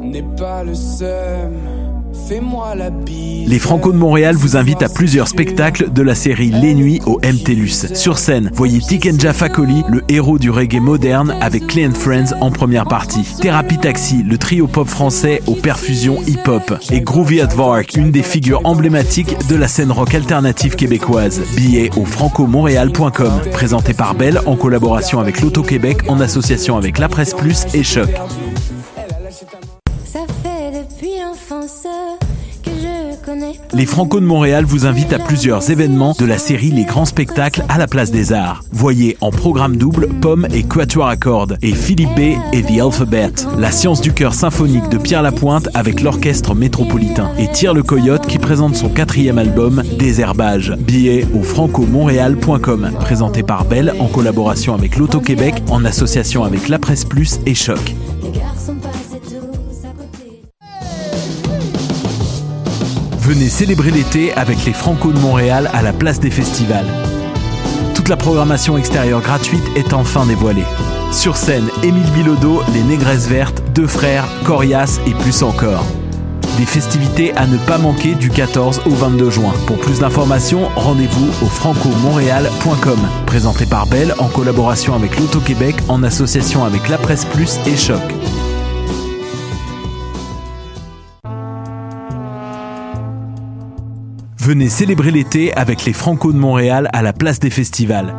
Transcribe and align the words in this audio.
N'est 0.00 0.22
pas 0.36 0.64
le 0.64 0.74
seul. 0.74 1.77
Les 3.46 3.58
Franco 3.58 3.90
de 3.90 3.96
Montréal 3.96 4.36
vous 4.36 4.56
invitent 4.56 4.82
à 4.82 4.90
plusieurs 4.90 5.28
spectacles 5.28 5.90
de 5.90 6.02
la 6.02 6.14
série 6.14 6.50
Les 6.50 6.74
Nuits 6.74 7.00
au 7.06 7.18
MTLUS. 7.20 7.94
Sur 7.94 8.18
scène, 8.18 8.50
voyez 8.52 8.80
Tikenja 8.80 9.32
Fakoli, 9.32 9.82
le 9.88 10.02
héros 10.08 10.38
du 10.38 10.50
reggae 10.50 10.80
moderne 10.80 11.34
avec 11.40 11.66
Clay 11.66 11.88
Friends 11.90 12.34
en 12.40 12.50
première 12.50 12.84
partie. 12.84 13.26
Thérapie 13.40 13.78
Taxi, 13.78 14.22
le 14.22 14.36
trio 14.36 14.66
pop 14.66 14.86
français 14.86 15.40
aux 15.46 15.54
perfusions 15.54 16.20
hip-hop. 16.26 16.74
Et 16.90 17.00
Groovy 17.00 17.40
Advark, 17.40 17.94
une 17.94 18.10
des 18.10 18.22
figures 18.22 18.60
emblématiques 18.64 19.34
de 19.48 19.56
la 19.56 19.68
scène 19.68 19.90
rock 19.90 20.14
alternative 20.14 20.76
québécoise. 20.76 21.40
Billets 21.56 21.90
au 21.96 22.04
francomontréal.com. 22.04 23.40
Présenté 23.52 23.94
par 23.94 24.14
Belle 24.14 24.40
en 24.44 24.56
collaboration 24.56 25.20
avec 25.20 25.40
l'Auto-Québec 25.40 26.02
en 26.08 26.20
association 26.20 26.76
avec 26.76 26.98
La 26.98 27.08
Presse 27.08 27.32
Plus 27.32 27.64
et 27.72 27.82
Choc. 27.82 28.10
Les 33.78 33.86
Franco 33.86 34.18
de 34.18 34.26
Montréal 34.26 34.64
vous 34.64 34.86
invitent 34.86 35.12
à 35.12 35.20
plusieurs 35.20 35.70
événements 35.70 36.12
de 36.18 36.24
la 36.24 36.38
série 36.38 36.72
Les 36.72 36.84
Grands 36.84 37.04
Spectacles 37.04 37.64
à 37.68 37.78
la 37.78 37.86
Place 37.86 38.10
des 38.10 38.32
Arts. 38.32 38.64
Voyez 38.72 39.16
en 39.20 39.30
programme 39.30 39.76
double 39.76 40.08
Pomme 40.20 40.48
et 40.52 40.64
Quatuor 40.64 41.06
à 41.06 41.16
cordes 41.16 41.56
et 41.62 41.72
Philippe 41.74 42.12
B 42.16 42.36
et 42.52 42.64
The 42.64 42.80
Alphabet. 42.80 43.30
La 43.56 43.70
science 43.70 44.00
du 44.00 44.12
cœur 44.12 44.34
symphonique 44.34 44.88
de 44.88 44.98
Pierre 44.98 45.22
Lapointe 45.22 45.68
avec 45.74 46.00
l'orchestre 46.00 46.56
métropolitain. 46.56 47.30
Et 47.38 47.46
Tire 47.52 47.72
le 47.72 47.84
Coyote 47.84 48.26
qui 48.26 48.38
présente 48.38 48.74
son 48.74 48.88
quatrième 48.88 49.38
album 49.38 49.84
Désherbage. 49.96 50.74
Billets 50.80 51.24
au 51.32 51.44
francomontréal.com. 51.44 52.90
Présenté 52.98 53.44
par 53.44 53.64
Belle 53.64 53.94
en 54.00 54.08
collaboration 54.08 54.74
avec 54.74 54.96
l'Auto-Québec 54.96 55.54
en 55.70 55.84
association 55.84 56.42
avec 56.42 56.68
La 56.68 56.80
Presse 56.80 57.04
Plus 57.04 57.38
et 57.46 57.54
Choc. 57.54 57.94
Venez 63.28 63.50
célébrer 63.50 63.90
l'été 63.90 64.32
avec 64.32 64.64
les 64.64 64.72
Franco 64.72 65.12
de 65.12 65.18
Montréal 65.18 65.68
à 65.74 65.82
la 65.82 65.92
place 65.92 66.18
des 66.18 66.30
festivals. 66.30 66.86
Toute 67.94 68.08
la 68.08 68.16
programmation 68.16 68.78
extérieure 68.78 69.20
gratuite 69.20 69.64
est 69.76 69.92
enfin 69.92 70.24
dévoilée. 70.24 70.64
Sur 71.12 71.36
scène, 71.36 71.68
Émile 71.82 72.10
Bilodeau, 72.12 72.62
Les 72.72 72.82
Négresses 72.82 73.28
Vertes, 73.28 73.62
Deux 73.74 73.86
Frères, 73.86 74.26
Corias 74.44 74.98
et 75.06 75.10
plus 75.10 75.42
encore. 75.42 75.84
Des 76.56 76.64
festivités 76.64 77.36
à 77.36 77.46
ne 77.46 77.58
pas 77.58 77.76
manquer 77.76 78.14
du 78.14 78.30
14 78.30 78.80
au 78.86 78.94
22 78.94 79.28
juin. 79.28 79.52
Pour 79.66 79.76
plus 79.76 79.98
d'informations, 79.98 80.70
rendez-vous 80.74 81.28
au 81.44 81.48
francomontréal.com. 81.50 82.98
Présenté 83.26 83.66
par 83.66 83.86
Belle 83.88 84.14
en 84.20 84.28
collaboration 84.28 84.94
avec 84.94 85.18
l'Auto-Québec 85.20 85.76
en 85.90 86.02
association 86.02 86.64
avec 86.64 86.88
La 86.88 86.96
Presse 86.96 87.26
Plus 87.26 87.58
et 87.66 87.76
Choc. 87.76 88.00
Venez 94.48 94.70
célébrer 94.70 95.10
l'été 95.10 95.52
avec 95.52 95.84
les 95.84 95.92
Franco 95.92 96.32
de 96.32 96.38
Montréal 96.38 96.88
à 96.94 97.02
la 97.02 97.12
place 97.12 97.38
des 97.38 97.50
festivals. 97.50 98.14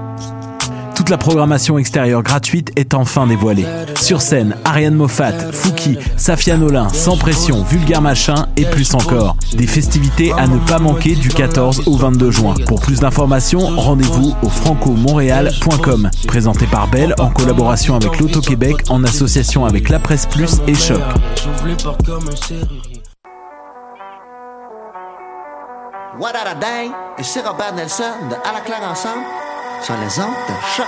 Toute 0.95 1.09
la 1.09 1.17
programmation 1.17 1.80
extérieure 1.80 2.21
gratuite 2.21 2.71
est 2.75 2.94
enfin 2.94 3.25
dévoilée. 3.25 3.66
Sur 3.99 4.21
scène, 4.21 4.55
Ariane 4.63 4.94
Moffat, 4.94 5.52
Fouki, 5.52 5.97
Safia 6.17 6.55
Nolin, 6.55 6.89
Sans 6.89 7.17
Pression, 7.17 7.63
Vulgaire 7.63 8.03
Machin 8.03 8.45
et 8.58 8.66
plus 8.66 8.94
encore. 8.94 9.38
Des 9.55 9.66
festivités 9.66 10.31
à 10.33 10.45
ne 10.45 10.59
pas 10.59 10.77
manquer 10.77 11.16
du 11.16 11.30
14 11.30 11.88
au 11.88 11.97
22 11.97 12.30
juin. 12.30 12.53
Pour 12.67 12.80
plus 12.80 12.99
d'informations, 12.99 13.61
rendez-vous 13.61 14.36
au 14.43 14.49
francomontréal.com. 14.49 16.11
Présenté 16.27 16.67
par 16.67 16.89
Belle 16.89 17.16
en 17.17 17.31
collaboration 17.31 17.95
avec 17.95 18.20
l'Auto-Québec 18.20 18.76
en 18.89 19.03
association 19.03 19.65
avec 19.65 19.89
La 19.89 19.98
Presse 19.98 20.27
Plus 20.27 20.61
et 20.67 20.76
Choc. 20.76 21.02
What 26.19 26.35
dang! 26.59 26.91
Ici 27.17 27.39
Robert 27.39 27.75
Nelson 27.75 28.27
de 28.30 28.35
À 28.35 28.52
la 28.52 28.59
claire 28.59 28.83
ensemble 28.83 29.23
sur 29.81 29.95
les 29.95 30.19
ondes 30.19 30.35
de 30.49 30.53
choc. 30.75 30.85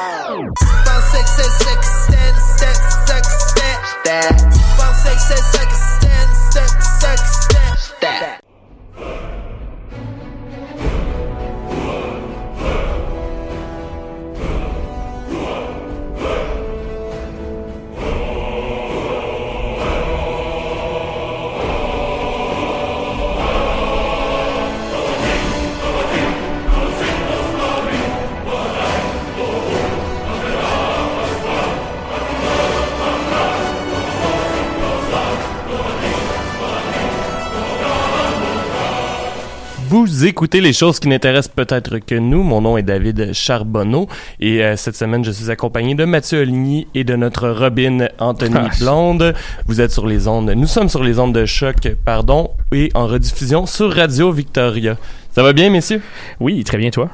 Vous 39.92 40.26
écoutez 40.26 40.62
les 40.62 40.72
choses 40.72 41.02
qui 41.02 41.10
n'intéressent 41.10 41.54
peut-être 41.54 41.98
que 42.00 42.16
nous. 42.16 42.44
Mon 42.44 42.62
nom 42.62 42.78
est 42.78 42.82
David 42.82 43.34
Charbonneau 43.34 44.08
et 44.40 44.64
euh, 44.64 44.78
cette 44.78 44.96
semaine, 44.96 45.26
je 45.26 45.32
suis 45.32 45.52
accompagné 45.52 45.96
de 45.96 46.06
Mathieu 46.06 46.40
Oligny 46.44 46.88
et 46.96 47.04
de 47.04 47.14
notre 47.18 47.50
Robin 47.50 48.08
Anthony 48.18 48.56
Ah. 48.56 48.70
Blonde. 48.80 49.34
Vous 49.68 49.82
êtes 49.82 49.92
sur 49.92 50.08
les 50.08 50.30
ondes. 50.30 50.50
Nous 50.52 50.68
sommes 50.68 50.88
sur 50.88 51.04
les 51.04 51.20
ondes 51.20 51.36
de 51.36 51.46
choc, 51.46 51.76
pardon, 52.06 52.52
et 52.72 52.90
en 52.94 53.06
rediffusion 53.06 53.66
sur 53.66 53.94
Radio 53.94 54.32
Victoria. 54.32 54.96
Ça 55.36 55.44
va 55.44 55.52
bien, 55.52 55.70
messieurs? 55.70 56.02
Oui, 56.40 56.64
très 56.64 56.78
bien, 56.78 56.90
toi. 56.90 57.10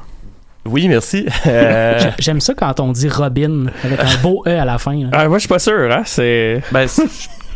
Oui, 0.64 0.86
merci. 0.86 1.26
Euh, 1.48 1.98
J'ai- 1.98 2.10
J'aime 2.20 2.40
ça 2.40 2.54
quand 2.54 2.78
on 2.78 2.92
dit 2.92 3.08
Robin 3.08 3.66
avec 3.82 3.98
un 3.98 4.22
beau 4.22 4.44
E 4.46 4.50
à 4.56 4.64
la 4.64 4.78
fin. 4.78 4.94
là. 4.94 5.08
Ah, 5.10 5.26
moi, 5.28 5.38
je 5.38 5.40
suis 5.40 5.48
pas 5.48 5.58
sûr, 5.58 5.90
hein. 5.90 6.02
C'est. 6.04 6.62
ben, 6.70 6.86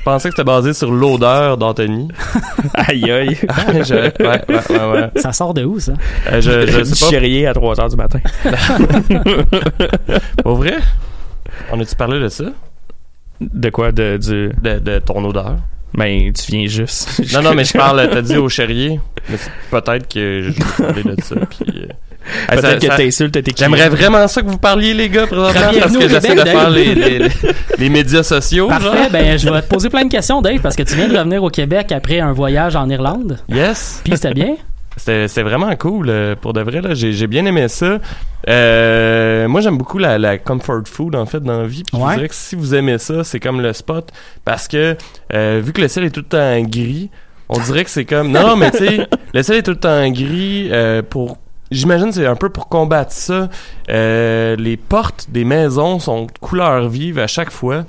pensais 0.05 0.29
que 0.31 0.35
c'était 0.37 0.45
basé 0.45 0.73
sur 0.73 0.91
l'odeur 0.93 1.57
d'Anthony. 1.57 2.09
Aïe, 2.75 3.11
aïe. 3.11 3.37
Je- 3.41 3.95
ouais, 3.95 4.43
ouais, 4.49 4.71
ouais, 4.71 4.93
ouais. 4.93 5.11
Ça 5.17 5.33
sort 5.33 5.53
de 5.55 5.65
où, 5.65 5.79
ça? 5.81 5.93
Euh, 6.31 6.41
je, 6.41 6.67
je 6.67 6.79
Du 6.81 6.85
sais 6.87 7.05
pas. 7.05 7.11
chérier 7.11 7.47
à 7.47 7.55
3 7.55 7.75
h 7.75 7.91
du 7.91 7.97
matin. 7.97 8.19
Pour 10.43 10.57
vrai? 10.57 10.77
On 11.71 11.81
a-tu 11.81 11.95
parlé 11.97 12.21
de 12.21 12.29
ça? 12.29 12.45
De 13.41 13.71
quoi? 13.71 13.93
De, 13.93 14.17
du... 14.17 14.53
De, 14.63 14.79
de 14.79 14.99
ton 14.99 15.25
odeur? 15.25 15.57
Ben, 15.95 16.33
tu 16.33 16.53
viens 16.53 16.67
juste. 16.67 17.21
Non, 17.35 17.43
non, 17.43 17.55
mais 17.55 17.65
je 17.65 17.75
parle, 17.75 18.09
t'as 18.11 18.23
dit 18.23 18.37
au 18.37 18.49
c'est 19.29 19.51
peut-être 19.71 20.09
que 20.09 20.51
je 20.51 20.83
parlais 20.83 21.03
de 21.03 21.21
ça. 21.23 21.37
Puis, 21.51 21.83
euh, 21.83 21.87
ça- 22.49 22.57
Peut-être 22.57 22.79
que 22.81 22.87
ça- 22.87 22.97
t'insultes 22.97 23.33
tes 23.33 23.43
clients. 23.43 23.71
J'aimerais 23.71 23.89
vraiment 23.89 24.27
ça 24.29 24.43
que 24.43 24.47
vous 24.47 24.59
parliez, 24.59 24.95
les 24.95 25.09
gars, 25.09 25.27
présentement, 25.27 25.71
parce 25.81 25.97
que 25.97 26.09
j'essaie 26.09 26.35
de 26.35 26.41
faire 26.45 26.71
les, 26.71 26.95
les, 26.95 27.19
les- 27.19 27.29
les 27.79 27.89
médias 27.89 28.23
sociaux. 28.23 28.69
Parfait, 28.69 28.85
genre. 28.87 29.11
ben 29.11 29.39
je 29.39 29.49
vais 29.51 29.63
te 29.63 29.69
poser 29.69 29.89
plein 29.91 30.05
de 30.05 30.11
questions, 30.11 30.41
Dave, 30.43 30.61
parce 30.61 30.77
que 30.77 30.83
tu 30.83 30.95
viens 30.95 31.09
de 31.09 31.17
revenir 31.17 31.43
au 31.43 31.51
Québec 31.51 31.93
après 31.93 32.21
un 32.21 32.33
voyage 32.33 32.77
en 32.77 32.89
Irlande. 32.89 33.39
Yes. 33.49 34.01
Puis 34.05 34.15
c'était 34.17 34.35
bien. 34.35 34.57
C'était 34.97 35.43
vraiment 35.43 35.75
cool, 35.77 36.11
euh, 36.11 36.35
pour 36.39 36.53
de 36.53 36.61
vrai. 36.61 36.83
là. 36.83 36.93
J'ai 36.93 37.13
j'ai 37.15 37.27
bien 37.27 37.47
aimé 37.47 37.67
ça. 37.69 37.99
Euh, 38.49 39.49
moi, 39.49 39.61
j'aime 39.63 39.79
beaucoup 39.79 39.99
la, 39.99 40.19
la 40.19 40.37
comfort 40.39 40.83
food, 40.87 41.15
en 41.17 41.25
fait, 41.27 41.41
dans 41.41 41.63
la 41.63 41.67
vie. 41.67 41.83
Puis 41.83 41.99
je 41.99 42.05
Ouais. 42.05 42.15
dirais 42.17 42.29
que 42.29 42.35
si 42.35 42.57
vous 42.57 42.75
aimez 42.75 42.99
ça, 42.99 43.25
c'est 43.25 43.41
comme 43.41 43.61
le 43.61 43.73
spot. 43.73 44.11
Parce 44.45 44.69
que, 44.69 44.97
euh, 45.33 45.61
vu 45.65 45.73
que 45.73 45.81
le 45.81 45.89
ciel 45.89 46.05
est 46.05 46.11
tout 46.11 46.21
le 46.21 46.27
temps 46.27 46.61
gris, 46.63 47.11
on 47.49 47.59
dirait 47.59 47.85
que 47.85 47.91
c'est 47.91 48.05
comme... 48.05 48.31
Non, 48.31 48.47
non, 48.49 48.57
mais 48.57 48.71
tu 48.71 48.79
sais, 48.79 49.07
le 49.35 49.43
ciel 49.43 49.59
est 49.59 49.63
tout 49.63 49.71
le 49.73 49.77
temps 49.79 50.09
gris 50.11 50.69
euh, 50.73 51.03
pour... 51.09 51.39
J'imagine 51.73 52.09
que 52.09 52.15
c'est 52.15 52.27
un 52.27 52.37
peu 52.37 52.49
pour 52.51 52.69
combattre 52.69 53.13
ça. 53.13 53.49
Euh, 53.91 54.57
les 54.57 54.77
portes 54.77 55.27
des 55.31 55.45
maisons 55.45 55.99
sont 55.99 56.27
de 56.27 56.33
couleur 56.41 56.89
vive 56.89 57.19
à 57.19 57.27
chaque 57.27 57.51
fois. 57.51 57.85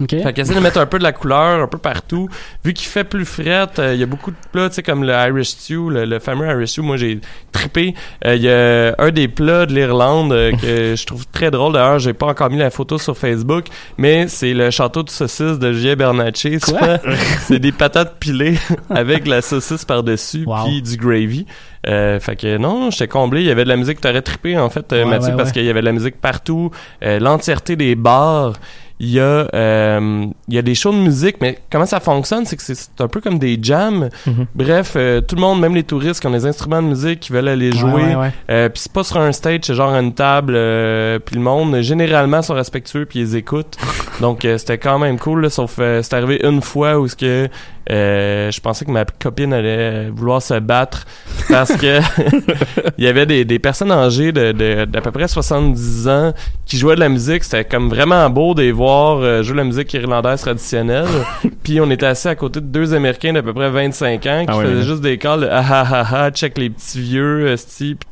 OK. 0.00 0.10
Fait 0.10 0.32
qu'essaie 0.32 0.54
de 0.54 0.60
mettre 0.60 0.78
un 0.78 0.86
peu 0.86 0.98
de 1.00 1.02
la 1.02 1.10
couleur 1.10 1.60
un 1.60 1.66
peu 1.66 1.76
partout. 1.78 2.28
Vu 2.64 2.72
qu'il 2.72 2.86
fait 2.86 3.02
plus 3.02 3.24
fret, 3.24 3.66
euh, 3.80 3.94
il 3.94 3.98
y 3.98 4.02
a 4.04 4.06
beaucoup 4.06 4.30
de 4.30 4.36
plats, 4.52 4.68
tu 4.68 4.76
sais, 4.76 4.82
comme 4.84 5.02
le 5.02 5.12
Irish 5.12 5.48
Stew, 5.48 5.90
le, 5.90 6.04
le 6.04 6.20
fameux 6.20 6.46
Irish 6.46 6.70
Stew. 6.70 6.82
Moi, 6.82 6.96
j'ai 6.98 7.20
trippé. 7.50 7.96
Euh, 8.24 8.36
Il 8.36 8.42
y 8.42 8.48
a 8.48 8.94
un 8.96 9.10
des 9.10 9.26
plats 9.26 9.66
de 9.66 9.74
l'Irlande 9.74 10.32
euh, 10.32 10.52
que 10.52 10.94
je 10.96 11.04
trouve 11.04 11.26
très 11.26 11.50
drôle. 11.50 11.72
D'ailleurs, 11.72 11.98
j'ai 11.98 12.12
pas 12.12 12.26
encore 12.26 12.48
mis 12.48 12.58
la 12.58 12.70
photo 12.70 12.96
sur 12.96 13.18
Facebook, 13.18 13.64
mais 13.96 14.28
c'est 14.28 14.54
le 14.54 14.70
château 14.70 15.02
de 15.02 15.10
saucisse 15.10 15.58
de 15.58 15.72
Julien 15.72 15.96
Bernatchez. 15.96 16.58
C'est 17.48 17.58
des 17.58 17.72
patates 17.72 18.20
pilées 18.20 18.56
avec 18.90 19.26
la 19.26 19.42
saucisse 19.42 19.84
par-dessus, 19.84 20.44
Wow. 20.46 20.64
puis 20.66 20.80
du 20.80 20.96
gravy. 20.96 21.44
Euh, 21.86 22.18
fait 22.20 22.36
que 22.36 22.56
non, 22.58 22.90
j'étais 22.90 23.08
comblé. 23.08 23.40
Il 23.42 23.46
y 23.46 23.50
avait 23.50 23.64
de 23.64 23.68
la 23.68 23.76
musique. 23.76 24.00
T'aurais 24.00 24.22
trippé, 24.22 24.58
en 24.58 24.68
fait, 24.70 24.92
euh, 24.92 25.04
Ouais, 25.04 25.10
Mathieu, 25.10 25.30
ouais, 25.30 25.36
parce 25.36 25.50
ouais. 25.50 25.52
qu'il 25.54 25.64
y 25.64 25.70
avait 25.70 25.80
de 25.80 25.86
la 25.86 25.92
musique 25.92 26.20
partout. 26.20 26.70
Euh, 27.04 27.18
L'entièreté 27.20 27.76
des 27.76 27.94
bars 27.94 28.54
il 29.00 29.10
y 29.10 29.20
a 29.20 29.46
euh, 29.54 30.26
il 30.48 30.54
y 30.54 30.58
a 30.58 30.62
des 30.62 30.74
shows 30.74 30.90
de 30.90 30.96
musique, 30.98 31.36
mais 31.40 31.56
comment 31.70 31.86
ça 31.86 32.00
fonctionne, 32.00 32.44
c'est 32.46 32.56
que 32.56 32.62
c'est- 32.64 33.00
un 33.00 33.06
peu 33.06 33.20
comme 33.20 33.38
des 33.38 33.56
jams. 33.62 34.08
Mhm. 34.26 34.46
Bref, 34.56 34.94
euh, 34.96 35.20
tout 35.20 35.36
le 35.36 35.40
monde, 35.40 35.60
même 35.60 35.72
les 35.76 35.84
touristes 35.84 36.20
qui 36.20 36.26
ont 36.26 36.32
des 36.32 36.44
instruments 36.46 36.82
de 36.82 36.88
musique, 36.88 37.20
qui 37.20 37.32
veulent 37.32 37.46
aller 37.46 37.70
jouer. 37.70 38.16
Euh, 38.50 38.68
puis 38.68 38.80
c'est 38.82 38.92
pas 38.92 39.04
sur 39.04 39.18
un 39.18 39.30
stage, 39.30 39.60
c'est 39.62 39.74
genre 39.74 39.94
une 39.94 40.14
table. 40.14 40.54
euh, 40.56 41.20
puis 41.20 41.36
le 41.36 41.42
monde, 41.42 41.80
généralement, 41.80 42.42
sont 42.42 42.54
respectueux 42.54 43.04
puis 43.06 43.20
ils 43.20 43.36
écoutent. 43.36 43.76
Donc 44.20 44.44
euh, 44.44 44.58
c'était 44.58 44.78
quand 44.78 44.98
même 44.98 45.16
cool. 45.20 45.42
Là, 45.42 45.50
sauf 45.50 45.76
euh, 45.78 46.02
c'est 46.02 46.14
arrivé 46.14 46.40
une 46.42 46.60
fois 46.60 46.98
où 46.98 47.06
ce 47.06 47.14
que 47.14 47.48
euh, 47.90 48.50
je 48.50 48.60
pensais 48.60 48.84
que 48.84 48.90
ma 48.90 49.04
copine 49.04 49.52
allait 49.52 50.10
vouloir 50.10 50.42
se 50.42 50.58
battre 50.58 51.06
parce 51.48 51.74
que 51.74 52.00
il 52.98 53.04
y 53.04 53.08
avait 53.08 53.26
des, 53.26 53.44
des 53.44 53.58
personnes 53.58 53.90
âgées 53.92 54.32
de, 54.32 54.52
de- 54.52 54.84
d'à 54.84 55.00
peu 55.00 55.10
près 55.10 55.28
70 55.28 56.08
ans 56.08 56.32
qui 56.66 56.76
jouaient 56.76 56.96
de 56.96 57.00
la 57.00 57.08
musique. 57.08 57.44
C'était 57.44 57.64
comme 57.64 57.88
vraiment 57.88 58.28
beau 58.30 58.54
de 58.54 58.62
les 58.62 58.72
voir 58.72 59.18
euh, 59.18 59.42
jouer 59.42 59.52
de 59.54 59.58
la 59.58 59.64
musique 59.64 59.92
irlandaise 59.94 60.40
traditionnelle. 60.42 61.06
Puis 61.62 61.80
on 61.80 61.90
était 61.90 62.06
assis 62.06 62.28
à 62.28 62.34
côté 62.34 62.60
de 62.60 62.66
deux 62.66 62.92
Américains 62.94 63.32
d'à 63.32 63.42
peu 63.42 63.54
près 63.54 63.70
25 63.70 64.26
ans 64.26 64.44
qui 64.46 64.52
Ah 64.52 64.60
faisaient 64.62 64.82
juste 64.82 65.00
des 65.02 65.16
calls 65.18 65.40
de 65.40 65.48
ah 65.50 65.64
ah 65.68 65.86
ah 65.90 66.06
ah, 66.12 66.30
check 66.30 66.58
les 66.58 66.70
petits 66.70 67.00
vieux, 67.00 67.54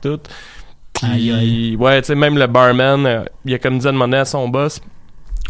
tout. 0.02 0.20
Aïe, 1.02 1.31
Puis, 1.38 1.76
ouais, 1.76 2.00
tu 2.00 2.06
sais, 2.06 2.14
même 2.14 2.38
le 2.38 2.46
barman, 2.46 3.05
euh, 3.06 3.22
il 3.44 3.52
a 3.52 3.58
comme 3.58 3.79
dit 3.79 3.87
à 3.87 3.93
demander 3.93 4.17
à 4.17 4.25
son 4.25 4.49
boss, 4.49 4.81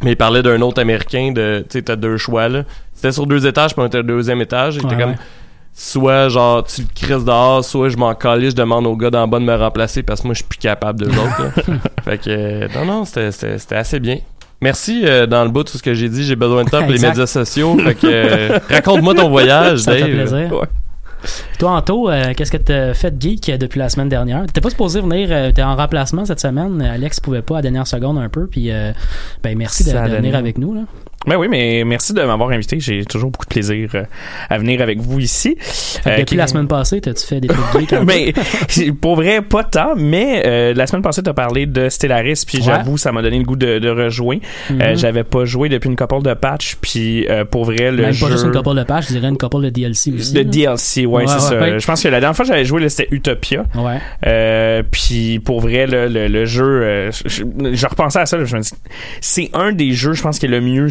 mais 0.03 0.13
il 0.13 0.17
parlait 0.17 0.43
d'un 0.43 0.61
autre 0.61 0.81
Américain 0.81 1.33
de, 1.33 1.61
tu 1.69 1.79
sais, 1.79 1.83
t'as 1.83 1.97
deux 1.97 2.17
choix, 2.17 2.49
là. 2.49 2.65
C'était 2.95 3.13
sur 3.13 3.27
deux 3.27 3.47
étages, 3.47 3.73
puis 3.75 3.83
on 3.83 3.87
était 3.87 3.99
au 3.99 4.03
deuxième 4.03 4.41
étage. 4.41 4.77
Il 4.77 4.85
était 4.85 4.95
Ouais, 4.95 5.01
comme, 5.03 5.11
ouais. 5.13 5.17
soit 5.75 6.29
genre, 6.29 6.65
tu 6.65 6.83
le 6.83 6.89
crises 6.95 7.25
dehors, 7.25 7.65
soit 7.65 7.89
je 7.91 7.97
m'en 7.97 8.15
calais, 8.15 8.51
je 8.51 8.57
demande 8.57 8.87
au 8.87 8.97
gars 8.97 9.11
d'en 9.11 9.27
bas 9.29 9.39
de 9.39 9.45
me 9.45 9.55
remplacer 9.55 10.03
parce 10.03 10.21
que 10.23 10.27
moi, 10.29 10.35
je 10.35 10.39
suis 10.39 10.49
plus 10.49 10.59
capable 10.59 11.01
de 11.01 11.07
l'autre. 11.07 11.51
Fait 12.05 12.19
que, 12.19 12.25
euh, 12.29 12.69
non, 12.75 12.85
non, 12.85 13.05
c'était, 13.05 13.77
assez 13.77 14.01
bien. 14.01 14.19
Merci 14.63 15.03
euh, 15.05 15.27
dans 15.27 15.45
le 15.45 15.51
bout 15.51 15.65
de 15.65 15.69
tout 15.71 15.77
ce 15.77 15.83
que 15.83 15.93
j'ai 15.93 16.09
dit. 16.09 16.25
J'ai 16.25 16.37
besoin 16.37 16.65
de 16.65 16.71
top 16.71 16.85
les 16.89 16.95
Exact. 16.95 17.09
médias 17.11 17.27
sociaux. 17.27 17.77
Fait 17.79 17.95
que, 17.95 18.07
euh, 18.07 18.59
raconte-moi 18.71 19.15
ton 19.15 19.29
voyage, 19.31 19.81
Ça 19.81 19.91
me 19.93 19.97
fait 19.99 20.03
Dave. 20.05 20.13
plaisir. 20.15 20.53
Ouais. 20.53 20.67
Toi, 21.59 21.71
Anto, 21.71 22.11
euh, 22.11 22.33
qu'est-ce 22.35 22.53
que 22.53 22.57
t'as 22.57 22.95
fait 22.95 23.17
de 23.17 23.21
geek 23.21 23.49
euh, 23.49 23.57
depuis 23.59 23.79
la 23.79 23.89
semaine 23.89 24.09
dernière? 24.09 24.45
T'étais 24.47 24.61
pas 24.61 24.71
supposé 24.71 25.01
venir, 25.01 25.29
euh, 25.31 25.51
t'es 25.53 25.63
en 25.63 25.77
remplacement 25.77 26.25
cette 26.25 26.41
semaine. 26.41 26.83
Alex 26.83 27.21
pouvait 27.21 27.43
pas 27.43 27.55
à 27.55 27.59
la 27.59 27.63
dernière 27.63 27.87
seconde 27.87 28.19
un 28.19 28.29
peu, 28.29 28.47
puis 28.47 28.71
euh, 28.71 28.93
ben 29.43 29.57
merci 29.57 29.85
de, 29.85 29.91
de 29.91 30.17
venir 30.17 30.37
avec 30.37 30.59
nous. 30.59 30.75
Là. 30.75 30.83
Ben 31.27 31.37
oui, 31.37 31.49
mais 31.49 31.83
merci 31.85 32.13
de 32.13 32.23
m'avoir 32.23 32.51
invité. 32.51 32.79
J'ai 32.81 33.05
toujours 33.05 33.31
beaucoup 33.31 33.45
de 33.47 33.51
plaisir 33.51 33.91
euh, 33.95 34.05
à 34.49 34.59
venir 34.59 34.81
avec 34.83 34.99
vous 35.01 35.19
ici. 35.19 35.57
Euh, 36.07 36.11
depuis 36.19 36.25
qui- 36.25 36.37
la 36.37 36.47
semaine 36.47 36.69
passée, 36.69 37.01
t'as-tu 37.01 37.27
fait 37.27 37.41
des 37.41 37.49
trucs 37.49 37.93
mais 38.07 38.33
pour 39.01 39.17
vrai, 39.17 39.43
pas 39.43 39.65
tant, 39.65 39.95
mais 39.97 40.43
euh, 40.47 40.75
la 40.75 40.87
semaine 40.87 41.03
passée, 41.03 41.23
tu 41.23 41.31
as 41.31 41.35
parlé 41.35 41.67
de 41.67 41.89
Stellaris, 41.89 42.45
puis 42.47 42.59
Ouais. 42.59 42.65
j'avoue, 42.65 42.97
ça 42.97 43.13
m'a 43.13 43.23
donné 43.23 43.39
le 43.39 43.45
goût 43.45 43.57
de, 43.57 43.79
de 43.79 43.89
rejouer. 43.89 44.41
Mhm. 44.71 44.81
Euh, 44.81 44.97
J'avais 44.97 45.25
pas 45.25 45.45
joué 45.45 45.69
depuis 45.69 45.89
une 45.89 45.97
couple 45.97 46.23
de 46.23 46.35
patch, 46.35 46.77
puis 46.81 47.27
euh, 47.29 47.45
pour 47.45 47.65
vrai, 47.65 47.91
le 47.91 48.03
Même 48.03 48.13
jeu... 48.13 48.27
pas 48.27 48.33
juste 48.33 48.45
une 48.45 48.53
couple 48.53 48.75
de 48.77 48.85
pages, 48.85 49.07
je 49.09 49.13
dirais 49.13 49.29
une 49.29 49.37
couple 49.39 49.63
de 49.63 49.69
DLC 49.71 50.13
aussi. 50.13 50.33
de 50.33 50.39
là. 50.39 50.45
DLC, 50.45 51.07
ouais, 51.07 51.23
Ouais, 51.23 51.27
c'est 51.27 51.35
ouais, 51.35 51.41
ça. 51.41 51.59
ouais. 51.61 51.79
Je 51.81 51.87
pense 51.87 52.03
que 52.03 52.09
la 52.09 52.21
dernière 52.21 52.37
fois 52.37 52.45
que 52.45 52.51
j'avais 52.53 52.65
joué, 52.65 52.89
c'était 52.89 53.09
Utopia. 53.11 53.65
Ouais. 53.75 53.99
Euh, 54.27 54.83
puis 54.91 55.41
pour 55.41 55.61
vrai, 55.61 55.87
là, 55.87 56.07
le, 56.09 56.29
le 56.29 56.45
jeu, 56.45 56.65
euh, 56.65 57.11
je, 57.11 57.29
je- 57.29 57.75
je 57.75 57.87
repensais 57.87 58.21
à 58.21 58.27
ça, 58.27 58.37
là, 58.37 58.45
je 58.45 58.57
me 58.57 58.61
dis, 58.63 58.71
c'est 59.21 59.51
un 59.55 59.73
des 59.73 59.93
jeux, 59.93 60.13
je 60.13 60.23
pense, 60.23 60.39
qui 60.39 60.47
est 60.47 60.49
le 60.51 60.61
mieux 60.61 60.89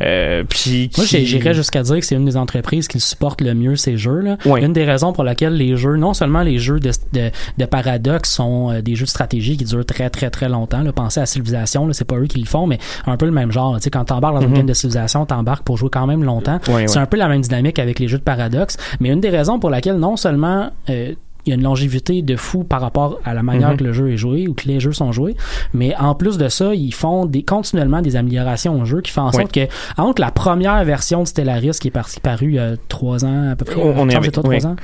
Euh, 0.00 0.44
puis 0.48 0.90
Moi, 0.96 1.06
qui- 1.06 1.26
j'irais 1.26 1.54
jusqu'à 1.54 1.82
dire 1.82 1.96
que 2.00 2.04
c'est 2.06 2.14
une 2.16 2.24
des 2.24 2.36
entreprises 2.36 2.88
qui 2.88 3.00
supporte 3.00 3.40
le 3.40 3.54
mieux 3.54 3.76
ces 3.76 3.96
jeux-là. 3.96 4.36
Ouais. 4.44 4.62
Une 4.64 4.72
des 4.72 4.84
raisons 4.84 5.12
pour 5.12 5.24
laquelle 5.24 5.54
les 5.54 5.76
jeux, 5.76 5.96
non 5.96 6.14
seulement 6.14 6.42
les 6.42 6.58
jeux 6.58 6.80
de, 6.80 6.90
de, 7.12 7.30
de 7.58 7.64
Paradox 7.64 8.30
sont 8.30 8.70
euh, 8.72 8.80
des 8.82 8.94
jeux 8.94 9.04
de 9.04 9.10
stratégie 9.10 9.56
qui 9.56 9.64
durent 9.64 9.86
très 9.86 10.10
très 10.10 10.30
très 10.30 10.48
longtemps. 10.48 10.82
Là. 10.82 10.92
Pensez 10.92 11.20
à 11.20 11.26
Civilization, 11.26 11.86
là, 11.86 11.92
c'est 11.92 12.04
pas 12.04 12.16
eux 12.16 12.26
qui 12.26 12.38
le 12.38 12.46
font, 12.46 12.66
mais 12.66 12.78
un 13.06 13.16
peu 13.16 13.26
le 13.26 13.32
même 13.32 13.52
genre. 13.52 13.72
là. 13.72 13.78
Tu 13.78 13.84
sais, 13.84 13.90
quand 13.90 14.04
t'embarques 14.04 14.34
dans 14.34 14.40
une 14.42 14.48
Mhm. 14.48 14.54
game 14.56 14.66
de 14.66 14.74
Civilization, 14.74 15.26
t'embarques 15.26 15.64
pour 15.64 15.76
jouer 15.76 15.90
quand 15.90 16.06
même 16.06 16.24
longtemps. 16.24 16.58
C'est 16.86 16.98
un 16.98 17.06
peu 17.06 17.16
la 17.16 17.28
même 17.28 17.40
dynamique 17.40 17.78
avec 17.78 17.98
les 17.98 18.08
jeux 18.08 18.18
de 18.18 18.22
Paradox. 18.24 18.76
Mais 19.00 19.10
une 19.10 19.20
des 19.20 19.30
raisons 19.30 19.58
pour 19.58 19.70
laquelle 19.70 19.96
non 19.96 20.16
seulement 20.16 20.70
euh, 20.90 21.12
il 21.46 21.50
y 21.50 21.52
a 21.52 21.56
une 21.56 21.62
longévité 21.62 22.22
de 22.22 22.36
fou 22.36 22.64
par 22.64 22.80
rapport 22.80 23.20
à 23.24 23.34
la 23.34 23.42
manière 23.42 23.70
Mhm. 23.70 23.76
que 23.76 23.84
le 23.84 23.92
jeu 23.92 24.10
est 24.12 24.16
joué 24.16 24.48
ou 24.48 24.54
que 24.54 24.66
les 24.66 24.80
jeux 24.80 24.92
sont 24.92 25.12
joués. 25.12 25.34
Mais 25.72 25.94
en 25.96 26.14
plus 26.14 26.38
de 26.38 26.48
ça, 26.48 26.74
ils 26.74 26.92
font 26.94 27.26
des, 27.26 27.42
continuellement 27.42 28.00
des 28.02 28.16
améliorations 28.16 28.80
au 28.80 28.84
jeu 28.84 29.00
qui 29.00 29.10
font 29.10 29.22
en 29.22 29.32
sorte 29.32 29.52
que 29.52 29.66
entre 29.96 30.20
la 30.20 30.30
première 30.30 30.82
version 30.84 31.22
de 31.22 31.28
Stellaris 31.28 31.78
qui 31.80 31.88
est 31.88 31.90
partie 31.90 32.20
paru 32.20 32.46
il 32.48 32.54
y 32.54 32.58
a 32.58 32.72
trois 32.88 33.24
ans 33.24 33.50
à 33.52 33.56
peu 33.56 33.64
près, 33.64 33.76
On- 33.80 34.08
est 34.08 34.14
avec- 34.14 34.32
toi, 34.32 34.42
trois 34.42 34.54
oui. 34.56 34.64
ans. 34.66 34.76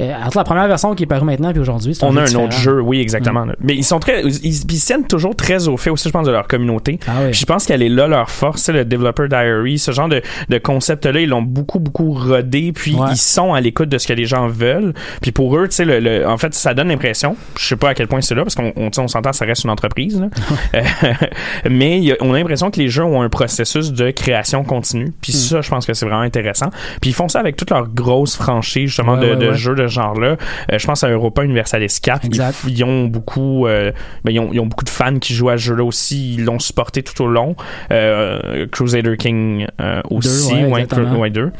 Euh, 0.00 0.12
entre 0.24 0.36
la 0.38 0.44
première 0.44 0.66
version 0.68 0.94
qui 0.94 1.02
est 1.04 1.06
parue 1.06 1.24
maintenant 1.24 1.50
puis 1.52 1.60
aujourd'hui, 1.60 1.94
c'est 1.94 2.04
on 2.04 2.16
a 2.16 2.22
un 2.22 2.24
différent. 2.24 2.44
autre 2.44 2.56
jeu, 2.58 2.80
oui, 2.80 3.00
exactement. 3.00 3.46
Mais 3.60 3.74
ils 3.74 3.84
sont 3.84 3.98
très, 3.98 4.22
ils, 4.22 4.44
ils 4.44 4.80
tiennent 4.80 5.06
toujours 5.06 5.34
très 5.36 5.68
au 5.68 5.76
fait 5.76 5.90
aussi, 5.90 6.08
je 6.08 6.12
pense, 6.12 6.26
de 6.26 6.32
leur 6.32 6.46
communauté. 6.48 6.98
Ah 7.06 7.12
oui. 7.26 7.32
Je 7.34 7.44
pense 7.44 7.66
qu'elle 7.66 7.82
est 7.82 7.88
là 7.88 8.06
leur 8.06 8.30
force, 8.30 8.62
c'est 8.62 8.72
le 8.72 8.84
Developer 8.84 9.28
Diary, 9.28 9.78
ce 9.78 9.90
genre 9.92 10.08
de, 10.08 10.22
de 10.48 10.58
concept-là, 10.58 11.20
ils 11.20 11.28
l'ont 11.28 11.42
beaucoup, 11.42 11.78
beaucoup 11.78 12.12
rodé, 12.12 12.72
puis 12.72 12.94
Ouais. 12.94 13.08
ils 13.12 13.16
sont 13.16 13.52
à 13.54 13.60
l'écoute 13.60 13.88
de 13.88 13.98
ce 13.98 14.06
que 14.06 14.12
les 14.12 14.24
gens 14.24 14.46
veulent. 14.48 14.94
Puis 15.20 15.32
pour 15.32 15.56
eux, 15.56 15.68
tu 15.68 15.76
sais, 15.76 15.84
le, 15.84 16.00
le- 16.04 16.26
en 16.28 16.38
fait, 16.38 16.54
ça 16.54 16.74
donne 16.74 16.88
l'impression, 16.88 17.36
je 17.58 17.64
sais 17.66 17.76
pas 17.76 17.90
à 17.90 17.94
quel 17.94 18.06
point 18.08 18.20
c'est 18.20 18.34
là, 18.34 18.42
parce 18.42 18.54
qu'on 18.54 18.72
on, 18.76 18.90
on 18.96 19.08
s'entend, 19.08 19.32
ça 19.32 19.44
reste 19.44 19.64
une 19.64 19.70
entreprise, 19.70 20.20
là. 20.20 20.28
Euh, 20.74 20.82
mais 21.70 21.98
il 21.98 22.04
y 22.04 22.12
a- 22.12 22.16
on 22.20 22.32
a 22.34 22.38
l'impression 22.38 22.70
que 22.70 22.78
les 22.80 22.88
jeux 22.88 23.04
ont 23.04 23.22
un 23.22 23.28
processus 23.28 23.92
de 23.92 24.10
création 24.10 24.64
continue, 24.64 25.12
puis 25.20 25.32
Hmm. 25.32 25.36
ça, 25.36 25.60
je 25.60 25.68
pense 25.70 25.86
que 25.86 25.94
c'est 25.94 26.06
vraiment 26.06 26.20
intéressant. 26.22 26.70
Puis 27.00 27.10
ils 27.10 27.14
font 27.14 27.28
ça 27.28 27.40
avec 27.40 27.56
toutes 27.56 27.70
leurs 27.70 27.88
grosses 27.88 28.36
franchises, 28.36 28.88
justement, 28.88 29.14
Ouais, 29.14 29.20
de, 29.20 29.30
ouais, 29.30 29.36
de 29.36 29.48
ouais. 29.50 29.54
jeux 29.56 29.74
de 29.74 29.86
ce 29.86 29.92
genre-là. 29.94 30.36
Euh, 30.72 30.78
je 30.78 30.86
pense 30.86 31.02
à 31.04 31.08
Europa 31.08 31.42
Universalis 31.44 31.98
4. 32.02 32.20
Ils, 32.24 32.26
Exact. 32.28 32.56
ils 32.68 32.84
ont 32.84 33.04
beaucoup, 33.04 33.66
euh, 33.66 33.92
ben, 34.24 34.32
ils, 34.32 34.38
ont, 34.40 34.50
ils 34.52 34.60
ont 34.60 34.66
beaucoup 34.66 34.84
de 34.84 34.90
fans 34.90 35.18
qui 35.18 35.34
jouent 35.34 35.50
à 35.50 35.56
ce 35.58 35.62
jeu-là 35.64 35.84
aussi. 35.84 36.34
Ils 36.34 36.44
l'ont 36.44 36.58
supporté 36.58 37.02
tout 37.02 37.22
au 37.22 37.26
long. 37.26 37.56
Euh, 37.90 38.66
Crusader 38.70 39.16
King 39.16 39.66
aussi, 40.10 40.54
ouais, 40.54 40.86
ouais, 41.16 41.30
deux. 41.30 41.50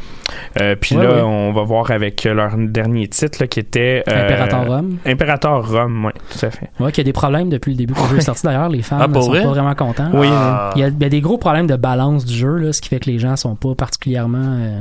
Puis 0.81 0.95
là, 0.95 1.25
on 1.27 1.53
va 1.53 1.63
voir 1.63 1.91
avec 1.91 2.25
leur 2.25 2.57
dernier 2.57 3.09
titre 3.09 3.39
là, 3.41 3.47
qui 3.47 3.61
était 3.61 4.03
euh, 4.35 4.43
Imperator 4.45 4.67
Rome. 4.67 4.97
Imperator 5.07 5.69
Rome, 5.71 6.05
oui, 6.07 6.13
tout 6.31 6.47
à 6.47 6.51
fait. 6.51 6.71
Ouais, 6.81 6.93
qui 6.93 7.01
a 7.01 7.05
des 7.05 7.13
problèmes 7.13 7.49
depuis 7.49 7.71
le 7.73 7.77
début 7.79 7.95
que 7.95 8.01
le 8.03 8.09
jeu 8.09 8.17
est 8.19 8.21
sorti 8.23 8.43
d'ailleurs. 8.45 8.69
Les 8.69 8.83
fans 8.83 8.99
Ah, 9.01 9.09
ne 9.09 9.15
sont 9.15 9.29
vrai? 9.29 9.43
pas 9.43 9.49
vraiment 9.49 9.75
contents. 9.75 10.11
Oui, 10.13 10.29
Ah. 10.31 10.71
Il 10.77 10.81
y, 10.81 10.85
a, 10.85 10.89
il 10.89 11.01
y 11.03 11.05
a 11.05 11.09
des 11.09 11.21
gros 11.21 11.39
problèmes 11.39 11.67
de 11.67 11.77
balance 11.77 12.25
du 12.25 12.35
jeu, 12.35 12.57
là, 12.57 12.73
ce 12.73 12.81
qui 12.81 12.89
fait 12.89 13.01
que 13.01 13.11
les 13.11 13.19
gens 13.19 13.37
sont 13.37 13.55
pas 13.57 13.75
particulièrement 13.75 14.39
euh, 14.61 14.81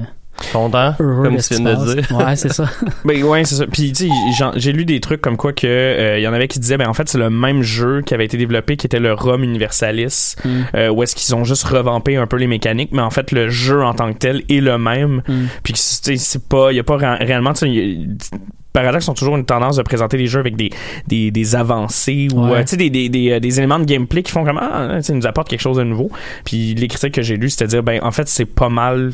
Content, 0.52 0.96
heureux 1.00 1.26
comme 1.26 1.38
tu 1.38 1.54
viens 1.54 1.76
de 1.76 1.94
dire. 2.02 2.18
Ouais, 2.18 2.36
c'est 2.36 2.52
ça. 2.52 2.66
Ben 3.06 3.24
ouais, 3.24 3.46
c'est 3.46 3.54
ça. 3.54 3.66
Puis 3.68 3.94
tu 3.94 4.08
sais, 4.10 4.46
j'ai 4.56 4.72
lu 4.74 4.84
des 4.84 5.00
trucs 5.00 5.22
comme 5.22 5.38
quoi 5.38 5.54
que 5.54 5.68
euh, 5.68 6.18
il 6.18 6.24
y 6.24 6.28
en 6.28 6.34
avait 6.34 6.48
qui 6.48 6.60
disaient 6.60 6.76
ben 6.78 6.88
en 6.90 6.94
fait 6.94 7.08
c'est 7.08 7.20
le 7.20 7.30
même 7.30 7.62
jeu 7.62 8.02
qui 8.02 8.16
avait 8.16 8.26
été 8.26 8.36
développé 8.36 8.76
qui 8.76 8.88
était 8.88 9.00
le 9.00 9.14
Rome 9.14 9.44
Universalis 9.44 10.36
Mm. 10.44 10.50
euh, 10.76 10.90
où 10.90 11.04
est-ce 11.04 11.16
qu'ils 11.16 11.36
ont 11.36 11.44
juste 11.44 11.64
revampé 11.66 12.18
un 12.18 12.26
peu 12.26 12.38
les 12.38 12.48
mécaniques 12.48 12.90
mais 12.92 13.04
en 13.04 13.12
fait 13.12 13.32
le 13.32 13.50
jeu 13.50 13.84
en 13.84 13.94
tant 13.94 14.12
que 14.12 14.18
tel 14.18 14.42
est 14.50 14.60
le 14.60 14.78
même. 14.80 15.22
Mm. 15.28 15.34
Puis 15.62 15.74
que, 15.74 15.78
tu 15.78 15.84
sais, 15.84 16.18
c'est 16.18 16.50
pas 16.50 16.72
il 16.72 16.78
y 16.78 16.80
a 16.80 16.84
pas 16.84 16.98
ré- 16.98 17.24
réellement 17.24 17.54
tu 17.54 17.60
sais, 17.60 17.70
il 17.70 17.76
y 17.76 18.04
a- 18.04 18.38
Paradox 18.74 19.08
ont 19.08 19.14
toujours 19.14 19.38
une 19.38 19.46
tendance 19.46 19.78
de 19.78 19.84
présenter 19.84 20.18
les 20.18 20.28
jeux 20.28 20.40
avec 20.40 20.56
des, 20.56 20.72
des, 21.08 21.32
des 21.32 21.56
avancées 21.56 22.28
ou 22.34 22.44
Ouais. 22.48 22.58
euh, 22.60 22.62
tu 22.64 22.70
sais, 22.70 22.78
des, 22.78 22.90
des, 22.90 23.08
des, 23.10 23.32
euh, 23.32 23.40
des 23.40 23.60
éléments 23.60 23.80
de 23.80 23.86
gameplay 23.86 24.24
qui 24.24 24.32
font 24.32 24.42
vraiment 24.44 24.62
ah, 24.64 24.96
tu 24.98 25.04
sais, 25.04 25.14
nous 25.14 25.26
apportent 25.28 25.48
quelque 25.50 25.62
chose 25.62 25.78
de 25.78 25.84
nouveau. 25.84 26.10
Puis 26.44 26.74
les 26.76 26.88
critiques 26.88 27.14
que 27.14 27.22
j'ai 27.22 27.38
lues, 27.38 27.50
c'était 27.52 27.68
dire 27.68 27.84
ben 27.84 28.00
en 28.04 28.12
fait 28.12 28.28
c'est 28.28 28.46
pas 28.46 28.70
mal 28.70 29.12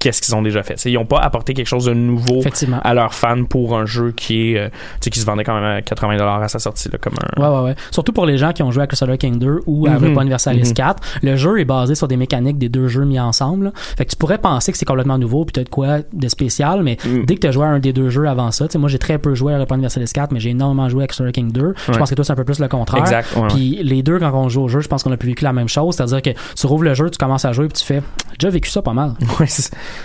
qu'est-ce 0.00 0.20
qu'ils 0.20 0.34
ont 0.34 0.42
déjà 0.42 0.62
fait. 0.64 0.74
Tu 0.74 0.80
sais, 0.80 0.90
ils 0.90 0.98
ont 0.98 1.04
pas 1.06 1.18
apporté 1.20 1.54
quelque 1.54 1.68
chose 1.68 1.84
de 1.84 1.94
nouveau 1.94 2.42
à 2.82 2.94
leurs 2.94 3.14
fans 3.14 3.44
pour 3.44 3.78
un 3.78 3.86
jeu 3.86 4.10
qui 4.10 4.52
est 4.54 4.58
euh, 4.58 4.68
qui 5.00 5.20
se 5.20 5.24
vendait 5.24 5.44
quand 5.44 5.54
même 5.54 5.62
à 5.64 5.82
80 5.82 6.16
dollars 6.16 6.42
à 6.42 6.48
sa 6.48 6.58
sortie 6.58 6.88
là, 6.90 6.98
comme 6.98 7.12
un 7.36 7.40
Ouais, 7.42 7.48
ouais, 7.58 7.64
ouais. 7.66 7.74
Surtout 7.92 8.12
pour 8.12 8.26
les 8.26 8.36
gens 8.38 8.52
qui 8.52 8.62
ont 8.64 8.70
joué 8.72 8.82
à 8.82 8.86
Crusader 8.88 9.16
King 9.18 9.38
2 9.38 9.60
ou 9.66 9.86
à 9.86 9.90
Mhm. 9.90 10.04
Europa 10.04 10.22
Universalis 10.22 10.68
Mhm. 10.68 10.74
4. 10.74 11.02
Le 11.22 11.36
jeu 11.36 11.60
est 11.60 11.64
basé 11.64 11.94
sur 11.94 12.08
des 12.08 12.16
mécaniques 12.16 12.58
des 12.58 12.68
deux 12.68 12.88
jeux 12.88 13.04
mis 13.04 13.20
ensemble. 13.20 13.66
là. 13.66 13.72
Fait 13.96 14.04
que 14.06 14.10
tu 14.10 14.16
pourrais 14.16 14.38
penser 14.38 14.72
que 14.72 14.78
c'est 14.78 14.84
complètement 14.84 15.18
nouveau, 15.18 15.44
puis 15.44 15.52
peut-être 15.52 15.68
quoi 15.70 15.98
de 16.12 16.28
spécial, 16.28 16.82
mais 16.82 16.96
Mm. 17.04 17.26
dès 17.26 17.34
que 17.34 17.40
tu 17.40 17.46
as 17.46 17.52
joué 17.52 17.64
à 17.66 17.68
un 17.68 17.78
des 17.78 17.92
deux 17.92 18.08
jeux 18.10 18.26
avant 18.28 18.50
ça, 18.50 18.66
moi 18.78 18.88
j'ai 18.88 18.98
très 18.98 19.18
peu 19.18 19.34
joué 19.34 19.52
à 19.52 19.56
Europa 19.56 19.74
Universalis 19.74 20.10
4, 20.14 20.32
mais 20.32 20.40
j'ai 20.40 20.50
énormément 20.50 20.88
joué 20.88 21.04
à 21.04 21.06
Crusader 21.06 21.32
King 21.32 21.52
2. 21.52 21.74
Je 21.92 21.98
pense 21.98 22.08
que 22.10 22.14
toi 22.14 22.24
c'est 22.24 22.32
un 22.32 22.36
peu 22.36 22.44
plus 22.44 22.58
le 22.58 22.68
contraire. 22.68 23.00
exact. 23.02 23.28
Puis 23.50 23.80
les 23.82 24.02
deux, 24.02 24.18
quand 24.18 24.32
on 24.34 24.48
joue 24.48 24.62
au 24.62 24.68
jeu, 24.68 24.80
je 24.80 24.88
pense 24.88 25.02
qu'on 25.02 25.12
a 25.12 25.16
pu 25.16 25.26
vécu 25.26 25.44
la 25.44 25.52
même 25.52 25.68
chose. 25.68 25.94
C'est-à-dire 25.96 26.22
que 26.22 26.30
tu 26.56 26.66
rouvres 26.66 26.84
le 26.84 26.94
jeu, 26.94 27.10
tu 27.10 27.18
commences 27.18 27.44
à 27.44 27.52
jouer, 27.52 27.66
puis 27.68 27.78
tu 27.80 27.84
fais 27.84 28.00
J'ai 28.32 28.36
déjà 28.46 28.50
vécu 28.50 28.70
ça 28.70 28.80
pas 28.80 28.92
mal. 28.94 29.12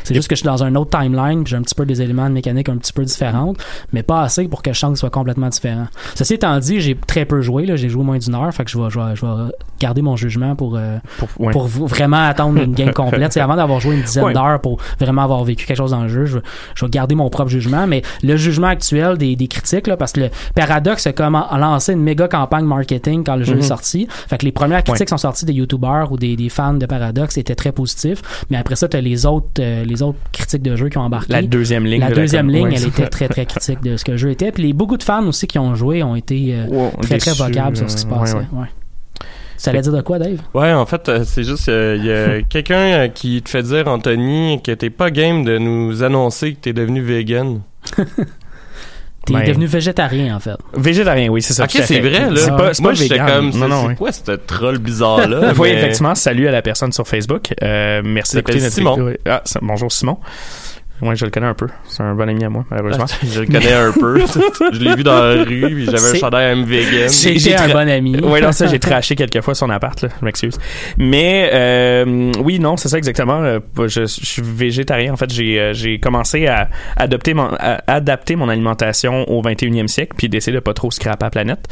C'est- 0.04 0.13
juste 0.13 0.27
que 0.27 0.36
je 0.36 0.39
suis 0.39 0.46
dans 0.48 0.63
un 0.63 0.75
autre 0.75 0.98
timeline, 1.00 1.44
puis 1.44 1.51
j'ai 1.51 1.58
un 1.58 1.62
petit 1.62 1.75
peu 1.75 1.86
des 1.86 2.01
éléments 2.01 2.27
de 2.27 2.34
mécanique 2.34 2.70
un 2.70 2.77
petit 2.77 2.94
peu 2.94 3.04
différents, 3.04 3.54
mais 3.94 4.04
pas 4.04 4.22
assez 4.22 4.48
pour 4.48 4.62
que 4.62 4.74
ce 4.74 4.96
soit 4.96 5.10
complètement 5.10 5.50
différent. 5.50 5.88
Ceci 6.15 6.36
étant 6.36 6.58
dit, 6.60 6.80
j'ai 6.82 6.96
très 6.96 7.25
peu 7.25 7.42
joué, 7.42 7.65
j'ai 7.75 7.89
joué 7.89 8.04
moins 8.04 8.18
d'une 8.18 8.36
heure, 8.36 8.54
fait 8.54 8.63
que 8.65 8.72
je 8.72 8.77
vais, 8.80 8.89
je 8.89 9.00
vais, 9.00 9.15
je 9.15 9.25
vais 9.25 9.51
garder 9.80 10.01
mon 10.01 10.15
jugement 10.15 10.56
pour, 10.56 10.75
euh, 10.77 10.98
pour, 11.18 11.27
ouais. 11.39 11.51
pour 11.51 11.68
v- 11.68 11.86
vraiment 11.86 12.27
attendre 12.27 12.62
une 12.62 12.74
game 12.74 12.94
complète. 12.94 13.34
C'est 13.34 13.42
avant 13.42 13.56
d'avoir 13.56 13.80
joué 13.80 13.96
une 13.96 14.01
dizaine 14.04 14.25
Ouais. 14.25 14.34
d'heures 14.34 14.62
pour 14.62 14.80
vraiment 15.00 15.24
avoir 15.24 15.44
vécu 15.44 15.65
quelque 15.65 15.77
chose 15.77 15.92
dans 15.92 16.04
le 16.04 16.08
jeu, 16.10 16.25
je, 16.25 16.38
vais- 16.38 16.44
je 16.75 16.86
vais 16.86 16.89
garder 16.92 17.15
mon 17.15 17.30
propre 17.30 17.50
jugement, 17.50 17.86
mais 17.88 18.01
le 18.24 18.38
jugement 18.38 18.68
actuel 18.68 19.18
des, 19.18 19.36
des 19.36 19.48
critiques, 19.48 19.88
là, 19.88 19.98
parce 19.98 20.13
que 20.13 20.22
le 20.22 20.30
Paradox 20.56 21.06
a 21.08 21.13
comme 21.13 21.36
a 21.36 21.58
lancé 21.58 21.94
une 21.94 22.01
méga 22.01 22.27
campagne 22.27 22.65
marketing 22.65 23.24
quand 23.24 23.36
le 23.36 23.44
jeu 23.44 23.58
est 23.58 23.62
sorti. 23.63 24.08
Fait 24.30 24.38
que 24.38 24.46
les 24.46 24.51
premières 24.51 24.84
critiques 24.84 25.10
sont 25.10 25.18
sorties 25.18 25.46
des 25.46 25.54
youtubeurs 25.54 26.12
ou 26.12 26.18
des, 26.18 26.36
des 26.36 26.50
fans 26.50 26.74
de 26.74 26.86
Paradox 26.86 27.38
étaient 27.38 27.56
très 27.56 27.72
positifs, 27.72 28.22
mais 28.50 28.58
après 28.58 28.75
ça, 28.75 28.88
t'as 28.88 29.01
les 29.01 29.25
autres, 29.25 29.48
euh, 29.60 29.75
les 29.84 30.01
autres 30.01 30.20
critiques 30.32 30.62
de 30.62 30.75
jeu 30.75 30.89
qui 30.89 30.98
ont 30.98 31.01
embarqué. 31.01 31.34
la 31.34 31.41
deuxième 31.41 31.86
ligne 31.86 32.00
La 32.01 32.10
de 32.10 32.15
deuxième 32.15 32.50
ligne, 32.50 32.72
elle 32.72 32.88
était 32.88 33.08
très 33.08 33.27
très 33.27 33.46
critique 33.46 33.82
de 33.82 33.98
ce 33.98 34.05
que 34.05 34.12
le 34.12 34.17
jeu 34.17 34.32
était. 34.32 34.51
Puis 34.51 34.63
les 34.63 34.74
beaucoup 34.74 34.98
de 34.98 35.03
fans 35.03 35.25
aussi 35.25 35.48
qui 35.48 35.60
ont 35.60 35.75
joué 35.75 36.03
ont 36.03 36.15
été 36.15 36.55
euh, 36.55 36.89
très 37.01 37.17
très 37.17 37.34
vocables 37.34 37.75
sur 37.75 37.89
ce 37.89 37.96
qui 37.96 38.01
se 38.03 38.08
euh, 38.08 38.10
passait. 38.10 38.34
ouais, 38.36 38.39
ouais. 38.53 38.60
ouais. 38.62 38.67
Tu 39.62 39.70
allais 39.70 39.82
dire 39.82 39.94
de 39.94 40.01
quoi, 40.01 40.20
Dave? 40.20 40.39
Ouais, 40.53 40.72
en 40.74 40.86
fait, 40.86 41.08
euh, 41.10 41.24
c'est 41.25 41.44
juste, 41.44 41.70
euh, 41.70 41.96
il 41.98 42.05
y 42.05 42.12
a 42.12 42.41
quelqu'un 42.50 42.75
euh, 42.75 43.08
qui 43.08 43.41
te 43.41 43.50
fait 43.50 43.63
dire, 43.63 43.88
Anthony, 43.88 44.62
que 44.63 44.72
t'es 44.72 44.89
pas 44.89 45.12
game 45.12 45.44
de 45.44 45.58
nous 45.58 46.03
annoncer 46.03 46.53
que 46.53 46.60
t'es 46.60 46.74
devenu 46.74 47.01
vegan. 47.01 47.62
T'es 49.25 49.34
Ben, 49.34 49.48
devenu 49.48 49.65
végétarien, 49.65 50.36
en 50.36 50.39
fait. 50.39 50.55
Végétarien, 50.75 51.29
oui, 51.29 51.41
c'est 51.41 51.53
ça. 51.53 51.63
ok, 51.63 51.72
c'est 51.84 52.00
vrai, 52.00 52.29
là. 52.29 52.36
C'est 52.36 52.50
pas, 52.51 52.74
c'est 52.74 52.82
Moi, 52.84 52.94
j'étais 52.94 53.17
comme, 53.17 53.46
non, 53.48 53.51
c'est 53.51 53.67
non, 53.67 53.82
c'est 53.82 53.88
ouais. 53.88 53.96
quoi 53.96 54.12
ce 54.12 54.32
troll 54.32 54.77
bizarre-là? 54.77 55.53
Oui, 55.58 55.70
mais- 55.72 55.79
effectivement, 55.79 56.13
salut 56.15 56.48
à 56.48 56.51
la 56.51 56.62
personne 56.62 56.91
sur 56.91 57.08
Facebook. 57.08 57.53
Euh, 57.63 58.01
merci 58.05 58.36
d'écouter 58.36 58.60
notre 58.62 58.74
Simon. 58.74 59.13
Ah, 59.27 59.41
bonjour 59.62 59.91
Simon. 59.91 60.17
Moi, 61.01 61.13
je 61.15 61.25
le 61.25 61.31
connais 61.31 61.47
un 61.47 61.53
peu. 61.53 61.67
C'est 61.87 62.03
un 62.03 62.15
bon 62.15 62.27
ami 62.29 62.43
à 62.45 62.49
moi, 62.49 62.63
malheureusement. 62.71 63.05
je 63.23 63.41
le 63.41 63.45
connais 63.47 63.73
un 63.73 63.91
peu. 63.91 64.17
je 64.71 64.79
l'ai 64.79 64.95
vu 64.95 65.03
dans 65.03 65.13
la 65.21 65.43
rue, 65.43 65.59
puis 65.75 65.85
j'avais 65.85 66.09
un 66.11 66.15
chandail 66.15 66.51
M 66.53 66.63
vegan. 66.63 67.09
J'ai- 67.09 67.55
un 67.55 67.67
bon 67.67 67.89
ami. 67.89 68.17
Oui, 68.23 68.41
non, 68.41 68.51
ça, 68.53 68.67
j'ai 68.67 68.79
trashé 68.79 69.15
quelques 69.15 69.41
fois 69.41 69.53
son 69.55 69.69
appart, 69.69 70.01
là. 70.01 70.09
Je 70.19 70.25
m'excuse. 70.25 70.57
Mais, 70.97 71.49
euh, 71.53 72.31
oui, 72.41 72.59
non, 72.59 72.77
c'est 72.77 72.87
ça 72.89 72.97
exactement. 72.97 73.41
Euh, 73.43 73.59
Je, 73.79 74.01
je 74.01 74.05
suis 74.07 74.41
végétarien. 74.43 75.11
En 75.13 75.17
fait, 75.17 75.31
j'ai, 75.33 75.59
euh, 75.59 75.73
j'ai 75.73 75.99
commencé 75.99 76.47
à 76.47 76.69
adopter 76.95 77.33
mon, 77.33 77.49
à 77.59 77.81
adapter 77.87 78.35
mon 78.37 78.47
alimentation 78.49 79.29
au 79.29 79.41
21e 79.41 79.87
siècle, 79.87 80.13
puis 80.17 80.29
d'essayer 80.29 80.55
de 80.55 80.61
pas 80.61 80.73
trop 80.73 80.91
scraper 80.91 81.25
la 81.25 81.29
planète. 81.29 81.67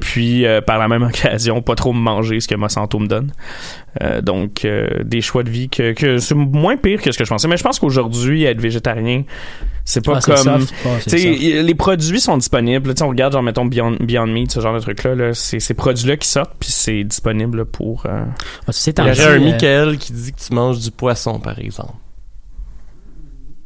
puis, 0.00 0.46
euh, 0.46 0.60
par 0.60 0.78
la 0.78 0.86
même 0.88 1.02
occasion, 1.02 1.62
pas 1.62 1.74
trop 1.74 1.92
me 1.92 1.98
manger 2.00 2.40
ce 2.40 2.46
que 2.48 2.54
Monsanto 2.54 2.98
me 3.00 3.06
donne. 3.08 3.32
Euh, 4.02 4.20
donc, 4.20 4.64
euh, 4.64 4.86
des 5.02 5.20
choix 5.20 5.42
de 5.42 5.50
vie 5.50 5.68
que, 5.68 5.92
que 5.92 6.18
c'est 6.18 6.34
moins 6.34 6.76
pire 6.76 7.00
que 7.02 7.10
ce 7.10 7.18
que 7.18 7.24
je 7.24 7.30
pensais. 7.30 7.48
Mais 7.48 7.56
je 7.56 7.64
pense 7.64 7.80
qu'aujourd'hui, 7.80 8.44
être 8.44 8.60
végétarien, 8.60 9.24
c'est 9.84 10.04
pas 10.04 10.18
Ah, 10.18 10.20
comme... 10.20 10.36
soft. 10.60 10.74
Ah, 10.84 11.16
y- 11.16 11.62
les 11.62 11.74
produits 11.74 12.20
sont 12.20 12.36
disponibles. 12.36 12.92
On 13.00 13.08
regarde, 13.08 13.32
genre, 13.32 13.42
mettons, 13.42 13.64
Beyond, 13.64 13.96
Beyond 13.98 14.26
Meat, 14.26 14.52
ce 14.52 14.60
genre 14.60 14.74
de 14.74 14.80
trucs-là. 14.80 15.14
Là, 15.14 15.34
c'est 15.34 15.58
ces 15.58 15.74
produits-là 15.74 16.16
qui 16.16 16.28
sortent, 16.28 16.54
puis 16.60 16.70
c'est 16.70 17.02
disponible 17.02 17.64
pour... 17.64 18.04
euh, 18.06 18.24
Ah, 18.68 18.70
Il 18.86 18.98
y 18.98 19.00
aurait 19.00 19.20
un 19.26 19.30
euh, 19.30 19.40
Michael 19.40 19.98
qui 19.98 20.12
dit 20.12 20.32
que 20.32 20.38
tu 20.46 20.54
manges 20.54 20.78
du 20.80 20.90
poisson, 20.90 21.40
par 21.40 21.58
exemple. 21.58 21.94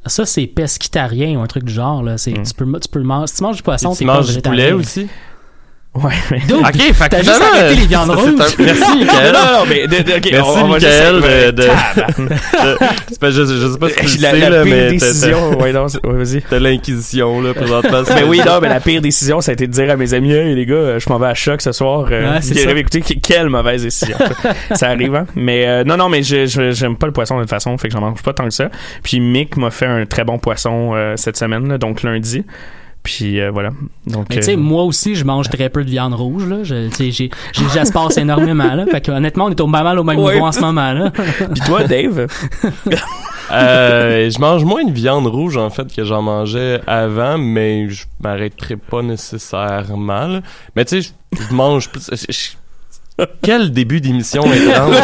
Ça, 0.07 0.27
c'est 0.27 0.47
pesquitarien 0.47 1.39
ou 1.39 1.43
un 1.43 1.47
truc 1.47 1.65
du 1.65 1.73
genre. 1.73 2.03
Là. 2.03 2.19
C'est, 2.19 2.33
Mm. 2.33 2.43
tu, 2.45 2.55
peux, 2.55 2.81
tu 2.81 2.89
peux 2.89 2.99
le 2.99 3.05
manger. 3.05 3.27
Si 3.29 3.37
tu 3.37 3.43
manges 3.43 3.57
du 3.57 3.63
poisson, 3.63 3.95
tu 3.95 4.05
manges 4.05 4.35
du 4.35 4.41
poulet 4.41 4.73
aussi? 4.73 5.07
Ouais, 5.95 6.11
mais... 6.31 6.39
Dude, 6.39 6.53
Ok, 6.57 6.73
fait 6.75 7.05
que 7.05 7.09
t'as 7.11 7.19
juste 7.23 7.43
arrêté 7.43 7.75
les 7.81 7.87
viandes 7.87 8.09
rouges. 8.17 8.29
un- 8.41 8.63
Merci, 8.65 8.99
Michael. 8.99 9.33
non, 9.33 9.39
non, 9.41 9.65
mais... 9.69 9.87
de- 9.87 10.03
de- 10.03 10.13
ok, 10.17 10.29
Merci, 10.33 10.41
on, 10.41 10.65
on 10.65 10.69
va 10.69 10.75
Michael, 10.79 11.15
juste- 11.23 11.55
de- 11.55 13.17
pas- 13.19 13.31
je, 13.31 13.45
je 13.45 13.73
sais 13.73 13.79
pas 13.79 13.89
si 13.91 13.95
tu 13.97 14.17
le 14.17 14.23
la, 14.23 14.31
sais, 14.31 14.39
la 14.39 14.49
là, 14.51 14.63
pire 14.63 14.73
mais 14.75 14.87
t'as- 14.87 14.91
décision... 15.07 15.59
ouais, 15.61 15.73
non, 15.75 15.85
ouais, 15.87 16.25
vas-y. 16.25 16.43
t'as 16.43 16.59
l'inquisition, 16.59 17.43
là, 17.43 17.53
présentement. 17.53 18.03
Mais 18.15 18.23
oui, 18.25 18.41
non, 18.45 18.59
mais 18.63 18.71
la 18.71 18.81
pire 18.81 19.03
décision, 19.03 19.43
ça 19.43 19.51
a 19.51 19.53
été 19.53 19.67
de 19.67 19.73
dire 19.73 19.91
à 19.91 19.97
mes 19.97 20.15
amis, 20.15 20.33
hey, 20.33 20.55
les 20.55 20.65
gars, 20.65 20.99
je 20.99 21.09
m'en 21.11 21.19
vais 21.19 21.27
à 21.27 21.35
choc 21.35 21.61
ce 21.61 21.73
soir. 21.73 22.07
Euh, 22.11 22.39
Ouais, 22.39 22.81
écoutez, 22.81 23.03
que- 23.03 23.21
quelle 23.21 23.51
mauvaise 23.51 23.83
décision. 23.83 24.17
ça 24.73 24.89
arrive, 24.89 25.15
hein. 25.15 25.27
Mais 25.37 25.67
euh, 25.67 25.85
non, 25.85 25.99
non, 25.99 26.09
mais 26.09 26.23
je, 26.23 26.47
je- 26.47 26.71
j'aime 26.73 26.97
pas 26.97 27.07
le 27.07 27.13
poisson 27.13 27.37
de 27.37 27.43
toute 27.43 27.51
façon, 27.51 27.77
fait 27.77 27.89
que 27.89 27.93
j'en 27.95 28.01
mange 28.01 28.23
pas 28.23 28.33
tant 28.33 28.45
que 28.45 28.51
ça. 28.55 28.71
Puis 29.03 29.21
Mick 29.21 29.59
m'a 29.59 29.71
fait 29.71 29.87
un 29.87 30.07
très 30.07 30.25
bon 30.25 30.39
poisson 30.39 30.93
euh, 30.95 31.15
cette 31.17 31.37
semaine, 31.37 31.69
là, 31.69 31.77
donc 31.77 32.03
lundi. 32.03 32.45
Puis 33.03 33.41
euh, 33.41 33.51
voilà. 33.51 33.71
Donc, 34.07 34.27
Mais 34.31 34.37
tu 34.37 34.43
sais, 34.43 34.55
euh, 34.55 34.57
moi 34.57 34.85
aussi, 34.85 35.15
je 35.17 35.25
mange 35.25 35.49
très 35.51 35.69
peu 35.69 35.85
de 35.85 35.91
viande 35.91 36.15
rouge. 36.15 36.47
Là. 36.47 36.63
Je, 36.63 36.89
j'ai, 36.99 37.11
énormément. 38.19 38.75
Là. 38.75 38.87
Fait 38.87 39.01
que, 39.01 39.11
honnêtement, 39.11 39.47
on 39.47 39.51
est 39.51 39.61
au, 39.61 39.67
pas 39.67 39.83
mal 39.83 39.99
au 39.99 40.05
même 40.05 40.19
Ouais. 40.21 40.35
niveau 40.35 40.47
en 40.47 40.53
ce 40.53 40.61
moment. 40.61 40.93
Là. 40.93 41.11
Puis 41.53 41.61
toi, 41.67 41.85
Dave, 41.85 42.27
Euh, 43.51 44.31
je 44.31 44.39
mange 44.39 44.65
moins 44.65 44.85
de 44.85 44.93
viande 44.93 45.27
rouge, 45.27 45.59
en 45.59 45.69
fait, 45.69 45.95
que 45.95 46.05
j'en 46.05 46.23
mangeais 46.23 46.81
avant, 46.87 47.37
mais 47.37 47.89
je 47.91 48.07
m'arrêterai 48.23 48.77
pas 48.77 49.03
nécessairement, 49.03 50.27
là. 50.27 50.41
Mais 50.75 50.85
tu 50.87 51.03
sais, 51.03 51.13
je 51.39 51.55
mange 51.55 51.91
plus... 51.91 52.09
je- 52.31 52.51
Quel 53.43 53.71
début 53.73 54.01
d'émission 54.01 54.43
étrange, 54.53 54.97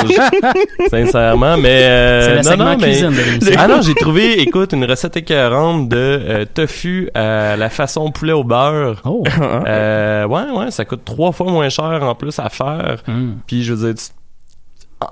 sincèrement, 0.90 1.56
mais... 1.58 1.82
euh, 1.84 2.42
c'est 2.42 2.56
non, 2.56 2.64
non, 2.64 2.76
mais... 2.78 3.00
de 3.02 3.08
l'émission. 3.08 3.52
Ah 3.58 3.68
non, 3.68 3.82
j'ai 3.82 3.94
trouvé, 3.94 4.40
écoute, 4.40 4.72
une 4.72 4.84
recette 4.84 5.16
écœurante 5.18 5.88
de 5.88 5.96
euh, 5.96 6.44
tofu 6.52 7.10
à 7.14 7.56
la 7.56 7.68
façon 7.68 8.10
poulet 8.10 8.32
au 8.32 8.44
beurre. 8.44 9.02
Oh. 9.04 9.22
Euh, 9.66 10.26
ouais, 10.26 10.50
ouais, 10.56 10.70
ça 10.70 10.84
coûte 10.84 11.02
trois 11.04 11.32
fois 11.32 11.50
moins 11.52 11.68
cher 11.68 12.00
en 12.02 12.14
plus 12.14 12.38
à 12.38 12.48
faire. 12.48 13.02
Hmm. 13.06 13.34
Puis 13.46 13.62
je 13.62 13.74
veux 13.74 13.92
dire, 13.92 14.02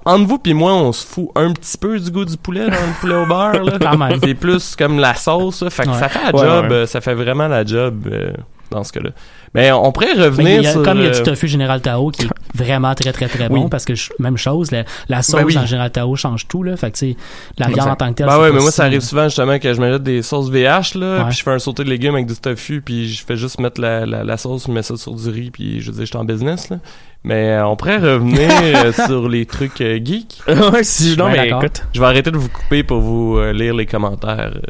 entre 0.05 0.27
vous 0.27 0.39
puis 0.39 0.55
moi, 0.55 0.73
on 0.75 0.93
se 0.93 1.07
fout 1.07 1.29
un 1.37 1.53
petit 1.53 1.77
peu 1.79 1.99
du 2.01 2.11
goût 2.11 2.25
du 2.25 2.37
poulet 2.37 2.65
dans 2.65 2.71
le 2.73 3.01
poulet 3.01 3.15
au 3.15 3.27
beurre. 3.27 3.63
Là. 3.63 4.19
C'est 4.25 4.35
plus 4.35 4.75
comme 4.75 4.99
la 4.99 5.15
sauce. 5.15 5.69
Fait 5.69 5.85
que 5.85 5.91
Ouais. 5.91 5.99
ça 5.99 6.09
fait 6.09 6.33
la 6.33 6.35
Ouais, 6.39 6.47
job. 6.47 6.71
ouais. 6.73 6.87
Ça 6.87 7.01
fait 7.01 7.15
vraiment 7.15 7.47
la 7.47 7.65
job 7.65 8.09
euh, 8.11 8.33
dans 8.71 8.83
ce 8.83 8.93
cas-là. 8.93 9.11
Mais 9.57 9.73
on 9.73 9.91
pourrait 9.91 10.15
Mais 10.17 10.23
revenir 10.25 10.57
il 10.59 10.63
y 10.63 10.67
a- 10.67 10.73
sur... 10.73 10.83
comme 10.83 10.99
il 10.99 11.05
y 11.05 11.07
a 11.07 11.11
euh, 11.11 11.15
du 11.17 11.23
tofu 11.23 11.49
Général 11.49 11.81
Tao 11.81 12.11
qui 12.11 12.27
est 12.27 12.29
vraiment 12.55 12.95
très 12.95 13.13
très 13.13 13.27
très 13.29 13.49
bon 13.49 13.63
Oui. 13.65 13.69
parce 13.71 13.85
que 13.85 13.95
je- 13.95 14.11
même 14.21 14.37
chose, 14.37 14.71
la, 14.71 14.85
la 15.09 15.23
sauce 15.23 15.41
Ben 15.41 15.47
oui. 15.47 15.55
dans 15.55 15.67
Général 15.67 15.91
Tao 15.91 16.15
change 16.15 16.47
tout 16.47 16.63
là. 16.63 16.77
Fait 16.77 16.91
que 16.93 16.97
tu 16.99 17.11
sais, 17.13 17.17
la 17.59 17.67
viande 17.69 17.89
en 17.89 17.97
tant 17.97 18.09
que 18.11 18.15
telle. 18.15 18.27
Bah 18.27 18.35
c'est 18.37 18.43
ouais, 18.43 18.53
mais 18.53 18.61
moi 18.61 18.71
ça 18.71 18.85
arrive 18.85 19.01
souvent 19.01 19.25
justement 19.25 19.59
que 19.59 19.73
je 19.75 19.81
me 19.81 19.91
jette 19.93 20.03
des 20.05 20.23
sauces 20.23 20.51
VH 20.51 20.95
là, 20.99 21.19
Ouais. 21.19 21.25
puis 21.29 21.37
je 21.39 21.43
fais 21.43 21.51
un 21.53 21.59
sauté 21.59 21.83
de 21.85 21.91
légumes 21.91 22.15
avec 22.15 22.27
du 22.27 22.35
tofu, 22.37 22.81
puis 22.83 23.09
je 23.13 23.25
fais 23.25 23.37
juste 23.37 23.59
mettre 23.61 23.81
la, 23.81 24.07
la, 24.07 24.23
la 24.25 24.37
sauce, 24.37 24.67
je 24.67 24.73
mets 24.73 24.83
ça 24.83 24.97
sur 24.97 25.15
du 25.15 25.29
riz, 25.31 25.51
puis 25.51 25.81
je 25.81 25.91
dire, 25.91 26.01
je 26.03 26.07
suis 26.07 26.17
en 26.17 26.25
business 26.25 26.69
là. 26.71 26.77
Mais 27.25 27.51
euh, 27.53 27.67
on 27.67 27.75
pourrait 27.75 27.97
revenir 27.99 28.49
euh, 28.63 28.93
sur 28.93 29.29
les 29.29 29.47
trucs 29.47 29.81
euh, 29.81 29.99
geeks. 30.05 30.43
ouais, 30.49 30.85
si, 30.85 31.17
non, 31.17 31.25
Ouais, 31.25 31.33
mais 31.33 31.49
écoute. 31.49 31.83
Je 31.93 31.99
vais 32.01 32.07
arrêter 32.07 32.31
de 32.31 32.37
vous 32.37 32.49
couper 32.49 32.85
pour 32.85 33.01
vous 33.01 33.37
euh, 33.39 33.53
lire 33.53 33.75
les 33.75 33.87
commentaires. 33.87 34.53
euh. 34.55 34.61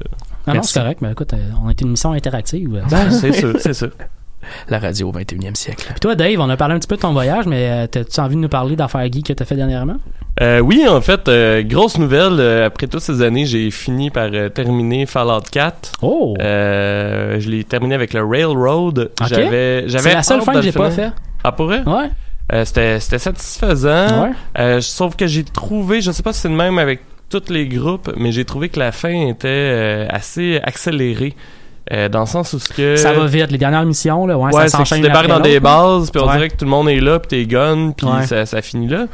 Non, 0.46 0.54
non, 0.54 0.62
c'est 0.62 0.78
correct, 0.80 1.00
mais 1.02 1.10
écoute, 1.12 1.34
euh, 1.34 1.38
on 1.64 1.68
est 1.68 1.80
une 1.80 1.88
émission 1.88 2.12
interactive. 2.12 2.82
c'est 3.10 3.32
sûr, 3.32 3.54
c'est 3.58 3.74
sûr. 3.74 3.90
La 4.68 4.78
radio 4.78 5.08
au 5.08 5.12
21e 5.12 5.54
siècle. 5.54 5.86
Puis 5.90 6.00
toi, 6.00 6.14
Dave, 6.14 6.38
on 6.38 6.48
a 6.50 6.56
parlé 6.56 6.74
un 6.74 6.78
petit 6.78 6.88
peu 6.88 6.96
de 6.96 7.00
ton 7.00 7.12
voyage, 7.12 7.46
mais 7.46 7.68
euh, 7.70 7.86
t'as-tu 7.86 8.20
envie 8.20 8.36
de 8.36 8.40
nous 8.40 8.48
parler 8.48 8.76
d'affaires 8.76 9.10
geeks 9.10 9.26
que 9.26 9.32
t'as 9.32 9.44
fait 9.44 9.56
dernièrement? 9.56 9.96
Euh, 10.42 10.58
oui, 10.60 10.86
en 10.86 11.00
fait, 11.00 11.28
euh, 11.28 11.62
grosse 11.62 11.96
nouvelle. 11.98 12.38
euh, 12.38 12.66
après 12.66 12.86
toutes 12.86 13.00
ces 13.00 13.22
années, 13.22 13.46
j'ai 13.46 13.70
fini 13.70 14.10
par 14.10 14.28
euh, 14.32 14.48
terminer 14.50 15.06
Fallout 15.06 15.40
4. 15.50 15.92
Oh! 16.02 16.34
Euh, 16.40 17.40
je 17.40 17.48
l'ai 17.48 17.64
terminé 17.64 17.94
avec 17.94 18.12
le 18.12 18.24
Railroad. 18.24 19.10
Ok. 19.20 19.26
J'avais, 19.28 19.88
j'avais 19.88 20.10
c'est 20.10 20.14
la 20.14 20.22
seule 20.22 20.42
fin 20.42 20.52
que 20.52 20.62
j'ai 20.62 20.72
pas 20.72 20.90
fait. 20.90 21.10
Ah, 21.42 21.52
pour 21.52 21.66
vrai? 21.66 21.82
Ouais. 21.86 22.10
Euh, 22.52 22.64
c'était, 22.64 23.00
c'était 23.00 23.18
satisfaisant. 23.18 24.24
Ouais. 24.24 24.30
Euh, 24.58 24.80
sauf 24.80 25.16
que 25.16 25.26
j'ai 25.26 25.42
trouvé, 25.44 26.00
je 26.00 26.10
sais 26.12 26.22
pas 26.22 26.32
si 26.32 26.40
c'est 26.40 26.48
le 26.48 26.54
même 26.54 26.78
avec 26.78 27.00
tous 27.28 27.42
les 27.48 27.66
groupes, 27.66 28.12
mais 28.16 28.30
j'ai 28.30 28.44
trouvé 28.44 28.68
que 28.68 28.78
la 28.78 28.92
fin 28.92 29.28
était 29.28 29.48
euh, 29.48 30.06
assez 30.10 30.60
accélérée. 30.62 31.34
Euh, 31.92 32.08
dans 32.08 32.20
le 32.20 32.26
sens 32.26 32.52
où 32.52 32.58
ce 32.58 32.68
que... 32.68 32.96
Ça 32.96 33.12
va 33.12 33.26
vite. 33.26 33.50
Les 33.52 33.58
dernières 33.58 33.84
missions, 33.84 34.26
là, 34.26 34.36
ouais, 34.36 34.46
Ouais, 34.46 34.52
ça 34.52 34.64
que 34.64 34.70
tu 34.70 34.76
s'enchaîne 34.78 35.02
débarques 35.02 35.28
dans 35.28 35.38
des 35.40 35.60
bases, 35.60 36.10
puis 36.10 36.20
on 36.20 36.26
Ouais. 36.26 36.32
dirait 36.34 36.48
que 36.48 36.56
tout 36.56 36.64
le 36.64 36.70
monde 36.70 36.88
est 36.88 36.98
là, 37.00 37.20
puis 37.20 37.28
t'es 37.28 37.46
gun, 37.46 37.92
puis 37.96 38.06
Ouais. 38.06 38.26
ça, 38.26 38.44
ça 38.44 38.60
finit 38.60 38.88
là. 38.88 39.06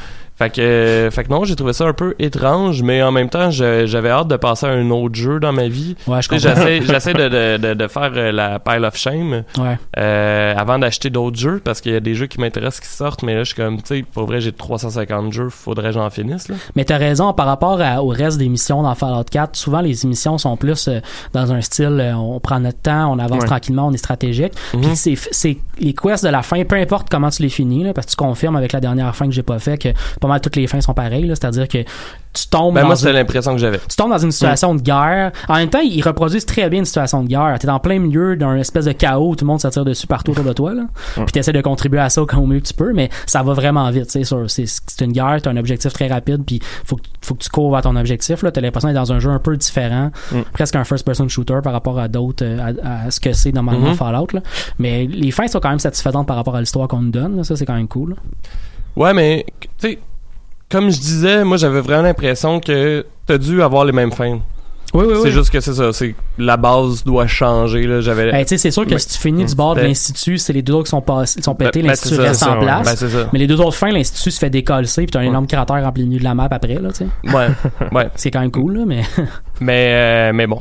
Fait 0.42 0.50
que, 0.50 0.60
euh, 0.60 1.10
fait 1.10 1.24
que 1.24 1.28
non, 1.30 1.44
j'ai 1.44 1.54
trouvé 1.56 1.72
ça 1.72 1.84
un 1.86 1.92
peu 1.92 2.14
étrange, 2.18 2.82
mais 2.82 3.02
en 3.02 3.12
même 3.12 3.28
temps, 3.28 3.50
j'avais 3.50 4.10
hâte 4.10 4.28
de 4.28 4.36
passer 4.36 4.66
à 4.66 4.70
un 4.70 4.90
autre 4.90 5.14
jeu 5.14 5.38
dans 5.40 5.52
ma 5.52 5.68
vie. 5.68 5.94
Ouais. 6.06 6.20
J'essaie, 6.30 6.82
j'essaie 6.82 7.14
de, 7.14 7.28
de, 7.28 7.56
de, 7.58 7.74
de 7.74 7.88
faire 7.88 8.10
euh, 8.16 8.32
la 8.32 8.58
pile 8.58 8.84
of 8.84 8.96
shame 8.96 9.44
Ouais. 9.58 9.78
euh, 9.98 10.54
avant 10.56 10.78
d'acheter 10.78 11.10
d'autres 11.10 11.38
jeux, 11.38 11.60
parce 11.64 11.80
qu'il 11.80 11.92
y 11.92 11.96
a 11.96 12.00
des 12.00 12.14
jeux 12.14 12.26
qui 12.26 12.40
m'intéressent 12.40 12.80
qui 12.80 12.88
sortent, 12.94 13.22
mais 13.22 13.34
là, 13.34 13.40
je 13.44 13.52
suis 13.52 13.54
comme, 13.54 13.76
tu 13.82 13.98
sais, 13.98 14.04
pour 14.12 14.24
vrai, 14.26 14.40
j'ai 14.40 14.52
350 14.52 15.32
jeux, 15.32 15.48
faudrait 15.48 15.88
que 15.88 15.92
j'en 15.94 16.10
finisse, 16.10 16.48
là. 16.48 16.56
Mais 16.76 16.84
t'as 16.84 16.96
raison, 16.98 17.32
par 17.32 17.46
rapport 17.46 17.80
à- 17.80 18.02
au 18.02 18.08
reste 18.08 18.38
des 18.38 18.48
missions 18.48 18.82
dans 18.82 18.94
Fallout 18.94 19.24
4, 19.30 19.54
souvent 19.56 19.80
les 19.80 20.04
émissions 20.04 20.38
sont 20.38 20.56
plus 20.56 20.88
euh, 20.88 21.00
dans 21.32 21.52
un 21.52 21.60
style, 21.60 21.98
euh, 22.00 22.14
on 22.14 22.40
prend 22.40 22.58
notre 22.60 22.80
temps, 22.80 23.12
on 23.12 23.18
avance 23.18 23.40
Ouais. 23.42 23.46
tranquillement, 23.46 23.86
on 23.88 23.92
est 23.92 23.96
stratégique. 23.98 24.52
Mhm. 24.74 24.80
Puis 24.82 24.96
c'est, 24.96 25.14
c'est 25.30 25.56
les 25.78 25.94
quests 25.94 26.24
de 26.24 26.30
la 26.30 26.42
fin, 26.42 26.64
peu 26.64 26.76
importe 26.76 27.08
comment 27.10 27.30
tu 27.30 27.42
les 27.42 27.48
finis, 27.48 27.84
là, 27.84 27.92
parce 27.92 28.06
que 28.06 28.10
tu 28.12 28.16
confirmes 28.16 28.56
avec 28.56 28.72
la 28.72 28.80
dernière 28.80 29.14
fin 29.14 29.26
que 29.26 29.32
j'ai 29.32 29.42
pas 29.42 29.58
fait 29.58 29.78
que 29.78 29.88
pas 30.20 30.28
mal 30.32 30.40
toutes 30.40 30.56
les 30.56 30.66
fins 30.66 30.80
sont 30.80 30.94
pareilles, 30.94 31.26
c'est-à-dire 31.28 31.68
que 31.68 31.78
tu 32.34 32.46
tombes 32.48 32.74
Ben, 32.74 32.80
dans 32.80 32.86
moi, 32.86 32.96
une- 32.96 33.08
l'impression 33.10 33.52
que 33.52 33.58
j'avais. 33.58 33.78
tu 33.78 33.94
tombes 33.94 34.10
dans 34.10 34.16
une 34.18 34.30
situation 34.32 34.74
de 34.74 34.80
guerre. 34.80 35.32
En 35.48 35.54
même 35.56 35.68
temps, 35.68 35.80
ils 35.84 36.00
reproduisent 36.02 36.46
très 36.46 36.70
bien 36.70 36.78
une 36.78 36.84
situation 36.86 37.22
de 37.22 37.28
guerre. 37.28 37.58
T'es 37.58 37.68
en 37.68 37.78
plein 37.78 37.98
milieu 37.98 38.36
d'un 38.36 38.56
espèce 38.56 38.86
de 38.86 38.92
chaos 38.92 39.28
où 39.30 39.36
tout 39.36 39.44
le 39.44 39.48
monde 39.48 39.60
se 39.60 39.68
tire 39.68 39.84
dessus 39.84 40.06
partout 40.06 40.30
autour 40.32 40.44
de 40.44 40.52
toi, 40.54 40.72
là. 40.72 40.84
Puis 41.16 41.26
t'essaies 41.32 41.52
de 41.52 41.60
contribuer 41.60 42.00
à 42.00 42.08
ça 42.08 42.22
au 42.22 42.46
mieux 42.46 42.60
que 42.60 42.66
tu 42.66 42.72
peux, 42.74 42.92
mais 42.94 43.10
ça 43.26 43.42
va 43.42 43.52
vraiment 43.52 43.88
vite, 43.90 44.10
C'est, 44.10 44.24
c'est 44.24 45.04
une 45.04 45.12
guerre, 45.12 45.40
t'as 45.42 45.50
un 45.50 45.56
objectif 45.58 45.92
très 45.92 46.08
rapide, 46.08 46.42
puis 46.46 46.60
faut 46.84 46.96
que, 46.96 47.02
faut 47.20 47.34
que 47.34 47.42
tu 47.42 47.50
cours 47.50 47.70
vers 47.70 47.82
ton 47.82 47.96
objectif. 47.96 48.42
T'as 48.50 48.60
l'impression 48.62 48.88
d'être 48.88 48.96
dans 48.96 49.12
un 49.12 49.18
jeu 49.18 49.30
un 49.30 49.38
peu 49.38 49.54
différent, 49.58 50.10
Mm. 50.32 50.40
presque 50.54 50.76
un 50.76 50.84
first-person 50.84 51.28
shooter 51.28 51.58
par 51.62 51.74
rapport 51.74 51.98
à 51.98 52.08
d'autres, 52.08 52.44
euh, 52.46 52.72
à, 52.82 53.04
à 53.06 53.10
ce 53.10 53.20
que 53.20 53.34
c'est 53.34 53.52
normalement 53.52 53.88
Mhm. 53.90 53.94
Fallout, 53.94 54.28
là. 54.32 54.40
Mais 54.78 55.06
les 55.06 55.30
fins 55.32 55.46
sont 55.48 55.60
quand 55.60 55.68
même 55.70 55.78
satisfaisantes 55.78 56.26
par 56.26 56.36
rapport 56.36 56.56
à 56.56 56.60
l'histoire 56.60 56.88
qu'on 56.88 57.00
nous 57.02 57.10
donne, 57.10 57.36
là. 57.36 57.44
Ça, 57.44 57.56
c'est 57.56 57.66
quand 57.66 57.74
même 57.74 57.88
cool, 57.88 58.10
là. 58.10 58.16
Ouais, 58.96 59.12
mais, 59.14 59.44
tu 59.60 59.68
sais, 59.78 59.98
comme 60.72 60.90
je 60.90 60.98
disais, 60.98 61.44
moi, 61.44 61.56
j'avais 61.58 61.80
vraiment 61.80 62.02
l'impression 62.02 62.58
que 62.58 63.04
t'as 63.26 63.38
dû 63.38 63.62
avoir 63.62 63.84
les 63.84 63.92
mêmes 63.92 64.10
fins. 64.12 64.40
Oui, 64.94 65.06
oui, 65.08 65.14
c'est 65.22 65.30
juste 65.30 65.48
que 65.50 65.58
c'est 65.60 65.72
ça, 65.72 65.90
c'est 65.94 66.14
la 66.36 66.58
base 66.58 67.02
doit 67.02 67.26
changer, 67.26 67.86
là. 67.86 68.02
J'avais. 68.02 68.30
Ben, 68.30 68.44
c'est 68.46 68.70
sûr 68.70 68.84
que 68.84 68.90
Mais- 68.90 68.98
si 68.98 69.08
tu 69.08 69.18
finis 69.18 69.44
du 69.46 69.54
bord 69.54 69.74
de 69.74 69.80
Ben- 69.80 69.86
l'institut, 69.88 70.36
c'est 70.36 70.52
les 70.52 70.60
deux 70.60 70.74
autres 70.74 70.84
qui 70.84 70.90
sont, 70.90 71.00
qui 71.00 71.42
sont 71.42 71.54
pétés, 71.54 71.80
Ben- 71.80 71.86
ben, 71.86 71.88
l'institut 71.92 72.16
ça, 72.16 72.22
reste 72.22 72.42
en 72.42 72.46
ça, 72.46 72.58
ouais. 72.58 72.64
place. 72.64 73.02
Ben. 73.04 73.28
Mais 73.32 73.38
les 73.38 73.46
deux 73.46 73.58
autres 73.60 73.74
fins, 73.74 73.90
l'institut 73.90 74.30
se 74.30 74.38
fait 74.38 74.50
décoller, 74.50 74.86
puis 74.94 75.06
t'as 75.06 75.20
un 75.20 75.22
énorme 75.22 75.46
cratère 75.46 75.76
en 75.86 75.92
plein 75.92 76.04
milieu 76.04 76.18
de 76.18 76.24
la 76.24 76.34
map 76.34 76.48
après, 76.50 76.74
là, 76.74 76.90
tu 76.90 77.06
sais. 77.06 77.34
Ouais, 77.34 77.48
ouais. 77.92 78.08
C'est 78.16 78.30
quand 78.30 78.40
même 78.40 78.50
cool, 78.50 78.76
là, 78.78 78.84
mais. 78.86 79.02
Mais, 79.62 79.92
euh, 79.94 80.32
mais 80.34 80.46
bon. 80.46 80.60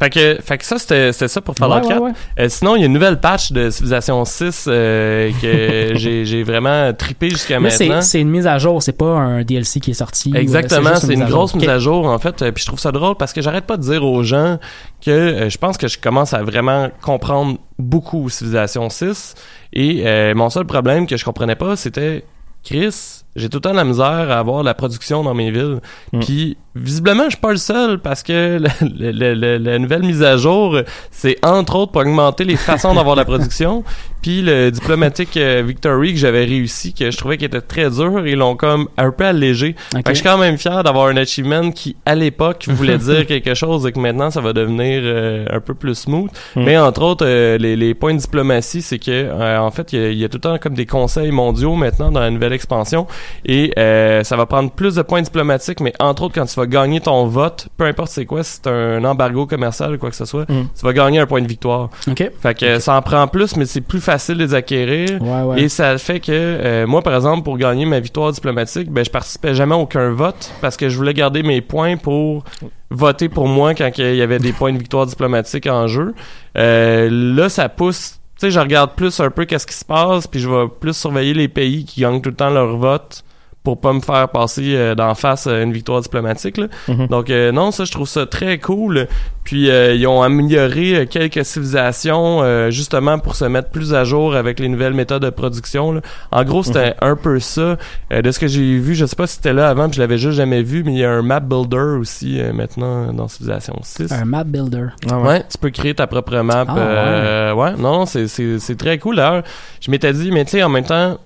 Fait 0.00 0.10
que, 0.10 0.38
fait 0.42 0.58
que 0.58 0.64
ça, 0.64 0.78
c'était 0.78 1.12
c'était 1.12 1.28
ça 1.28 1.40
pour 1.40 1.54
Fallout 1.54 1.74
Ouais, 1.74 1.80
ouais, 1.82 1.88
4. 1.88 2.02
ouais. 2.02 2.10
Euh, 2.38 2.48
sinon, 2.48 2.74
il 2.74 2.80
y 2.80 2.82
a 2.82 2.86
une 2.86 2.92
nouvelle 2.94 3.20
patch 3.20 3.52
de 3.52 3.68
Civilization 3.70 4.24
6 4.24 4.64
euh, 4.66 5.30
que 5.42 5.92
j'ai 5.96 6.24
j'ai 6.24 6.42
vraiment 6.42 6.92
trippé 6.94 7.28
jusqu'à 7.30 7.60
Là, 7.60 7.68
c'est 7.70 7.86
maintenant. 7.86 8.02
c'est 8.02 8.20
une 8.20 8.30
mise 8.30 8.46
à 8.46 8.58
jour, 8.58 8.82
c'est 8.82 8.92
pas 8.96 9.10
un 9.12 9.42
DLC 9.42 9.78
qui 9.80 9.90
est 9.90 9.94
sorti. 9.94 10.32
Exactement, 10.34 10.90
juste 10.90 11.06
c'est 11.06 11.14
une 11.14 11.26
grosse 11.26 11.54
mise 11.54 11.68
à 11.68 11.78
jour 11.78 12.06
en 12.06 12.18
fait. 12.18 12.40
Euh, 12.42 12.50
Puis 12.50 12.62
je 12.62 12.66
trouve 12.68 12.80
ça 12.80 12.92
drôle 12.92 13.14
parce 13.16 13.32
que 13.34 13.42
j'arrête 13.42 13.66
pas 13.66 13.76
de 13.76 13.82
dire 13.82 14.02
aux 14.04 14.22
gens 14.22 14.58
que 15.04 15.10
euh, 15.10 15.50
je 15.50 15.58
pense 15.58 15.76
que 15.76 15.86
je 15.88 15.98
commence 15.98 16.32
à 16.34 16.42
vraiment 16.42 16.88
comprendre 17.02 17.58
beaucoup 17.78 18.28
Civilization 18.30 18.88
6 18.88 19.34
et 19.74 20.02
euh, 20.06 20.34
mon 20.34 20.48
seul 20.50 20.64
problème 20.64 21.06
que 21.06 21.16
je 21.16 21.24
comprenais 21.24 21.56
pas 21.56 21.76
c'était 21.76 22.24
Chris, 22.64 23.19
j'ai 23.36 23.48
tout 23.48 23.58
le 23.58 23.62
temps 23.62 23.70
de 23.70 23.76
la 23.76 23.84
misère 23.84 24.30
à 24.30 24.38
avoir 24.38 24.62
la 24.62 24.74
production 24.74 25.22
dans 25.22 25.34
mes 25.34 25.50
villes. 25.50 25.80
Mm. 26.12 26.20
Puis 26.20 26.56
visiblement, 26.74 27.24
je 27.24 27.30
suis 27.30 27.40
pas 27.40 27.52
le 27.52 27.56
seul 27.56 27.98
parce 28.00 28.22
que 28.22 28.60
la 28.82 29.78
nouvelle 29.78 30.02
mise 30.02 30.22
à 30.22 30.36
jour, 30.36 30.78
c'est 31.10 31.36
entre 31.44 31.76
autres 31.76 31.92
pour 31.92 32.02
augmenter 32.02 32.44
les 32.44 32.56
façons 32.56 32.94
d'avoir 32.94 33.16
la 33.16 33.24
production. 33.24 33.84
Puis 34.22 34.42
le 34.42 34.70
diplomatique 34.70 35.36
euh, 35.36 35.62
Victory 35.66 36.12
que 36.12 36.18
j'avais 36.18 36.44
réussi, 36.44 36.92
que 36.92 37.10
je 37.10 37.16
trouvais 37.16 37.36
qu'il 37.36 37.46
était 37.46 37.60
très 37.60 37.90
dur, 37.90 38.26
ils 38.26 38.36
l'ont 38.36 38.56
comme 38.56 38.88
un 38.98 39.10
peu 39.10 39.24
allégé. 39.24 39.74
Ok. 39.94 39.98
Fait 39.98 40.02
que 40.02 40.10
je 40.10 40.14
suis 40.16 40.24
quand 40.24 40.38
même 40.38 40.58
fier 40.58 40.82
d'avoir 40.82 41.06
un 41.06 41.16
achievement 41.16 41.70
qui, 41.70 41.96
à 42.04 42.14
l'époque, 42.14 42.66
voulait 42.68 42.98
dire 42.98 43.26
quelque 43.26 43.54
chose 43.54 43.86
et 43.86 43.92
que 43.92 43.98
maintenant, 43.98 44.30
ça 44.30 44.40
va 44.40 44.52
devenir 44.52 45.00
euh, 45.04 45.46
un 45.50 45.60
peu 45.60 45.74
plus 45.74 45.94
smooth. 45.94 46.30
Mm. 46.56 46.64
Mais 46.64 46.76
entre 46.78 47.02
autres, 47.02 47.24
euh, 47.26 47.56
les, 47.58 47.76
les 47.76 47.94
points 47.94 48.14
de 48.14 48.18
diplomatie, 48.20 48.82
c'est 48.82 48.98
que, 48.98 49.10
euh, 49.10 49.58
en 49.58 49.70
fait, 49.70 49.92
il 49.92 50.12
y, 50.12 50.18
y 50.18 50.24
a 50.24 50.28
tout 50.28 50.36
le 50.36 50.40
temps 50.42 50.58
comme 50.58 50.74
des 50.74 50.86
conseils 50.86 51.30
mondiaux 51.30 51.74
maintenant 51.74 52.10
dans 52.10 52.20
la 52.20 52.30
nouvelle 52.30 52.52
expansion. 52.52 53.06
Et 53.46 53.72
euh, 53.78 54.22
ça 54.24 54.36
va 54.36 54.46
prendre 54.46 54.70
plus 54.70 54.96
de 54.96 55.02
points 55.02 55.22
diplomatiques, 55.22 55.80
mais 55.80 55.92
entre 55.98 56.24
autres, 56.24 56.34
quand 56.34 56.46
tu 56.46 56.56
vas 56.60 56.66
gagner 56.66 57.00
ton 57.00 57.26
vote, 57.26 57.68
peu 57.76 57.84
importe 57.84 58.10
c'est 58.10 58.26
quoi, 58.26 58.42
si 58.42 58.60
c'est 58.62 58.70
un 58.70 59.02
embargo 59.04 59.46
commercial 59.46 59.94
ou 59.94 59.98
quoi 59.98 60.10
que 60.10 60.16
ce 60.16 60.24
soit, 60.24 60.40
Mm. 60.50 60.68
tu 60.78 60.84
vas 60.84 60.92
gagner 60.92 61.18
un 61.20 61.26
point 61.26 61.40
de 61.42 61.46
victoire. 61.48 61.90
Ok. 62.08 62.30
Fait 62.42 62.54
que 62.58 62.78
ça 62.78 62.96
en 62.96 63.02
prend 63.02 63.26
plus, 63.28 63.56
mais 63.56 63.64
c'est 63.66 63.80
plus 63.80 64.00
facile 64.00 64.09
de 64.10 64.34
les 64.34 64.54
acquérir. 64.54 65.22
Ouais, 65.22 65.42
ouais. 65.42 65.62
Et 65.62 65.68
ça 65.68 65.96
fait 65.98 66.20
que 66.20 66.30
euh, 66.30 66.86
moi, 66.86 67.02
par 67.02 67.14
exemple, 67.14 67.42
pour 67.42 67.58
gagner 67.58 67.86
ma 67.86 68.00
victoire 68.00 68.32
diplomatique, 68.32 68.90
ben 68.90 69.04
je 69.04 69.10
participais 69.10 69.54
jamais 69.54 69.74
à 69.74 69.78
aucun 69.78 70.10
vote 70.12 70.52
parce 70.60 70.76
que 70.76 70.88
je 70.88 70.96
voulais 70.96 71.14
garder 71.14 71.42
mes 71.42 71.60
points 71.60 71.96
pour 71.96 72.44
voter 72.90 73.28
pour 73.28 73.46
moi 73.46 73.74
quand 73.74 73.90
il 73.98 74.16
y 74.16 74.22
avait 74.22 74.38
des 74.38 74.52
points 74.52 74.72
de 74.72 74.78
victoire 74.78 75.06
diplomatique 75.06 75.66
en 75.66 75.86
jeu. 75.86 76.14
Euh, 76.58 77.08
là, 77.10 77.48
ça 77.48 77.68
pousse. 77.68 78.20
Tu 78.38 78.46
sais, 78.46 78.50
je 78.50 78.60
regarde 78.60 78.94
plus 78.94 79.20
un 79.20 79.30
peu 79.30 79.44
qu'est-ce 79.44 79.66
qui 79.66 79.74
se 79.74 79.84
passe, 79.84 80.26
puis 80.26 80.40
je 80.40 80.48
vais 80.48 80.66
plus 80.80 80.96
surveiller 80.96 81.34
les 81.34 81.48
pays 81.48 81.84
qui 81.84 82.00
gagnent 82.00 82.20
tout 82.20 82.30
le 82.30 82.36
temps 82.36 82.50
leur 82.50 82.76
vote 82.76 83.22
pour 83.62 83.78
pas 83.80 83.92
me 83.92 84.00
faire 84.00 84.28
passer 84.30 84.74
euh, 84.74 84.94
d'en 84.94 85.14
face 85.14 85.46
euh, 85.46 85.62
une 85.62 85.72
victoire 85.72 86.00
diplomatique. 86.00 86.56
Là. 86.56 86.68
Mhm. 86.88 87.08
Donc 87.08 87.28
euh, 87.28 87.52
non, 87.52 87.70
ça 87.72 87.84
je 87.84 87.92
trouve 87.92 88.08
ça 88.08 88.24
très 88.26 88.58
cool. 88.58 89.06
Puis 89.44 89.70
euh, 89.70 89.94
ils 89.94 90.06
ont 90.06 90.22
amélioré 90.22 90.96
euh, 90.96 91.06
quelques 91.06 91.44
civilisations 91.44 92.42
euh, 92.42 92.70
justement 92.70 93.18
pour 93.18 93.34
se 93.36 93.44
mettre 93.44 93.68
plus 93.70 93.92
à 93.94 94.04
jour 94.04 94.34
avec 94.34 94.60
les 94.60 94.68
nouvelles 94.68 94.94
méthodes 94.94 95.22
de 95.22 95.30
production. 95.30 95.92
là. 95.92 96.00
En 96.30 96.44
gros, 96.44 96.62
c'était 96.62 96.94
un 97.02 97.16
peu 97.16 97.38
ça. 97.40 97.76
Euh, 98.12 98.22
de 98.22 98.30
ce 98.30 98.38
que 98.38 98.46
j'ai 98.46 98.78
vu, 98.78 98.94
je 98.94 99.04
sais 99.06 99.16
pas 99.16 99.26
si 99.26 99.36
c'était 99.36 99.52
là 99.52 99.68
avant, 99.68 99.88
puis 99.88 99.96
je 99.96 100.00
l'avais 100.00 100.18
juste 100.18 100.36
jamais 100.36 100.62
vu, 100.62 100.82
mais 100.84 100.92
il 100.92 100.98
y 100.98 101.04
a 101.04 101.10
un 101.10 101.22
map 101.22 101.40
builder 101.40 101.98
aussi 102.00 102.40
euh, 102.40 102.52
maintenant 102.52 103.12
dans 103.12 103.28
Civilization 103.28 103.78
6. 103.82 104.12
Un 104.12 104.24
map 104.24 104.44
builder. 104.44 104.86
Ah 105.10 105.18
Ouais. 105.20 105.42
tu 105.50 105.58
peux 105.58 105.70
créer 105.70 105.94
ta 105.94 106.06
propre 106.06 106.36
map. 106.38 106.64
Ah, 106.68 106.78
euh, 106.78 107.52
ouais. 107.54 107.72
non, 107.78 108.06
c'est, 108.06 108.26
c'est, 108.28 108.58
c'est 108.58 108.76
très 108.76 108.98
cool. 108.98 109.16
D'ailleurs, 109.16 109.42
je 109.80 109.90
m'étais 109.90 110.12
dit, 110.12 110.30
mais 110.30 110.44
tu 110.44 110.52
sais, 110.52 110.62
en 110.62 110.68
même 110.68 110.84
temps, 110.84 111.18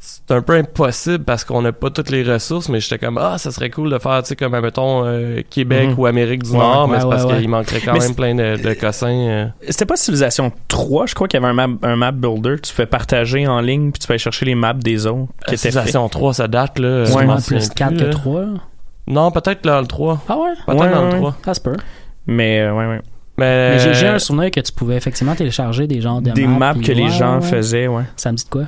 c'est 0.00 0.30
un 0.30 0.42
peu 0.42 0.54
impossible 0.54 1.24
parce 1.24 1.44
qu'on 1.44 1.60
n'a 1.62 1.72
pas 1.72 1.90
toutes 1.90 2.10
les 2.10 2.22
ressources, 2.22 2.68
mais 2.68 2.78
j'étais 2.80 2.98
comme, 2.98 3.18
ah, 3.18 3.36
ça 3.38 3.50
serait 3.50 3.70
cool 3.70 3.90
de 3.90 3.98
faire, 3.98 4.22
tu 4.22 4.28
sais, 4.28 4.36
comme, 4.36 4.58
mettons, 4.60 5.04
euh, 5.04 5.42
Québec 5.50 5.90
Mhm. 5.90 5.98
ou 5.98 6.06
Amérique 6.06 6.44
du 6.44 6.50
Ouais, 6.52 6.58
Nord, 6.58 6.86
mais 6.88 6.94
ouais, 6.96 7.00
c'est 7.02 7.08
parce 7.08 7.24
ouais, 7.24 7.38
qu'il 7.38 7.48
manquerait 7.48 7.80
quand 7.80 7.92
Mais 7.94 7.98
même 7.98 8.14
plein 8.14 8.34
de, 8.34 8.56
de 8.62 8.74
cossins. 8.74 9.08
euh. 9.08 9.46
C'était 9.68 9.86
pas 9.86 9.96
Civilization 9.96 10.52
3, 10.68 11.06
je 11.06 11.14
crois 11.14 11.26
qu'il 11.26 11.40
y 11.40 11.44
avait 11.44 11.50
un 11.50 11.66
map, 11.66 11.74
un 11.82 11.96
map 11.96 12.12
builder. 12.12 12.56
Tu 12.62 12.72
fais 12.72 12.86
partager 12.86 13.46
en 13.48 13.60
ligne, 13.60 13.90
puis 13.90 13.98
tu 13.98 14.10
aller 14.12 14.18
chercher 14.18 14.44
les 14.46 14.54
maps 14.54 14.72
des 14.74 15.06
autres. 15.06 15.26
Qui 15.46 15.54
étaient 15.54 15.56
faits. 15.56 15.72
Civilization 15.72 16.08
3, 16.08 16.34
ça 16.34 16.48
date, 16.48 16.78
là. 16.78 17.04
Sûrement 17.06 17.36
plus 17.40 17.68
4 17.70 17.88
plus, 17.88 17.98
que 17.98 18.04
là. 18.04 18.10
3. 18.10 18.44
Non, 19.08 19.30
peut-être 19.30 19.64
dans 19.64 19.80
le 19.80 19.86
3. 19.86 20.22
Ah 20.28 20.36
ouais? 20.36 20.50
Peut-être 20.66 20.80
Ouais, 20.80 20.90
dans 20.90 21.06
ouais, 21.06 21.12
le 21.12 21.18
3. 21.18 21.36
Ça 21.44 21.54
se 21.54 21.60
peut. 21.60 21.76
Mais, 22.26 22.60
euh, 22.60 22.72
ouais, 22.72 22.86
ouais. 22.86 23.00
Mais, 23.38 23.76
Mais 23.84 23.94
j'ai 23.94 24.06
un 24.08 24.18
souvenir 24.18 24.50
que 24.50 24.60
tu 24.60 24.72
pouvais 24.72 24.96
effectivement 24.96 25.34
télécharger 25.34 25.86
des 25.86 26.00
genres 26.00 26.20
de 26.20 26.30
Des 26.32 26.46
maps. 26.46 26.58
maps 26.58 26.74
puis 26.74 26.82
que 26.86 26.92
les 26.92 27.08
gens 27.08 27.36
ouais. 27.40 27.46
faisaient, 27.46 27.86
ouais. 27.86 28.02
Ça 28.16 28.30
me 28.32 28.36
dit 28.36 28.44
de 28.44 28.50
quoi? 28.50 28.64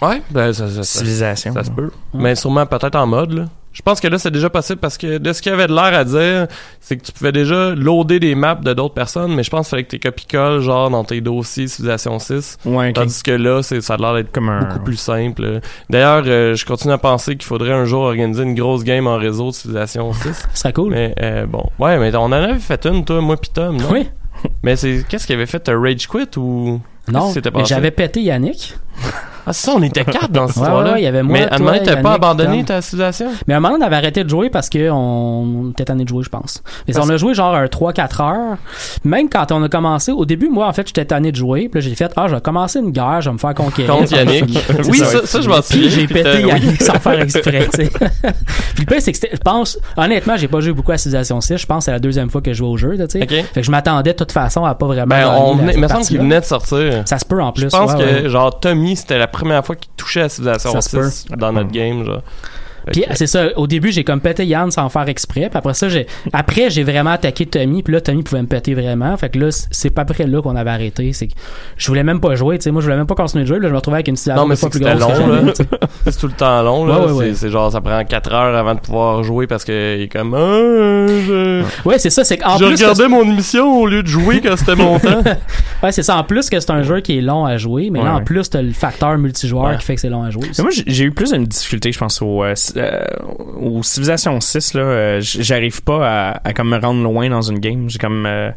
Ouais, 0.00 0.22
ben, 0.30 0.52
ça, 0.52 0.68
ça, 0.68 0.82
ça, 0.82 0.98
Civilisation. 0.98 1.52
Ça 1.52 1.64
se 1.64 1.70
peut. 1.70 1.90
Ouais. 2.14 2.22
Mais 2.22 2.34
sûrement 2.34 2.64
peut-être 2.66 2.96
en 2.96 3.06
mode, 3.06 3.32
là. 3.32 3.44
Je 3.72 3.80
pense 3.80 4.00
que 4.00 4.08
là, 4.08 4.18
c'est 4.18 4.30
déjà 4.30 4.50
possible 4.50 4.80
parce 4.80 4.98
que 4.98 5.16
de 5.16 5.32
ce 5.32 5.40
qu'il 5.40 5.50
y 5.50 5.54
avait 5.54 5.66
de 5.66 5.72
l'air 5.74 5.94
à 5.94 6.04
dire, 6.04 6.46
c'est 6.80 6.98
que 6.98 7.04
tu 7.04 7.12
pouvais 7.12 7.32
déjà 7.32 7.74
loader 7.74 8.20
des 8.20 8.34
maps 8.34 8.54
de 8.54 8.74
d'autres 8.74 8.92
personnes, 8.94 9.34
mais 9.34 9.42
je 9.42 9.48
pense 9.48 9.66
qu'il 9.66 9.70
fallait 9.70 9.84
que 9.84 9.90
tu 9.90 9.98
copies-colles, 9.98 10.60
genre, 10.60 10.90
dans 10.90 11.04
tes 11.04 11.22
dossiers 11.22 11.68
Civilization 11.68 12.18
6. 12.18 12.58
Ouais, 12.66 12.90
ok. 12.90 12.94
Tandis 12.94 13.22
que 13.22 13.30
là, 13.30 13.62
c'est, 13.62 13.80
ça 13.80 13.94
a 13.94 13.96
l'air 13.96 14.14
d'être 14.14 14.30
Comme 14.30 14.50
un. 14.50 14.60
beaucoup 14.60 14.80
plus 14.80 14.96
simple. 14.98 15.60
D'ailleurs, 15.88 16.22
euh, 16.26 16.54
je 16.54 16.66
continue 16.66 16.92
à 16.92 16.98
penser 16.98 17.32
qu'il 17.32 17.46
faudrait 17.46 17.72
un 17.72 17.86
jour 17.86 18.02
organiser 18.02 18.42
une 18.42 18.54
grosse 18.54 18.84
game 18.84 19.06
en 19.06 19.16
réseau 19.16 19.46
de 19.48 19.54
Civilization 19.54 20.12
6. 20.12 20.22
Ce 20.22 20.44
serait 20.60 20.74
cool. 20.74 20.90
mais 20.90 21.14
euh, 21.22 21.46
bon. 21.46 21.64
Ouais, 21.78 21.96
mais 21.98 22.14
on 22.14 22.24
en 22.24 22.32
avait 22.32 22.58
fait 22.58 22.84
une, 22.84 23.06
toi, 23.06 23.22
moi 23.22 23.38
pis 23.38 23.48
Tom, 23.50 23.78
non? 23.78 23.90
Oui. 23.90 24.06
Mais 24.62 24.76
c'est, 24.76 25.02
qu'est-ce 25.08 25.26
qu'il 25.26 25.36
avait 25.36 25.46
fait? 25.46 25.66
Un 25.70 25.80
Rage 25.80 26.06
Quit 26.08 26.36
ou... 26.36 26.78
Non, 27.08 27.32
mais 27.54 27.64
j'avais 27.64 27.90
pété 27.90 28.20
Yannick. 28.20 28.76
Ah, 29.46 29.52
c'est 29.52 29.66
ça, 29.66 29.72
on 29.76 29.82
était 29.82 30.04
quatre 30.04 30.30
dans 30.30 30.46
cette 30.46 30.56
Ouais, 30.58 30.62
histoire-là. 30.62 30.92
ouais, 30.92 31.00
il 31.00 31.04
y 31.04 31.06
avait 31.06 31.22
moi, 31.22 31.32
mais 31.38 31.48
à 31.48 31.54
un 31.54 31.58
moment 31.58 31.72
donné, 31.72 31.82
t'as 31.84 31.96
pas 31.96 32.12
abandonné 32.14 32.58
Tom. 32.58 32.64
ta 32.66 32.82
civilisation? 32.82 33.26
Mais 33.46 33.54
à 33.54 33.56
un 33.56 33.60
moment, 33.60 33.76
on 33.78 33.82
avait 33.82 33.96
arrêté 33.96 34.22
de 34.24 34.28
jouer 34.28 34.50
parce 34.50 34.70
qu'on 34.70 34.78
on 34.90 35.70
était 35.70 35.84
tanné 35.84 36.04
de 36.04 36.08
jouer, 36.08 36.22
je 36.24 36.28
pense. 36.28 36.62
Mais 36.86 36.94
Parce- 36.94 37.06
on 37.06 37.10
a 37.10 37.16
joué 37.16 37.34
genre 37.34 37.54
un 37.54 37.66
3-4 37.66 38.20
heures. 38.20 38.56
Même 39.04 39.28
quand 39.28 39.50
on 39.52 39.62
a 39.62 39.68
commencé, 39.68 40.12
au 40.12 40.24
début, 40.24 40.48
moi, 40.48 40.66
en 40.68 40.72
fait, 40.72 40.86
j'étais 40.86 41.04
tanné 41.04 41.32
de 41.32 41.36
jouer. 41.36 41.68
Puis 41.68 41.80
là, 41.80 41.88
j'ai 41.88 41.94
fait, 41.94 42.12
ah, 42.16 42.26
je 42.28 42.34
vais 42.34 42.40
commencer 42.40 42.78
une 42.78 42.90
guerre, 42.90 43.20
je 43.20 43.30
vais 43.30 43.34
me 43.34 43.38
faire 43.38 43.54
conquérir. 43.54 43.94
Contre 43.96 44.12
Yannick. 44.16 44.58
oui, 44.88 44.98
ça, 44.98 45.04
ça, 45.06 45.18
ouais. 45.20 45.26
ça, 45.26 45.40
je 45.40 45.48
m'en 45.48 45.62
souviens. 45.62 45.88
J'ai 45.88 46.06
pété 46.06 46.42
Yannick 46.42 46.82
sans 46.82 46.94
faire 47.00 47.20
exprès, 47.20 47.68
tu 47.72 47.84
sais. 47.84 47.90
Puis 48.74 48.84
le 48.84 48.86
pire, 48.86 48.96
c'est 49.00 49.12
que 49.12 49.18
c'était- 49.18 49.34
je 49.36 49.40
pense, 49.40 49.78
honnêtement, 49.96 50.36
j'ai 50.36 50.48
pas 50.48 50.60
joué 50.60 50.72
beaucoup 50.72 50.92
à 50.92 50.98
Civilization 50.98 51.40
6. 51.40 51.56
Je 51.58 51.66
pense 51.66 51.78
que 51.78 51.84
c'est 51.86 51.90
la 51.92 51.98
deuxième 51.98 52.30
fois 52.30 52.40
que 52.40 52.52
je 52.52 52.58
joue 52.58 52.66
au 52.66 52.76
jeu, 52.76 52.96
tu 52.96 53.04
sais. 53.08 53.26
Fait 53.26 53.44
que 53.54 53.62
je 53.62 53.70
m'attendais 53.70 54.12
de 54.12 54.16
toute 54.18 54.32
façon 54.32 54.64
à 54.64 54.74
pas 54.74 54.86
vraiment. 54.86 55.06
Ben, 55.06 55.28
on 55.36 55.56
venait, 55.56 55.76
me 55.76 55.88
semble 55.88 56.04
qu'il 56.04 56.18
venait 56.18 56.40
de 56.40 56.44
sortir. 56.44 57.02
Ça 57.06 57.18
se 57.18 57.24
peut 57.24 57.42
en 57.42 57.52
plus. 57.52 57.62
Je 57.64 57.68
pense 57.68 57.92
ouais, 57.94 58.22
que, 58.22 58.28
genre, 58.28 58.58
Tommy, 58.60 58.96
c'était 58.96 59.18
la 59.18 59.26
première 59.32 59.64
fois 59.64 59.76
qu'il 59.76 59.90
touchait 59.96 60.22
à 60.22 60.28
Civilization 60.28 60.72
Ça 60.72 60.80
se 60.80 61.10
6 61.10 61.26
dans 61.36 61.52
notre 61.52 61.70
game, 61.70 62.04
genre. 62.04 62.22
Puis 62.90 63.04
c'est 63.14 63.26
ça, 63.26 63.48
au 63.56 63.66
début, 63.66 63.92
j'ai 63.92 64.04
comme 64.04 64.20
pété 64.20 64.44
Yann 64.46 64.70
sans 64.70 64.88
faire 64.88 65.08
exprès. 65.08 65.48
Puis 65.48 65.58
après 65.58 65.74
ça, 65.74 65.88
j'ai 65.88 66.06
après 66.32 66.70
j'ai 66.70 66.82
vraiment 66.82 67.10
attaqué 67.10 67.46
Tommy, 67.46 67.82
puis 67.82 67.92
là 67.94 68.00
Tommy 68.00 68.22
pouvait 68.22 68.42
me 68.42 68.46
péter 68.48 68.74
vraiment. 68.74 69.16
Fait 69.16 69.28
que 69.28 69.38
là 69.38 69.48
c'est 69.70 69.90
pas 69.90 70.02
après 70.02 70.26
là 70.26 70.42
qu'on 70.42 70.56
avait 70.56 70.70
arrêté, 70.70 71.12
c'est 71.12 71.28
que 71.28 71.34
je 71.76 71.86
voulais 71.88 72.02
même 72.02 72.20
pas 72.20 72.34
jouer, 72.34 72.58
tu 72.58 72.64
sais, 72.64 72.70
moi 72.70 72.80
je 72.80 72.86
voulais 72.86 72.96
même 72.96 73.06
pas 73.06 73.14
continuer 73.14 73.44
de 73.44 73.48
jouer, 73.48 73.58
là 73.60 73.68
je 73.68 73.72
me 73.72 73.76
retrouvais 73.76 73.96
avec 73.98 74.08
une 74.08 74.16
situation 74.16 74.48
c'est 74.54 74.68
plus 74.70 74.80
grosse 74.80 75.00
long, 75.18 75.52
c'est 76.06 76.18
tout 76.18 76.26
le 76.26 76.32
temps 76.32 76.62
long, 76.62 76.84
là. 76.86 77.00
Ouais, 77.00 77.04
ouais, 77.04 77.08
c'est, 77.08 77.14
ouais. 77.30 77.34
c'est 77.34 77.50
genre, 77.50 77.70
ça 77.72 77.80
prend 77.80 78.04
4 78.04 78.32
heures 78.32 78.56
avant 78.56 78.74
de 78.74 78.80
pouvoir 78.80 79.22
jouer 79.22 79.46
parce 79.46 79.64
que 79.64 79.96
il 79.98 80.02
est 80.02 80.08
comme, 80.08 80.34
ah, 80.34 81.06
je, 81.26 81.62
Ouais, 81.84 81.98
c'est 81.98 82.10
ça, 82.10 82.24
c'est 82.24 82.38
qu'en 82.38 82.56
je 82.58 82.64
plus 82.66 82.74
que 82.76 82.80
regardais 82.82 83.08
mon 83.08 83.22
émission 83.22 83.80
au 83.80 83.86
lieu 83.86 84.02
de 84.02 84.08
jouer 84.08 84.40
quand 84.40 84.56
c'était 84.56 84.76
mon 84.76 84.98
temps. 84.98 85.22
c'est- 85.24 85.38
ouais, 85.82 85.92
c'est 85.92 86.02
ça 86.02 86.16
en 86.16 86.24
plus 86.24 86.48
que 86.50 86.58
c'est 86.60 86.70
un 86.70 86.82
jeu 86.82 87.00
qui 87.00 87.18
est 87.18 87.22
long 87.22 87.44
à 87.44 87.56
jouer, 87.56 87.90
mais 87.90 88.02
là 88.02 88.14
en 88.16 88.22
plus 88.22 88.48
t'as 88.50 88.62
le 88.62 88.72
facteur 88.72 89.16
multijoueur 89.18 89.64
Ouais. 89.64 89.76
qui 89.78 89.84
fait 89.84 89.94
que 89.94 90.00
c'est 90.00 90.08
long 90.08 90.22
à 90.24 90.30
jouer. 90.30 90.48
Mais 90.58 90.62
moi, 90.64 90.72
j'ai- 90.86 91.04
eu 91.04 91.10
plus 91.10 91.32
une 91.32 91.44
difficulté, 91.44 91.90
je 91.92 91.98
pense, 91.98 92.22
au, 92.22 92.42
euh, 92.44 92.54
euh, 92.76 93.02
au 93.60 93.82
Civilization 93.82 94.40
6. 94.40 94.74
Là, 94.74 94.80
euh, 94.82 95.20
j'arrive 95.20 95.82
pas 95.82 96.30
à, 96.32 96.40
à 96.48 96.52
comme 96.52 96.70
me 96.70 96.78
rendre 96.78 97.02
loin 97.02 97.28
dans 97.28 97.42
une 97.42 97.58
game. 97.58 97.88
J'ai 97.90 97.98
comme... 97.98 98.26
euh, 98.26 98.50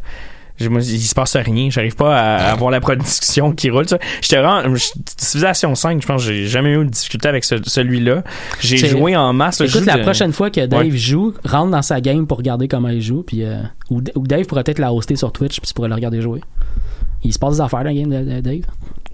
moi, 0.69 0.79
il 0.81 1.01
se 1.01 1.13
passe 1.13 1.35
rien. 1.35 1.69
J'arrive 1.69 1.95
pas 1.97 2.15
à, 2.17 2.35
à 2.47 2.51
avoir 2.53 2.71
la 2.71 2.79
production 2.79 3.51
qui 3.51 3.69
roule. 3.69 3.85
tu 3.85 3.89
sais. 3.95 3.99
J'étais 4.21 4.41
vraiment... 4.41 4.73
Civilization 5.17 5.75
5, 5.75 6.01
je 6.01 6.07
pense 6.07 6.25
que 6.25 6.31
j'ai 6.33 6.47
jamais 6.47 6.71
eu 6.73 6.85
de 6.85 6.89
difficulté 6.89 7.27
avec 7.27 7.43
ce- 7.43 7.61
celui-là. 7.63 8.23
J'ai 8.61 8.77
joué 8.77 9.15
en 9.17 9.33
masse. 9.33 9.59
Écoute, 9.61 9.85
la 9.85 9.97
de- 9.97 10.03
prochaine 10.03 10.31
fois 10.31 10.49
que 10.49 10.65
Dave 10.65 10.79
Ouais. 10.85 10.91
joue, 10.91 11.33
rentre 11.43 11.71
dans 11.71 11.81
sa 11.81 11.99
game 11.99 12.25
pour 12.25 12.37
regarder 12.37 12.67
comment 12.69 12.87
il 12.89 13.01
joue, 13.01 13.23
puis 13.23 13.43
euh, 13.43 13.57
ou, 13.89 14.01
ou 14.15 14.25
Dave 14.27 14.45
pourrait 14.45 14.63
peut-être 14.63 14.79
la 14.79 14.93
hoster 14.93 15.15
sur 15.17 15.31
Twitch, 15.33 15.59
puis 15.59 15.67
tu 15.67 15.73
pourrais 15.73 15.89
le 15.89 15.95
regarder 15.95 16.21
jouer. 16.21 16.39
Il 17.23 17.33
se 17.33 17.39
passe 17.39 17.55
des 17.55 17.61
affaires 17.61 17.79
dans 17.79 17.85
la 17.89 17.93
game 17.93 18.09
de, 18.09 18.35
de 18.35 18.39
Dave. 18.39 18.61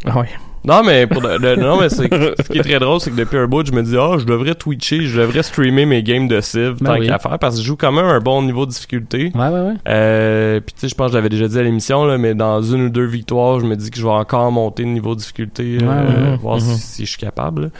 Ah 0.06 0.20
ouais. 0.20 0.30
Non, 0.64 0.84
mais 0.84 1.08
pour 1.08 1.22
de- 1.24 1.40
de- 1.40 1.56
non, 1.60 1.80
mais 1.80 1.90
c'est, 1.90 2.04
ce 2.14 2.52
qui 2.52 2.60
est 2.60 2.64
très 2.64 2.78
drôle, 2.78 3.00
c'est 3.00 3.10
que 3.10 3.16
depuis 3.16 3.38
un 3.38 3.48
bout, 3.48 3.66
je 3.66 3.72
me 3.72 3.82
dis, 3.82 3.98
ah, 3.98 4.18
je 4.20 4.26
devrais 4.26 4.54
twitcher, 4.54 5.02
je 5.08 5.20
devrais 5.20 5.42
streamer 5.42 5.88
mes 5.88 6.04
games 6.04 6.28
de 6.28 6.40
Civ 6.40 6.76
Ben 6.80 6.94
tant 6.94 7.00
oui. 7.00 7.08
qu'à 7.08 7.18
faire 7.18 7.40
parce 7.40 7.56
que 7.56 7.62
je 7.62 7.66
joue 7.66 7.76
quand 7.76 7.92
même 7.92 8.06
un 8.06 8.20
bon 8.20 8.44
niveau 8.44 8.68
de 8.68 8.72
difficulté. 8.72 9.32
Ouais, 9.34 9.48
ouais, 9.48 9.60
ouais. 9.60 9.74
Euh, 9.88 10.60
puis 10.60 10.74
tu 10.76 10.82
sais, 10.82 10.88
je 10.90 10.94
pense 10.94 11.08
que 11.08 11.14
je 11.14 11.18
l'avais 11.18 11.30
déjà 11.30 11.48
dit 11.48 11.58
à 11.58 11.64
l'émission, 11.64 12.06
là, 12.06 12.20
mais 12.20 12.36
dans 12.36 12.62
une 12.62 12.84
ou 12.86 12.90
deux 12.90 13.06
victoires, 13.08 13.60
je 13.60 13.66
me 13.66 13.76
dis 13.76 13.90
que 13.90 13.98
je 13.98 14.04
vais 14.04 14.10
encore 14.12 14.52
monter 14.52 14.84
le 14.84 14.90
niveau 14.90 15.16
de 15.16 15.20
difficulté, 15.22 15.80
euh, 15.82 15.86
Ouais, 15.88 15.88
ouais, 16.16 16.30
ouais. 16.32 16.38
voir 16.38 16.62
si, 16.62 16.68
Mhm. 16.70 16.76
si 16.78 17.06
je 17.06 17.10
suis 17.10 17.20
capable. 17.20 17.72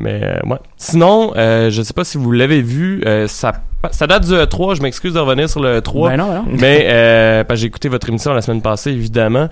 Mais 0.00 0.20
euh, 0.22 0.48
ouais. 0.48 0.56
Sinon, 0.76 1.32
euh, 1.36 1.70
je 1.70 1.82
sais 1.82 1.92
pas 1.92 2.04
si 2.04 2.16
vous 2.18 2.32
l'avez 2.32 2.62
vu, 2.62 3.02
euh, 3.06 3.26
ça, 3.28 3.52
ça 3.90 4.06
date 4.06 4.24
du 4.26 4.32
E3. 4.32 4.76
Je 4.76 4.82
m'excuse 4.82 5.12
de 5.14 5.18
revenir 5.18 5.48
sur 5.48 5.60
le 5.60 5.80
E3. 5.80 6.08
Ben 6.10 6.16
non, 6.16 6.28
ben 6.28 6.34
non. 6.36 6.44
Mais 6.58 6.86
euh, 6.88 7.44
j'ai 7.52 7.66
écouté 7.66 7.88
votre 7.88 8.08
émission 8.08 8.32
la 8.32 8.40
semaine 8.42 8.62
passée, 8.62 8.90
évidemment. 8.90 9.48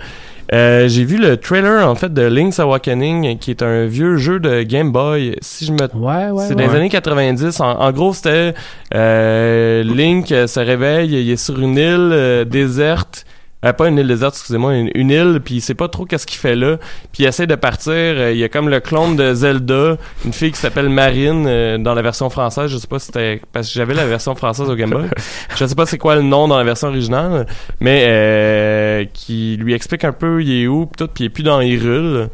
Euh, 0.54 0.88
j'ai 0.88 1.04
vu 1.04 1.18
le 1.18 1.36
trailer 1.36 1.86
en 1.86 1.94
fait 1.94 2.12
de 2.14 2.22
Link's 2.22 2.58
Awakening, 2.58 3.36
qui 3.38 3.50
est 3.50 3.62
un 3.62 3.84
vieux 3.84 4.16
jeu 4.16 4.40
de 4.40 4.62
Game 4.62 4.90
Boy. 4.92 5.36
Si 5.42 5.66
je 5.66 5.72
me 5.72 5.78
Ouais, 5.94 6.30
ouais. 6.30 6.44
c'est 6.48 6.54
ouais. 6.54 6.66
des 6.66 6.74
années 6.74 6.88
90. 6.88 7.60
En, 7.60 7.66
en 7.80 7.92
gros, 7.92 8.14
c'était 8.14 8.54
euh, 8.94 9.82
Link 9.84 10.28
se 10.28 10.58
réveille, 10.60 11.10
il 11.10 11.30
est 11.30 11.36
sur 11.36 11.58
une 11.60 11.76
île 11.76 12.10
euh, 12.12 12.44
déserte. 12.46 13.26
Euh, 13.64 13.72
pas 13.72 13.88
une 13.88 13.98
île 13.98 14.06
déserte, 14.06 14.34
excusez-moi, 14.36 14.74
une, 14.76 14.90
une 14.94 15.10
île, 15.10 15.40
puis 15.44 15.56
il 15.56 15.60
sait 15.60 15.74
pas 15.74 15.88
trop 15.88 16.04
qu'est-ce 16.04 16.26
qu'il 16.28 16.38
fait 16.38 16.54
là. 16.54 16.76
Puis 17.12 17.24
il 17.24 17.26
essaie 17.26 17.48
de 17.48 17.56
partir. 17.56 17.92
euh, 17.92 18.30
il 18.32 18.38
y 18.38 18.44
a 18.44 18.48
comme 18.48 18.68
le 18.68 18.78
clone 18.78 19.16
de 19.16 19.34
Zelda, 19.34 19.96
une 20.24 20.32
fille 20.32 20.52
qui 20.52 20.58
s'appelle 20.60 20.88
Marine 20.88 21.44
euh, 21.48 21.76
dans 21.76 21.94
la 21.94 22.02
version 22.02 22.30
française. 22.30 22.70
Je 22.70 22.76
sais 22.78 22.86
pas 22.86 23.00
si 23.00 23.06
c'était 23.06 23.40
parce 23.52 23.66
que 23.66 23.74
j'avais 23.74 23.94
la 23.94 24.06
version 24.06 24.34
française 24.36 24.68
au 24.70 24.76
Game 24.76 24.90
Boy. 24.90 25.06
Je 25.56 25.66
sais 25.66 25.74
pas 25.74 25.86
c'est 25.86 25.98
quoi 25.98 26.14
le 26.14 26.22
nom 26.22 26.46
dans 26.46 26.56
la 26.56 26.62
version 26.64 26.86
originale, 26.88 27.46
mais 27.80 28.04
euh, 28.06 29.04
qui 29.12 29.56
lui 29.60 29.74
explique 29.74 30.04
un 30.04 30.12
peu 30.12 30.40
il 30.40 30.62
est 30.62 30.66
où, 30.68 30.86
pis 30.86 30.96
tout, 30.96 31.08
puis 31.08 31.24
il 31.24 31.26
est 31.26 31.30
plus 31.30 31.42
dans 31.42 31.60
Hyrule. 31.60 32.28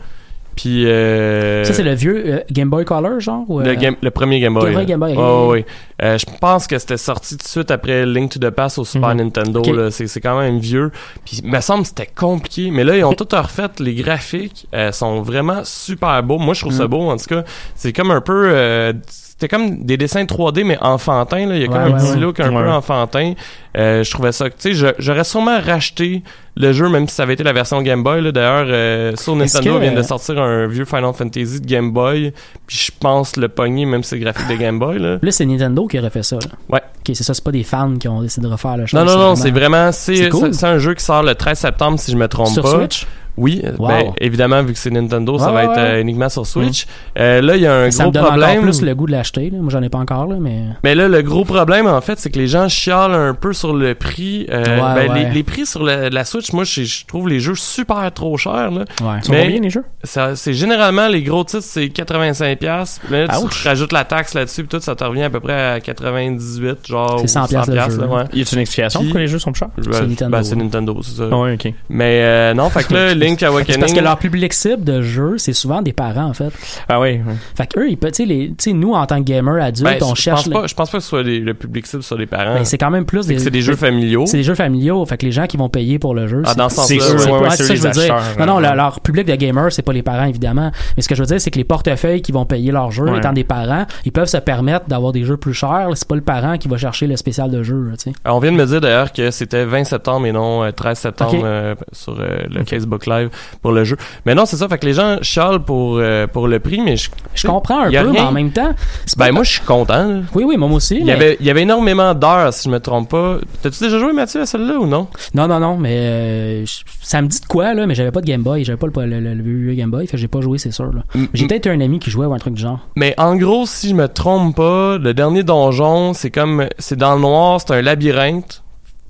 Puis 0.56 0.86
euh, 0.86 1.64
Ça, 1.64 1.72
c'est 1.72 1.82
le 1.82 1.94
vieux 1.94 2.22
euh, 2.26 2.40
Game 2.50 2.70
Boy 2.70 2.84
Color, 2.84 3.18
genre? 3.20 3.44
Ou, 3.48 3.60
le, 3.60 3.70
euh, 3.70 3.74
game- 3.74 3.96
le 4.00 4.10
premier 4.10 4.38
Game 4.40 4.54
Boy. 4.54 4.72
Game. 4.72 4.84
Game 4.84 5.00
Boy, 5.00 5.14
Oh, 5.16 5.48
oui. 5.52 5.64
Euh, 6.02 6.16
je 6.18 6.26
pense 6.40 6.66
que 6.66 6.78
c'était 6.78 6.96
sorti 6.96 7.36
tout 7.36 7.44
de 7.44 7.48
suite 7.48 7.70
après 7.70 8.06
Link 8.06 8.30
to 8.32 8.38
the 8.38 8.50
Past 8.50 8.78
au 8.78 8.84
Super 8.84 9.10
Mhm. 9.10 9.16
Nintendo. 9.22 9.62
C'est, 9.90 10.06
c'est 10.06 10.20
quand 10.20 10.38
même 10.38 10.58
vieux. 10.58 10.90
Puis 11.24 11.40
il 11.42 11.50
me 11.50 11.60
semble 11.60 11.82
que 11.82 11.88
c'était 11.88 12.06
compliqué. 12.14 12.70
Mais 12.70 12.84
là, 12.84 12.96
ils 12.96 13.04
ont 13.04 13.12
tout 13.14 13.26
refait. 13.32 13.68
Les 13.80 13.94
graphiques 13.94 14.66
euh, 14.74 14.92
sont 14.92 15.22
vraiment 15.22 15.62
super 15.64 16.22
beaux. 16.22 16.38
Moi, 16.38 16.54
je 16.54 16.60
trouve 16.60 16.72
ça 16.72 16.84
Mhm. 16.84 16.88
beau. 16.90 17.10
En 17.10 17.16
tout 17.16 17.26
cas, 17.26 17.42
c'est 17.74 17.92
comme 17.92 18.10
un 18.10 18.20
peu... 18.20 18.92
c'était 19.36 19.48
comme 19.48 19.84
des 19.84 19.96
dessins 19.96 20.24
3D, 20.24 20.62
mais 20.64 20.78
enfantins. 20.80 21.46
Là. 21.46 21.56
Il 21.56 21.60
y 21.62 21.64
a 21.64 21.66
comme 21.66 21.76
Ouais, 21.76 21.82
un 21.90 21.92
ouais, 21.94 21.98
petit 22.00 22.12
ouais. 22.14 22.20
look 22.20 22.40
un 22.40 22.54
Ouais. 22.54 22.62
peu 22.62 22.70
enfantin. 22.70 23.34
Euh, 23.76 24.04
je 24.04 24.10
trouvais 24.12 24.30
ça... 24.30 24.44
Tu 24.48 24.54
sais, 24.58 24.72
je- 24.74 24.94
j'aurais 25.00 25.24
sûrement 25.24 25.58
racheté 25.60 26.22
le 26.56 26.72
jeu, 26.72 26.88
même 26.88 27.08
si 27.08 27.16
ça 27.16 27.24
avait 27.24 27.34
été 27.34 27.42
la 27.42 27.52
version 27.52 27.82
Game 27.82 28.04
Boy. 28.04 28.22
là. 28.22 28.30
D'ailleurs, 28.30 28.66
euh, 28.68 29.16
sur 29.16 29.34
Nintendo 29.34 29.74
que, 29.74 29.80
vient 29.80 29.92
de 29.92 30.02
sortir 30.02 30.38
un 30.40 30.68
vieux 30.68 30.84
Final 30.84 31.12
Fantasy 31.12 31.60
de 31.60 31.66
Game 31.66 31.90
Boy. 31.90 32.32
Puis 32.68 32.76
je 32.86 32.92
pense 32.98 33.36
le 33.36 33.48
pogner, 33.48 33.84
même 33.86 34.04
si 34.04 34.10
c'est 34.10 34.18
graphique 34.20 34.46
de 34.48 34.54
Game 34.54 34.78
Boy. 34.78 35.00
Là. 35.00 35.18
Là, 35.20 35.30
c'est 35.32 35.44
Nintendo 35.46 35.86
qui 35.88 35.98
a 35.98 36.02
refait 36.02 36.22
ça. 36.22 36.36
là. 36.36 36.42
Ouais. 36.68 36.80
Ok, 37.00 37.14
c'est 37.16 37.24
ça, 37.24 37.34
c'est 37.34 37.42
pas 37.44 37.50
des 37.50 37.64
fans 37.64 37.96
qui 37.98 38.06
ont 38.06 38.22
décidé 38.22 38.46
de 38.46 38.52
refaire 38.52 38.76
le 38.76 38.86
show. 38.86 38.96
Non, 38.96 39.04
non, 39.04 39.18
non, 39.18 39.34
c'est 39.34 39.50
vraiment, 39.50 39.90
cool. 40.30 40.54
c'est 40.54 40.66
un 40.66 40.78
jeu 40.78 40.94
qui 40.94 41.04
sort 41.04 41.24
le 41.24 41.34
13 41.34 41.58
septembre, 41.58 41.98
si 41.98 42.12
je 42.12 42.16
me 42.16 42.28
trompe 42.28 42.48
Sur 42.48 42.62
pas. 42.62 42.70
Switch? 42.78 43.06
Oui, 43.36 43.62
Wow. 43.78 43.88
ben, 43.88 44.12
évidemment, 44.20 44.62
vu 44.62 44.72
que 44.72 44.78
c'est 44.78 44.90
Nintendo, 44.90 45.38
ça 45.38 45.50
va 45.50 45.54
ouais, 45.54 45.64
être 45.64 45.78
euh, 45.78 45.92
ouais. 45.94 46.00
uniquement 46.02 46.28
sur 46.28 46.46
Switch. 46.46 46.86
Euh, 47.18 47.40
là, 47.42 47.56
il 47.56 47.62
y 47.62 47.66
a 47.66 47.74
un 47.74 47.90
Ça 47.90 48.04
gros 48.04 48.10
me 48.10 48.14
donne 48.14 48.22
encore 48.24 48.38
problème. 48.38 48.62
plus 48.62 48.82
le 48.82 48.94
goût 48.94 49.06
de 49.06 49.12
l'acheter. 49.12 49.50
Moi, 49.52 49.70
j'en 49.72 49.82
ai 49.82 49.88
pas 49.88 49.98
encore, 49.98 50.26
là, 50.26 50.36
mais... 50.40 50.62
Mais 50.84 50.94
là, 50.94 51.08
le 51.08 51.20
gros 51.22 51.44
problème, 51.44 51.86
en 51.86 52.00
fait, 52.00 52.18
c'est 52.18 52.30
que 52.30 52.38
les 52.38 52.46
gens 52.46 52.68
chialent 52.68 53.12
un 53.14 53.34
peu 53.34 53.52
sur 53.52 53.74
le 53.74 53.94
prix. 53.94 54.46
Euh, 54.50 54.62
Ouais, 54.64 55.06
ben, 55.06 55.12
ouais. 55.12 55.24
Les, 55.24 55.30
les 55.30 55.42
prix 55.42 55.66
sur 55.66 55.82
la, 55.82 56.10
la 56.10 56.24
Switch, 56.24 56.52
moi, 56.52 56.64
je, 56.64 57.04
trouve 57.06 57.28
les 57.28 57.40
jeux 57.40 57.54
super 57.54 58.10
trop 58.12 58.36
chers. 58.36 58.70
Là. 58.70 58.84
Mais- 59.02 59.20
combien 59.26 59.60
les 59.60 59.70
jeux? 59.70 59.84
C'est 60.02 60.52
généralement, 60.54 61.08
les 61.08 61.22
gros 61.22 61.44
titres, 61.44 61.62
c'est 61.64 61.86
85$. 61.86 62.56
piastres. 62.56 63.00
Mais 63.10 63.26
là, 63.26 63.36
tu 63.38 63.44
Ouch. 63.44 63.64
rajoutes 63.64 63.92
la 63.92 64.04
taxe 64.04 64.34
là-dessus, 64.34 64.62
puis 64.64 64.78
tout, 64.78 64.80
ça 64.82 64.94
te 64.94 65.02
revient 65.04 65.24
à 65.24 65.30
peu 65.30 65.40
près 65.40 65.52
à 65.74 65.80
98$, 65.80 66.86
genre. 66.86 67.18
C'est 67.18 67.24
ou 67.24 67.42
100$ 67.44 67.48
piastres 67.48 67.68
le 67.70 67.74
piastres, 67.76 67.92
jeu. 67.94 68.00
là, 68.00 68.06
ouais. 68.06 68.22
Y 68.32 68.40
a-t-il 68.42 68.54
une 68.54 68.60
explication 68.60 69.00
Puis- 69.00 69.08
pourquoi 69.08 69.20
les 69.20 69.28
jeux 69.28 69.38
sont 69.38 69.52
plus 69.52 69.58
chers? 69.60 69.68
Ben, 69.76 70.08
Nintendo, 70.08 70.30
ben, 70.30 70.42
c'est. 70.42 70.56
Nintendo, 70.56 70.98
c'est 71.02 71.16
ça. 71.16 71.24
Ah. 71.32 71.44
Mais 71.88 72.20
euh, 72.22 72.54
non, 72.54 72.68
fait 72.70 72.84
que 72.84 72.94
là, 72.94 73.14
Link 73.24 73.42
Awakening. 73.42 73.80
Parce 73.80 73.92
que 73.92 74.00
leur 74.00 74.18
public 74.18 74.52
cible 74.52 74.84
de 74.84 75.02
jeu, 75.02 75.34
c'est 75.38 75.52
souvent 75.52 75.82
des 75.82 75.92
parents, 75.92 76.24
en 76.26 76.34
fait. 76.34 76.50
Ah 76.88 77.00
ouais. 77.00 77.20
ouais. 77.26 77.34
Fait 77.56 77.66
que 77.66 77.80
eux, 77.80 77.88
ils 77.90 77.96
peuvent, 77.96 78.12
tu 78.12 78.54
sais, 78.58 78.72
nous, 78.72 78.92
en 78.92 79.06
tant 79.06 79.18
que 79.18 79.24
gamers 79.24 79.62
adultes, 79.62 79.84
Ben, 79.84 79.98
on 80.02 80.14
je 80.14 80.20
cherche... 80.22 80.44
pense 80.44 80.52
pas, 80.62 80.66
je 80.66 80.74
pense 80.74 80.90
pas 80.90 80.98
que 80.98 81.02
ce 81.02 81.08
soit 81.08 81.22
les- 81.22 81.40
le 81.40 81.54
public 81.54 81.86
cible 81.86 82.02
sur 82.02 82.16
les 82.16 82.26
parents. 82.26 82.54
Ben, 82.54 82.64
c'est 82.64 82.78
quand 82.78 82.90
même 82.90 83.04
plus 83.04 83.26
que 83.26 83.38
c'est 83.38 83.50
des 83.50 83.62
jeux 83.62 83.76
familiaux. 83.76 84.24
C'est 84.26 84.36
des 84.36 84.42
jeux 84.42 84.54
familiaux, 84.54 85.04
fait 85.06 85.16
que 85.16 85.26
les 85.26 85.32
gens 85.32 85.46
qui 85.46 85.56
vont 85.56 85.68
payer 85.68 85.98
pour 85.98 86.14
le 86.14 86.26
jeu, 86.26 86.42
Ah, 86.44 86.50
c'est- 86.50 86.56
dans 86.58 86.68
ce 86.68 86.80
C'est 86.82 86.98
sens-là, 86.98 87.32
ouais. 87.32 87.40
ouais, 87.40 87.50
ça 87.50 87.68
que 87.68 87.74
je 87.74 87.82
veux 87.82 87.90
dire. 87.90 88.14
Non, 88.38 88.46
non, 88.46 88.58
euh, 88.58 88.60
leur, 88.60 88.74
leur 88.76 89.00
public 89.00 89.26
de 89.26 89.34
gamers, 89.34 89.72
c'est 89.72 89.82
pas 89.82 89.92
les 89.92 90.02
parents, 90.02 90.24
évidemment. 90.26 90.70
Mais 90.96 91.02
ce 91.02 91.08
que 91.08 91.14
je 91.14 91.22
veux 91.22 91.26
dire, 91.26 91.40
c'est 91.40 91.50
que 91.50 91.58
les 91.58 91.64
portefeuilles 91.64 92.22
qui 92.22 92.32
vont 92.32 92.44
payer 92.44 92.72
leur 92.72 92.90
jeu, 92.90 93.04
Ouais. 93.04 93.18
étant 93.18 93.32
des 93.32 93.44
parents, 93.44 93.86
ils 94.04 94.12
peuvent 94.12 94.28
se 94.28 94.36
permettre 94.36 94.86
d'avoir 94.88 95.12
des 95.12 95.24
jeux 95.24 95.36
plus 95.36 95.54
chers. 95.54 95.88
C'est 95.94 96.08
pas 96.08 96.14
le 96.14 96.20
parent 96.20 96.58
qui 96.58 96.68
va 96.68 96.76
chercher 96.76 97.06
le 97.06 97.16
spécial 97.16 97.50
de 97.50 97.62
jeu, 97.62 97.76
là, 97.90 97.96
tu 97.96 98.10
sais. 98.10 98.12
Alors, 98.24 98.36
on 98.36 98.40
vient 98.40 98.52
de 98.52 98.56
me 98.56 98.66
dire 98.66 98.80
d'ailleurs 98.80 99.12
que 99.12 99.30
c'était 99.30 99.64
20 99.64 99.84
septembre 99.84 100.26
et 100.26 100.32
non 100.32 100.62
euh, 100.64 100.70
13 100.72 100.98
septembre 100.98 101.34
Ok. 101.38 101.44
euh, 101.44 101.74
sur 101.92 102.16
euh, 102.18 102.38
le 102.50 102.64
Facebook 102.64 103.06
Live 103.06 103.13
pour 103.62 103.72
le 103.72 103.84
jeu. 103.84 103.96
Mais 104.26 104.34
non, 104.34 104.46
c'est 104.46 104.56
ça. 104.56 104.68
Fait 104.68 104.78
que 104.78 104.86
les 104.86 104.94
gens 104.94 105.18
chialent 105.22 105.60
pour, 105.60 105.98
euh, 105.98 106.26
pour 106.26 106.48
le 106.48 106.58
prix, 106.60 106.80
mais 106.80 106.96
je, 106.96 107.10
Je 107.34 107.46
comprends 107.46 107.80
un 107.80 107.90
peu, 107.90 108.10
mais 108.12 108.20
en 108.20 108.32
même 108.32 108.50
temps, 108.50 108.70
ben 109.16 109.32
moi, 109.32 109.42
je 109.44 109.50
suis 109.52 109.60
content. 109.62 110.08
là. 110.08 110.20
Oui, 110.34 110.44
oui, 110.46 110.56
moi 110.56 110.68
aussi. 110.70 110.96
Il 110.96 111.02
y, 111.02 111.04
mais- 111.06 111.12
avait, 111.12 111.36
il 111.40 111.46
y 111.46 111.50
avait 111.50 111.62
énormément 111.62 112.14
d'heures, 112.14 112.52
si 112.52 112.64
je 112.68 112.70
me 112.72 112.80
trompe 112.80 113.10
pas. 113.10 113.38
T'as-tu 113.62 113.82
déjà 113.84 113.98
joué, 113.98 114.12
Mathieu, 114.12 114.40
à 114.42 114.46
celle-là 114.46 114.74
ou 114.78 114.86
non? 114.86 115.08
Non, 115.34 115.46
non, 115.48 115.60
non, 115.60 115.76
mais 115.76 115.96
euh, 115.96 116.66
je- 116.66 116.82
ça 117.02 117.20
me 117.22 117.28
dit 117.28 117.40
de 117.40 117.46
quoi, 117.46 117.74
là, 117.74 117.86
mais 117.86 117.94
j'avais 117.94 118.10
pas 118.12 118.20
de 118.20 118.26
Game 118.26 118.42
Boy. 118.42 118.64
J'avais 118.64 118.78
pas 118.78 118.86
le, 118.86 119.06
le, 119.06 119.20
le- 119.20 119.34
le 119.34 119.42
vieux 119.42 119.74
Game 119.74 119.90
Boy, 119.90 120.06
fait 120.06 120.12
que 120.12 120.18
j'ai 120.18 120.28
pas 120.28 120.40
joué, 120.40 120.58
c'est 120.58 120.70
sûr, 120.72 120.92
là. 120.92 121.02
J'ai 121.34 121.46
peut-être 121.46 121.66
un 121.68 121.80
ami 121.80 121.98
qui 121.98 122.10
jouait 122.10 122.26
ou 122.26 122.34
un 122.34 122.38
truc 122.38 122.54
du 122.54 122.62
genre. 122.62 122.80
Mais 122.96 123.14
en 123.18 123.36
gros, 123.36 123.66
si 123.66 123.88
je 123.90 123.94
me 123.94 124.08
trompe 124.08 124.56
pas, 124.56 124.98
le 124.98 125.14
dernier 125.14 125.42
donjon, 125.42 126.12
c'est 126.14 126.30
comme, 126.30 126.66
c'est 126.78 126.96
dans 126.98 127.14
le 127.14 127.20
noir, 127.20 127.60
c'est 127.60 127.72
un 127.74 127.82
labyrinthe. 127.82 128.62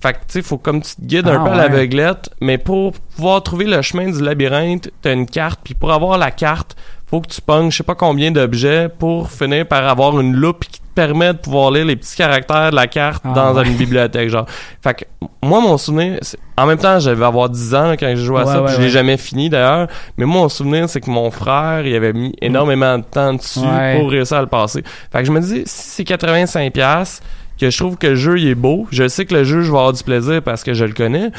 Fait 0.05 0.12
que, 0.12 0.19
tu 0.19 0.25
sais, 0.29 0.43
faut 0.43 0.59
comme 0.59 0.83
tu 0.83 0.95
te 0.97 1.01
guides 1.01 1.27
un 1.29 1.40
Ah, 1.40 1.45
peu 1.45 1.51
à 1.51 1.53
ouais. 1.53 1.57
l'aveuglette, 1.57 2.29
mais 2.43 2.59
pour 2.59 2.93
pouvoir 3.17 3.43
trouver 3.43 3.64
le 3.64 3.81
chemin 3.81 4.11
du 4.11 4.23
labyrinthe, 4.23 4.90
t'as 5.01 5.14
une 5.14 5.25
carte, 5.27 5.61
puis 5.64 5.73
pour 5.73 5.93
avoir 5.93 6.19
la 6.19 6.31
carte, 6.31 6.77
faut 7.07 7.21
que 7.23 7.29
tu 7.29 7.40
pognes 7.40 7.71
je 7.71 7.79
sais 7.79 7.83
pas 7.85 7.95
combien 7.95 8.31
d'objets 8.31 8.88
pour 8.90 9.31
finir 9.31 9.67
par 9.67 9.87
avoir 9.88 10.21
une 10.21 10.35
loupe 10.35 10.64
qui 10.67 10.81
te 10.81 10.85
permet 10.95 11.33
de 11.33 11.38
pouvoir 11.38 11.71
lire 11.71 11.85
les 11.87 11.97
petits 11.97 12.17
caractères 12.17 12.71
de 12.71 12.77
la 12.77 12.87
carte 12.87 13.23
Ah, 13.27 13.33
dans 13.35 13.55
ouais. 13.57 13.67
une 13.67 13.77
bibliothèque, 13.77 14.29
genre. 14.29 14.45
Fait 14.83 14.93
que, 14.95 15.05
moi, 15.43 15.61
mon 15.62 15.79
souvenir, 15.79 16.19
en 16.59 16.67
même 16.67 16.79
temps, 16.79 16.99
j'avais 16.99 17.25
avoir 17.25 17.49
10 17.49 17.75
ans 17.75 17.88
là, 17.88 17.97
quand 17.97 18.09
j'ai 18.09 18.17
joué 18.25 18.40
à 18.40 18.45
Ouais, 18.45 18.53
ça, 18.53 18.62
puis 18.62 18.75
je 18.77 18.81
l'ai 18.83 18.90
jamais 18.90 19.17
fini 19.17 19.49
d'ailleurs, 19.49 19.88
mais 20.19 20.25
moi, 20.27 20.43
mon 20.43 20.49
souvenir, 20.51 20.87
c'est 20.88 21.01
que 21.01 21.11
mon 21.11 21.31
frère, 21.31 21.87
il 21.87 21.95
avait 21.97 22.12
mis 22.12 22.35
énormément 22.43 22.99
de 22.99 23.05
temps 23.05 23.33
dessus 23.33 23.61
pour 23.97 24.11
réussir 24.11 24.37
à 24.37 24.40
le 24.43 24.47
passer. 24.49 24.83
Fait 25.11 25.21
que 25.21 25.25
je 25.25 25.33
me 25.33 25.40
dis, 25.40 25.62
si 25.64 26.05
c'est 26.05 26.05
85$, 26.05 26.71
piastres, 26.71 27.23
que 27.61 27.71
je 27.71 27.79
trouve 27.79 27.97
que 27.97 28.09
le 28.09 28.14
jeu 28.17 28.38
il 28.38 28.49
est 28.49 28.55
beau, 28.55 28.87
je 28.90 29.09
sais 29.09 29.25
que 29.27 29.35
le 29.35 29.45
jeu, 29.45 29.62
je 29.62 29.71
vais 29.71 29.79
avoir 29.79 29.93
du 29.93 30.03
plaisir 30.03 30.43
parce 30.43 30.64
que 30.64 30.75
je 30.75 30.85
le 30.85 30.93
connais. 30.93 31.31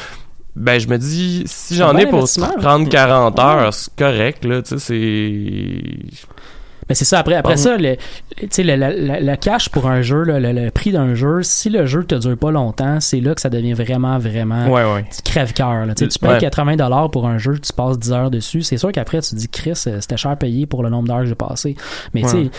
Ben, 0.54 0.80
je 0.80 0.88
me 0.88 0.96
dis, 0.96 1.42
si 1.46 1.74
j'en 1.74 1.96
ai 1.98 2.06
pour 2.06 2.20
investissement. 2.20 2.56
30-40 2.58 3.40
heures, 3.40 3.74
c'est 3.74 3.94
correct, 3.94 4.44
là, 4.46 4.62
tu 4.62 4.78
sais, 4.78 4.78
c'est... 4.78 6.26
Mais 6.88 6.94
c'est 6.94 7.04
ça, 7.04 7.18
après, 7.18 7.34
après 7.34 7.54
Bon. 7.54 7.60
ça, 7.60 7.76
le, 7.76 7.96
tu 8.38 8.46
sais, 8.50 8.62
le, 8.62 8.76
le- 8.76 9.24
le- 9.24 9.36
cash 9.36 9.68
pour 9.70 9.88
un 9.88 10.02
jeu, 10.02 10.22
le, 10.22 10.38
le 10.38 10.70
prix 10.70 10.92
d'un 10.92 11.14
jeu, 11.14 11.42
si 11.42 11.68
le 11.68 11.84
jeu 11.86 12.04
te 12.04 12.14
dure 12.14 12.36
pas 12.38 12.50
longtemps, 12.50 13.00
c'est 13.00 13.20
là 13.20 13.34
que 13.34 13.40
ça 13.40 13.50
devient 13.50 13.72
vraiment, 13.72 14.18
vraiment 14.18 14.68
Ouais, 14.68 14.84
ouais. 14.84 15.04
crève-cœur. 15.24 15.86
Tu 15.96 16.06
payes 16.20 16.30
Ouais. 16.30 16.38
80 16.38 16.76
dollars 16.76 17.10
pour 17.10 17.26
un 17.26 17.38
jeu, 17.38 17.58
tu 17.58 17.72
passes 17.72 17.98
10 17.98 18.12
heures 18.12 18.30
dessus. 18.30 18.62
C'est 18.62 18.76
sûr 18.76 18.92
qu'après, 18.92 19.20
tu 19.20 19.30
te 19.30 19.34
dis, 19.36 19.48
Chris, 19.48 19.72
euh, 19.86 19.98
c'était 20.00 20.16
cher 20.16 20.36
payé 20.36 20.66
pour 20.66 20.82
le 20.82 20.90
nombre 20.90 21.08
d'heures 21.08 21.20
que 21.20 21.26
j'ai 21.26 21.34
passé. 21.34 21.76
Mais 22.14 22.22
tu 22.22 22.28
sais, 22.28 22.50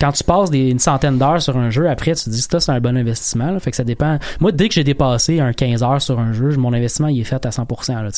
quand 0.00 0.12
tu 0.12 0.24
passes 0.24 0.50
des, 0.50 0.70
une 0.70 0.78
centaine 0.78 1.18
d'heures 1.18 1.42
sur 1.42 1.56
un 1.56 1.70
jeu, 1.70 1.88
après, 1.88 2.14
tu 2.14 2.24
te 2.24 2.30
dis, 2.30 2.40
ça, 2.40 2.60
c'est 2.60 2.72
un 2.72 2.80
bon 2.80 2.96
investissement. 2.96 3.50
là. 3.50 3.60
Fait 3.60 3.70
que 3.70 3.76
ça 3.76 3.84
dépend. 3.84 4.18
Moi, 4.40 4.52
dès 4.52 4.68
que 4.68 4.74
j'ai 4.74 4.84
dépassé 4.84 5.40
un 5.40 5.52
15 5.52 5.82
heures 5.82 6.00
sur 6.02 6.18
un 6.18 6.32
jeu, 6.32 6.56
mon 6.56 6.72
investissement, 6.72 7.08
il 7.08 7.20
est 7.20 7.24
fait 7.24 7.44
à 7.44 7.50
100%. 7.50 8.02
Là. 8.02 8.08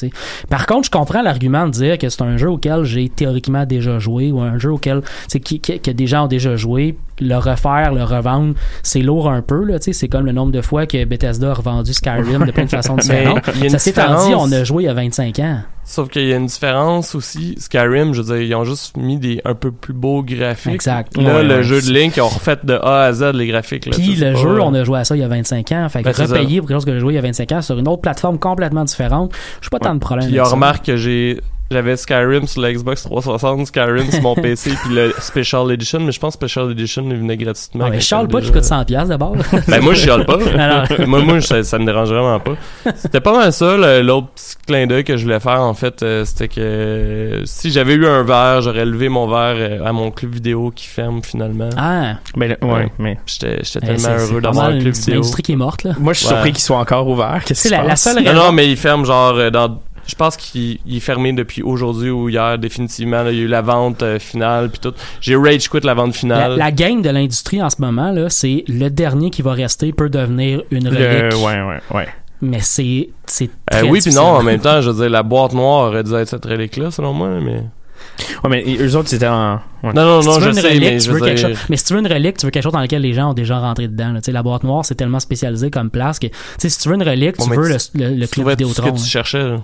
Par 0.48 0.66
contre, 0.66 0.86
je 0.86 0.90
comprends 0.90 1.22
l'argument 1.22 1.66
de 1.66 1.72
dire 1.72 1.98
que 1.98 2.08
c'est 2.08 2.22
un 2.22 2.36
jeu 2.36 2.50
auquel 2.50 2.84
j'ai 2.84 3.08
théoriquement 3.08 3.64
déjà 3.66 3.98
joué 3.98 4.30
ou 4.32 4.40
un 4.40 4.58
jeu 4.58 4.70
auquel, 4.72 5.00
tu 5.02 5.08
sais, 5.28 5.40
qui, 5.60 5.72
qui- 5.74 5.80
que 5.80 5.90
des 5.90 6.06
gens 6.06 6.24
ont 6.24 6.28
déjà 6.28 6.56
joué. 6.56 6.96
Le 7.18 7.36
refaire, 7.36 7.92
le 7.94 8.04
revendre, 8.04 8.54
c'est 8.82 9.00
lourd 9.00 9.30
un 9.30 9.40
peu. 9.40 9.64
Là, 9.64 9.78
tu 9.78 9.84
sais. 9.86 9.92
c'est 9.94 10.08
comme 10.08 10.26
le 10.26 10.32
nombre 10.32 10.52
de 10.52 10.60
fois 10.60 10.84
que 10.86 11.02
Bethesda 11.06 11.50
a 11.50 11.54
revendu 11.54 11.94
Skyrim 11.94 12.44
de 12.44 12.50
plein 12.52 12.64
de 12.64 12.70
façons 12.70 12.94
différentes. 12.96 13.40
il 13.54 13.60
y 13.60 13.62
a 13.62 13.64
une 13.66 13.70
Ça 13.70 13.78
s'étant 13.78 14.02
dit, 14.18 14.24
différence. 14.26 14.48
on 14.48 14.52
a 14.52 14.64
joué 14.64 14.82
il 14.82 14.86
y 14.86 14.88
a 14.90 14.94
25 14.94 15.38
ans. 15.38 15.60
Sauf 15.88 16.08
qu'il 16.10 16.26
y 16.26 16.32
a 16.32 16.36
une 16.36 16.46
différence 16.46 17.14
aussi. 17.14 17.54
Skyrim, 17.58 18.12
je 18.12 18.20
veux 18.20 18.34
dire, 18.36 18.42
ils 18.42 18.54
ont 18.54 18.64
juste 18.64 18.96
mis 18.98 19.16
des 19.18 19.40
un 19.46 19.54
peu 19.54 19.70
plus 19.72 19.94
beaux 19.94 20.22
graphiques. 20.22 20.74
Exact. 20.74 21.16
Là, 21.16 21.36
Ouais, 21.36 21.42
le 21.44 21.54
ouais. 21.56 21.62
jeu 21.62 21.80
de 21.80 21.90
Link, 21.90 22.16
ils 22.18 22.20
ont 22.20 22.28
refait 22.28 22.58
de 22.62 22.74
A 22.74 23.04
à 23.04 23.12
Z 23.14 23.32
les 23.32 23.46
graphiques. 23.46 23.86
Là, 23.86 23.92
Puis 23.96 24.14
le 24.16 24.32
pas- 24.34 24.38
jeu, 24.38 24.60
on 24.60 24.74
a 24.74 24.84
joué 24.84 24.98
à 24.98 25.04
ça 25.04 25.16
il 25.16 25.20
y 25.20 25.24
a 25.24 25.28
25 25.28 25.72
ans. 25.72 25.88
Fait 25.88 26.02
que 26.02 26.08
Ben, 26.14 26.26
repayer 26.26 26.58
pour 26.58 26.68
quelque 26.68 26.76
chose 26.76 26.84
que 26.84 26.92
j'ai 26.92 27.00
joué 27.00 27.12
il 27.14 27.16
y 27.16 27.18
a 27.18 27.22
25 27.22 27.50
ans 27.52 27.62
sur 27.62 27.78
une 27.78 27.88
autre 27.88 28.02
plateforme 28.02 28.38
complètement 28.38 28.84
différente, 28.84 29.32
je 29.60 29.66
suis 29.66 29.70
pas 29.70 29.78
tant 29.78 29.94
de 29.94 30.00
problème. 30.00 30.28
Puis 30.28 30.38
on 30.40 30.44
ça. 30.44 30.50
remarque 30.50 30.84
que 30.84 30.96
j'ai 30.98 31.40
j'avais 31.70 31.96
Skyrim 31.96 32.46
sur 32.46 32.60
la 32.62 32.72
Xbox 32.72 33.02
360, 33.02 33.66
Skyrim 33.66 34.10
sur 34.10 34.22
mon 34.22 34.34
PC, 34.36 34.70
puis 34.84 34.94
le 34.94 35.12
Special 35.18 35.70
Edition, 35.72 36.00
mais 36.00 36.12
je 36.12 36.20
pense 36.20 36.36
que 36.36 36.46
Special 36.46 36.70
Edition 36.70 37.04
il 37.10 37.16
venait 37.16 37.36
gratuitement. 37.36 37.84
Ah, 37.86 37.90
mais 37.90 38.00
j'avais 38.00 38.28
pas 38.28 38.40
qui 38.40 38.52
coûte 38.52 38.62
100$ 38.62 38.84
piastres 38.84 39.08
d'abord. 39.08 39.34
Ben 39.68 39.80
moi 39.82 39.94
je 39.94 40.00
chiale 40.02 40.24
pas. 40.26 40.36
Non, 40.36 40.84
moi 41.06 41.20
moi 41.22 41.40
ça, 41.40 41.62
ça 41.64 41.78
me 41.78 41.84
dérange 41.86 42.08
vraiment 42.10 42.38
pas. 42.40 42.52
C'était 42.96 43.20
pas 43.20 43.32
mal 43.36 43.52
ça 43.52 43.76
le- 43.76 44.02
l'autre 44.02 44.28
petit 44.34 44.54
clin 44.66 44.86
d'œil 44.86 45.04
que 45.04 45.16
je 45.16 45.24
voulais 45.24 45.40
faire 45.40 45.60
en 45.60 45.74
fait, 45.74 46.02
euh, 46.02 46.24
c'était 46.24 46.48
que 46.48 46.60
euh, 46.60 47.42
si 47.46 47.70
j'avais 47.70 47.94
eu 47.94 48.06
un 48.06 48.22
verre, 48.22 48.62
j'aurais 48.62 48.84
levé 48.84 49.08
mon 49.08 49.26
verre 49.28 49.56
euh, 49.58 49.84
à 49.84 49.92
mon 49.92 50.10
club 50.10 50.32
vidéo 50.34 50.70
qui 50.74 50.86
ferme 50.86 51.22
finalement. 51.22 51.70
ah, 51.76 52.14
Ben, 52.36 52.50
là, 52.50 52.56
ouais, 52.62 52.72
Ouais. 52.72 52.92
mais. 52.98 53.18
J'étais 53.26 53.58
j'étais 53.62 53.80
eh, 53.82 53.96
tellement 53.96 54.16
heureux 54.18 54.40
d'avoir 54.40 54.70
une, 54.70 54.82
club 54.82 54.94
vidéo. 54.94 55.14
industrie 55.16 55.42
qui 55.42 55.52
est 55.52 55.56
morte 55.56 55.82
là. 55.84 55.92
Moi, 55.98 56.12
je 56.12 56.18
suis 56.18 56.28
Ouais. 56.28 56.34
surpris 56.34 56.52
qu'ils 56.52 56.62
soient 56.62 56.78
encore 56.78 57.08
ouverts. 57.08 57.42
Qu'est-ce 57.44 57.62
C'est 57.62 57.68
qui 57.70 57.74
se 57.82 57.86
la- 57.88 57.96
seule 57.96 58.22
Non 58.22 58.30
raison- 58.30 58.44
non, 58.46 58.52
mais 58.52 58.68
il 58.70 58.76
ferme 58.76 59.04
genre 59.04 59.34
euh, 59.36 59.50
dans 59.50 59.80
Je 60.06 60.14
pense 60.14 60.36
qu'il 60.36 60.78
il 60.86 60.96
est 60.96 61.00
fermé 61.00 61.32
depuis 61.32 61.62
aujourd'hui 61.62 62.10
ou 62.10 62.28
hier, 62.28 62.58
définitivement. 62.58 63.22
là. 63.22 63.32
il 63.32 63.38
y 63.38 63.40
a 63.40 63.44
eu 63.44 63.48
la 63.48 63.62
vente 63.62 64.02
euh, 64.02 64.18
finale, 64.18 64.70
puis 64.70 64.78
tout. 64.80 64.94
J'ai 65.20 65.36
rage 65.36 65.68
quit 65.68 65.80
la 65.82 65.94
vente 65.94 66.14
finale. 66.14 66.56
la 66.56 66.70
game 66.70 67.02
de 67.02 67.10
l'industrie 67.10 67.62
en 67.62 67.70
ce 67.70 67.76
moment, 67.80 68.12
là, 68.12 68.28
c'est 68.30 68.64
le 68.68 68.88
dernier 68.88 69.30
qui 69.30 69.42
va 69.42 69.52
rester 69.52 69.92
peut 69.92 70.08
devenir 70.08 70.62
une 70.70 70.88
Le- 70.88 70.96
relique. 71.30 71.44
ouais, 71.44 71.62
ouais, 71.62 71.80
ouais. 71.94 72.08
Mais 72.42 72.60
c'est, 72.60 73.08
c'est 73.24 73.48
Euh, 73.74 73.82
oui, 73.88 74.00
puis 74.02 74.14
non, 74.14 74.22
en 74.22 74.42
même 74.42 74.60
temps, 74.60 74.80
je 74.82 74.90
veux 74.90 74.96
dire, 75.02 75.10
la 75.10 75.22
boîte 75.22 75.54
noire 75.54 75.88
aurait 75.88 76.04
dû 76.04 76.12
être 76.14 76.28
cette 76.28 76.44
relique-là, 76.44 76.90
selon 76.90 77.12
moi, 77.14 77.28
mais... 77.40 77.62
Ouais, 78.44 78.50
mais 78.50 78.64
eux 78.78 78.94
autres, 78.96 79.08
c'était 79.08 79.26
en. 79.26 79.54
ouais. 79.82 79.92
Non, 79.94 80.04
non, 80.04 80.22
Si 80.22 80.28
non, 80.28 80.40
je 80.40 80.48
une 80.48 80.54
sais, 80.54 80.68
relique, 80.68 80.80
mais 80.80 80.98
tu 80.98 81.04
je 81.06 81.10
veux 81.12 81.18
veux 81.18 81.24
quelque 81.24 81.38
dire... 81.38 81.48
chose. 81.48 81.58
Mais 81.70 81.76
si 81.76 81.84
tu 81.86 81.94
veux 81.94 82.00
une 82.00 82.06
relique, 82.06 82.36
tu 82.38 82.46
veux 82.46 82.50
quelque 82.50 82.62
chose 82.62 82.72
dans 82.72 82.80
lequel 82.80 83.02
les 83.02 83.12
gens 83.14 83.30
ont 83.30 83.34
déjà 83.34 83.58
rentré 83.58 83.88
dedans. 83.88 84.12
là. 84.12 84.20
Tu 84.20 84.26
sais, 84.26 84.32
la 84.32 84.42
boîte 84.42 84.64
noire, 84.64 84.84
c'est 84.84 84.94
tellement 84.94 85.18
spécialisé 85.20 85.70
comme 85.70 85.90
place 85.90 86.18
que, 86.18 86.26
tu 86.26 86.32
sais, 86.58 86.68
si 86.68 86.78
tu 86.78 86.88
veux 86.88 86.94
une 86.94 87.02
relique, 87.02 87.36
Bon, 87.38 87.44
tu 87.46 87.50
veux 87.56 87.68
le, 87.68 87.76
le, 87.94 88.08
le 88.14 88.26
club 88.26 88.30
trouvais 88.30 88.56
tout 88.56 88.68
ce 88.68 88.74
que 88.76 88.80
Vidéotron. 88.82 89.02
tu 89.02 89.08
cherchais, 89.08 89.42
là. 89.42 89.62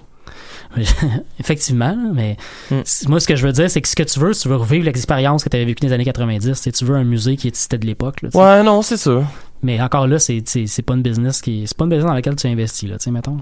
Effectivement, 1.40 1.96
mais 2.14 2.36
Mm. 2.70 2.80
moi, 3.08 3.20
ce 3.20 3.26
que 3.26 3.36
je 3.36 3.46
veux 3.46 3.52
dire, 3.52 3.70
c'est 3.70 3.80
que 3.80 3.88
ce 3.88 3.96
que 3.96 4.02
tu 4.02 4.18
veux, 4.18 4.32
tu 4.34 4.48
veux 4.48 4.56
revivre 4.56 4.84
l'expérience 4.84 5.44
que 5.44 5.48
tu 5.48 5.56
avais 5.56 5.64
vécue 5.66 5.80
dans 5.82 5.88
les 5.88 5.94
années 5.94 6.04
90. 6.04 6.68
Tu 6.72 6.84
veux 6.84 6.96
un 6.96 7.04
musée 7.04 7.36
qui 7.36 7.48
était 7.48 7.78
de 7.78 7.86
l'époque. 7.86 8.20
Ouais, 8.34 8.62
non, 8.62 8.82
c'est 8.82 8.96
ça. 8.96 9.22
Mais 9.62 9.80
encore 9.80 10.06
là, 10.08 10.18
c'est 10.18 10.42
pas 10.84 10.94
une 10.94 11.02
business 11.02 11.40
qui 11.40 11.64
c'est 11.66 11.76
pas 11.76 11.84
une 11.84 11.90
business 11.90 12.06
dans 12.06 12.14
laquelle 12.14 12.36
tu 12.36 12.46
investis 12.48 12.88
là, 12.88 12.96
tu 12.98 13.04
sais 13.04 13.10
mettons. 13.10 13.36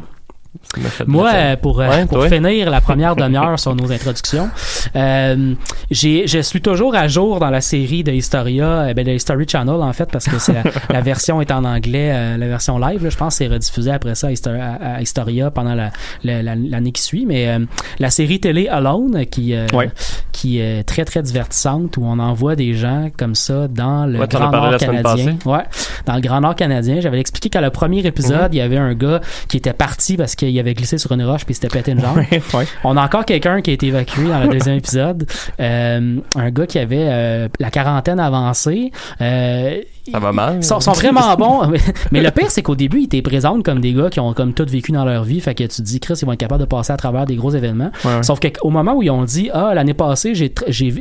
Moi 1.07 1.31
euh, 1.33 1.57
pour 1.57 1.81
euh, 1.81 1.89
Ouais, 1.89 2.07
pour 2.07 2.19
toi? 2.19 2.29
finir 2.29 2.71
la 2.71 2.81
première 2.81 3.15
demi-heure 3.17 3.59
sur 3.59 3.75
nos 3.77 3.91
introductions, 3.93 4.51
euh, 4.97 5.55
je 5.91 6.41
suis 6.43 6.61
toujours 6.61 6.95
à 6.97 7.07
jour 7.09 7.39
dans 7.39 7.51
la 7.51 7.61
série 7.61 8.03
de 8.03 8.11
Historia, 8.13 8.67
euh, 8.67 8.95
ben, 8.95 9.07
de 9.07 9.13
History 9.13 9.47
Channel 9.49 9.77
en 9.77 9.93
fait 9.93 10.11
parce 10.11 10.27
que 10.27 10.39
c'est 10.39 10.53
la, 10.53 10.63
la 10.91 11.01
version 11.01 11.41
est 11.41 11.51
en 11.53 11.65
anglais, 11.65 12.11
euh, 12.13 12.37
la 12.37 12.49
version 12.49 12.79
live 12.79 13.03
là, 13.05 13.11
je 13.11 13.17
pense 13.17 13.35
que 13.39 13.45
c'est 13.45 13.51
rediffusé 13.53 13.91
après 13.93 14.15
ça 14.17 14.27
à 14.29 14.31
Historia, 14.33 14.77
à- 14.81 14.95
à 14.97 15.01
Historia 15.03 15.51
pendant 15.53 15.75
la- 15.75 15.91
la- 16.25 16.43
la- 16.43 16.57
l'année 16.57 16.93
qui 16.93 17.03
suit 17.03 17.27
mais 17.27 17.57
la 18.01 18.11
série 18.11 18.41
télé 18.41 18.67
Alone 18.69 19.27
qui 19.27 19.55
Ouais. 19.73 19.91
qui 20.33 20.59
est 20.59 20.83
très 20.85 21.05
très 21.05 21.23
divertissante 21.23 21.97
où 21.97 22.03
on 22.05 22.19
envoie 22.19 22.57
des 22.57 22.75
gens 22.75 23.09
comme 23.17 23.35
ça 23.37 23.69
dans 23.69 24.07
le 24.07 24.19
Ouais, 24.19 24.29
Grand 24.29 24.51
Nord 24.51 24.77
canadien. 24.79 25.37
Ouais, 25.45 25.63
dans 26.07 26.15
le 26.15 26.21
Grand 26.21 26.41
Nord 26.41 26.55
canadien. 26.57 27.01
J'avais 27.01 27.21
expliqué 27.21 27.51
qu'à 27.51 27.61
le 27.61 27.71
premier 27.71 28.05
épisode, 28.07 28.53
il 28.55 28.57
y 28.59 28.61
avait 28.61 28.77
un 28.79 28.95
gars 28.95 29.21
qui 29.49 29.57
était 29.59 29.73
parti 29.73 30.17
parce 30.17 30.35
qu'il 30.41 30.59
avait 30.59 30.75
glissé 30.75 30.99
sur 30.99 31.13
une 31.13 31.23
roche 31.25 31.45
puis 31.45 31.55
s'était 31.55 31.69
pété 31.69 31.93
une 31.93 32.01
jambe. 32.01 32.17
Ouais, 32.31 32.43
ouais. 32.55 32.67
On 32.85 32.97
a 32.97 33.05
encore 33.05 33.25
quelqu'un 33.25 33.61
qui 33.63 33.71
a 33.71 33.73
été 33.75 33.87
évacué 33.87 34.25
dans 34.29 34.41
le 34.41 34.49
deuxième 34.53 34.77
épisode. 34.77 35.27
Euh, 35.61 36.17
un 36.37 36.51
gars 36.51 36.67
qui 36.67 36.79
avait 36.79 37.07
euh, 37.09 37.49
la 37.59 37.71
quarantaine 37.71 38.19
avancée. 38.21 38.91
Euh, 39.21 39.79
Ça 40.11 40.19
va 40.19 40.33
mal. 40.33 40.57
ils 40.57 40.65
sont, 40.65 40.81
sont 40.81 40.93
vraiment 40.93 41.35
bons. 41.37 41.73
Mais- 42.13 42.21
le 42.21 42.31
pire, 42.31 42.51
c'est 42.51 42.63
qu'au 42.63 42.75
début, 42.75 43.01
ils 43.03 43.09
te 43.09 43.21
présentent 43.21 43.65
comme 43.65 43.81
des 43.81 43.93
gars 43.93 44.11
qui 44.11 44.21
ont 44.21 44.33
comme 44.35 44.53
tout 44.55 44.67
vécu 44.69 44.93
dans 44.93 45.05
leur 45.05 45.25
vie. 45.25 45.41
Fait 45.41 45.55
que 45.55 45.63
tu 45.65 45.69
te 45.69 45.83
dis, 45.83 46.01
Chris, 46.01 46.15
ils 46.21 46.27
vont 46.27 46.33
être 46.33 46.41
capables 46.41 46.61
de 46.61 46.67
passer 46.67 46.93
à 46.93 46.97
travers 46.97 47.27
des 47.27 47.37
gros 47.37 47.51
événements. 47.51 47.91
Ouais. 48.05 48.23
Sauf 48.23 48.41
qu'au 48.41 48.71
moment 48.71 48.95
où 48.95 49.03
ils 49.03 49.11
ont 49.11 49.25
dit, 49.25 49.51
ah, 49.53 49.73
l'année 49.75 49.95
passée, 49.95 50.35
j'ai 50.35 50.53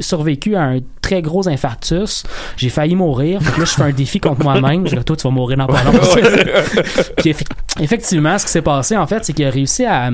survécu 0.01 0.55
à 0.55 0.61
un 0.63 0.79
très 1.01 1.21
gros 1.21 1.47
infarctus, 1.49 2.23
j'ai 2.57 2.69
failli 2.69 2.95
mourir. 2.95 3.41
Fait 3.41 3.51
que 3.53 3.59
là, 3.59 3.65
je 3.65 3.71
fais 3.71 3.83
un 3.83 3.91
défi 3.91 4.19
contre 4.19 4.43
moi-même. 4.43 4.87
Je 4.87 4.95
dis, 4.95 5.03
toi, 5.03 5.15
tu 5.15 5.23
vas 5.23 5.31
mourir 5.33 5.57
dans 5.57 5.67
pas 5.67 5.83
longtemps. 5.83 5.99
Puis 7.17 7.35
effectivement, 7.79 8.37
ce 8.37 8.45
qui 8.45 8.51
s'est 8.51 8.61
passé, 8.61 8.95
en 8.97 9.07
fait, 9.07 9.23
c'est 9.29 9.33
qu'il 9.33 9.45
a 9.45 9.51
réussi 9.51 9.85
à 9.85 10.09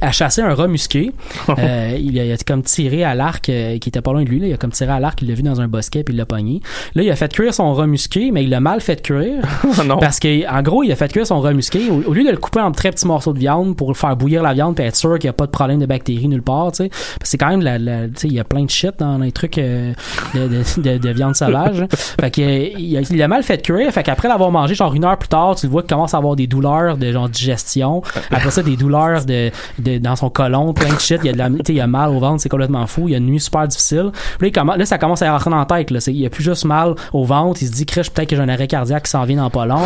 à 0.00 0.12
chasser 0.12 0.42
un 0.42 0.54
rat 0.54 0.68
musqué. 0.68 1.12
Euh, 1.58 1.96
il, 1.98 2.18
a, 2.18 2.24
il 2.24 2.32
a 2.32 2.36
comme 2.46 2.62
tiré 2.62 3.02
à 3.04 3.14
l'arc, 3.14 3.48
euh, 3.48 3.78
qui 3.78 3.88
était 3.88 4.00
pas 4.02 4.12
loin 4.12 4.22
de 4.24 4.28
lui. 4.28 4.40
Là. 4.40 4.46
Il 4.48 4.52
a 4.52 4.56
comme 4.56 4.70
tiré 4.72 4.90
à 4.92 5.00
l'arc, 5.00 5.22
il 5.22 5.28
l'a 5.28 5.34
vu 5.34 5.42
dans 5.42 5.60
un 5.60 5.68
bosquet, 5.68 6.02
puis 6.02 6.12
il 6.12 6.16
l'a 6.18 6.26
pogné. 6.26 6.60
Là, 6.94 7.02
il 7.02 7.10
a 7.10 7.16
fait 7.16 7.32
cuire 7.32 7.54
son 7.54 7.72
rat 7.72 7.86
musqué, 7.86 8.30
mais 8.32 8.44
il 8.44 8.50
l'a 8.50 8.60
mal 8.60 8.80
fait 8.80 9.00
cuire. 9.00 9.42
Non. 9.86 9.98
Parce 9.98 10.18
que 10.20 10.46
en 10.50 10.62
gros, 10.62 10.82
il 10.82 10.90
a 10.92 10.96
fait 10.96 11.10
cuire 11.10 11.26
son 11.26 11.40
rat 11.40 11.52
musqué. 11.52 11.88
Au, 11.90 12.10
au 12.10 12.12
lieu 12.12 12.24
de 12.24 12.30
le 12.30 12.36
couper 12.36 12.60
en 12.60 12.72
très 12.72 12.90
petits 12.90 13.06
morceaux 13.06 13.32
de 13.32 13.38
viande 13.38 13.76
pour 13.76 13.88
le 13.88 13.94
faire 13.94 14.16
bouillir 14.16 14.42
la 14.42 14.52
viande, 14.54 14.74
puis 14.74 14.84
être 14.84 14.96
sûr 14.96 15.18
qu'il 15.18 15.26
n'y 15.28 15.30
a 15.30 15.34
pas 15.34 15.46
de 15.46 15.50
problème 15.52 15.78
de 15.78 15.86
bactéries 15.86 16.28
nulle 16.28 16.42
part, 16.42 16.72
tu 16.72 16.84
sais. 16.84 16.90
C'est 17.22 17.38
quand 17.38 17.48
même 17.48 17.62
la, 17.62 17.78
la- 17.78 18.06
il 18.24 18.32
y 18.32 18.40
a 18.40 18.44
plein 18.44 18.64
de 18.64 18.70
shit 18.70 18.92
dans 18.98 19.18
les 19.18 19.32
trucs 19.32 19.58
euh, 19.58 19.92
de, 20.34 20.48
de, 20.48 20.80
de- 20.82 20.98
de 20.98 21.10
viande 21.10 21.36
sauvage. 21.36 21.80
hein. 21.82 21.86
Fait 22.20 22.30
que 22.30 22.40
euh, 22.42 22.68
il 22.78 22.96
a, 22.98 23.00
il 23.02 23.22
a 23.22 23.28
mal 23.28 23.42
fait 23.44 23.62
cuire. 23.62 23.90
Fait 23.92 24.02
qu'après 24.02 24.28
l'avoir 24.28 24.50
mangé, 24.50 24.74
genre 24.74 24.92
une 24.94 25.04
heure 25.04 25.16
plus 25.18 25.28
tard, 25.28 25.54
tu 25.56 25.66
le 25.66 25.72
vois 25.72 25.82
qu'il 25.82 25.90
commence 25.90 26.12
à 26.14 26.18
avoir 26.18 26.34
des 26.36 26.46
douleurs 26.48 26.96
de 26.96 27.12
genre 27.12 27.28
digestion. 27.28 28.02
Après 28.30 28.50
ça, 28.50 28.62
des 28.62 28.76
douleurs 28.76 29.24
de, 29.24 29.50
de 29.78 29.85
dans 30.00 30.16
son 30.16 30.30
côlon, 30.30 30.72
plein 30.72 30.92
de 30.92 30.98
shit. 31.00 31.18
Il 31.22 31.26
y 31.26 31.30
a 31.30 31.32
de 31.32 31.38
la, 31.38 31.48
il 31.68 31.74
y 31.74 31.80
a 31.80 31.86
mal 31.86 32.10
au 32.10 32.18
ventre, 32.18 32.40
c'est 32.42 32.48
complètement 32.48 32.86
fou. 32.86 33.08
Il 33.08 33.12
y 33.12 33.14
a 33.14 33.18
une 33.18 33.26
nuit 33.26 33.40
super 33.40 33.66
difficile. 33.68 34.10
Puis 34.38 34.48
là, 34.48 34.48
il 34.48 34.52
commen- 34.52 34.76
là, 34.78 34.84
ça 34.86 34.98
commence 34.98 35.22
à 35.22 35.32
rentrer 35.32 35.50
dans 35.50 35.58
la 35.58 35.64
tête. 35.66 35.90
Là. 35.90 35.98
Il 36.08 36.16
y 36.18 36.26
a 36.26 36.30
plus 36.30 36.44
juste 36.44 36.64
mal 36.64 36.94
au 37.12 37.24
ventre. 37.24 37.62
Il 37.62 37.68
se 37.68 37.72
dit, 37.72 37.86
crèche, 37.86 38.10
peut-être 38.10 38.28
que 38.30 38.36
j'ai 38.36 38.42
un 38.42 38.48
arrêt 38.48 38.66
cardiaque 38.66 39.04
qui 39.04 39.10
s'en 39.10 39.24
vient 39.24 39.36
dans 39.36 39.50
pas 39.50 39.66
long. 39.66 39.80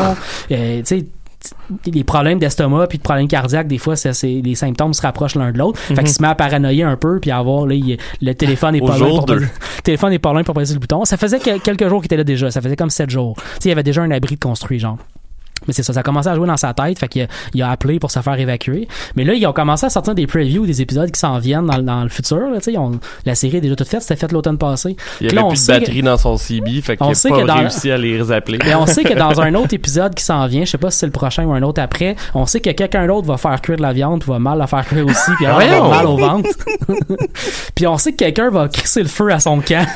Euh, 0.51 0.79
tu 0.79 0.85
sais, 0.85 1.07
les 1.87 2.05
problèmes 2.05 2.39
d'estomac 2.39 2.87
puis 2.89 2.99
de 2.99 3.03
problèmes 3.03 3.27
cardiaques 3.27 3.67
des 3.67 3.79
fois 3.79 3.97
c'est, 3.97 4.13
les 4.27 4.55
symptômes 4.55 4.93
se 4.93 5.01
rapprochent 5.01 5.37
l'un 5.37 5.53
de 5.53 5.57
l'autre 5.59 5.79
fait 5.81 5.95
qu'il 5.95 6.09
se 6.09 6.21
met 6.21 6.29
à 6.29 6.35
paranoïer 6.35 6.83
un 6.83 6.97
peu 6.97 7.19
puis 7.19 7.31
à 7.31 7.39
avoir 7.39 7.67
là, 7.67 7.75
il- 7.75 7.97
le 8.21 8.35
téléphone 8.35 8.75
est 8.75 8.81
pas 8.81 8.99
loin 8.99 9.09
pour 9.17 9.27
le 9.37 9.47
téléphone 9.83 10.13
est 10.13 10.19
pas 10.19 10.33
loin 10.35 10.43
pour 10.45 10.55
presser 10.55 10.75
le 10.75 10.81
bouton 10.81 11.07
ça 11.07 11.17
faisait 11.17 11.39
que- 11.39 11.57
quelques 11.59 11.89
jours 11.89 12.01
qu'il 12.03 12.09
était 12.09 12.19
là 12.19 12.25
déjà 12.25 12.51
ça 12.51 12.61
faisait 12.61 12.77
comme 12.77 12.91
sept 12.91 13.09
jours 13.09 13.37
tu 13.37 13.43
sais 13.43 13.59
il 13.65 13.69
y 13.71 13.73
avait 13.73 13.83
déjà 13.83 14.03
un 14.03 14.11
abri 14.11 14.35
de 14.35 14.41
construit 14.41 14.79
genre 14.79 14.99
mais 15.67 15.73
c'est 15.73 15.83
ça, 15.83 15.93
ça 15.93 16.01
a 16.01 16.03
commencé 16.03 16.29
à 16.29 16.35
jouer 16.35 16.47
dans 16.47 16.57
sa 16.57 16.73
tête, 16.75 16.99
fait 16.99 17.09
qu'il 17.09 17.23
a, 17.23 17.27
il 17.55 17.63
a 17.63 17.71
appelé 17.71 17.99
pour 17.99 18.11
se 18.11 18.21
faire 18.21 18.39
évacuer. 18.39 18.89
Mais 19.17 19.25
là, 19.25 19.35
ils 19.35 19.47
ont 19.47 19.53
commencé 19.53 19.87
à 19.87 19.91
sortir 19.91 20.15
des 20.15 20.27
previews 20.27 20.67
des 20.67 20.81
épisodes 20.83 21.11
qui 21.11 21.19
s'en 21.21 21.39
viennent 21.39 21.67
dans, 21.67 21.77
le- 21.77 21.83
dans 21.83 22.03
le 22.03 22.09
futur. 22.09 22.51
Là, 22.51 22.59
ils 22.67 22.79
ont- 22.79 22.93
la 23.27 23.35
série 23.35 23.59
est 23.59 23.61
déjà 23.61 23.77
toute 23.77 23.89
faite, 23.89 24.03
c'était 24.03 24.17
fait 24.17 24.33
l'automne 24.33 24.59
passé. 24.59 24.97
Il 25.21 25.27
Là, 25.29 25.33
y 25.33 25.37
avait 25.39 25.47
on 25.47 25.49
plus 25.51 25.67
de 25.67 25.73
que- 25.73 25.79
batterie 25.81 26.03
dans 26.03 26.17
son 26.17 26.37
CB, 26.37 26.81
fait 26.83 26.97
qu'il 26.97 27.07
on 27.07 27.11
a 27.11 27.15
sait 27.15 27.29
pas 27.29 27.41
que 27.43 27.47
dans- 27.47 27.55
réussi 27.57 27.91
à 27.91 27.99
les 27.99 28.33
appeler. 28.33 28.59
Mais 28.65 28.75
on 28.75 28.87
sait 28.87 29.05
que 29.05 29.15
dans 29.15 29.39
un 29.41 29.55
autre 29.55 29.75
épisode 29.75 30.15
qui 30.15 30.25
s'en 30.25 30.47
vient, 30.47 30.65
je 30.65 30.71
sais 30.71 30.79
pas 30.79 30.91
si 30.91 30.99
c'est 30.99 31.07
le 31.07 31.13
prochain 31.13 31.45
ou 31.45 31.53
un 31.53 31.63
autre 31.63 31.81
après, 31.83 32.17
on 32.35 32.47
sait 32.47 32.61
que 32.61 32.71
quelqu'un 32.71 33.07
d'autre 33.07 33.27
va 33.27 33.37
faire 33.37 33.61
cuire 33.61 33.77
de 33.77 33.83
la 33.83 33.93
viande, 33.93 34.21
puis 34.21 34.31
va 34.31 34.39
mal 34.39 34.59
la 34.59 34.67
faire 34.67 34.85
cuire 34.87 35.07
aussi, 35.07 35.31
puis 35.37 35.47
avoir 35.47 35.65
Voyons! 35.67 35.89
mal 35.91 36.07
au 36.07 36.17
ventre. 36.17 36.49
puis 37.75 37.87
on 37.87 37.99
sait 37.99 38.13
que 38.13 38.17
quelqu'un 38.19 38.51
va 38.51 38.69
crisser 38.69 39.03
le 39.03 39.09
feu 39.09 39.31
à 39.33 39.41
son 39.41 39.61
camp. 39.61 39.87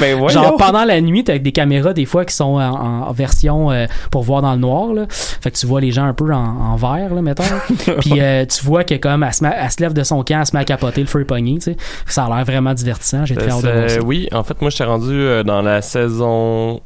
Ben 0.00 0.20
ouais. 0.20 0.32
Genre 0.32 0.56
pendant 0.56 0.84
la 0.84 1.00
nuit, 1.00 1.24
t'as 1.24 1.32
avec 1.32 1.42
des 1.42 1.52
caméras 1.52 1.92
des 1.92 2.04
fois 2.04 2.24
qui 2.24 2.34
sont 2.34 2.44
en, 2.60 3.06
en 3.08 3.12
version 3.12 3.70
euh, 3.70 3.86
pour 4.10 4.22
voir 4.22 4.42
dans 4.42 4.52
le 4.52 4.58
noir. 4.58 4.92
Là. 4.92 5.03
Fait 5.10 5.50
que 5.50 5.56
tu 5.56 5.66
vois 5.66 5.80
les 5.80 5.90
gens 5.92 6.04
un 6.04 6.14
peu 6.14 6.32
en, 6.32 6.38
en 6.44 6.76
vert, 6.76 7.14
là, 7.14 7.22
mettons. 7.22 7.42
Puis 8.00 8.20
euh, 8.20 8.44
tu 8.46 8.64
vois 8.64 8.84
que 8.84 8.94
comme 8.96 9.22
elle 9.22 9.32
se, 9.34 9.44
met- 9.44 9.54
elle 9.56 9.70
se 9.70 9.80
lève 9.80 9.92
de 9.92 10.02
son 10.02 10.22
camp, 10.24 10.40
elle 10.40 10.46
se 10.46 10.54
met 10.56 10.62
à 10.62 10.64
capoter, 10.64 11.00
le 11.00 11.06
feu 11.06 11.20
est 11.20 11.24
pogné. 11.24 11.54
Tu 11.54 11.60
sais. 11.72 11.76
Ça 12.06 12.24
a 12.24 12.28
l'air 12.36 12.44
vraiment 12.44 12.74
divertissant. 12.74 13.24
J'ai 13.24 13.34
très 13.36 13.50
hâte 13.50 13.62
de 13.64 13.70
voir 13.70 13.90
ça. 13.90 14.00
Oui, 14.02 14.28
en 14.32 14.42
fait, 14.44 14.60
moi, 14.60 14.70
j'étais 14.70 14.84
rendu 14.84 15.12
euh, 15.12 15.42
dans 15.42 15.62
la 15.62 15.82
saison. 15.82 16.80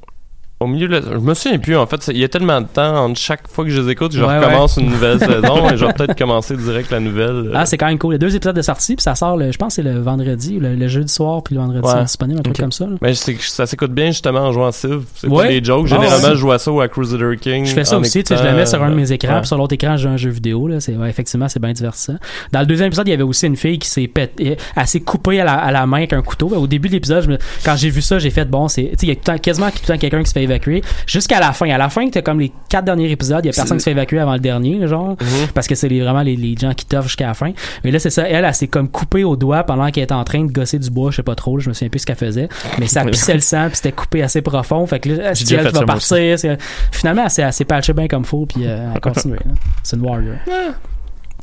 Au 0.60 0.66
milieu 0.66 0.88
de 0.88 0.92
la... 0.96 1.00
Je 1.02 1.18
me 1.18 1.34
souviens 1.34 1.58
plus, 1.58 1.76
en 1.76 1.86
fait. 1.86 2.08
Il 2.08 2.18
y 2.18 2.24
a 2.24 2.28
tellement 2.28 2.60
de 2.60 2.66
temps 2.66 3.04
entre 3.04 3.18
chaque 3.20 3.46
fois 3.48 3.64
que 3.64 3.70
je 3.70 3.80
les 3.80 3.90
écoute, 3.92 4.12
je 4.12 4.24
Ouais, 4.24 4.38
recommence 4.40 4.76
une 4.76 4.90
nouvelle 4.90 5.18
saison 5.20 5.70
et 5.70 5.76
je 5.76 5.84
vais 5.84 5.92
peut-être 5.92 6.18
commencer 6.18 6.56
direct 6.56 6.90
la 6.90 6.98
nouvelle. 6.98 7.28
euh. 7.48 7.52
Ah, 7.54 7.64
c'est 7.64 7.76
quand 7.78 7.86
même 7.86 7.96
cool. 7.98 8.14
Il 8.14 8.14
y 8.14 8.16
a 8.16 8.18
deux 8.18 8.34
épisodes 8.34 8.56
de 8.56 8.62
sortie, 8.62 8.96
puis 8.96 9.02
ça 9.04 9.14
sort, 9.14 9.36
le, 9.36 9.52
je 9.52 9.56
pense, 9.58 9.74
c'est 9.74 9.82
le 9.82 10.00
vendredi, 10.00 10.58
le, 10.58 10.74
le 10.74 10.88
jeudi 10.88 11.12
soir, 11.12 11.42
puis 11.44 11.54
le 11.54 11.60
vendredi, 11.60 11.86
Ouais. 11.86 11.92
c'est 11.98 12.04
disponible, 12.04 12.40
un 12.40 12.42
truc 12.42 12.56
comme 12.58 12.72
ça. 12.72 12.86
là. 12.86 12.96
Mais 13.00 13.14
ça 13.14 13.66
s'écoute 13.66 13.92
bien 13.92 14.06
justement 14.06 14.40
en 14.40 14.52
jouant 14.52 14.66
à 14.66 14.72
Civ. 14.72 15.02
C'est 15.14 15.28
pas 15.30 15.46
des 15.46 15.62
jokes. 15.62 15.86
Ah, 15.92 15.94
Généralement, 15.94 16.28
je 16.30 16.34
joue 16.34 16.50
à 16.50 16.58
ça 16.58 16.72
ou 16.72 16.80
à 16.80 16.88
Crusader 16.88 17.36
King. 17.40 17.64
Je 17.64 17.72
fais 17.72 17.84
ça 17.84 17.96
aussi, 17.98 18.24
tu 18.24 18.34
sais, 18.34 18.42
je 18.42 18.48
le 18.48 18.54
mets 18.56 18.66
sur 18.66 18.82
un 18.82 18.90
de 18.90 18.96
mes 18.96 19.12
écrans, 19.12 19.34
ouais. 19.34 19.38
puis 19.40 19.46
sur 19.46 19.58
l'autre 19.58 19.74
écran, 19.74 19.96
j'ai 19.96 20.08
un 20.08 20.16
jeu 20.16 20.30
vidéo, 20.30 20.66
là. 20.66 20.78
Effectivement, 21.08 21.48
c'est 21.48 21.60
bien 21.62 21.72
divertissant. 21.72 22.16
Dans 22.50 22.60
le 22.60 22.66
deuxième 22.66 22.88
épisode, 22.88 23.06
il 23.06 23.12
y 23.12 23.14
avait 23.14 23.22
aussi 23.22 23.46
une 23.46 23.56
fille 23.56 23.78
qui 23.78 23.88
s'est 23.88 24.08
pété, 24.08 24.56
elle 24.74 24.86
s'est 24.88 25.00
coupée 25.00 25.40
à 25.40 25.44
la, 25.44 25.54
à 25.54 25.70
la 25.70 25.86
main 25.86 25.98
avec 25.98 26.12
un 26.14 26.22
couteau. 26.22 26.48
Au 26.48 26.66
début 26.66 26.88
de 26.88 26.94
l'épisode, 26.94 27.22
je 27.22 27.28
me- 27.30 27.38
quand 27.64 27.76
j'ai 27.76 27.90
vu 27.90 28.02
ça, 28.02 28.18
j'ai 28.18 28.30
fait, 28.30 28.44
bon, 28.44 28.66
c'est, 28.66 28.82
tu 28.82 28.88
sais, 28.90 29.06
il 29.06 29.08
y 29.10 29.12
a 29.12 29.14
tout 29.14 29.20
le 29.28 29.36
temps- 29.36 29.38
quasiment 29.38 29.68
tout 29.70 29.78
le 29.82 29.86
temps 29.94 29.98
quelqu'un 29.98 30.22
qui 30.22 30.28
se 30.28 30.32
fait 30.32 30.47
évacuer. 30.48 30.82
Jusqu'à 31.06 31.40
la 31.40 31.52
fin. 31.52 31.68
À 31.70 31.78
la 31.78 31.88
fin, 31.88 32.08
t'as 32.08 32.22
comme 32.22 32.40
les 32.40 32.52
quatre 32.68 32.84
derniers 32.84 33.10
épisodes, 33.10 33.40
il 33.44 33.48
y 33.48 33.50
a 33.50 33.52
personne 33.52 33.76
qui 33.76 33.80
se 33.80 33.84
fait 33.84 33.92
évacuer 33.92 34.18
avant 34.18 34.34
le 34.34 34.40
dernier, 34.40 34.86
genre. 34.86 35.10
Mhm. 35.10 35.48
Parce 35.54 35.66
que 35.66 35.74
c'est 35.74 35.88
les- 35.88 36.00
vraiment 36.00 36.22
les, 36.22 36.36
les 36.36 36.54
gens 36.56 36.72
qui 36.74 36.86
t'offrent 36.86 37.08
jusqu'à 37.08 37.26
la 37.28 37.34
fin. 37.34 37.52
Mais 37.84 37.90
là, 37.90 37.98
c'est 37.98 38.10
ça. 38.10 38.28
Elle, 38.28 38.44
elle, 38.44 38.54
s'est 38.54 38.68
comme 38.68 38.88
coupée 38.88 39.24
au 39.24 39.36
doigt 39.36 39.64
pendant 39.64 39.90
qu'elle 39.90 40.04
était 40.04 40.14
en 40.14 40.24
train 40.24 40.44
de 40.44 40.50
gosser 40.52 40.78
du 40.78 40.90
bois. 40.90 41.10
Je 41.10 41.16
sais 41.16 41.22
pas 41.22 41.34
trop. 41.34 41.58
je 41.58 41.68
me 41.68 41.74
souviens 41.74 41.88
plus 41.88 42.00
ce 42.00 42.06
qu'elle 42.06 42.16
faisait. 42.16 42.48
Mais 42.78 42.86
ça 42.86 43.04
pissait 43.10 43.34
le 43.34 43.40
sang, 43.40 43.66
puis 43.68 43.76
c'était 43.76 43.92
coupé 43.92 44.22
assez 44.22 44.42
profond. 44.42 44.86
Fait 44.86 45.00
que 45.00 45.08
là, 45.10 45.14
elle 45.30 45.32
déjà 45.34 45.56
elle 45.56 45.66
fait 45.66 45.72
va 45.78 45.84
partir. 45.84 46.38
C'est- 46.38 46.58
Finalement, 46.92 47.24
elle 47.24 47.30
s'est- 47.30 47.42
elle 47.42 47.52
s'est 47.52 47.64
patchée 47.64 47.92
bien 47.92 48.08
comme 48.08 48.24
faut, 48.24 48.46
puis 48.46 48.66
euh, 48.66 48.88
elle 48.90 48.96
a 48.96 49.00
continué. 49.12 49.36
là. 49.44 49.52
C'est 49.82 49.96
une 49.96 50.02
warrior. 50.02 50.36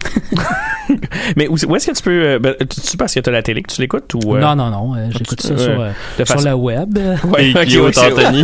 Mais 1.35 1.47
où, 1.47 1.53
où 1.67 1.75
est-ce 1.75 1.87
que 1.91 1.95
tu 1.95 2.03
peux. 2.03 2.23
euh, 2.23 2.39
ben, 2.39 2.53
tu, 2.59 2.79
tu 2.81 2.97
parce 2.97 3.13
que 3.13 3.19
t'as 3.19 3.31
la 3.31 3.41
télé 3.41 3.61
que 3.63 3.71
tu 3.73 3.81
l'écoutes 3.81 4.13
ou. 4.13 4.35
euh, 4.35 4.39
Non, 4.39 4.55
non, 4.55 4.69
non. 4.69 4.95
euh, 4.95 5.07
J'écoute 5.11 5.41
ça 5.41 5.57
sur, 5.57 5.79
euh, 5.81 5.91
sur 6.17 6.25
façon- 6.27 6.49
le 6.49 6.53
web. 6.55 6.97
Ouais, 7.23 7.49
Et 7.49 7.65
cute, 7.65 7.97
Anthony. 7.97 8.43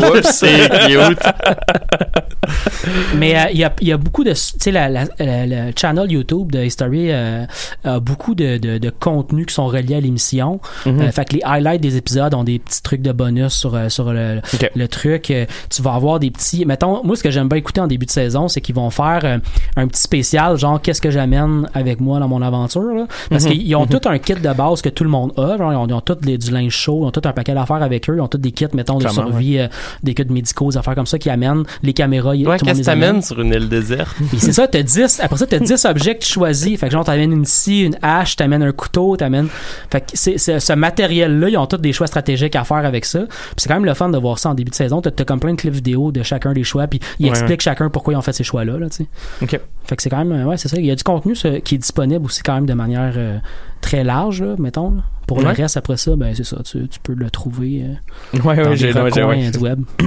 Mais 3.16 3.36
euh, 3.38 3.44
il 3.54 3.60
y, 3.60 3.64
a, 3.64 3.72
il 3.82 3.88
y 3.88 3.92
a 3.92 3.98
beaucoup 3.98 4.24
de... 4.24 4.32
Tu 4.32 4.40
sais, 4.60 4.72
la, 4.72 4.90
la- 4.90 5.06
la- 5.20 5.46
le 5.46 5.72
channel 5.76 6.12
YouTube 6.12 6.52
de 6.52 6.64
History 6.64 7.12
euh, 7.12 7.46
a 7.84 8.00
beaucoup 8.00 8.34
de, 8.36 8.58
de, 8.58 8.78
de 8.80 8.90
contenus 8.90 9.46
qui 9.46 9.54
sont 9.54 9.68
reliés 9.68 9.96
à 9.96 10.00
l'émission. 10.00 10.60
Mhm. 10.86 11.02
Euh, 11.02 11.12
fait 11.12 11.26
que 11.30 11.34
les 11.36 11.42
highlights 11.44 11.82
des 11.82 11.98
épisodes 11.98 12.34
ont 12.34 12.44
des 12.44 12.60
petits 12.60 12.82
trucs 12.82 13.02
de 13.02 13.12
bonus 13.12 13.54
sur, 13.54 13.78
sur 13.92 14.12
le, 14.12 14.42
le 14.76 14.88
truc. 14.88 15.32
Tu 15.70 15.82
vas 15.82 15.94
avoir 15.94 16.20
des 16.20 16.32
petits... 16.32 16.66
Mettons, 16.66 17.02
moi, 17.04 17.16
ce 17.16 17.24
que 17.24 17.30
j'aime 17.32 17.48
bien 17.48 17.58
écouter 17.58 17.82
en 17.82 17.88
début 17.88 18.06
de 18.08 18.12
saison, 18.12 18.48
c'est 18.48 18.62
qu'ils 18.62 18.76
vont 18.76 18.90
faire 18.90 19.22
euh, 19.24 19.38
un 19.76 19.88
petit 19.88 20.02
spécial, 20.02 20.58
genre, 20.58 20.82
qu'est-ce 20.82 21.02
que 21.02 21.12
j'amène 21.12 21.51
avec 21.74 22.00
moi 22.00 22.20
dans 22.20 22.28
mon 22.28 22.42
aventure. 22.42 22.82
Là, 22.94 23.06
parce 23.30 23.46
Mhm. 23.46 23.52
qu'ils 23.52 23.76
ont 23.76 23.86
tout 23.86 24.02
un 24.06 24.18
kit 24.18 24.34
de 24.34 24.54
base 24.54 24.82
que 24.82 24.90
tout 24.90 25.04
le 25.04 25.10
monde 25.10 25.32
a. 25.38 25.58
Genre, 25.58 25.72
ils 25.74 25.76
ont, 25.76 25.88
ils 25.88 25.94
ont 25.94 26.02
tout 26.02 26.18
les- 26.24 26.38
du 26.38 26.52
linge 26.52 26.72
chaud, 26.74 27.00
ils 27.04 27.06
ont 27.08 27.12
tout 27.12 27.22
un 27.26 27.32
paquet 27.34 27.54
d'affaires 27.54 27.82
avec 27.84 28.10
eux. 28.10 28.16
Ils 28.18 28.22
ont 28.22 28.28
tous 28.28 28.38
des 28.38 28.52
kits, 28.52 28.66
mettons, 28.74 28.98
de 28.98 29.08
survie, 29.08 29.60
euh, 29.60 29.68
des 30.04 30.14
kits 30.14 30.26
médicaux, 30.30 30.72
des 30.72 30.78
affaires 30.78 30.96
comme 30.96 31.06
ça 31.06 31.18
qui 31.20 31.30
amènent 31.30 31.64
les 31.84 31.94
caméras. 31.94 32.32
Ouais, 32.32 32.38
tout 32.38 32.44
le 32.44 32.50
monde 32.50 32.60
qu'est-ce 32.64 32.80
que 32.82 32.86
t'amènes 32.86 33.22
sur 33.22 33.40
une 33.42 33.54
île 33.54 33.70
déserte? 33.70 34.16
C'est 34.38 34.52
ça, 34.54 34.68
t'as 34.68 34.84
10, 34.84 35.20
après 35.20 35.38
ça, 35.38 35.48
t'as 35.48 35.60
10 35.60 35.86
objets 35.86 36.16
que 36.16 36.24
tu 36.24 36.32
choisis. 36.32 36.80
Fait 36.80 36.88
que 36.88 36.92
genre, 36.94 37.04
t'amènes 37.06 37.32
une 37.32 37.46
scie, 37.46 37.82
une 37.84 37.98
hache, 38.02 38.36
t'amènes 38.36 38.64
un 38.64 38.72
couteau, 38.72 39.16
t'amènes. 39.18 39.48
Fait 39.92 40.02
que 40.02 40.08
c'est, 40.14 40.38
ce 40.38 40.74
matériel-là, 40.74 41.50
ils 41.50 41.58
ont 41.58 41.66
tous 41.68 41.78
des 41.78 41.94
choix 41.94 42.08
stratégiques 42.08 42.56
à 42.56 42.64
faire 42.64 42.78
avec 42.86 43.06
ça. 43.06 43.20
Puis 43.20 43.56
c'est 43.58 43.68
quand 43.70 43.76
même 43.76 43.86
le 43.86 43.94
fun 43.94 44.10
de 44.10 44.18
voir 44.18 44.40
ça 44.40 44.50
en 44.50 44.54
début 44.54 44.72
de 44.72 44.76
saison. 44.76 45.02
T'as, 45.02 45.12
comme 45.26 45.40
plein 45.40 45.52
de 45.54 45.58
clips 45.58 45.74
vidéo 45.74 46.12
de 46.12 46.24
chacun 46.24 46.54
des 46.54 46.64
choix, 46.64 46.88
puis 46.88 47.00
ils 47.20 47.26
Ouais, 47.26 47.30
expliquent 47.32 47.62
chacun 47.62 47.90
pourquoi 47.90 48.14
ils 48.14 48.18
ont 48.18 48.22
fait 48.22 48.34
ces 48.34 48.44
choix-là, 48.44 48.78
là, 48.78 48.90
tu 48.90 48.98
sais. 48.98 49.06
Ok. 49.42 49.60
Fait 49.84 49.96
que 49.96 50.02
c'est 50.04 50.10
quand 50.10 50.24
même, 50.24 50.48
ouais, 50.48 50.58
c'est 50.58 50.68
ça. 50.68 50.78
Il 50.78 50.86
y 50.86 50.92
a 50.92 50.96
du 50.96 51.04
contenu 51.04 51.36
ça, 51.42 51.60
qui 51.62 51.76
est 51.76 51.80
disponible 51.80 52.26
aussi 52.26 52.42
quand 52.44 52.56
même 52.56 52.66
de 52.66 52.74
manière 52.74 53.14
euh, 53.18 53.38
très 53.82 54.04
large, 54.04 54.42
là, 54.42 54.56
mettons. 54.60 54.92
là. 54.92 55.02
Pour 55.28 55.38
Ouais. 55.38 55.44
le 55.46 55.50
reste, 55.52 55.78
après 55.78 55.96
ça, 55.96 56.16
ben 56.18 56.34
c'est 56.36 56.44
ça. 56.44 56.58
Tu, 56.66 56.90
tu 56.90 57.00
peux 57.02 57.14
le 57.14 57.30
trouver 57.30 57.86
euh, 57.86 58.40
Ouais, 58.44 58.58
dans 58.58 58.72
ouais, 58.72 58.94
ouais, 58.94 59.02
recoins 59.02 59.28
ouais. 59.28 59.52
du 59.52 59.60
web. 59.60 59.80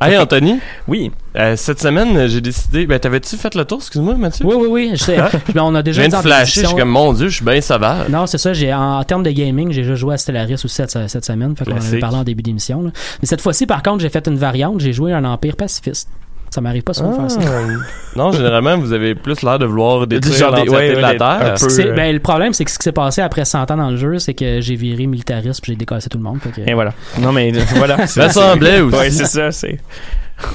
Hey, 0.00 0.16
Anthony, 0.18 0.58
Oui. 0.88 1.10
euh, 1.36 1.54
cette 1.54 1.80
semaine, 1.80 2.26
j'ai 2.28 2.40
décidé. 2.40 2.86
Ben, 2.86 2.98
t'avais-tu 2.98 3.36
fait 3.36 3.54
le 3.54 3.64
tour, 3.66 3.78
excuse-moi, 3.78 4.14
Mathieu? 4.14 4.46
Oui, 4.46 4.54
oui, 4.58 4.66
oui. 4.70 4.90
Je 4.94 5.04
sais. 5.04 5.18
Ah. 5.18 5.30
Ben, 5.54 5.62
on 5.62 5.74
a 5.74 5.80
Je 5.80 5.84
déjà 5.84 6.00
viens 6.02 6.08
dit 6.08 6.16
de 6.16 6.20
flasher, 6.22 6.60
je 6.62 6.66
suis 6.66 6.76
comme, 6.76 6.88
mon 6.88 7.12
Dieu, 7.12 7.28
je 7.28 7.36
suis 7.36 7.44
bien 7.44 7.60
sauvage. 7.60 8.08
Non, 8.08 8.26
c'est 8.26 8.38
ça. 8.38 8.52
J'ai 8.54 8.72
en, 8.72 8.98
en 8.98 9.04
termes 9.04 9.22
de 9.22 9.30
gaming, 9.30 9.70
j'ai 9.70 9.82
déjà 9.82 9.94
joué 9.96 10.14
à 10.14 10.16
Stellaris 10.18 10.54
aussi 10.54 10.68
cette, 10.70 10.96
cette 11.08 11.24
semaine. 11.26 11.54
Fait 11.56 11.66
qu'on 11.66 11.72
en 11.72 11.76
avait 11.76 11.98
parlé 11.98 12.16
en 12.16 12.24
début 12.24 12.42
d'émission. 12.42 12.82
là. 12.82 12.90
Mais 13.20 13.26
cette 13.26 13.42
fois-ci, 13.42 13.66
par 13.66 13.82
contre, 13.82 14.00
j'ai 14.00 14.08
fait 14.08 14.26
une 14.28 14.38
variante. 14.38 14.80
J'ai 14.80 14.94
joué 14.94 15.12
un 15.12 15.24
empire 15.26 15.56
pacifiste. 15.56 16.08
Ça 16.50 16.60
m'arrive 16.60 16.82
pas 16.82 16.94
souvent 16.94 17.10
de 17.10 17.16
faire 17.16 17.30
ça. 17.30 17.40
Ah. 17.44 17.60
non, 18.16 18.32
généralement, 18.32 18.78
vous 18.78 18.92
avez 18.92 19.14
plus 19.14 19.42
l'air 19.42 19.58
de 19.58 19.66
vouloir 19.66 20.06
détruire 20.06 20.50
l'entièreté 20.50 20.70
ouais, 20.70 20.94
de 20.94 21.00
la 21.00 21.10
ouais, 21.10 21.18
Terre. 21.18 21.28
un 21.42 21.50
peu. 21.58 21.68
C'est- 21.68 21.88
euh, 21.88 21.92
ben, 21.94 22.12
le 22.14 22.20
problème, 22.20 22.52
c'est 22.54 22.64
que 22.64 22.70
ce 22.70 22.78
qui 22.78 22.84
s'est 22.84 22.92
passé 22.92 23.20
après 23.20 23.44
100 23.44 23.70
ans 23.70 23.76
dans 23.76 23.90
le 23.90 23.96
jeu, 23.96 24.18
c'est 24.18 24.32
que 24.34 24.60
j'ai 24.60 24.74
viré 24.76 25.06
militariste 25.06 25.60
puis 25.62 25.72
j'ai 25.72 25.76
décassé 25.76 26.08
tout 26.08 26.18
le 26.18 26.24
monde. 26.24 26.38
Que- 26.40 26.60
Et 26.68 26.72
voilà. 26.74 26.94
Non, 27.20 27.32
mais 27.32 27.52
voilà. 27.74 28.06
Ça 28.06 28.30
semblait 28.30 28.80
aussi. 28.80 28.96
Ouais, 28.96 29.10
c'est 29.10 29.26
ça, 29.26 29.50
c'est. 29.52 29.78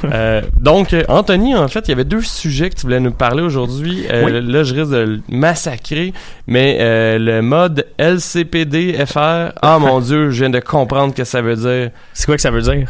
Euh, 0.06 0.42
donc, 0.60 0.94
euh, 0.94 1.04
Anthony, 1.08 1.56
en 1.56 1.68
fait, 1.68 1.88
il 1.88 1.90
y 1.90 1.94
avait 1.94 2.04
deux 2.04 2.22
sujets 2.22 2.70
que 2.70 2.76
tu 2.76 2.82
voulais 2.84 3.00
nous 3.00 3.12
parler 3.12 3.42
aujourd'hui. 3.42 4.06
Euh, 4.12 4.26
Oui. 4.26 4.52
Là, 4.52 4.64
je 4.64 4.76
risque 4.76 4.92
de 4.92 4.98
le 4.98 5.22
massacrer, 5.30 6.14
mais 6.46 6.78
euh, 6.80 7.18
le 7.18 7.42
mode 7.42 7.86
LCPD-FR, 7.98 9.54
ah 9.62 9.80
mon 9.80 10.00
Dieu, 10.02 10.30
je 10.30 10.40
viens 10.42 10.50
de 10.50 10.60
comprendre 10.60 11.14
ce 11.14 11.18
que 11.18 11.24
ça 11.24 11.42
veut 11.42 11.56
dire. 11.56 11.90
C'est 12.14 12.26
quoi 12.26 12.36
que 12.36 12.42
ça 12.42 12.52
veut 12.52 12.62
dire? 12.62 12.88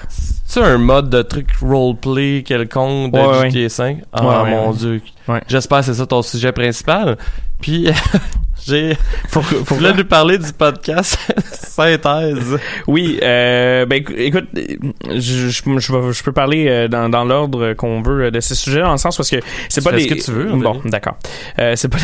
C'est 0.53 0.61
un 0.61 0.77
mode 0.77 1.09
de 1.09 1.21
truc 1.21 1.47
roleplay 1.61 2.43
quelconque 2.43 3.13
de 3.13 3.17
Ouais. 3.19 3.49
GTA 3.49 3.69
5? 3.69 3.97
Ah 4.11 4.21
Ouais, 4.43 4.43
ouais, 4.43 4.49
mon. 4.51 4.71
Dieu. 4.73 5.01
J'espère 5.47 5.79
que 5.79 5.85
c'est 5.85 5.93
ça 5.93 6.05
ton 6.05 6.21
sujet 6.21 6.51
principal. 6.51 7.17
Puis, 7.61 7.89
j'ai... 8.67 8.97
Faut, 9.29 9.41
faut, 9.41 9.63
Je 9.69 9.73
voulais 9.75 9.93
nous 9.93 10.03
parler 10.03 10.37
du 10.37 10.51
podcast 10.51 11.17
Synthèse. 11.53 12.57
Oui, 12.85 13.17
euh, 13.23 13.85
ben 13.85 14.01
écou- 14.03 14.13
écoute, 14.17 14.47
je, 15.09 15.19
je, 15.19 15.49
je, 15.49 15.93
vais- 15.93 16.11
je 16.11 16.21
peux 16.23 16.33
parler 16.33 16.67
euh, 16.67 16.87
dans, 16.89 17.07
dans 17.07 17.23
l'ordre 17.23 17.71
qu'on 17.71 18.01
veut 18.01 18.25
euh, 18.25 18.31
de 18.31 18.41
ces 18.41 18.55
sujets 18.55 18.81
dans 18.81 18.91
le 18.91 18.97
sens 18.97 19.15
parce 19.15 19.29
que 19.29 19.37
c'est 19.69 19.81
pas 19.81 19.93
des 19.93 20.01
ce 20.03 20.07
que 20.09 20.13
tu 20.21 20.31
veux, 20.31 20.51
Bon, 20.51 20.81
d'accord. 20.83 21.15
Euh, 21.59 21.77
c'est 21.77 21.87
pas 21.87 21.97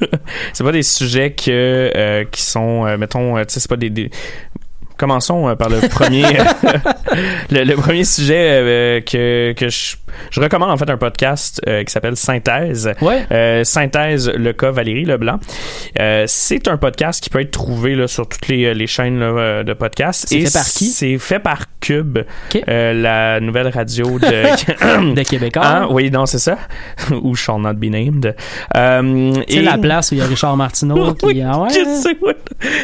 c'est 0.52 0.62
pas 0.64 0.72
des 0.72 0.82
sujets 0.84 1.32
que 1.32 1.50
euh, 1.50 2.24
qui 2.30 2.42
sont 2.42 2.86
euh, 2.86 2.96
mettons 2.98 3.36
euh, 3.38 3.44
tu 3.44 3.54
sais 3.54 3.60
c'est 3.60 3.68
pas 3.68 3.76
des, 3.76 3.90
des- 3.90 4.10
Commençons 4.96 5.48
euh, 5.48 5.54
par 5.56 5.68
le 5.68 5.88
premier 5.88 6.22
le, 7.50 7.74
premier 7.74 8.04
sujet 8.04 8.60
euh, 8.62 9.00
que, 9.00 9.52
que 9.52 9.68
je, 9.68 9.96
je 10.30 10.40
recommande 10.40 10.70
en 10.70 10.76
fait 10.76 10.90
un 10.90 10.96
podcast 10.96 11.60
euh, 11.66 11.82
qui 11.84 11.92
s'appelle 11.92 12.16
Synthèse. 12.16 12.92
Ouais. 13.00 13.26
Euh, 13.30 13.64
Synthèse, 13.64 14.30
le 14.30 14.52
cas 14.52 14.70
Valérie 14.70 15.04
Leblanc. 15.04 15.38
Euh, 16.00 16.24
c'est 16.26 16.68
un 16.68 16.76
podcast 16.76 17.22
qui 17.22 17.30
peut 17.30 17.40
être 17.40 17.50
trouvé 17.50 17.94
là, 17.94 18.08
sur 18.08 18.28
toutes 18.28 18.48
les, 18.48 18.74
les 18.74 18.86
chaînes 18.86 19.20
là, 19.20 19.62
de 19.62 19.72
podcasts. 19.72 20.26
C'est 20.28 20.36
Et 20.36 20.46
fait 20.46 20.52
par 20.52 20.64
qui? 20.66 20.86
C'est 20.86 21.18
fait 21.18 21.38
par 21.38 21.64
Cube, 21.80 22.18
la 22.66 23.40
nouvelle 23.40 23.68
radio 23.68 24.18
de... 24.18 25.14
De 25.14 25.22
Québécois. 25.22 25.62
Ah, 25.64 25.86
oui, 25.90 26.10
non, 26.10 26.26
c'est 26.26 26.38
ça. 26.38 26.56
Ou 27.22 27.34
shall 27.34 27.60
not 27.60 27.74
be 27.74 27.84
named. 27.84 28.34
C'est 28.74 29.62
la 29.62 29.78
place 29.78 30.10
où 30.10 30.14
il 30.14 30.18
y 30.18 30.22
a 30.22 30.26
Richard 30.26 30.56
Martineau 30.56 31.14
qui. 31.18 31.26
Oui, 31.26 31.42
Ah 31.42 31.60
ouais. 31.60 31.68
je 31.70 32.02
sais, 32.02 32.16
ouais. 32.22 32.36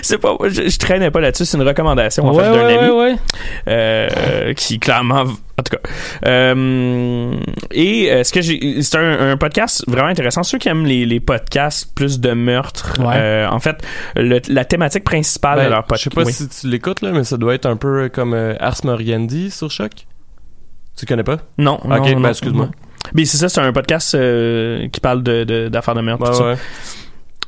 C'est 0.03 0.19
pas, 0.19 0.37
je, 0.45 0.69
je 0.69 0.79
traînais 0.79 1.11
pas 1.11 1.21
là-dessus. 1.21 1.45
C'est 1.45 1.57
une 1.57 1.67
recommandation 1.67 2.27
en 2.27 2.35
ouais, 2.35 2.45
fait 2.45 2.51
d'un 3.67 3.77
ami 3.77 4.55
qui 4.55 4.79
clairement 4.79 5.25
en 5.61 5.63
tout 5.63 5.77
cas 5.77 5.91
euh, 6.27 7.35
et 7.71 8.11
euh, 8.11 8.25
ce 8.25 8.33
que 8.33 8.41
j'ai 8.41 8.83
c'est 8.83 8.97
un, 8.99 9.31
un 9.33 9.37
podcast 9.37 9.85
vraiment 9.87 10.09
intéressant 10.09 10.43
ceux 10.43 10.59
qui 10.59 10.69
aiment 10.69 10.85
les, 10.87 11.07
les 11.07 11.21
podcasts 11.21 11.95
plus 11.95 12.19
de 12.21 12.33
meurtres 12.33 12.99
Ouais. 13.01 13.15
euh, 13.17 13.49
en 13.49 13.61
fait 13.61 13.77
le- 14.17 14.41
la 14.49 14.65
thématique 14.65 15.05
principale 15.05 15.59
Ben, 15.59 15.65
de 15.67 15.71
leur 15.71 15.83
je 15.83 15.87
podcast 15.87 16.15
sais 16.15 16.25
pas 16.25 16.31
si 16.31 16.49
tu 16.49 16.69
l'écoutes, 16.69 17.03
là, 17.03 17.11
mais 17.13 17.25
ça 17.25 17.37
doit 17.37 17.55
être 17.55 17.67
un 17.67 17.77
peu 17.77 18.09
comme 18.13 18.35
Ars 18.59 18.81
Moriendi 18.85 19.51
sur 19.51 19.71
Choc. 19.71 19.93
Tu 20.97 21.07
connais 21.07 21.23
pas? 21.25 21.39
non 21.59 21.75
Ok, 21.77 21.87
non, 22.11 22.21
ben, 22.21 22.29
excuse-moi. 22.31 22.69
mais 23.15 23.25
c'est 23.25 23.39
ça 23.39 23.49
c'est 23.49 23.61
un 23.61 23.73
podcast 23.73 24.17
qui 24.93 25.01
parle 25.01 25.23
de 25.23 25.69
d'affaires 25.69 25.95
de, 25.95 26.01
meurtre. 26.01 26.43
Ouais. 26.45 26.57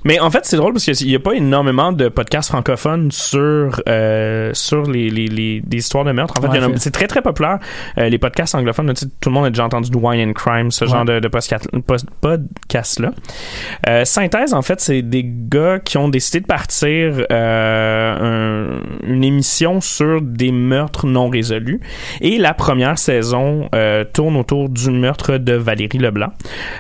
Mais 0.04 0.18
en 0.20 0.30
fait, 0.30 0.40
c'est 0.44 0.56
drôle 0.56 0.72
parce 0.72 0.84
qu'il 0.84 1.06
n'y 1.06 1.14
a 1.14 1.20
pas 1.20 1.32
énormément 1.32 1.92
de 1.92 2.08
podcasts 2.08 2.50
francophones 2.50 3.10
sur 3.12 3.80
euh, 3.88 4.50
sur 4.54 4.82
les, 4.82 5.10
les, 5.10 5.26
les 5.26 5.60
des 5.60 5.76
histoires 5.78 6.04
de 6.04 6.12
meurtre. 6.12 6.34
En 6.38 6.42
fait, 6.42 6.58
Ouais, 6.60 6.74
c'est 6.76 6.90
très 6.90 7.06
très 7.06 7.22
populaire. 7.22 7.58
Euh, 7.98 8.08
les 8.08 8.18
podcasts 8.18 8.54
anglophones, 8.54 8.92
tout 9.20 9.28
le 9.28 9.34
monde 9.34 9.46
a 9.46 9.50
déjà 9.50 9.64
entendu 9.64 9.90
de 9.90 9.96
Wine 9.96 10.28
and 10.30 10.32
Crime, 10.32 10.70
ce 10.70 10.84
Ouais. 10.84 10.90
genre 10.90 11.04
de, 11.04 11.20
de 11.20 11.28
podcast, 11.28 11.68
podcast 12.20 13.00
là. 13.00 13.10
Euh, 13.88 14.04
Synthèse, 14.04 14.54
en 14.54 14.62
fait, 14.62 14.80
c'est 14.80 15.02
des 15.02 15.24
gars 15.24 15.78
qui 15.78 15.96
ont 15.98 16.08
décidé 16.08 16.40
de 16.40 16.46
partir 16.46 17.24
euh, 17.30 18.16
un- 18.20 19.06
une 19.06 19.24
émission 19.24 19.80
sur 19.80 20.20
des 20.20 20.52
meurtres 20.52 21.06
non 21.06 21.28
résolus. 21.28 21.80
Et 22.20 22.38
la 22.38 22.54
première 22.54 22.98
saison 22.98 23.68
euh, 23.74 24.04
tourne 24.04 24.36
autour 24.36 24.68
du 24.68 24.90
meurtre 24.90 25.38
de 25.38 25.54
Valérie 25.54 25.98
Leblanc. 25.98 26.30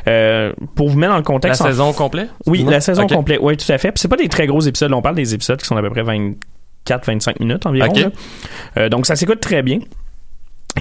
Euh, 0.08 0.52
pour 0.74 0.88
vous 0.88 0.98
mettre 0.98 1.12
dans 1.12 1.18
le 1.18 1.22
La 1.22 1.26
contexte, 1.26 1.62
en 1.62 1.66
saison 1.66 1.92
complète? 1.92 2.28
oui, 2.46 2.64
la 2.68 2.80
saison 2.80 3.06
Ok. 3.12 3.16
complète. 3.18 3.38
Oui, 3.42 3.56
tout 3.56 3.70
à 3.70 3.78
fait. 3.78 3.92
Puis 3.92 4.00
c'est 4.00 4.08
pas 4.08 4.16
des 4.16 4.28
très 4.28 4.46
gros 4.46 4.60
épisodes. 4.60 4.92
On 4.92 5.02
parle 5.02 5.16
des 5.16 5.34
épisodes 5.34 5.58
qui 5.60 5.66
sont 5.66 5.76
à 5.76 5.82
peu 5.82 5.90
près 5.90 6.02
24-25 6.02 7.34
minutes 7.40 7.66
environ. 7.66 7.92
Euh, 8.76 8.88
donc 8.88 9.06
ça 9.06 9.16
s'écoute 9.16 9.40
très 9.40 9.62
bien. 9.62 9.78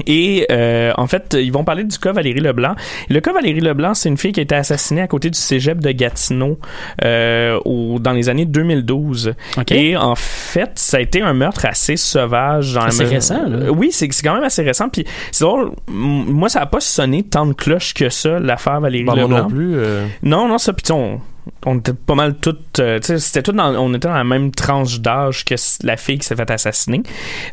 Et 0.07 0.47
euh, 0.51 0.93
en 0.95 1.05
fait, 1.05 1.35
ils 1.37 1.51
vont 1.51 1.65
parler 1.65 1.83
du 1.83 1.97
cas 1.99 2.13
Valérie 2.13 2.39
Leblanc. 2.39 2.75
Le 3.09 3.19
cas 3.19 3.33
Valérie 3.33 3.59
Leblanc, 3.59 3.93
c'est 3.93 4.07
une 4.07 4.15
fille 4.15 4.31
qui 4.31 4.39
a 4.39 4.43
été 4.43 4.55
assassinée 4.55 5.01
à 5.01 5.07
côté 5.07 5.29
du 5.29 5.37
cégep 5.37 5.79
de 5.81 5.91
Gatineau 5.91 6.57
euh, 7.03 7.59
au, 7.65 7.99
dans 7.99 8.13
les 8.13 8.29
années 8.29 8.45
2012. 8.45 9.33
Ok. 9.57 9.71
Et 9.73 9.97
en 9.97 10.15
fait, 10.15 10.71
ça 10.75 10.95
a 10.95 10.99
été 11.01 11.21
un 11.21 11.33
meurtre 11.33 11.65
assez 11.65 11.97
sauvage. 11.97 12.73
Dans 12.73 12.85
me- 12.85 13.03
récent, 13.09 13.45
là. 13.45 13.69
Oui, 13.69 13.89
c'est 13.91 14.07
c'est 14.13 14.23
quand 14.23 14.33
même 14.33 14.45
assez 14.45 14.63
récent. 14.63 14.87
Puis 14.87 15.03
c'est 15.33 15.43
drôle, 15.43 15.71
moi, 15.89 16.47
ça 16.47 16.61
a 16.61 16.67
pas 16.67 16.79
sonné 16.79 17.23
tant 17.23 17.45
de 17.45 17.51
cloches 17.53 17.93
que 17.93 18.07
ça, 18.07 18.39
l'affaire 18.39 18.79
Valérie 18.79 19.03
Ben, 19.03 19.13
moi 19.15 19.23
Leblanc. 19.23 19.39
non 19.43 19.47
plus. 19.49 19.73
euh, 19.75 20.05
Non, 20.23 20.47
non, 20.47 20.57
ça, 20.57 20.71
puis 20.71 20.89
on, 20.93 21.19
on 21.65 21.79
était 21.79 21.93
pas 21.93 22.15
mal 22.15 22.35
toutes, 22.35 22.79
euh, 22.79 22.99
c'était 23.01 23.41
tout 23.41 23.51
dans, 23.51 23.75
on 23.75 23.93
était 23.93 24.07
dans 24.07 24.13
la 24.13 24.23
même 24.23 24.51
tranche 24.51 24.99
d'âge 24.99 25.45
que 25.45 25.55
la 25.83 25.97
fille 25.97 26.19
qui 26.19 26.25
s'est 26.25 26.35
fait 26.35 26.49
assassiner. 26.51 27.03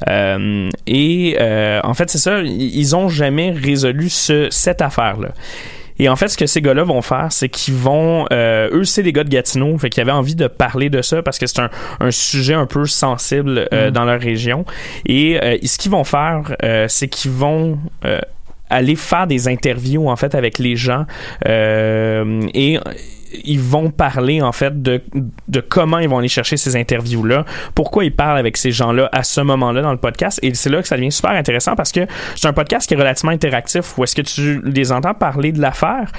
Euh, 0.09 0.69
et 0.87 1.37
euh, 1.41 1.81
en 1.85 1.95
fait, 1.95 2.11
c'est 2.11 2.19
ça, 2.19 2.41
ils 2.41 2.97
ont 2.97 3.09
jamais 3.09 3.51
résolu 3.51 4.09
ce, 4.09 4.49
cette 4.51 4.83
affaire-là. 4.83 5.29
Et 5.99 6.09
en 6.09 6.15
fait, 6.15 6.29
ce 6.29 6.37
que 6.37 6.47
ces 6.47 6.63
gars-là 6.63 6.85
vont 6.85 7.03
faire, 7.03 7.27
c'est 7.31 7.49
qu'ils 7.49 7.75
vont... 7.75 8.25
Euh, 8.33 8.69
eux, 8.73 8.85
c'est 8.85 9.03
des 9.03 9.13
gars 9.13 9.25
de 9.25 9.31
Gatineau, 9.31 9.77
fait 9.79 9.91
qu'ils 9.91 10.01
avaient 10.01 10.13
envie 10.13 10.37
de 10.37 10.47
parler 10.47 10.91
de 10.91 11.03
ça 11.03 11.23
parce 11.23 11.39
que 11.39 11.47
c'est 11.47 11.59
un, 11.59 11.71
un 11.99 12.13
sujet 12.13 12.55
un 12.55 12.67
peu 12.67 12.87
sensible 12.87 13.69
euh, 13.73 13.91
dans 13.91 14.05
leur 14.05 14.21
région. 14.21 14.65
Et 15.07 15.43
euh, 15.43 15.57
ce 15.65 15.77
qu'ils 15.77 15.91
vont 15.91 16.05
faire, 16.05 16.55
c'est 16.89 17.09
qu'ils 17.09 17.33
vont... 17.33 17.79
aller 18.71 18.97
faire 18.97 19.27
des 19.27 19.49
interviews 19.49 20.11
en 20.11 20.17
fait 20.17 20.35
avec 20.35 20.59
les 20.59 20.77
gens 20.77 21.07
et 21.47 22.79
ils 23.45 23.61
vont 23.61 23.91
parler 23.91 24.43
en 24.43 24.53
fait 24.53 24.83
de, 24.83 25.03
de 25.49 25.61
comment 25.61 25.99
ils 25.99 26.09
vont 26.09 26.19
aller 26.19 26.29
chercher 26.29 26.57
ces 26.57 26.77
interviews 26.77 27.25
là 27.25 27.45
pourquoi 27.75 28.05
ils 28.05 28.15
parlent 28.15 28.39
avec 28.39 28.57
ces 28.57 28.71
gens 28.71 28.93
là 28.93 29.09
à 29.13 29.23
ce 29.23 29.41
moment 29.41 29.73
là 29.73 29.83
dans 29.83 29.93
le 29.93 29.99
podcast 29.99 30.39
et 30.43 30.55
c'est 30.55 30.71
là 30.71 30.83
que 30.83 30.89
ça 30.89 30.97
devient 30.97 31.13
super 31.13 31.33
intéressant 31.33 31.75
parce 31.75 31.93
que 31.93 32.01
c'est 32.37 32.49
un 32.49 32.53
podcast 32.53 32.89
qui 32.89 32.95
est 32.95 32.99
relativement 32.99 33.33
interactif 33.33 33.97
où 33.99 34.05
est-ce 34.05 34.17
que 34.17 34.23
tu 34.23 34.61
les 34.65 34.93
entends 34.93 35.15
parler 35.15 35.53
de 35.53 35.61
l'affaire 35.61 36.11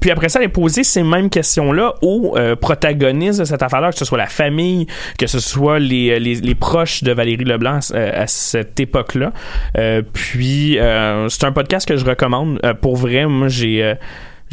puis 0.00 0.10
après 0.10 0.28
ça, 0.28 0.38
aller 0.38 0.48
poser 0.48 0.84
ces 0.84 1.02
mêmes 1.02 1.30
questions-là 1.30 1.94
aux 2.02 2.36
euh, 2.36 2.56
protagonistes 2.56 3.40
de 3.40 3.44
cette 3.44 3.62
affaire-là, 3.62 3.90
que 3.90 3.98
ce 3.98 4.04
soit 4.04 4.18
la 4.18 4.26
famille, 4.26 4.86
que 5.18 5.26
ce 5.26 5.40
soit 5.40 5.78
les, 5.78 6.20
les, 6.20 6.34
les 6.34 6.54
proches 6.54 7.02
de 7.02 7.12
Valérie 7.12 7.44
Leblanc 7.44 7.78
euh, 7.94 8.22
à 8.22 8.26
cette 8.26 8.78
époque-là. 8.78 9.32
Euh, 9.78 10.02
puis, 10.12 10.78
euh, 10.78 11.28
c'est 11.28 11.44
un 11.44 11.52
podcast 11.52 11.88
que 11.88 11.96
je 11.96 12.04
recommande. 12.04 12.60
Euh, 12.64 12.74
pour 12.74 12.96
vrai, 12.96 13.26
moi, 13.26 13.48
j'ai... 13.48 13.94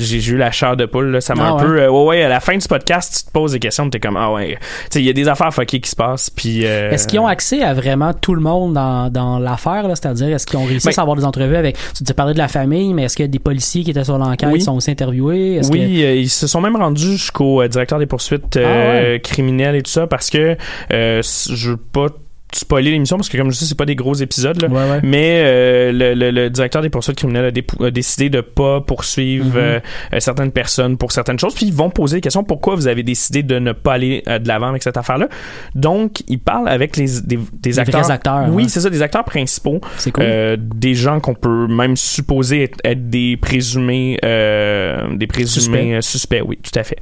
j'ai 0.04 0.32
eu 0.32 0.38
la 0.38 0.52
chair 0.52 0.76
de 0.78 0.86
poule. 0.86 1.12
Là. 1.12 1.22
Ça 1.22 1.36
m'a 1.36 1.46
Ah 1.46 1.50
un 1.52 1.56
ouais? 1.58 1.64
peu. 1.64 1.82
euh, 1.82 1.90
ouais, 1.90 2.06
ouais, 2.06 2.24
à 2.24 2.30
la 2.30 2.40
fin 2.40 2.58
du 2.58 2.68
podcast, 2.68 3.14
tu 3.18 3.26
te 3.28 3.32
poses 3.32 3.52
des 3.54 3.60
questions, 3.60 3.90
t'es 3.90 4.00
comme 4.00 4.18
ah 4.18 4.32
ouais. 4.32 4.58
Tu 4.60 4.66
sais, 4.92 5.00
il 5.02 5.06
y 5.06 5.10
a 5.10 5.14
des 5.14 5.28
affaires 5.28 5.54
fuckées 5.54 5.80
qui 5.80 5.90
se 5.90 5.96
passent. 5.96 6.30
Puis. 6.30 6.66
euh, 6.66 6.92
Est-ce 6.92 7.08
qu'ils 7.08 7.20
ont 7.20 7.28
accès 7.28 7.62
à 7.64 7.74
vraiment 7.74 8.14
tout 8.14 8.34
le 8.36 8.42
monde 8.42 8.74
dans, 8.74 9.10
dans 9.10 9.40
l'affaire, 9.40 9.88
là? 9.88 9.96
C'est-à-dire, 9.96 10.30
est-ce 10.36 10.46
qu'ils 10.46 10.60
ont 10.60 10.66
réussi 10.66 10.88
Ben- 10.88 10.94
à 10.98 11.02
avoir 11.02 11.18
des 11.18 11.26
entrevues 11.26 11.56
avec. 11.56 11.78
Tu 11.96 12.04
te 12.04 12.14
parlais 12.14 12.34
de 12.34 12.38
la 12.40 12.48
famille, 12.48 12.94
mais 12.94 13.04
est-ce 13.04 13.16
qu'il 13.16 13.24
y 13.26 13.30
a 13.30 13.32
des 13.32 13.40
policiers 13.40 13.84
qui 13.84 13.92
étaient 13.92 14.04
sur 14.04 14.18
l'enquête 14.18 14.50
Oui. 14.52 14.62
sont 14.62 14.76
aussi 14.76 14.92
interviewés? 14.92 15.56
Est-ce 15.56 15.70
que- 15.70 15.74
Oui, 15.78 16.04
euh, 16.04 16.16
ils 16.16 16.30
se 16.30 16.48
sont 16.48 16.62
même 16.62 16.76
rendus 16.76 17.12
jusqu'au 17.14 17.62
euh, 17.62 17.68
directeur 17.68 18.00
des 18.00 18.06
poursuites 18.06 18.58
Ah 18.58 18.60
ouais. 18.60 19.22
criminelles 19.24 19.76
et 19.76 19.82
tout 19.82 19.92
ça 19.92 20.08
parce 20.08 20.30
que 20.30 20.56
je 20.90 21.70
veux 21.70 21.78
pas 21.78 22.08
spoiler 22.54 22.92
l'émission 22.92 23.18
parce 23.18 23.30
que 23.30 23.38
comme 23.38 23.52
je 23.52 23.58
dis 23.58 23.66
c'est 23.66 23.78
pas 23.78 23.86
des 23.86 23.96
gros 23.96 24.14
épisodes 24.14 24.62
là. 24.62 24.68
Ouais, 24.68 24.90
ouais. 24.92 25.00
Mais 25.04 25.42
euh, 25.44 25.92
le, 25.92 26.14
le- 26.14 26.32
le 26.32 26.50
directeur 26.50 26.82
des 26.82 26.90
poursuites 26.90 27.16
criminelles 27.18 27.54
a, 27.80 27.92
décidé 27.92 28.30
de 28.30 28.42
pas 28.42 28.82
poursuivre 28.82 29.46
Mhm. 29.46 29.54
euh, 29.58 29.80
euh, 30.14 30.20
certaines 30.20 30.52
personnes 30.52 30.98
pour 30.98 31.12
certaines 31.12 31.40
choses. 31.40 31.54
Puis 31.56 31.66
ils 31.68 31.74
vont 31.74 31.90
poser 31.90 32.18
des 32.18 32.22
questions 32.22 32.44
pourquoi 32.44 32.76
vous 32.76 32.88
avez 32.88 33.04
décidé 33.04 33.44
de 33.44 33.60
ne 33.60 33.72
pas 33.72 33.94
aller 33.94 34.24
euh, 34.28 34.40
de 34.40 34.48
l'avant 34.48 34.68
avec 34.70 34.84
cette 34.84 34.98
affaire-là. 34.98 35.28
Donc 35.76 36.24
ils 36.28 36.40
parlent 36.40 36.68
avec 36.70 36.98
les 36.98 37.06
des, 37.22 37.38
des 37.38 37.70
Les 37.70 37.80
acteurs. 37.80 38.12
acteurs, 38.12 38.46
Oui, 38.50 38.64
ouais. 38.64 38.70
c'est 38.70 38.80
ça, 38.82 38.90
des 38.90 39.02
acteurs 39.02 39.24
principaux. 39.24 39.80
C'est 39.98 40.12
cool. 40.12 40.24
Euh, 40.28 40.58
des 40.60 40.94
gens 40.96 41.20
qu'on 41.20 41.34
peut 41.36 41.68
même 41.68 41.96
supposer 41.96 42.64
être, 42.64 42.80
être 42.84 43.10
des 43.10 43.38
présumés 43.38 44.18
euh, 44.26 45.16
des 45.16 45.28
présumés 45.28 45.96
euh, 45.96 46.02
suspects. 46.02 46.42
oui, 46.46 46.58
tout 46.62 46.78
à 46.80 46.84
fait. 46.84 46.98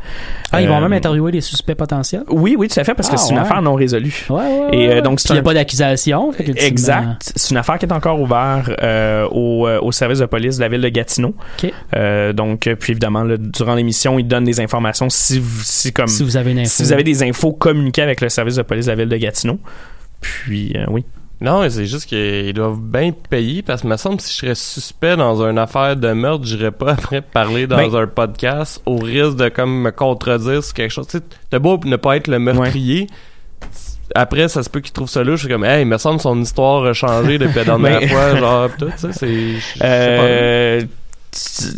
ah, 0.52 0.62
ils 0.62 0.68
vont 0.68 0.80
même 0.82 0.94
interviewer 0.94 1.32
des 1.32 1.42
suspects 1.42 1.76
potentiels? 1.76 2.24
Oui, 2.30 2.56
oui, 2.58 2.68
tout 2.68 2.80
à 2.80 2.84
fait, 2.84 2.94
parce 2.94 3.10
que 3.10 3.16
Ah, 3.16 3.18
c'est 3.18 3.34
une 3.34 3.40
affaire 3.40 3.62
non 3.62 3.76
résolue. 3.76 4.26
Ouais, 4.30 4.38
ouais. 4.38 4.68
Et, 4.78 4.90
euh, 4.90 5.02
donc, 5.02 5.20
c'est 5.20 5.39
n'y 5.40 5.42
un- 5.42 5.42
a 5.42 5.44
pas 5.44 5.54
d'accusation. 5.54 6.32
Exact. 6.56 7.32
C'est 7.36 7.52
une 7.52 7.58
affaire 7.58 7.78
qui 7.80 7.86
est 7.86 7.92
encore 7.94 8.20
ouverte 8.22 8.70
euh, 8.82 9.28
au, 9.32 9.68
euh, 9.68 9.80
au 9.82 9.92
service 9.92 10.20
de 10.20 10.26
police 10.26 10.58
de 10.58 10.62
la 10.62 10.70
ville 10.70 10.82
de 10.82 10.90
Gatineau. 10.90 11.34
Euh, 11.96 12.34
donc, 12.34 12.70
puis 12.80 12.92
évidemment, 12.92 13.24
là, 13.24 13.38
durant 13.38 13.76
l'émission, 13.76 14.20
ils 14.20 14.28
donnent 14.28 14.44
des 14.46 14.60
informations 14.60 15.10
si, 15.10 15.40
vous- 15.40 15.64
si 15.64 15.92
comme 15.94 16.08
Si 16.08 16.24
vous 16.24 16.38
avez 16.38 16.52
une 16.52 16.60
info. 16.60 16.70
si 16.70 16.84
vous 16.84 16.94
avez 16.94 17.04
des 17.04 17.24
infos 17.24 17.52
communiquées 17.54 18.02
avec 18.04 18.22
le 18.22 18.30
service 18.30 18.56
de 18.56 18.62
police 18.64 18.86
de 18.86 18.92
la 18.92 18.96
ville 18.96 19.10
de 19.10 19.18
Gatineau. 19.18 19.60
Puis 20.22 20.74
euh, 20.76 20.86
oui. 20.90 21.06
Non, 21.42 21.62
c'est 21.70 21.86
juste 21.86 22.06
qu'ils 22.08 22.54
doivent 22.54 22.82
bien 22.82 23.14
payer 23.30 23.62
parce 23.62 23.84
que 23.84 23.88
me 23.88 23.96
semble 23.96 24.18
que 24.18 24.24
si 24.24 24.34
je 24.34 24.38
serais 24.40 24.56
suspect 24.56 25.16
dans 25.16 25.42
une 25.42 25.58
affaire 25.58 25.96
de 25.96 26.12
meurtre, 26.12 26.44
j'irais 26.44 26.72
pas 26.72 26.92
après 26.98 27.22
parler 27.22 27.66
dans 27.66 27.78
Ben- 27.78 27.96
un 27.96 28.08
podcast 28.08 28.82
au 28.86 28.98
risque 28.98 29.38
de 29.38 29.48
comme 29.48 29.84
me 29.84 29.92
contredire 29.92 30.62
sur 30.62 30.74
quelque 30.74 30.92
chose. 30.92 31.08
Tu 31.08 31.20
sais, 31.20 31.24
t'as 31.50 31.60
beau 31.60 31.80
ne 31.86 31.96
pas 31.96 32.18
être 32.18 32.28
le 32.28 32.40
meurtrier. 32.40 33.08
Après, 34.16 34.48
ça 34.48 34.64
se 34.64 34.70
peut 34.70 34.80
qu'ils 34.80 34.94
trouvent 34.94 35.10
ça. 35.10 35.24
Je 35.24 35.36
suis 35.36 35.48
comme, 35.48 35.64
hey, 35.64 35.84
il 35.84 35.86
me 35.86 35.98
semble 35.98 36.20
son 36.20 36.40
histoire 36.42 36.86
a 36.86 36.94
changé 36.94 37.38
depuis 37.38 37.56
la 37.56 37.64
dernière 37.66 38.10
fois, 38.10 38.36
genre, 38.36 38.70
tout, 38.78 38.90
tu 38.98 39.12
sais, 39.12 39.60
c'est. 39.80 40.88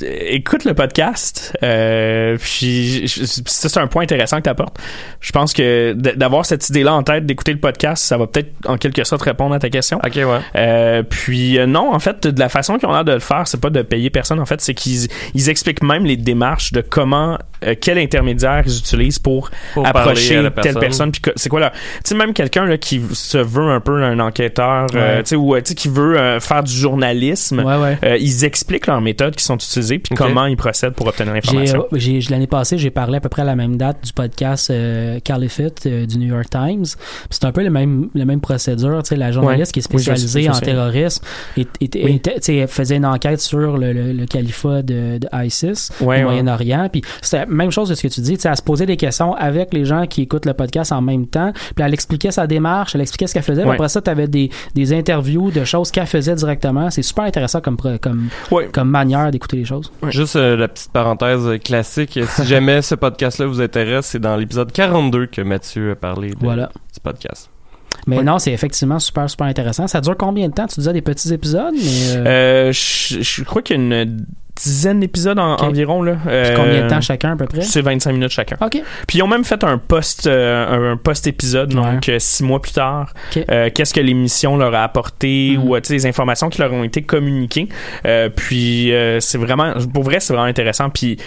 Écoute 0.03 0.65
le 0.65 0.73
podcast. 0.73 1.57
Euh, 1.63 2.37
puis 2.39 3.05
ça 3.07 3.69
c'est 3.69 3.79
un 3.79 3.87
point 3.87 4.03
intéressant 4.03 4.37
que 4.37 4.43
tu 4.43 4.49
apportes. 4.49 4.77
Je 5.19 5.31
pense 5.31 5.53
que 5.53 5.93
d'avoir 5.93 6.45
cette 6.45 6.69
idée-là 6.69 6.93
en 6.93 7.03
tête, 7.03 7.25
d'écouter 7.25 7.51
le 7.53 7.59
podcast, 7.59 8.03
ça 8.03 8.17
va 8.17 8.27
peut-être 8.27 8.51
en 8.65 8.77
quelque 8.77 9.03
sorte 9.03 9.23
répondre 9.23 9.53
à 9.53 9.59
ta 9.59 9.69
question. 9.69 9.99
Ok, 10.05 10.15
ouais. 10.15 10.25
Euh, 10.55 11.03
puis 11.03 11.57
euh, 11.59 11.65
non, 11.65 11.93
en 11.93 11.99
fait, 11.99 12.27
de 12.27 12.39
la 12.39 12.49
façon 12.49 12.77
qu'ils 12.77 12.87
ont 12.87 12.93
l'air 12.93 13.03
de 13.03 13.11
le 13.13 13.19
faire, 13.19 13.47
c'est 13.47 13.59
pas 13.59 13.69
de 13.69 13.81
payer 13.81 14.09
personne. 14.09 14.39
En 14.39 14.45
fait, 14.45 14.61
c'est 14.61 14.73
qu'ils 14.73 15.07
ils 15.33 15.49
expliquent 15.49 15.83
même 15.83 16.05
les 16.05 16.17
démarches 16.17 16.71
de 16.71 16.81
comment, 16.81 17.37
quel 17.81 17.97
intermédiaire 17.97 18.63
ils 18.65 18.77
utilisent 18.77 19.19
pour, 19.19 19.49
Pour 19.73 19.85
approcher 19.85 20.41
telle 20.61 20.75
personne. 20.79 21.11
Puis 21.11 21.21
c'est 21.35 21.49
quoi 21.49 21.59
là 21.59 21.71
Tu 21.71 21.79
sais, 22.05 22.15
même 22.15 22.33
quelqu'un 22.33 22.77
qui 22.77 23.01
se 23.13 23.37
veut 23.37 23.69
un 23.69 23.79
peu 23.79 24.01
un 24.03 24.19
enquêteur, 24.19 24.87
Ouais. 24.93 25.23
tu 25.23 25.29
sais, 25.29 25.35
ou 25.35 25.55
qui 25.61 25.89
veut 25.89 26.39
faire 26.39 26.63
du 26.63 26.73
journalisme. 26.73 27.59
Ouais, 27.63 27.97
ouais. 28.01 28.19
Ils 28.21 28.45
expliquent 28.45 28.87
leurs 28.87 29.01
méthodes 29.01 29.35
qui 29.41 29.45
sont 29.47 29.55
utilisées 29.57 29.99
puis 29.99 30.15
comment 30.15 30.45
ils 30.45 30.57
procèdent 30.57 30.93
pour 30.93 31.07
obtenir 31.07 31.33
l'information. 31.33 31.85
j'ai- 31.93 32.19
l'année 32.29 32.47
passée, 32.47 32.77
j'ai 32.77 32.91
parlé 32.91 33.17
à 33.17 33.19
peu 33.19 33.29
près 33.29 33.41
à 33.41 33.45
la 33.45 33.55
même 33.55 33.77
date 33.77 34.03
du 34.05 34.13
podcast 34.13 34.69
euh, 34.69 35.19
Fit 35.49 35.63
euh, 35.85 36.05
du 36.05 36.17
New 36.17 36.27
York 36.27 36.49
Times. 36.49 36.85
C'est 37.29 37.45
un 37.45 37.51
peu 37.51 37.63
le 37.63 37.69
même, 37.69 38.09
la 38.13 38.25
même 38.25 38.41
procédure. 38.41 39.01
La 39.11 39.31
journaliste 39.31 39.75
Ouais. 39.75 39.81
qui 39.81 39.87
est 39.87 39.93
Oui, 39.93 39.99
je 39.99 40.03
sais, 40.11 40.15
spécialisée 40.17 40.49
en 40.49 40.59
terrorisme 40.59 41.23
et, 41.57 41.67
et- 41.81 42.05
Oui. 42.05 42.21
faisait 42.67 42.97
une 42.97 43.05
enquête 43.05 43.41
sur 43.41 43.77
le, 43.77 43.91
le, 43.93 44.13
le 44.13 44.25
califat 44.25 44.81
de, 44.83 45.17
de 45.17 45.27
ISIS 45.33 45.89
Ouais, 46.01 46.21
au. 46.21 46.25
Moyen-Orient. 46.25 46.87
Puis 46.91 47.01
c'est 47.21 47.39
la 47.39 47.45
même 47.47 47.71
chose 47.71 47.89
de 47.89 47.95
ce 47.95 48.03
que 48.03 48.07
tu 48.07 48.21
dis. 48.21 48.37
Elle 48.43 48.55
se 48.55 48.61
posait 48.61 48.85
des 48.85 48.97
questions 48.97 49.33
avec 49.35 49.73
les 49.73 49.85
gens 49.85 50.05
qui 50.07 50.21
écoutent 50.23 50.45
le 50.45 50.53
podcast 50.53 50.91
en 50.91 51.01
même 51.01 51.27
temps. 51.27 51.51
Puis 51.75 51.83
elle 51.85 51.93
expliquait 51.93 52.31
sa 52.31 52.47
démarche, 52.47 52.95
elle 52.95 53.01
expliquait 53.01 53.27
ce 53.27 53.33
qu'elle 53.33 53.43
faisait. 53.43 53.63
Ouais. 53.65 53.73
Après 53.73 53.89
ça, 53.89 54.01
tu 54.01 54.09
avais 54.09 54.27
des, 54.27 54.49
des 54.75 54.93
interviews 54.93 55.51
de 55.51 55.63
choses 55.65 55.91
qu'elle 55.91 56.05
faisait 56.07 56.35
directement. 56.35 56.89
C'est 56.91 57.01
super 57.01 57.23
intéressant 57.25 57.61
comme, 57.61 57.77
comme, 57.99 58.29
comme 58.71 58.89
manière 58.89 59.30
d'écouter 59.31 59.57
les 59.57 59.65
choses. 59.65 59.91
Juste 60.09 60.35
euh, 60.35 60.55
la 60.55 60.67
petite 60.67 60.91
parenthèse 60.91 61.59
classique. 61.63 62.19
Si 62.29 62.45
jamais 62.45 62.81
ce 62.81 62.95
podcast-là 62.95 63.45
vous 63.47 63.61
intéresse, 63.61 64.05
c'est 64.07 64.19
dans 64.19 64.35
l'épisode 64.35 64.71
42 64.71 65.25
que 65.27 65.41
Mathieu 65.41 65.91
a 65.91 65.95
parlé 65.95 66.29
de 66.31 66.35
Voilà. 66.39 66.69
ce 66.93 66.99
podcast. 66.99 67.49
Mais 68.07 68.17
Ouais. 68.17 68.23
non, 68.23 68.39
c'est 68.39 68.51
effectivement 68.51 68.99
super, 68.99 69.29
super 69.29 69.47
intéressant. 69.47 69.87
Ça 69.87 70.01
dure 70.01 70.17
combien 70.17 70.47
de 70.49 70.53
temps? 70.53 70.67
Tu 70.67 70.75
disais 70.79 70.93
des 70.93 71.01
petits 71.01 71.33
épisodes, 71.33 71.73
mais 71.75 72.15
euh, 72.17 72.23
Euh, 72.25 72.71
je, 72.71 73.21
je 73.21 73.43
crois 73.43 73.61
qu'il 73.61 73.77
y 73.77 73.79
a 73.79 73.83
une 74.03 74.25
dizaine 74.55 74.99
d'épisodes 74.99 75.39
en- 75.39 75.55
environ 75.55 76.03
là. 76.03 76.17
Euh, 76.27 76.55
combien 76.55 76.83
de 76.83 76.89
temps 76.89 77.01
chacun 77.01 77.31
à 77.33 77.35
peu 77.35 77.45
près? 77.45 77.61
C'est 77.61 77.81
25 77.81 78.11
minutes 78.13 78.31
chacun. 78.31 78.57
OK. 78.61 78.81
Puis 79.07 79.17
ils 79.17 79.21
ont 79.23 79.27
même 79.27 79.43
fait 79.45 79.63
un 79.63 79.77
post 79.77 80.27
euh, 80.27 80.91
un 80.93 80.97
post 80.97 81.25
épisode 81.27 81.69
donc 81.73 82.11
six 82.19 82.43
mois 82.43 82.61
plus 82.61 82.73
tard. 82.73 83.13
Euh, 83.49 83.69
Qu'est-ce 83.73 83.93
que 83.93 84.01
l'émission 84.01 84.57
leur 84.57 84.73
a 84.75 84.83
apporté 84.83 85.55
Mhm. 85.57 85.67
ou 85.69 85.75
les 85.89 86.05
informations 86.05 86.49
qui 86.49 86.59
leur 86.61 86.73
ont 86.73 86.83
été 86.83 87.01
communiquées. 87.01 87.69
Puis 88.35 88.91
c'est 89.19 89.37
vraiment 89.37 89.73
pour 89.93 90.03
vrai 90.03 90.19
c'est 90.19 90.33
vraiment 90.33 90.47
intéressant. 90.47 90.89
Puis 90.89 91.17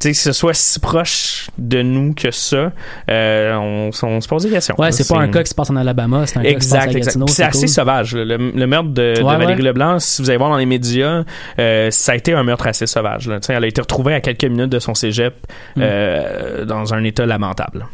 que 0.00 0.12
ce 0.12 0.32
soit 0.32 0.54
si 0.54 0.78
proche 0.78 1.50
de 1.58 1.82
nous 1.82 2.14
que 2.14 2.30
ça, 2.30 2.70
euh, 3.10 3.54
on, 3.56 3.90
on 4.02 4.20
se 4.20 4.28
pose 4.28 4.44
des 4.44 4.50
questions. 4.50 4.74
Ouais, 4.78 4.92
c'est 4.92 5.08
pas 5.12 5.20
un 5.20 5.28
cas 5.28 5.42
qui 5.42 5.48
se 5.50 5.54
passe 5.54 5.70
en 5.70 5.76
Alabama, 5.76 6.24
c'est 6.26 6.38
un 6.38 6.42
cas 6.42 6.54
qui 6.54 6.60
se 6.60 6.70
passe 6.70 6.74
Exact, 6.74 6.80
à 6.80 6.84
exact. 6.98 7.04
Gatineau. 7.06 7.26
C'est 7.26 7.42
assez 7.42 7.58
cool. 7.60 7.68
sauvage. 7.68 8.14
là. 8.14 8.24
Le, 8.24 8.36
le 8.52 8.66
meurtre 8.66 8.90
de, 8.90 9.14
de 9.16 9.22
Ouais, 9.22 9.36
Valérie 9.36 9.54
ouais. 9.56 9.62
Leblanc, 9.62 9.98
si 9.98 10.22
vous 10.22 10.30
allez 10.30 10.36
voir 10.38 10.50
dans 10.50 10.56
les 10.56 10.66
médias, 10.66 11.24
euh, 11.58 11.90
ça 11.90 12.12
a 12.12 12.14
été 12.14 12.32
un 12.32 12.44
meurtre 12.44 12.66
assez 12.68 12.86
sauvage. 12.86 13.26
Là. 13.26 13.40
Tu 13.40 13.46
sais, 13.46 13.54
Elle 13.54 13.64
a 13.64 13.66
été 13.66 13.80
retrouvée 13.80 14.14
à 14.14 14.20
quelques 14.20 14.44
minutes 14.44 14.70
de 14.70 14.78
son 14.78 14.94
cégep 14.94 15.34
Mm. 15.76 15.80
euh, 15.82 16.64
dans 16.64 16.94
un 16.94 17.02
état 17.04 17.26
lamentable. 17.26 17.86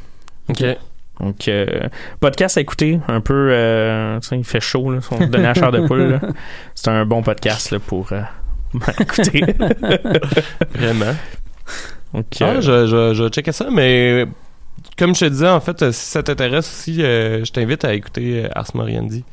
Ok. 0.49 0.63
Donc, 1.21 1.49
euh, 1.49 1.67
podcast 2.21 2.59
à 2.59 2.61
écouter, 2.61 2.99
un 3.09 3.21
peu, 3.21 3.49
euh, 3.53 4.19
tu 4.21 4.29
sais, 4.29 4.37
il 4.37 4.45
fait 4.45 4.61
chaud, 4.61 4.91
là, 4.93 5.01
son 5.01 5.17
donner 5.27 5.47
à 5.47 5.55
chair 5.55 5.71
de 5.73 5.87
poule. 5.87 6.11
là. 6.11 6.21
C'est 6.75 6.89
un 6.91 7.07
bon 7.07 7.23
podcast 7.23 7.71
là, 7.71 7.79
pour 7.79 8.09
euh, 8.13 8.21
écouter. 9.01 9.43
Vraiment. 10.75 11.15
Donc, 12.15 12.27
Ah, 12.41 12.61
je, 12.61 12.87
je, 12.87 13.15
je 13.15 13.29
checkais 13.29 13.53
ça, 13.53 13.67
mais 13.73 14.27
comme 14.99 15.15
je 15.15 15.21
te 15.21 15.25
disais, 15.31 15.49
en 15.49 15.61
fait, 15.61 15.83
euh, 15.83 15.93
si 15.93 16.07
ça 16.11 16.23
t'intéresse 16.23 16.69
aussi, 16.71 17.03
euh, 17.03 17.45
je 17.45 17.51
t'invite 17.53 17.85
à 17.85 17.95
écouter 17.95 18.45
euh, 18.45 18.49
Ars 18.55 18.69
Moriendi. 18.75 19.25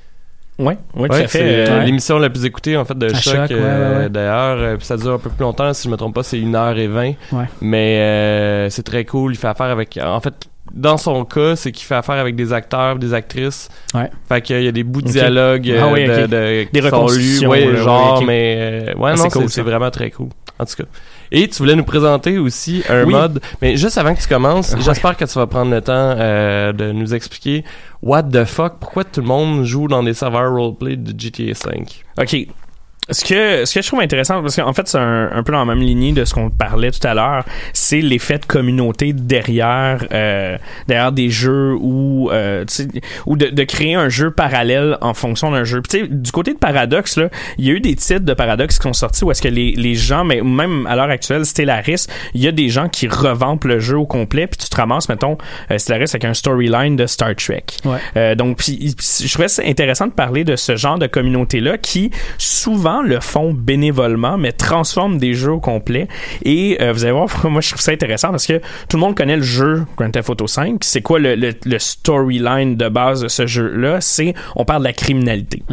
ouais, 0.57 0.77
ouais, 0.95 1.07
tout 1.07 1.13
Ouais, 1.15 1.27
fait. 1.27 1.37
c'est 1.39 1.43
euh, 1.43 1.67
euh, 1.79 1.83
l'émission 1.83 2.17
la 2.19 2.29
plus 2.29 2.45
écoutée 2.45 2.77
en 2.77 2.85
fait 2.85 2.97
de 2.97 3.07
À 3.07 3.13
choc, 3.19 3.33
Choc, 3.35 3.49
ouais, 3.51 3.55
euh, 3.59 3.93
ouais, 3.93 4.03
ouais. 4.03 4.09
d'ailleurs 4.09 4.57
euh, 4.59 4.77
puis 4.77 4.85
ça 4.85 4.97
dure 4.97 5.13
un 5.13 5.17
peu 5.19 5.29
plus 5.29 5.41
longtemps 5.43 5.73
si 5.73 5.85
je 5.87 5.89
me 5.91 5.97
trompe 5.97 6.13
pas 6.15 6.23
c'est 6.23 6.37
1h20 6.37 7.15
Ouais. 7.31 7.45
mais 7.61 7.97
euh, 7.99 8.69
c'est 8.69 8.83
très 8.83 9.05
cool 9.05 9.33
il 9.33 9.37
fait 9.37 9.47
affaire 9.47 9.67
avec 9.67 9.97
en 10.03 10.19
fait 10.19 10.33
dans 10.71 10.97
son 10.97 11.25
cas 11.25 11.55
c'est 11.55 11.71
qu'il 11.71 11.85
fait 11.85 11.95
affaire 11.95 12.15
avec 12.15 12.35
des 12.35 12.53
acteurs 12.53 12.97
des 12.97 13.13
actrices 13.13 13.69
Ouais. 13.95 14.09
fait 14.29 14.41
qu'il 14.41 14.61
y 14.61 14.67
a 14.67 14.71
des 14.71 14.83
bouts 14.83 15.01
de 15.01 15.07
Ok. 15.07 15.13
dialogue 15.13 15.73
Ah 15.79 15.87
oui, 15.91 16.05
de, 16.05 16.11
ok. 16.23 16.29
de- 16.29 16.63
qui 16.65 16.71
Des 16.73 16.81
sont 16.81 16.87
lus, 16.87 16.93
reconstitutions, 16.95 17.49
ouais, 17.49 17.67
ouais, 17.67 17.77
genre 17.77 18.23
mais 18.23 18.55
euh, 18.59 18.93
ouais 18.99 19.11
Ah, 19.13 19.17
non 19.17 19.29
cool, 19.29 19.49
c'est 19.49 19.61
vraiment 19.63 19.89
très 19.89 20.11
cool 20.11 20.29
en 20.61 20.65
tout 20.65 20.75
cas 20.75 20.89
et 21.31 21.47
tu 21.47 21.57
voulais 21.57 21.75
nous 21.75 21.83
présenter 21.83 22.37
aussi 22.37 22.83
un 22.89 23.03
Oui. 23.05 23.13
mode 23.13 23.41
mais 23.61 23.75
juste 23.77 23.97
avant 23.97 24.13
que 24.15 24.21
tu 24.21 24.27
commences 24.27 24.73
Ouais. 24.73 24.81
j'espère 24.81 25.17
que 25.17 25.25
tu 25.25 25.33
vas 25.39 25.47
prendre 25.47 25.71
le 25.71 25.81
temps 25.81 25.93
euh, 26.17 26.71
de 26.73 26.91
nous 26.91 27.13
expliquer 27.13 27.63
what 28.01 28.23
the 28.23 28.45
fuck 28.45 28.73
pourquoi 28.79 29.03
tout 29.03 29.21
le 29.21 29.27
monde 29.27 29.63
joue 29.63 29.87
dans 29.87 30.03
des 30.03 30.13
serveurs 30.13 30.51
roleplay 30.53 30.95
de 30.97 31.13
GTA 31.19 31.53
5 31.55 32.03
OK. 32.19 32.47
Ce 33.11 33.25
que, 33.25 33.65
ce 33.65 33.75
que 33.75 33.81
je 33.81 33.87
trouve 33.87 34.01
intéressant, 34.01 34.41
parce 34.41 34.55
qu'en 34.55 34.73
fait, 34.73 34.87
c'est 34.87 34.97
un, 34.97 35.29
un 35.31 35.43
peu 35.43 35.51
dans 35.51 35.59
la 35.59 35.65
même 35.65 35.83
lignée 35.83 36.13
de 36.13 36.25
ce 36.25 36.33
qu'on 36.33 36.49
parlait 36.49 36.91
tout 36.91 37.05
à 37.05 37.13
l'heure, 37.13 37.45
c'est 37.73 38.01
l'effet 38.01 38.37
de 38.37 38.45
communauté 38.45 39.13
derrière, 39.13 40.05
euh, 40.11 40.57
derrière 40.87 41.11
des 41.11 41.29
jeux 41.29 41.75
ou, 41.79 42.29
euh, 42.31 42.65
ou 43.25 43.35
de, 43.35 43.47
de 43.47 43.63
créer 43.63 43.95
un 43.95 44.09
jeu 44.09 44.31
parallèle 44.31 44.97
en 45.01 45.13
fonction 45.13 45.51
d'un 45.51 45.63
jeu. 45.63 45.81
Puis, 45.81 45.99
tu 45.99 46.05
sais, 46.05 46.11
du 46.11 46.31
côté 46.31 46.53
de 46.53 46.57
Paradox, 46.57 47.17
là, 47.17 47.29
il 47.57 47.65
y 47.65 47.69
a 47.69 47.73
eu 47.73 47.79
des 47.79 47.95
titres 47.95 48.25
de 48.25 48.33
Paradox 48.33 48.77
qui 48.77 48.83
sont 48.83 48.93
sortis 48.93 49.23
où 49.23 49.31
est-ce 49.31 49.41
que 49.41 49.47
les, 49.47 49.71
les 49.73 49.95
gens, 49.95 50.23
mais 50.23 50.41
même 50.41 50.87
à 50.87 50.95
l'heure 50.95 51.09
actuelle, 51.09 51.45
Stellaris, 51.45 52.07
il 52.33 52.41
y 52.41 52.47
a 52.47 52.51
des 52.51 52.69
gens 52.69 52.89
qui 52.89 53.07
revampent 53.07 53.65
le 53.65 53.79
jeu 53.79 53.97
au 53.97 54.05
complet, 54.05 54.47
puis 54.47 54.57
tu 54.57 54.69
te 54.69 54.75
ramasses, 54.75 55.09
mettons, 55.09 55.37
euh, 55.69 55.77
Stellaris 55.77 56.11
avec 56.11 56.25
un 56.25 56.33
storyline 56.33 56.95
de 56.95 57.05
Star 57.05 57.35
Trek. 57.35 57.65
Ouais. 57.85 57.97
Euh, 58.17 58.35
donc, 58.35 58.57
puis, 58.57 58.95
je 58.99 59.31
trouvais 59.31 59.47
ça 59.47 59.63
intéressant 59.65 60.07
de 60.07 60.13
parler 60.13 60.43
de 60.43 60.55
ce 60.55 60.75
genre 60.75 60.97
de 60.97 61.07
communauté-là 61.07 61.77
qui, 61.77 62.11
souvent, 62.37 63.00
gens 63.01 63.07
le 63.07 63.19
font 63.19 63.53
bénévolement, 63.53 64.37
mais 64.37 64.51
transforment 64.51 65.17
des 65.17 65.33
jeux 65.33 65.53
au 65.53 65.59
complet. 65.59 66.07
Et 66.43 66.77
euh, 66.81 66.91
vous 66.93 67.03
allez 67.03 67.13
voir, 67.13 67.27
moi 67.49 67.61
je 67.61 67.69
trouve 67.69 67.81
ça 67.81 67.91
intéressant 67.91 68.29
parce 68.29 68.45
que 68.47 68.59
tout 68.89 68.97
le 68.97 68.99
monde 68.99 69.15
connaît 69.15 69.37
le 69.37 69.41
jeu 69.43 69.83
Grand 69.97 70.09
Theft 70.11 70.29
Auto 70.29 70.47
5. 70.47 70.77
C'est 70.81 71.01
quoi 71.01 71.19
le, 71.19 71.35
le, 71.35 71.53
le 71.65 71.79
storyline 71.79 72.75
de 72.75 72.89
base 72.89 73.21
de 73.21 73.27
ce 73.27 73.45
jeu-là? 73.45 74.01
C'est 74.01 74.33
on 74.55 74.65
parle 74.65 74.81
de 74.83 74.87
la 74.87 74.93
criminalité. 74.93 75.63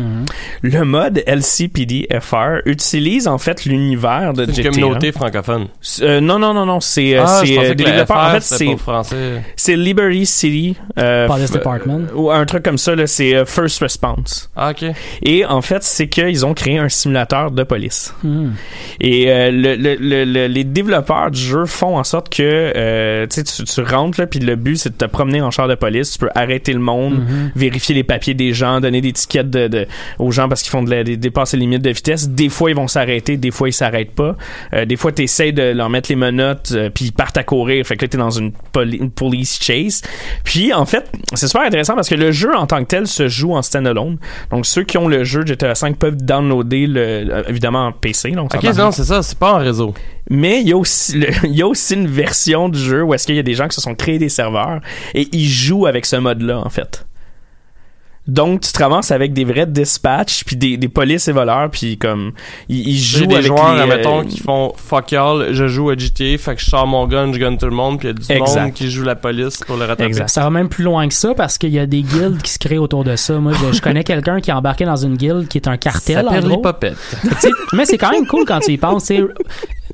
Le 0.63 0.85
mode 0.85 1.23
LCPD-FR 1.27 2.63
utilise 2.67 3.29
en 3.29 3.39
fait 3.39 3.65
l'univers 3.65 4.33
de 4.35 4.45
C'est 4.47 4.55
GTA. 4.63 4.69
une 4.69 4.75
communauté 4.75 5.13
francophone. 5.13 5.69
Euh, 6.03 6.21
non, 6.21 6.39
non, 6.39 6.55
non, 6.55 6.67
non, 6.67 6.81
c'est 6.81 7.17
euh, 7.17 7.25
Ah, 7.27 7.43
euh, 7.47 7.75
En 8.09 8.31
fait, 8.33 8.41
c'est 8.43 8.65
pour 8.67 8.81
français. 8.81 9.43
c'est 9.57 9.77
Liberty 9.77 10.27
City. 10.27 10.77
euh, 10.99 11.27
Police 11.27 11.51
f- 11.51 11.55
Department. 11.55 12.01
ou 12.15 12.31
un 12.31 12.45
truc 12.47 12.63
comme 12.63 12.79
ça, 12.79 12.95
là, 12.95 13.07
c'est 13.07 13.45
First 13.47 13.81
Response. 13.81 14.51
Ah, 14.57 14.71
ok. 14.71 14.85
Et 15.23 15.45
en 15.45 15.63
fait, 15.63 15.83
c'est 15.83 16.09
qu'ils 16.09 16.45
ont 16.47 16.55
créé 16.55 16.79
un 16.79 16.89
simulateur 16.89 17.08
de 17.09 17.63
police. 17.63 18.15
Hmm. 18.23 18.51
Et 19.01 19.31
euh, 19.31 19.51
le, 19.51 19.75
le- 19.77 19.97
le- 19.99 20.25
le- 20.25 20.47
les 20.47 20.65
développeurs 20.65 21.31
du 21.31 21.41
jeu 21.41 21.67
font 21.67 21.97
en 21.99 22.05
sorte 22.05 22.29
que 22.35 22.43
euh, 22.43 23.27
tu, 23.27 23.43
tu 23.45 23.65
tu 23.65 23.81
rentres 23.83 24.27
puis 24.29 24.41
le 24.41 24.57
but 24.57 24.77
c'est 24.77 24.91
de 24.91 24.95
te 24.97 25.05
promener 25.05 25.41
en 25.41 25.51
char 25.51 25.69
de 25.69 25.75
police. 25.75 26.13
Tu 26.13 26.19
peux 26.19 26.31
arrêter 26.35 26.73
le 26.73 26.79
monde, 26.81 27.19
Mhm. 27.21 27.53
vérifier 27.55 27.95
les 27.95 28.05
papiers 28.05 28.35
des 28.35 28.53
gens, 28.53 28.81
donner 28.81 29.01
des 29.01 29.13
tickets 29.13 29.49
de, 29.51 29.69
de- 29.69 29.87
aux 30.19 30.31
gens 30.31 30.49
parce 30.49 30.63
qu'ils 30.63 30.71
font 30.71 30.83
de 30.83 30.91
la, 30.91 31.05
des, 31.05 31.17
dépasser 31.17 31.57
les 31.57 31.63
limites 31.63 31.83
de 31.83 31.91
vitesse. 31.91 32.29
Des 32.29 32.49
fois 32.49 32.71
ils 32.71 32.77
vont 32.77 32.89
s'arrêter, 32.89 33.37
des 33.37 33.51
fois 33.51 33.69
ils 33.69 33.73
s'arrêtent 33.73 34.15
pas. 34.15 34.37
Euh, 34.73 34.85
des 34.85 34.97
fois 34.97 35.13
tu 35.13 35.23
essaies 35.23 35.53
de 35.53 35.63
leur 35.73 35.91
mettre 35.91 36.11
les 36.11 36.17
menottes, 36.17 36.75
puis 36.95 37.07
ils 37.07 37.13
partent 37.13 37.37
à 37.39 37.45
courir. 37.45 37.87
Fait 37.87 37.97
que 37.97 38.05
là 38.05 38.09
t'es 38.09 38.19
dans 38.19 38.31
une, 38.31 38.53
poli- 38.73 38.99
une 38.99 39.11
police 39.11 39.59
chase. 39.63 40.03
Puis 40.45 40.73
en 40.73 40.87
fait 40.87 41.11
c'est 41.35 41.49
super 41.49 41.63
intéressant 41.63 41.95
parce 41.95 42.09
que 42.09 42.15
le 42.15 42.33
jeu 42.33 42.55
en 42.57 42.67
tant 42.67 42.81
que 42.81 42.89
tel 42.89 43.07
se 43.07 43.29
joue 43.29 43.55
en 43.55 43.63
standalone. 43.63 44.19
Donc 44.51 44.67
ceux 44.67 44.83
qui 44.83 44.99
ont 44.99 45.09
le 45.09 45.25
jeu 45.25 45.45
GTA 45.47 45.75
5 45.75 45.97
peuvent 45.97 46.17
downloader 46.17 46.87
le 46.87 46.98
euh, 46.99 47.43
évidemment 47.49 47.87
en 47.87 47.93
PC. 47.93 48.31
Donc 48.33 48.55
Ok, 48.55 48.63
non, 48.85 48.91
c'est 48.93 49.05
ça, 49.05 49.23
c'est 49.23 49.39
pas 49.39 49.55
en 49.55 49.59
réseau. 49.59 49.95
mais 50.31 50.61
il 50.61 50.69
y 50.69 50.73
a 50.73 50.77
aussi 50.77 51.17
le- 51.19 51.29
il 51.45 51.55
y 51.57 51.63
a 51.63 51.67
aussi 51.67 51.95
une 51.95 52.07
version 52.07 52.69
du 52.69 52.79
jeu 52.79 53.03
où 53.03 53.15
est-ce 53.15 53.27
qu'il 53.27 53.37
y 53.37 53.39
a 53.39 53.43
des 53.43 53.55
gens 53.55 53.69
qui 53.69 53.75
se 53.75 53.81
sont 53.81 53.95
créés 53.95 54.19
des 54.19 54.29
serveurs 54.29 54.81
et 55.15 55.29
ils 55.33 55.49
jouent 55.49 55.87
avec 55.87 56.05
ce 56.07 56.17
mode-là 56.17 56.59
en 56.65 56.69
fait. 56.71 57.07
Donc 58.29 58.61
tu 58.61 58.71
te 58.73 58.79
ramasses 58.83 59.11
avec 59.11 59.33
des 59.33 59.45
vrais 59.45 59.67
dispatchs 59.67 60.45
puis 60.45 60.55
des, 60.57 60.77
des 60.77 60.89
polices 60.89 61.27
et 61.29 61.33
voleurs 61.33 61.71
puis 61.71 61.97
comme 61.99 62.33
ils, 62.69 62.97
jouent 62.99 63.27
des 63.27 63.37
avec 63.37 63.47
joueurs, 63.47 63.73
les, 63.75 63.81
euh, 63.81 63.83
admettons, 63.85 64.23
qui 64.25 64.39
font 64.41 64.73
fuck 64.77 65.11
y'all, 65.13 65.49
je 65.53 65.67
joue 65.67 65.91
à 65.91 65.97
GTA, 65.97 66.37
fait 66.39 66.55
que 66.55 66.61
je 66.61 66.67
sors 66.67 66.87
mon 66.87 67.07
gun, 67.07 67.33
je 67.33 67.39
gunne 67.39 67.57
tout 67.59 67.67
le 67.67 67.73
monde, 67.73 67.99
puis 67.99 68.09
il 68.09 68.11
y 68.11 68.15
a 68.15 68.37
du 68.39 68.43
Exact. 68.43 68.63
monde 68.63 68.73
qui 68.75 68.91
joue 68.91 69.03
la 69.03 69.17
police 69.17 69.59
pour 69.67 69.77
le 69.77 69.83
rattraper. 69.87 70.05
Exact. 70.05 70.29
Ça 70.29 70.43
va 70.43 70.51
même 70.51 70.69
plus 70.69 70.85
loin 70.85 71.09
que 71.09 71.15
ça 71.15 71.35
parce 71.35 71.57
qu'il 71.59 71.71
y 71.71 71.79
a 71.79 71.87
des 71.87 72.03
guildes 72.03 72.43
qui 72.43 72.53
se 72.53 72.59
créent 72.59 72.79
autour 72.79 73.03
de 73.03 73.17
ça. 73.17 73.39
Moi, 73.39 73.53
je, 73.55 73.77
je 73.77 73.81
connais 73.81 74.05
quelqu'un 74.05 74.41
qui 74.41 74.51
est 74.51 74.55
embarqué 74.55 74.85
dans 74.85 74.97
une 74.97 75.17
guilde 75.17 75.49
qui 75.49 75.57
est 75.59 75.67
un 75.67 75.73
Ça 75.73 75.79
cartel. 75.79 76.19
en 76.19 76.31
s'appelle 76.31 76.45
gros. 76.45 76.57
les 76.57 76.63
popettes. 76.63 77.17
Mais 77.73 77.87
c'est 77.87 77.97
quand 77.99 78.11
même 78.11 78.27
cool 78.27 78.45
quand 78.47 78.61
tu 78.61 78.73
y 78.73 78.77
penses. 78.77 79.11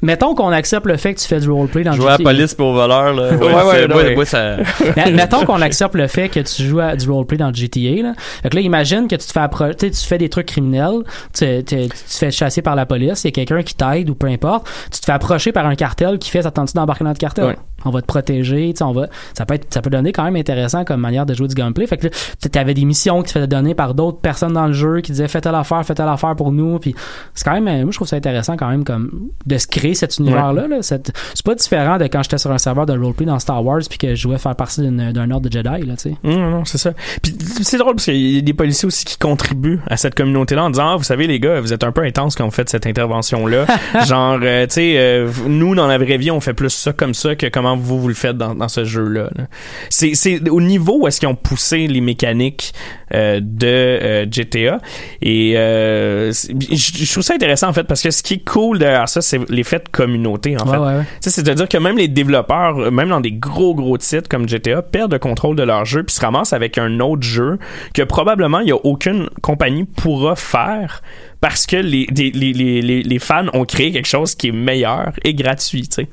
Mettons 0.02 0.34
qu'on 0.34 0.50
accepte 0.50 0.86
le 0.86 0.96
fait 0.96 1.14
que 1.14 1.20
tu 1.20 1.26
fais 1.26 1.40
du 1.40 1.50
roleplay 1.50 1.84
dans 1.84 1.92
Jouer 1.92 2.06
à 2.06 2.10
la 2.10 2.16
GTA. 2.18 2.30
police 2.30 2.54
pour 2.54 2.72
voleur, 2.72 3.12
là. 3.14 3.32
Ouais, 3.34 3.86
ouais, 3.94 4.16
ouais. 4.16 4.24
ça... 4.24 4.56
Mettons 5.12 5.44
qu'on 5.44 5.60
accepte 5.62 5.94
le 5.94 6.06
fait 6.06 6.28
que 6.28 6.40
tu 6.40 6.62
joues 6.64 6.80
à 6.80 6.96
du 6.96 7.08
roleplay 7.10 7.36
dans 7.38 7.52
GTA. 7.52 8.02
Là. 8.02 8.12
Fait 8.42 8.50
que 8.50 8.56
là, 8.56 8.62
imagine 8.62 9.08
que 9.08 9.16
tu 9.16 9.26
te 9.26 9.32
fais 9.32 9.40
appro- 9.40 9.74
tu 9.74 9.86
sais, 9.86 9.90
tu 9.90 10.06
fais 10.06 10.18
des 10.18 10.28
trucs 10.28 10.46
criminels, 10.46 11.00
tu, 11.32 11.44
tu, 11.64 11.76
tu 11.76 11.88
te 11.88 11.94
fais 12.08 12.30
chasser 12.30 12.62
par 12.62 12.74
la 12.76 12.86
police, 12.86 13.24
il 13.24 13.28
y 13.28 13.28
a 13.28 13.32
quelqu'un 13.32 13.62
qui 13.62 13.74
t'aide 13.74 14.10
ou 14.10 14.14
peu 14.14 14.26
importe, 14.26 14.66
tu 14.92 15.00
te 15.00 15.04
fais 15.06 15.12
approcher 15.12 15.52
par 15.52 15.66
un 15.66 15.74
cartel 15.74 16.18
qui 16.18 16.30
fait 16.30 16.42
t'attends-tu 16.42 16.74
d'embarquer 16.74 17.04
dans 17.04 17.10
le 17.10 17.16
cartel? 17.16 17.44
Ouais. 17.44 17.56
On 17.86 17.90
va 17.90 18.00
te 18.00 18.06
protéger, 18.06 18.70
tu 18.72 18.78
sais, 18.78 18.84
on 18.84 18.92
va 18.92 19.08
ça 19.34 19.44
peut 19.44 19.54
être 19.54 19.72
ça 19.72 19.82
peut 19.82 19.90
donner 19.90 20.10
quand 20.12 20.24
même 20.24 20.36
intéressant 20.36 20.84
comme 20.84 21.00
manière 21.00 21.26
de 21.26 21.34
jouer 21.34 21.48
du 21.48 21.54
gameplay. 21.54 21.86
Fait 21.86 21.98
que 21.98 22.08
tu 22.08 22.58
avais 22.58 22.72
des 22.72 22.84
missions 22.86 23.18
qui 23.22 23.26
te 23.28 23.32
faisaient 23.32 23.46
donner 23.46 23.74
par 23.74 23.94
d'autres 23.94 24.18
personnes 24.20 24.54
dans 24.54 24.66
le 24.66 24.72
jeu 24.72 25.00
qui 25.02 25.12
disaient 25.12 25.28
fais 25.28 25.42
telle 25.42 25.54
affaire, 25.54 25.84
fais 25.84 25.94
telle 25.94 26.08
affaire 26.08 26.34
pour 26.34 26.50
nous 26.50 26.78
puis 26.78 26.94
c'est 27.34 27.44
quand 27.44 27.60
même 27.60 27.82
moi 27.82 27.90
je 27.92 27.96
trouve 27.98 28.08
ça 28.08 28.16
intéressant 28.16 28.56
quand 28.56 28.68
même 28.68 28.84
comme 28.84 29.28
de 29.46 29.58
se 29.58 29.66
créer 29.66 29.93
cet 29.94 30.18
univers 30.18 30.52
là. 30.52 30.64
Cette- 30.82 31.12
c'est 31.34 31.44
pas 31.44 31.54
différent 31.54 31.98
de 31.98 32.04
quand 32.04 32.22
j'étais 32.22 32.38
sur 32.38 32.50
un 32.52 32.58
serveur 32.58 32.86
de 32.86 32.92
roleplay 32.98 33.26
dans 33.26 33.38
Star 33.38 33.64
Wars 33.64 33.80
puis 33.88 33.98
que 33.98 34.14
je 34.14 34.20
jouais 34.22 34.38
faire 34.38 34.54
partie 34.56 34.80
d'un 34.82 35.30
ordre 35.30 35.48
de 35.48 35.52
Jedi 35.52 35.86
là, 35.86 35.94
tu 35.96 36.10
sais. 36.10 36.14
Non, 36.24 36.50
non, 36.50 36.64
c'est 36.64 36.78
ça. 36.78 36.92
Puis 37.22 37.34
c'est 37.62 37.78
drôle 37.78 37.94
parce 37.94 38.06
qu'il 38.06 38.16
y 38.36 38.38
a 38.38 38.40
des 38.40 38.52
policiers 38.54 38.86
aussi 38.86 39.04
qui 39.04 39.16
contribuent 39.18 39.80
à 39.88 39.96
cette 39.96 40.14
communauté-là 40.14 40.64
en 40.64 40.70
disant 40.70 40.88
ah, 40.92 40.96
vous 40.96 41.02
savez 41.04 41.26
les 41.26 41.40
gars, 41.40 41.60
vous 41.60 41.72
êtes 41.72 41.84
un 41.84 41.92
peu 41.92 42.02
intense 42.02 42.34
quand 42.34 42.44
vous 42.44 42.50
faites 42.50 42.68
cette 42.70 42.86
intervention-là. 42.86 43.66
Genre, 44.06 44.38
euh, 44.42 44.66
tu 44.66 44.74
sais, 44.74 44.94
euh, 44.96 45.28
nous 45.46 45.74
dans 45.74 45.86
la 45.86 45.98
vraie 45.98 46.16
vie, 46.18 46.30
on 46.30 46.40
fait 46.40 46.54
plus 46.54 46.70
ça 46.70 46.92
comme 46.92 47.14
ça 47.14 47.34
que 47.36 47.46
comment 47.46 47.76
vous 47.76 48.00
vous 48.00 48.08
le 48.08 48.14
faites 48.14 48.36
dans, 48.36 48.54
dans 48.54 48.68
ce 48.68 48.84
jeu-là. 48.84 49.28
là. 49.36 49.44
C'est 49.90 50.14
c'est 50.14 50.48
au 50.48 50.60
niveau 50.60 50.98
où 51.02 51.06
est-ce 51.08 51.20
qu'ils 51.20 51.28
ont 51.28 51.34
poussé 51.34 51.86
les 51.86 52.00
mécaniques 52.00 52.72
euh, 53.14 53.40
de 53.42 54.26
GTA 54.30 54.78
et 55.22 55.52
je 55.54 57.12
trouve 57.12 57.22
ça 57.22 57.34
intéressant 57.34 57.68
en 57.68 57.72
fait 57.72 57.84
parce 57.84 58.02
que 58.02 58.10
ce 58.10 58.22
qui 58.22 58.34
est 58.34 58.44
cool 58.44 58.78
derrière 58.78 59.08
ça, 59.08 59.20
c'est 59.20 59.38
l'effet 59.50 59.73
communauté 59.78 60.56
en 60.60 60.64
Ouais, 60.66 60.72
fait. 60.72 60.78
ouais, 60.78 60.94
ouais. 60.98 61.04
C'est-à-dire 61.20 61.68
que 61.68 61.78
même 61.78 61.96
les 61.98 62.08
développeurs, 62.08 62.78
euh, 62.78 62.90
même 62.90 63.08
dans 63.08 63.20
des 63.20 63.32
gros 63.32 63.74
gros 63.74 63.98
titres 63.98 64.28
comme 64.28 64.48
GTA, 64.48 64.82
perdent 64.82 65.12
le 65.12 65.18
contrôle 65.18 65.56
de 65.56 65.62
leur 65.62 65.84
jeu 65.84 66.02
puis 66.02 66.14
se 66.14 66.20
ramassent 66.20 66.52
avec 66.52 66.78
un 66.78 67.00
autre 67.00 67.22
jeu 67.22 67.58
que 67.94 68.02
probablement 68.02 68.60
il 68.60 68.68
y 68.68 68.72
a 68.72 68.76
aucune 68.84 69.28
compagnie 69.42 69.84
pourra 69.84 70.36
faire 70.36 71.02
parce 71.40 71.66
que 71.66 71.76
les, 71.76 72.06
les, 72.16 72.30
les, 72.30 73.02
les 73.02 73.18
fans 73.18 73.46
ont 73.52 73.64
créé 73.64 73.92
quelque 73.92 74.06
chose 74.08 74.34
qui 74.34 74.48
est 74.48 74.52
meilleur 74.52 75.12
et 75.24 75.34
gratuit, 75.34 75.82
tu 75.88 75.94
sais. 76.02 76.08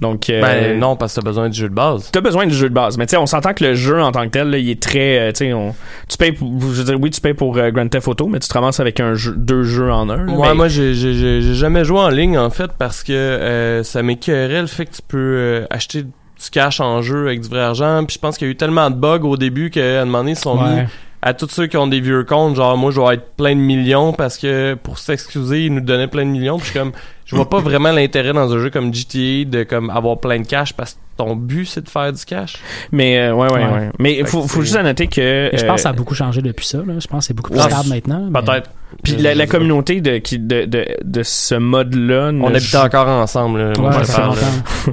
Donc, 0.00 0.28
euh, 0.30 0.40
Ben 0.40 0.78
non, 0.80 0.96
parce 0.96 1.14
que 1.14 1.20
t'as 1.20 1.24
besoin 1.24 1.48
du 1.48 1.56
jeu 1.58 1.68
de 1.68 1.74
base. 1.74 2.10
T'as 2.12 2.20
besoin 2.20 2.46
du 2.46 2.54
jeu 2.54 2.68
de 2.68 2.74
base, 2.74 2.98
mais 2.98 3.06
tu 3.06 3.10
sais, 3.12 3.16
on 3.18 3.26
s'entend 3.26 3.52
que 3.54 3.62
le 3.64 3.74
jeu 3.74 4.02
en 4.02 4.10
tant 4.10 4.24
que 4.24 4.30
tel, 4.30 4.50
là, 4.50 4.58
il 4.58 4.68
est 4.68 4.82
très, 4.82 5.18
euh, 5.18 5.32
tu 5.32 5.44
sais, 5.46 5.52
on- 5.52 5.74
tu 6.08 6.16
payes, 6.16 6.32
pour, 6.32 6.48
je 6.60 6.66
veux 6.66 6.84
dire, 6.84 6.98
oui, 7.00 7.10
tu 7.10 7.20
payes 7.20 7.34
pour 7.34 7.56
euh, 7.56 7.70
Grand 7.70 7.86
Theft 7.88 8.08
Auto, 8.08 8.26
mais 8.26 8.40
tu 8.40 8.48
te 8.48 8.54
ramasses 8.54 8.80
avec 8.80 8.98
un 8.98 9.14
jeu, 9.14 9.34
deux 9.36 9.62
jeux 9.62 9.92
en 9.92 10.08
un. 10.10 10.24
là. 10.24 10.32
Ouais, 10.32 10.48
Mais- 10.48 10.54
moi, 10.54 10.68
j'ai 10.68 10.94
j'ai- 10.94 11.14
j'ai 11.14 11.40
j'ai 11.42 11.54
jamais 11.54 11.84
joué 11.84 12.00
en 12.00 12.08
ligne, 12.08 12.36
en 12.38 12.50
fait, 12.50 12.70
parce 12.76 13.04
que 13.04 13.12
euh, 13.12 13.82
ça 13.84 14.02
m'écœurait 14.02 14.62
le 14.62 14.66
fait 14.66 14.86
que 14.86 14.96
tu 14.96 15.02
peux 15.06 15.66
acheter 15.70 16.02
du 16.02 16.50
cash 16.50 16.80
en 16.80 17.00
jeu 17.02 17.26
avec 17.26 17.40
du 17.42 17.48
vrai 17.48 17.60
argent. 17.60 18.02
Puis 18.04 18.14
je 18.14 18.18
pense 18.18 18.36
qu'il 18.36 18.48
y 18.48 18.50
a 18.50 18.52
eu 18.52 18.56
tellement 18.56 18.90
de 18.90 18.96
bugs 18.96 19.20
au 19.22 19.36
début 19.36 19.70
qu'à 19.70 20.02
un 20.02 20.04
moment 20.06 20.18
donné, 20.18 20.32
ils 20.32 20.36
sont 20.36 20.56
mis. 20.56 20.80
À 21.22 21.34
tous 21.34 21.48
ceux 21.50 21.66
qui 21.68 21.76
ont 21.76 21.86
des 21.86 22.00
vieux 22.00 22.24
comptes, 22.24 22.56
genre 22.56 22.76
moi 22.76 22.90
je 22.90 23.00
vais 23.00 23.14
être 23.14 23.34
plein 23.36 23.54
de 23.54 23.60
millions 23.60 24.12
parce 24.12 24.36
que 24.38 24.74
pour 24.74 24.98
s'excuser, 24.98 25.66
ils 25.66 25.72
nous 25.74 25.80
donnaient 25.80 26.08
plein 26.08 26.24
de 26.24 26.30
millions. 26.30 26.56
Puis 26.56 26.66
je 26.66 26.70
suis 26.72 26.78
comme 26.80 26.92
je 27.24 27.36
vois 27.36 27.48
pas 27.48 27.58
vraiment 27.60 27.92
l'intérêt 27.92 28.32
dans 28.32 28.52
un 28.52 28.58
jeu 28.58 28.70
comme 28.70 28.92
GTA 28.92 29.44
de 29.48 29.62
comme 29.62 29.88
avoir 29.90 30.18
plein 30.18 30.40
de 30.40 30.46
cash 30.46 30.72
parce 30.72 30.94
que 30.94 30.98
ton 31.16 31.36
but 31.36 31.66
c'est 31.66 31.82
de 31.84 31.88
faire 31.88 32.12
du 32.12 32.24
cash. 32.24 32.56
Mais 32.90 33.18
euh, 33.18 33.34
ouais, 33.34 33.52
ouais, 33.52 33.64
Ouais. 33.64 33.72
ouais. 33.72 33.90
Mais 34.00 34.18
il 34.18 34.26
faut, 34.26 34.42
faut 34.48 34.62
juste 34.62 34.80
noter 34.82 35.06
que. 35.06 35.50
Je 35.52 35.64
pense 35.64 35.76
que 35.76 35.80
ça 35.82 35.90
a 35.90 35.92
euh, 35.92 35.94
beaucoup 35.94 36.14
changé 36.14 36.42
depuis 36.42 36.66
ça. 36.66 36.78
Là. 36.78 36.94
Je 36.98 37.06
pense 37.06 37.20
que 37.20 37.26
c'est 37.28 37.34
beaucoup 37.34 37.52
plus 37.52 37.60
stable 37.60 37.88
maintenant. 37.88 38.28
mais- 38.30 38.40
Peut-être. 38.42 38.70
Puis 39.04 39.16
la, 39.16 39.46
communauté 39.46 40.00
de, 40.00 40.18
qui, 40.18 40.38
de, 40.38 40.64
de, 40.66 40.84
de 41.02 41.22
ce 41.22 41.54
mode-là. 41.54 42.32
ne 42.32 42.42
On 42.42 42.48
habitait 42.48 42.60
joue- 42.60 42.76
encore 42.78 43.08
ensemble. 43.08 43.60
Là, 43.60 43.72
moi, 43.78 43.92
je 44.00 44.04
fait 44.04 44.12
parle, 44.20 44.36
là. 44.36 44.92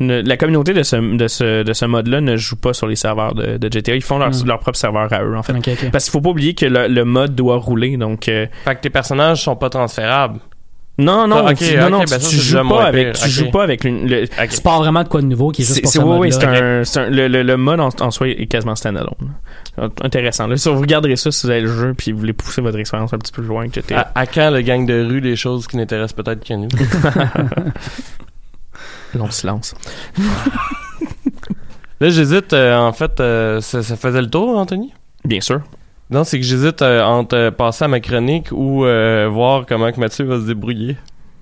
ne- 0.00 0.20
la 0.22 0.36
communauté 0.36 0.72
de 0.74 0.82
ce, 0.82 0.96
de 0.96 1.28
ce, 1.28 1.62
de 1.62 1.72
ce 1.72 1.84
mode-là 1.84 2.20
ne 2.20 2.36
joue 2.36 2.56
pas 2.56 2.72
sur 2.72 2.86
les 2.86 2.96
serveurs 2.96 3.34
de, 3.34 3.56
de 3.58 3.72
GTA. 3.72 3.94
Ils 3.94 4.02
font 4.02 4.18
leur, 4.18 4.30
Mm. 4.30 4.46
leur 4.46 4.58
propre 4.58 4.78
serveur 4.78 5.12
à 5.12 5.22
eux, 5.22 5.36
en 5.36 5.42
fait. 5.42 5.52
Ok, 5.52 5.68
ok. 5.68 5.90
Parce 5.92 6.04
qu'il 6.04 6.12
faut 6.12 6.20
pas 6.20 6.30
oublier 6.30 6.54
que 6.54 6.66
le, 6.66 6.88
le 6.88 7.04
mode 7.04 7.34
doit 7.34 7.56
rouler. 7.56 7.96
Donc, 7.96 8.28
euh, 8.28 8.46
Fait 8.64 8.74
que 8.76 8.80
tes 8.80 8.90
personnages 8.90 9.42
sont 9.42 9.56
pas 9.56 9.70
transférables. 9.70 10.40
non, 10.98 11.26
non, 11.26 11.44
Ah, 11.46 11.52
ok, 11.52 11.56
tu, 11.58 11.76
non, 11.78 11.88
non, 11.88 11.98
ben 12.00 12.18
tu, 12.18 12.36
joues 12.36 12.68
pas 12.68 12.84
avec, 12.84 13.14
tu 13.14 13.30
joues 13.30 13.50
pas 13.50 13.62
avec 13.62 13.84
le. 13.84 14.26
Tu 14.26 14.60
pars 14.60 14.80
vraiment 14.80 15.02
de 15.02 15.08
quoi 15.08 15.22
de 15.22 15.26
nouveau 15.26 15.50
qui 15.50 15.62
est 15.62 15.64
juste 15.64 15.80
pour 15.82 15.90
c'est- 15.90 15.98
ce 15.98 16.04
oui, 16.04 16.30
c'est 16.32 16.44
un, 16.44 16.84
c'est 16.84 17.00
un- 17.00 17.08
le, 17.08 17.26
le, 17.28 17.42
le 17.42 17.56
mode 17.56 17.80
en, 17.80 17.88
en 18.00 18.10
soi 18.10 18.28
est 18.28 18.46
quasiment 18.46 18.74
standalone. 18.74 19.14
Intéressant. 20.02 20.46
Là, 20.46 20.56
si 20.58 20.68
vous 20.68 20.78
regarderez 20.78 21.16
ça, 21.16 21.30
si 21.30 21.46
vous 21.46 21.50
avez 21.52 21.62
le 21.62 21.68
jeu, 21.72 21.94
puis 21.96 22.12
vous 22.12 22.18
voulez 22.18 22.34
pousser 22.34 22.60
votre 22.60 22.78
expérience 22.78 23.14
un 23.14 23.18
petit 23.18 23.32
peu 23.32 23.40
plus 23.40 23.48
loin 23.48 23.66
que 23.68 23.74
GTA. 23.80 24.10
À, 24.14 24.20
à 24.20 24.26
quand 24.26 24.50
le 24.50 24.60
gang 24.60 24.84
de 24.84 25.02
rue 25.08 25.22
des 25.22 25.36
choses 25.36 25.66
qui 25.66 25.78
n'intéressent 25.78 26.12
peut-être 26.22 26.44
que 26.46 26.52
nous? 26.54 26.68
Long 29.14 29.30
silence. 29.30 29.74
Là, 32.00 32.08
j'hésite, 32.08 32.52
euh, 32.52 32.76
en 32.78 32.92
fait, 32.92 33.20
euh, 33.20 33.60
ça, 33.60 33.82
ça 33.82 33.96
faisait 33.96 34.22
le 34.22 34.30
tour, 34.30 34.56
Anthony? 34.56 34.92
Bien 35.24 35.40
sûr. 35.40 35.60
Non, 36.08 36.24
c'est 36.24 36.40
que 36.40 36.44
j'hésite 36.44 36.82
euh, 36.82 37.02
entre 37.02 37.36
euh, 37.36 37.50
passer 37.50 37.84
à 37.84 37.88
ma 37.88 38.00
chronique 38.00 38.48
ou 38.52 38.84
euh, 38.84 39.28
voir 39.30 39.64
comment 39.66 39.92
que 39.92 40.00
Mathieu 40.00 40.24
va 40.24 40.40
se 40.40 40.46
débrouiller. 40.46 40.96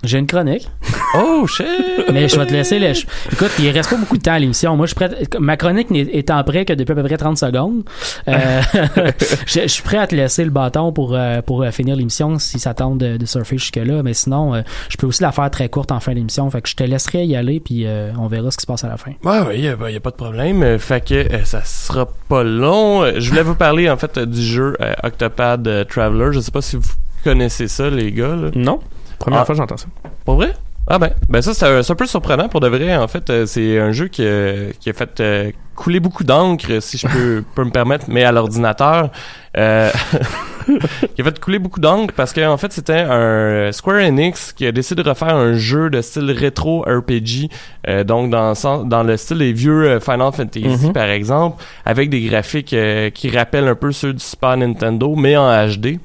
J'ai 0.04 0.18
une 0.18 0.26
chronique, 0.28 0.68
Oh, 1.16 1.44
shit! 1.48 1.66
mais 2.12 2.28
je 2.28 2.38
vais 2.38 2.46
te 2.46 2.52
laisser. 2.52 2.78
le- 2.78 2.94
je- 2.94 3.04
Écoute, 3.32 3.50
il 3.58 3.68
reste 3.70 3.90
pas 3.90 3.96
beaucoup 3.96 4.16
de 4.16 4.22
temps 4.22 4.32
à 4.34 4.38
l'émission. 4.38 4.76
Moi, 4.76 4.86
je 4.86 4.90
suis 4.90 4.94
prêt. 4.94 5.10
Ma 5.40 5.56
chronique 5.56 5.90
n'est 5.90 6.02
étant 6.02 6.42
prêt 6.44 6.64
que 6.64 6.72
depuis 6.72 6.92
à 6.92 6.94
peu 6.94 7.02
près 7.02 7.16
30 7.16 7.36
secondes. 7.36 7.82
Euh, 8.28 8.60
je, 9.46 9.62
je 9.62 9.66
suis 9.66 9.82
prêt 9.82 9.96
à 9.98 10.06
te 10.06 10.14
laisser 10.14 10.44
le 10.44 10.50
bâton 10.50 10.92
pour, 10.92 11.14
euh, 11.16 11.42
pour 11.42 11.62
euh, 11.62 11.70
finir 11.72 11.96
l'émission 11.96 12.38
si 12.38 12.58
ça 12.60 12.74
tente 12.74 12.98
de, 12.98 13.16
de 13.16 13.26
surfer 13.26 13.58
jusque-là. 13.58 14.02
Mais 14.04 14.14
sinon, 14.14 14.54
euh, 14.54 14.62
je 14.88 14.96
peux 14.96 15.06
aussi 15.08 15.22
la 15.22 15.32
faire 15.32 15.50
très 15.50 15.68
courte 15.68 15.90
en 15.90 15.98
fin 15.98 16.14
d'émission. 16.14 16.48
Fait 16.50 16.62
que 16.62 16.68
je 16.68 16.76
te 16.76 16.84
laisserai 16.84 17.24
y 17.24 17.34
aller, 17.34 17.58
puis 17.58 17.84
euh, 17.86 18.12
on 18.20 18.28
verra 18.28 18.50
ce 18.52 18.56
qui 18.56 18.62
se 18.62 18.66
passe 18.66 18.84
à 18.84 18.88
la 18.88 18.98
fin. 18.98 19.12
Ouais, 19.24 19.40
ouais, 19.40 19.58
y 19.58 19.68
a, 19.68 19.90
y 19.90 19.96
a 19.96 20.00
pas 20.00 20.10
de 20.10 20.16
problème. 20.16 20.78
Fait 20.78 21.04
que 21.04 21.44
ça 21.44 21.64
sera 21.64 22.06
pas 22.28 22.44
long. 22.44 23.04
Je 23.18 23.28
voulais 23.30 23.42
vous 23.42 23.56
parler, 23.56 23.90
en 23.90 23.96
fait, 23.96 24.16
du 24.18 24.42
jeu 24.42 24.76
Octopad 25.02 25.86
Traveler. 25.88 26.28
Je 26.32 26.40
sais 26.40 26.52
pas 26.52 26.62
si 26.62 26.76
vous 26.76 26.88
connaissez 27.24 27.66
ça, 27.66 27.90
les 27.90 28.12
gars, 28.12 28.36
là. 28.36 28.50
Non? 28.54 28.78
Première 29.18 29.40
Ah. 29.40 29.44
fois 29.44 29.54
que 29.54 29.58
j'entends 29.60 29.76
ça. 29.76 29.86
Pour 30.24 30.36
vrai? 30.36 30.52
Ah 30.90 30.98
ben, 30.98 31.10
ben 31.28 31.42
ça 31.42 31.52
c'est 31.52 31.90
un, 31.90 31.94
peu 31.94 32.06
surprenant 32.06 32.48
pour 32.48 32.60
de 32.60 32.68
vrai. 32.68 32.96
En 32.96 33.08
fait, 33.08 33.28
euh, 33.28 33.44
c'est 33.44 33.78
un 33.78 33.92
jeu 33.92 34.08
qui, 34.08 34.22
a- 34.26 34.72
qui 34.80 34.88
a 34.88 34.94
fait 34.94 35.20
euh, 35.20 35.50
couler 35.76 36.00
beaucoup 36.00 36.24
d'encre, 36.24 36.80
si 36.80 36.96
je 36.96 37.06
peux, 37.06 37.44
peux 37.54 37.64
me 37.64 37.70
permettre, 37.70 38.06
mais 38.08 38.24
à 38.24 38.32
l'ordinateur. 38.32 39.10
Euh, 39.58 39.90
qui 41.14 41.20
a 41.20 41.24
fait 41.24 41.40
couler 41.40 41.58
beaucoup 41.58 41.80
d'encre 41.80 42.14
parce 42.14 42.32
qu'en 42.32 42.56
fait, 42.56 42.72
c'était 42.72 43.00
un 43.08 43.70
Square 43.72 44.00
Enix 44.00 44.52
qui 44.54 44.66
a 44.66 44.72
décidé 44.72 45.02
de 45.02 45.08
refaire 45.08 45.34
un 45.34 45.54
jeu 45.54 45.90
de 45.90 46.00
style 46.00 46.30
rétro 46.30 46.82
RPG, 46.82 47.50
euh, 47.88 48.02
donc 48.04 48.30
dans, 48.30 48.54
dans 48.84 49.02
le 49.02 49.16
style 49.18 49.38
des 49.38 49.52
vieux 49.52 49.84
euh, 49.88 50.00
Final 50.00 50.32
Fantasy, 50.32 50.66
Mhm. 50.86 50.92
par 50.94 51.08
exemple, 51.08 51.62
avec 51.84 52.08
des 52.08 52.20
graphiques 52.22 52.72
euh, 52.72 53.10
qui 53.10 53.28
rappellent 53.30 53.68
un 53.68 53.74
peu 53.74 53.92
ceux 53.92 54.12
du 54.14 54.20
Super 54.24 54.56
Nintendo, 54.56 55.14
mais 55.16 55.36
en 55.36 55.50
HD. 55.66 55.98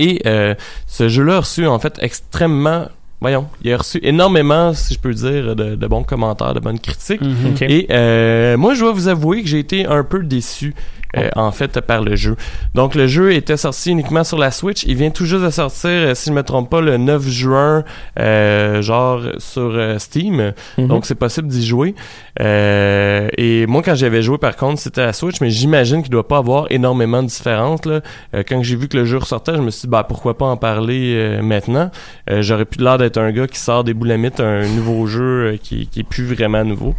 Et 0.00 0.22
euh, 0.24 0.54
ce 0.86 1.10
jeu-là 1.10 1.36
a 1.36 1.40
reçu 1.40 1.66
en 1.66 1.78
fait 1.78 1.98
extrêmement, 2.00 2.86
voyons, 3.20 3.46
il 3.62 3.70
a 3.70 3.76
reçu 3.76 4.00
énormément, 4.02 4.72
si 4.72 4.94
je 4.94 4.98
peux 4.98 5.12
dire, 5.12 5.54
de, 5.54 5.74
de 5.74 5.86
bons 5.86 6.04
commentaires, 6.04 6.54
de 6.54 6.60
bonnes 6.60 6.78
critiques. 6.80 7.20
Mhm. 7.20 7.56
Et 7.60 7.86
euh, 7.90 8.56
moi, 8.56 8.72
je 8.72 8.80
dois 8.80 8.92
vous 8.92 9.08
avouer 9.08 9.42
que 9.42 9.48
j'ai 9.48 9.58
été 9.58 9.84
un 9.84 10.02
peu 10.02 10.22
déçu. 10.22 10.74
Euh, 11.16 11.28
en 11.36 11.52
fait 11.52 11.80
par 11.80 12.02
le 12.02 12.16
jeu. 12.16 12.36
Donc 12.74 12.94
le 12.94 13.06
jeu 13.06 13.32
était 13.32 13.56
sorti 13.56 13.90
uniquement 13.90 14.24
sur 14.24 14.38
la 14.38 14.50
Switch. 14.50 14.84
Il 14.84 14.96
vient 14.96 15.10
tout 15.10 15.24
juste 15.24 15.42
de 15.44 15.50
sortir, 15.50 15.90
euh, 15.90 16.14
si 16.14 16.30
je 16.30 16.34
me 16.34 16.42
trompe 16.42 16.70
pas, 16.70 16.80
le 16.80 16.96
9 16.96 17.28
juin, 17.28 17.84
euh, 18.18 18.82
genre 18.82 19.20
sur 19.38 19.70
euh, 19.74 19.98
Steam. 19.98 20.52
Mhm. 20.78 20.86
Donc 20.88 21.06
c'est 21.06 21.14
possible 21.14 21.48
d'y 21.48 21.66
jouer. 21.66 21.94
Euh, 22.40 23.28
et 23.36 23.66
moi 23.66 23.82
quand 23.82 23.94
j'avais 23.94 24.22
joué 24.22 24.38
par 24.38 24.56
contre 24.56 24.80
c'était 24.80 25.04
la 25.04 25.12
Switch, 25.12 25.40
mais 25.40 25.50
j'imagine 25.50 26.02
qu'il 26.02 26.10
doit 26.10 26.26
pas 26.26 26.38
avoir 26.38 26.66
énormément 26.70 27.22
de 27.22 27.28
différence. 27.28 27.84
Là. 27.84 28.00
Euh, 28.34 28.42
quand 28.46 28.62
j'ai 28.62 28.76
vu 28.76 28.88
que 28.88 28.96
le 28.96 29.04
jeu 29.04 29.18
ressortait, 29.18 29.54
je 29.54 29.60
me 29.62 29.70
suis 29.70 29.82
dit 29.82 29.88
bah 29.88 30.04
pourquoi 30.08 30.36
pas 30.36 30.46
en 30.46 30.56
parler 30.56 31.14
euh, 31.16 31.42
maintenant? 31.42 31.90
Euh, 32.28 32.42
J'aurais 32.42 32.64
plus 32.64 32.82
l'air 32.82 32.98
d'être 32.98 33.18
un 33.18 33.32
gars 33.32 33.46
qui 33.46 33.58
sort 33.58 33.84
des 33.84 33.94
boulamites 33.94 34.40
un 34.40 34.66
nouveau 34.68 35.06
jeu 35.06 35.58
qui, 35.62 35.86
qui 35.86 36.00
est 36.00 36.08
plus 36.08 36.24
vraiment 36.24 36.64
nouveau. 36.64 36.94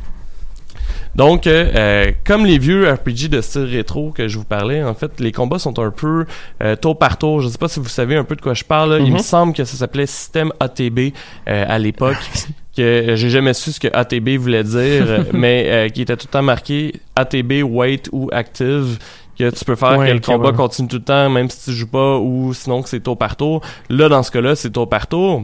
Donc, 1.15 1.45
euh, 1.45 1.69
euh, 1.75 2.11
comme 2.23 2.45
les 2.45 2.57
vieux 2.57 2.89
RPG 2.89 3.27
de 3.29 3.41
style 3.41 3.63
rétro 3.65 4.11
que 4.11 4.27
je 4.29 4.37
vous 4.37 4.45
parlais, 4.45 4.81
en 4.83 4.93
fait, 4.93 5.19
les 5.19 5.31
combats 5.31 5.59
sont 5.59 5.77
un 5.79 5.91
peu 5.91 6.25
euh, 6.63 6.75
tour 6.77 6.97
par 6.97 7.17
tour. 7.17 7.41
Je 7.41 7.49
sais 7.49 7.57
pas 7.57 7.67
si 7.67 7.79
vous 7.81 7.89
savez 7.89 8.15
un 8.15 8.23
peu 8.23 8.35
de 8.35 8.41
quoi 8.41 8.53
je 8.53 8.63
parle. 8.63 8.91
là. 8.93 8.99
Il 8.99 9.07
Mhm. 9.07 9.13
me 9.13 9.17
semble 9.19 9.53
que 9.53 9.63
ça 9.65 9.75
s'appelait 9.75 10.05
système 10.05 10.51
ATB 10.59 11.13
euh, 11.49 11.65
à 11.67 11.77
l'époque. 11.79 12.15
que 12.77 13.15
j'ai 13.17 13.29
jamais 13.29 13.53
su 13.53 13.73
ce 13.73 13.79
que 13.81 13.89
ATB 13.91 14.37
voulait 14.37 14.63
dire, 14.63 15.25
mais 15.33 15.65
euh, 15.67 15.89
qui 15.89 16.03
était 16.03 16.15
tout 16.15 16.27
le 16.29 16.31
temps 16.31 16.41
marqué 16.41 16.93
ATB, 17.17 17.61
wait 17.63 18.03
ou 18.13 18.29
active. 18.31 18.97
Que 19.37 19.49
tu 19.49 19.65
peux 19.65 19.75
faire 19.75 19.97
Ouais, 19.97 20.07
que 20.09 20.13
le 20.13 20.19
combat 20.19 20.49
ouais. 20.51 20.55
continue 20.55 20.87
tout 20.87 20.97
le 20.97 21.03
temps, 21.03 21.29
même 21.29 21.49
si 21.49 21.65
tu 21.65 21.71
joues 21.75 21.87
pas, 21.87 22.17
ou 22.17 22.53
sinon 22.53 22.81
que 22.83 22.89
c'est 22.89 22.99
tour 22.99 23.17
par 23.17 23.35
tour. 23.35 23.61
Là, 23.89 24.07
dans 24.07 24.23
ce 24.23 24.29
cas-là, 24.31 24.55
c'est 24.55 24.69
tour 24.69 24.87
par 24.87 25.07
tour 25.07 25.43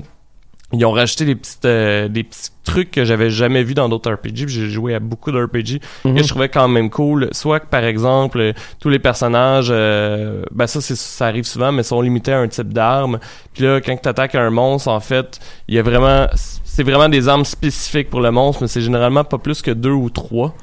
ils 0.74 0.86
ont 0.86 0.92
rajouté 0.92 1.24
des 1.26 1.36
petites 1.36 1.64
euh, 1.66 2.08
des 2.10 2.24
petits 2.24 2.50
trucs 2.66 2.92
que 2.92 3.06
j'avais 3.06 3.30
jamais 3.30 3.64
vu 3.64 3.74
dans 3.74 3.88
d'autres 3.88 4.12
RPG 4.12 4.46
puis 4.46 4.50
j'ai 4.50 4.70
joué 4.70 4.94
à 4.94 5.00
beaucoup 5.00 5.32
de 5.32 5.42
RPG 5.42 5.80
Mhm. 6.04 6.16
que 6.18 6.24
je 6.24 6.28
trouvais 6.28 6.50
quand 6.50 6.68
même 6.68 6.90
cool. 6.90 7.30
Soit 7.32 7.62
que 7.62 7.68
par 7.68 7.86
exemple 7.86 8.40
euh, 8.40 8.54
tous 8.82 8.90
les 8.90 9.00
personnages 9.00 9.70
euh, 9.72 10.44
ben 10.52 10.68
ça 10.68 10.82
c'est 10.82 10.98
ça 10.98 11.28
arrive 11.28 11.46
souvent 11.46 11.72
mais 11.72 11.84
sont 11.84 12.02
limités 12.02 12.34
à 12.34 12.40
un 12.40 12.48
type 12.50 12.74
d'arme. 12.74 13.20
Puis 13.54 13.64
là 13.64 13.80
quand 13.80 13.96
tu 13.96 14.10
attaques 14.10 14.36
un 14.36 14.50
monstre 14.50 14.90
en 14.90 15.00
fait 15.00 15.40
il 15.70 15.76
y 15.76 15.80
a 15.80 15.84
vraiment 15.84 16.28
c'est 16.66 16.84
vraiment 16.84 17.08
des 17.10 17.28
armes 17.30 17.46
spécifiques 17.46 18.10
pour 18.10 18.20
le 18.22 18.32
monstre 18.32 18.62
mais 18.64 18.68
c'est 18.68 18.82
généralement 18.82 19.24
pas 19.24 19.38
plus 19.38 19.62
que 19.62 19.72
deux 19.72 19.92
ou 19.92 20.10
trois 20.10 20.54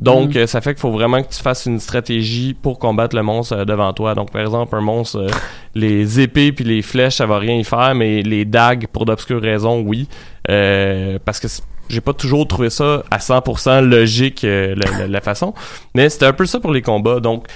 donc, 0.00 0.34
euh, 0.34 0.46
ça 0.46 0.60
fait 0.60 0.72
qu'il 0.74 0.80
faut 0.80 0.90
vraiment 0.90 1.22
que 1.22 1.28
tu 1.28 1.40
fasses 1.42 1.66
une 1.66 1.78
stratégie 1.78 2.54
pour 2.54 2.78
combattre 2.78 3.14
le 3.14 3.22
monstre 3.22 3.54
euh, 3.56 3.64
devant 3.64 3.92
toi. 3.92 4.14
Donc, 4.14 4.30
par 4.32 4.40
exemple, 4.40 4.74
un 4.74 4.80
monstre, 4.80 5.18
euh, 5.18 5.28
les 5.74 6.20
épées 6.20 6.52
puis 6.52 6.64
les 6.64 6.82
flèches, 6.82 7.16
ça 7.16 7.26
va 7.26 7.38
rien 7.38 7.54
y 7.56 7.64
faire, 7.64 7.94
mais 7.94 8.22
les 8.22 8.44
dagues, 8.44 8.86
pour 8.92 9.04
d'obscures 9.04 9.42
raisons, 9.42 9.80
oui. 9.80 10.08
Euh, 10.50 11.18
parce 11.24 11.38
que 11.38 11.48
j'ai 11.88 12.00
pas 12.00 12.12
toujours 12.14 12.46
trouvé 12.48 12.70
ça 12.70 13.02
à 13.10 13.18
100% 13.18 13.80
logique, 13.84 14.44
euh, 14.44 14.74
la, 14.76 14.98
la- 15.00 15.06
la 15.06 15.20
façon. 15.20 15.52
Mais 15.94 16.08
c'était 16.08 16.26
un 16.26 16.32
peu 16.32 16.46
ça 16.46 16.60
pour 16.60 16.72
les 16.72 16.82
combats. 16.82 17.20
Donc, 17.20 17.46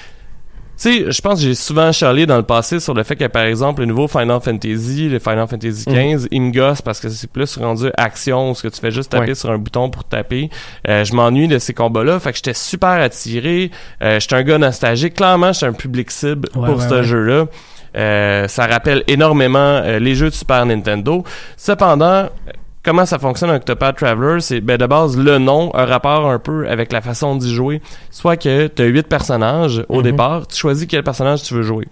sais, 0.88 1.10
je 1.12 1.20
pense 1.20 1.40
que 1.40 1.46
j'ai 1.46 1.54
souvent 1.54 1.90
charlé 1.92 2.26
dans 2.26 2.36
le 2.36 2.42
passé 2.42 2.80
sur 2.80 2.94
le 2.94 3.02
fait 3.02 3.16
que, 3.16 3.24
par 3.26 3.42
exemple, 3.44 3.80
le 3.80 3.86
nouveau 3.86 4.08
Final 4.08 4.40
Fantasy, 4.40 5.08
le 5.08 5.18
Final 5.18 5.46
Fantasy 5.48 5.84
XV, 5.86 6.28
il 6.30 6.42
me 6.42 6.52
gosse 6.52 6.82
parce 6.82 7.00
que 7.00 7.08
c'est 7.08 7.30
plus 7.30 7.56
rendu 7.58 7.90
action, 7.96 8.50
où 8.50 8.54
ce 8.54 8.62
que 8.62 8.68
tu 8.68 8.80
fais 8.80 8.90
juste 8.90 9.10
taper 9.10 9.28
Ouais. 9.28 9.34
sur 9.34 9.50
un 9.50 9.58
bouton 9.58 9.90
pour 9.90 10.04
taper. 10.04 10.50
Euh, 10.88 11.04
je 11.04 11.14
m'ennuie 11.14 11.48
de 11.48 11.58
ces 11.58 11.74
combats-là, 11.74 12.18
fait 12.20 12.30
que 12.30 12.36
j'étais 12.36 12.54
super 12.54 12.88
attiré. 12.90 13.70
Euh, 14.02 14.18
j'étais 14.20 14.34
un 14.36 14.42
gars 14.42 14.58
nostalgique. 14.58 15.14
Clairement, 15.14 15.52
j'étais 15.52 15.66
un 15.66 15.72
public 15.72 16.10
cible 16.10 16.48
Ouais, 16.54 16.66
pour 16.68 16.78
ouais, 16.78 16.88
ce 16.88 17.02
jeu-là. 17.02 17.46
Euh, 17.96 18.48
ça 18.48 18.66
rappelle 18.66 19.04
énormément 19.06 19.58
euh, 19.84 19.98
les 20.00 20.14
jeux 20.16 20.28
de 20.30 20.34
Super 20.34 20.66
Nintendo. 20.66 21.22
Cependant, 21.56 22.28
comment 22.84 23.06
ça 23.06 23.18
fonctionne 23.18 23.50
un 23.50 23.56
Octopath 23.56 23.96
Traveler, 23.96 24.40
c'est 24.40 24.60
ben 24.60 24.76
de 24.76 24.86
base 24.86 25.16
le 25.16 25.38
nom 25.38 25.70
a 25.72 25.86
rapport 25.86 26.28
un 26.30 26.38
peu 26.38 26.68
avec 26.68 26.92
la 26.92 27.00
façon 27.00 27.36
d'y 27.36 27.52
jouer. 27.54 27.80
Soit 28.10 28.36
que 28.36 28.66
tu 28.68 28.82
as 28.82 28.86
huit 28.86 29.08
personnages 29.08 29.84
au 29.88 29.96
Mhm. 29.98 30.02
départ, 30.02 30.46
tu 30.46 30.56
choisis 30.56 30.86
quel 30.86 31.02
personnage 31.02 31.42
tu 31.42 31.54
veux 31.54 31.62
jouer. 31.62 31.88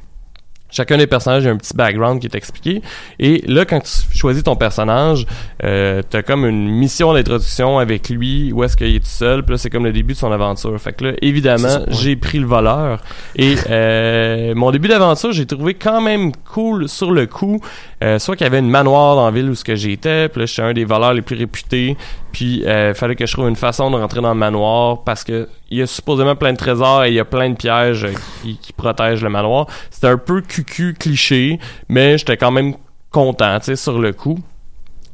Chacun 0.73 0.97
des 0.97 1.07
personnages 1.07 1.47
a 1.47 1.51
un 1.51 1.57
petit 1.57 1.77
background 1.77 2.21
qui 2.21 2.27
est 2.27 2.35
expliqué. 2.35 2.83
Et 3.19 3.45
là, 3.47 3.65
quand 3.65 3.81
tu 3.81 4.17
choisis 4.17 4.43
ton 4.43 4.57
personnage, 4.57 5.27
euh, 5.63 6.03
t'as 6.09 6.23
comme 6.23 6.47
une 6.47 6.69
mission 6.69 7.13
d'introduction 7.13 7.79
avec 7.79 8.09
lui, 8.09 8.53
où 8.53 8.65
est-ce 8.65 8.77
qu'il 8.77 8.95
est 8.95 9.01
tout 9.01 9.07
seul, 9.07 9.45
puis 9.45 9.55
là, 9.55 9.59
c'est 9.59 9.71
comme 9.71 9.85
le 9.85 9.93
début 9.93 10.15
de 10.15 10.19
son 10.19 10.33
aventure. 10.33 10.77
Fait 10.81 10.93
que 10.95 11.05
là, 11.05 11.13
évidemment, 11.21 11.85
j'ai 11.89 12.17
pris 12.17 12.39
le 12.39 12.47
voleur. 12.47 13.03
Et 13.37 13.55
euh, 13.71 14.55
mon 14.55 14.71
début 14.71 14.89
d'aventure, 14.89 15.33
j'ai 15.33 15.47
trouvé 15.47 15.75
quand 15.75 16.01
même 16.01 16.33
cool 16.53 16.89
sur 16.89 17.11
le 17.11 17.27
coup. 17.27 17.61
Euh, 18.03 18.19
soit 18.19 18.35
qu'il 18.35 18.45
y 18.45 18.49
avait 18.49 18.59
une 18.59 18.71
manoir 18.71 19.15
dans 19.15 19.27
la 19.27 19.31
ville 19.31 19.51
où 19.51 19.55
ce 19.55 19.65
que 19.65 19.77
j'étais, 19.77 20.29
puis 20.29 20.41
là, 20.41 20.47
j'étais 20.47 20.63
un 20.63 20.73
des 20.73 20.85
voleurs 20.85 21.13
les 21.13 21.23
plus 21.23 21.37
réputés. 21.37 21.97
Puis, 22.33 22.65
euh, 22.67 22.95
fallait 22.95 23.15
que 23.15 23.27
je 23.27 23.33
trouve 23.33 23.49
une 23.49 23.57
façon 23.57 23.91
de 23.91 23.97
rentrer 23.97 24.21
dans 24.21 24.33
le 24.33 24.39
manoir 24.39 25.05
parce 25.05 25.23
que 25.23 25.49
il 25.71 25.79
y 25.79 25.83
a 25.83 25.87
supposément 25.87 26.35
plein 26.35 26.53
de 26.53 26.59
trésors 26.59 27.05
et 27.05 27.09
il 27.09 27.15
y 27.15 27.21
a 27.21 27.25
plein 27.25 27.51
de 27.51 27.57
pièges 27.57 28.07
qui, 28.43 28.73
protègent 28.73 29.23
le 29.23 29.29
manoir. 29.29 29.67
C'était 29.91 30.09
un 30.09 30.19
peu 30.19 30.41
cucu 30.41 30.95
cliché, 30.99 31.59
mais 31.89 32.19
j'étais 32.19 32.37
quand 32.37 32.51
même 32.51 32.75
content, 33.11 33.59
tu 33.61 33.67
sais, 33.67 33.77
sur 33.77 33.99
le 33.99 34.13
coup. 34.13 34.39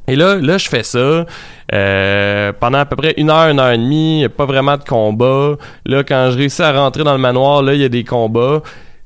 Et 0.07 0.15
là, 0.15 0.37
là, 0.37 0.57
je 0.57 0.67
fais 0.69 0.81
ça 0.81 1.25
euh, 1.71 2.53
pendant 2.59 2.79
à 2.79 2.85
peu 2.85 2.95
près 2.95 3.13
une 3.17 3.29
heure, 3.29 3.49
une 3.49 3.59
heure 3.59 3.71
et 3.71 3.77
demie. 3.77 4.25
Pas 4.35 4.45
vraiment 4.45 4.75
de 4.75 4.83
combat. 4.83 5.55
Là, 5.85 6.03
quand 6.03 6.29
je 6.31 6.37
réussis 6.37 6.63
à 6.63 6.71
rentrer 6.71 7.03
dans 7.03 7.13
le 7.13 7.19
manoir, 7.19 7.61
là, 7.61 7.75
il 7.75 7.81
y 7.81 7.85
a 7.85 7.89
des 7.89 8.03
combats. 8.03 8.61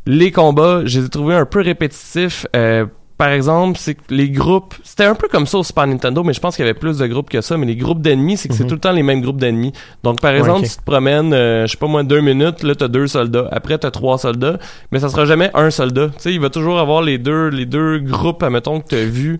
Les 0.05 0.31
combats, 0.31 0.81
je 0.85 0.99
les 0.99 1.05
ai 1.07 1.09
trouvés 1.09 1.35
un 1.35 1.45
peu 1.45 1.61
répétitifs. 1.61 2.45
Euh, 2.55 2.85
par 3.17 3.29
exemple, 3.29 3.77
c'est 3.79 3.95
que 3.95 4.01
les 4.09 4.29
groupes, 4.29 4.73
c'était 4.83 5.05
un 5.05 5.15
peu 5.15 5.27
comme 5.27 5.45
ça 5.45 5.59
au 5.59 5.63
Super 5.63 5.85
Nintendo, 5.87 6.23
mais 6.23 6.33
je 6.33 6.39
pense 6.39 6.55
qu'il 6.55 6.65
y 6.65 6.67
avait 6.67 6.77
plus 6.77 6.97
de 6.97 7.07
groupes 7.07 7.29
que 7.29 7.41
ça. 7.41 7.57
Mais 7.57 7.65
les 7.65 7.75
groupes 7.75 8.01
d'ennemis, 8.01 8.37
c'est 8.37 8.47
que 8.49 8.55
c'est 8.55 8.63
Mhm. 8.63 8.69
tout 8.69 8.75
le 8.75 8.81
temps 8.81 8.91
les 8.91 9.03
mêmes 9.03 9.21
groupes 9.21 9.37
d'ennemis. 9.39 9.71
Donc, 10.03 10.19
par 10.19 10.31
Ouais, 10.33 10.39
exemple, 10.39 10.61
ok. 10.65 10.69
tu 10.71 10.75
te 10.77 10.83
promènes, 10.83 11.33
euh, 11.33 11.65
je 11.67 11.71
sais 11.71 11.77
pas 11.77 11.87
moi, 11.87 12.03
deux 12.03 12.21
minutes, 12.21 12.63
là, 12.63 12.73
t'as 12.75 12.87
deux 12.87 13.07
soldats. 13.07 13.47
Après, 13.51 13.77
t'as 13.77 13.91
trois 13.91 14.17
soldats, 14.17 14.57
mais 14.91 14.99
ça 14.99 15.09
sera 15.09 15.25
jamais 15.25 15.51
un 15.53 15.69
soldat. 15.69 16.07
Tu 16.07 16.13
sais, 16.19 16.33
il 16.33 16.39
va 16.39 16.49
toujours 16.49 16.79
avoir 16.79 17.01
les 17.01 17.17
deux, 17.17 17.49
les 17.49 17.65
deux 17.65 17.99
groupes, 17.99 18.41
admettons, 18.43 18.81
que 18.81 18.87
t'as 18.89 19.03
vus. 19.05 19.39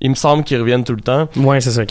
Il 0.00 0.10
me 0.10 0.14
semble 0.16 0.42
qu'ils 0.44 0.58
reviennent 0.58 0.84
tout 0.84 0.96
le 0.96 1.00
temps. 1.02 1.28
Ouais, 1.36 1.60
c'est 1.60 1.70
ça. 1.70 1.82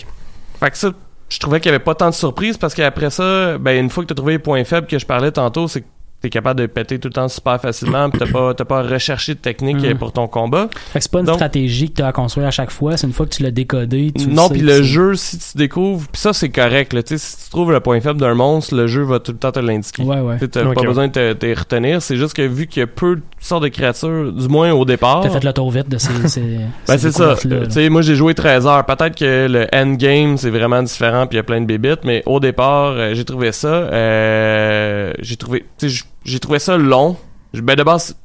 Fait 0.59 0.69
que 0.71 0.77
ça, 0.77 0.91
je 1.29 1.39
trouvais 1.39 1.59
qu'il 1.61 1.71
y 1.71 1.73
avait 1.73 1.83
pas 1.83 1.95
tant 1.95 2.09
de 2.09 2.13
surprises 2.13 2.57
parce 2.57 2.73
qu'après 2.73 3.09
ça, 3.09 3.57
ben 3.57 3.79
une 3.83 3.89
fois 3.89 4.03
que 4.03 4.09
t'as 4.09 4.15
trouvé 4.15 4.33
les 4.33 4.39
points 4.39 4.63
faibles 4.65 4.85
que 4.85 4.99
je 4.99 5.05
parlais 5.05 5.31
tantôt, 5.31 5.67
c'est 5.69 5.81
que 5.81 5.85
t'es 6.21 6.29
capable 6.29 6.59
de 6.61 6.65
péter 6.67 6.99
tout 6.99 7.07
le 7.07 7.13
temps 7.13 7.27
super 7.27 7.59
facilement, 7.59 8.09
pis 8.09 8.19
t'as 8.19 8.31
pas 8.31 8.53
t'as 8.53 8.65
pas 8.65 8.83
recherché 8.83 9.33
de 9.33 9.39
technique 9.39 9.83
euh, 9.83 9.95
pour 9.95 10.11
ton 10.13 10.27
combat. 10.27 10.69
Fait 10.93 10.99
que 10.99 11.03
c'est 11.03 11.11
pas 11.11 11.19
une 11.19 11.25
Donc- 11.25 11.35
stratégie 11.35 11.89
que 11.89 11.95
tu 11.95 12.01
as 12.03 12.07
à 12.07 12.11
construire 12.11 12.47
à 12.47 12.51
chaque 12.51 12.71
fois, 12.71 12.95
c'est 12.97 13.07
une 13.07 13.13
fois 13.13 13.25
que 13.25 13.31
tu 13.33 13.43
l'as 13.43 13.51
décodé, 13.51 14.11
tu 14.17 14.27
non, 14.27 14.47
sais 14.47 14.53
puis 14.53 14.61
le 14.61 14.77
c'est- 14.77 14.83
jeu, 14.83 15.15
si 15.15 15.37
tu 15.39 15.57
découvres, 15.57 16.07
puis 16.11 16.21
ça 16.21 16.33
c'est 16.33 16.49
correct, 16.49 16.93
là, 16.93 17.01
tu 17.03 17.17
sais, 17.17 17.17
si 17.17 17.45
tu 17.45 17.49
trouves 17.49 17.71
le 17.71 17.79
point 17.79 17.99
faible 18.01 18.19
d'un 18.19 18.33
monstre, 18.35 18.75
le 18.75 18.87
jeu 18.87 19.01
va 19.03 19.19
tout 19.19 19.31
le 19.31 19.37
temps 19.37 19.51
te 19.51 19.59
l'indiquer. 19.59 20.03
Ouais, 20.03 20.19
ouais. 20.19 20.37
T'as 20.39 20.63
pas 20.63 20.69
ouais. 20.69 20.85
besoin 20.87 21.07
de 21.07 21.33
te, 21.33 21.57
retenir, 21.59 22.01
c'est 22.01 22.17
juste 22.17 22.33
que 22.35 22.41
vu 22.43 22.67
qu'il 22.67 22.81
y 22.81 22.83
a 22.83 22.87
peu 22.87 23.15
de 23.17 23.21
sortes 23.39 23.63
de 23.63 23.69
créatures, 23.69 24.31
du 24.31 24.47
moins 24.47 24.71
au 24.71 24.85
départ. 24.85 25.21
T'as 25.23 25.29
fait 25.29 25.43
le 25.43 25.53
tour 25.53 25.71
vite 25.71 25.89
de 25.89 25.97
ces. 25.97 26.27
ces 26.27 26.41
Ben 26.87 26.97
ces 26.97 26.99
c'est 26.99 27.11
ça. 27.11 27.35
Tu 27.41 27.49
sais, 27.71 27.89
moi 27.89 28.01
j'ai 28.03 28.15
joué 28.15 28.33
13 28.35 28.67
heures. 28.67 28.85
Peut-être 28.85 29.15
que 29.17 29.47
le 29.49 29.67
endgame 29.73 30.37
c'est 30.37 30.49
vraiment 30.51 30.83
différent 30.83 31.25
puis 31.25 31.35
il 31.35 31.37
y 31.37 31.39
a 31.39 31.43
plein 31.43 31.61
de 31.61 31.65
bébites, 31.65 32.03
mais 32.03 32.21
au 32.25 32.39
départ 32.39 32.91
euh, 32.95 33.13
j'ai 33.15 33.25
trouvé 33.25 33.51
ça. 33.51 33.67
Euh, 33.67 35.13
j'ai 35.19 35.35
trouvé, 35.37 35.65
tu 35.77 35.89
sais, 35.89 35.89
j- 35.89 36.03
j'ai 36.23 36.39
trouvé 36.39 36.59
ça 36.59 36.77
long. 36.77 37.17
Ben 37.53 37.75
de 37.75 37.83
base, 37.83 38.15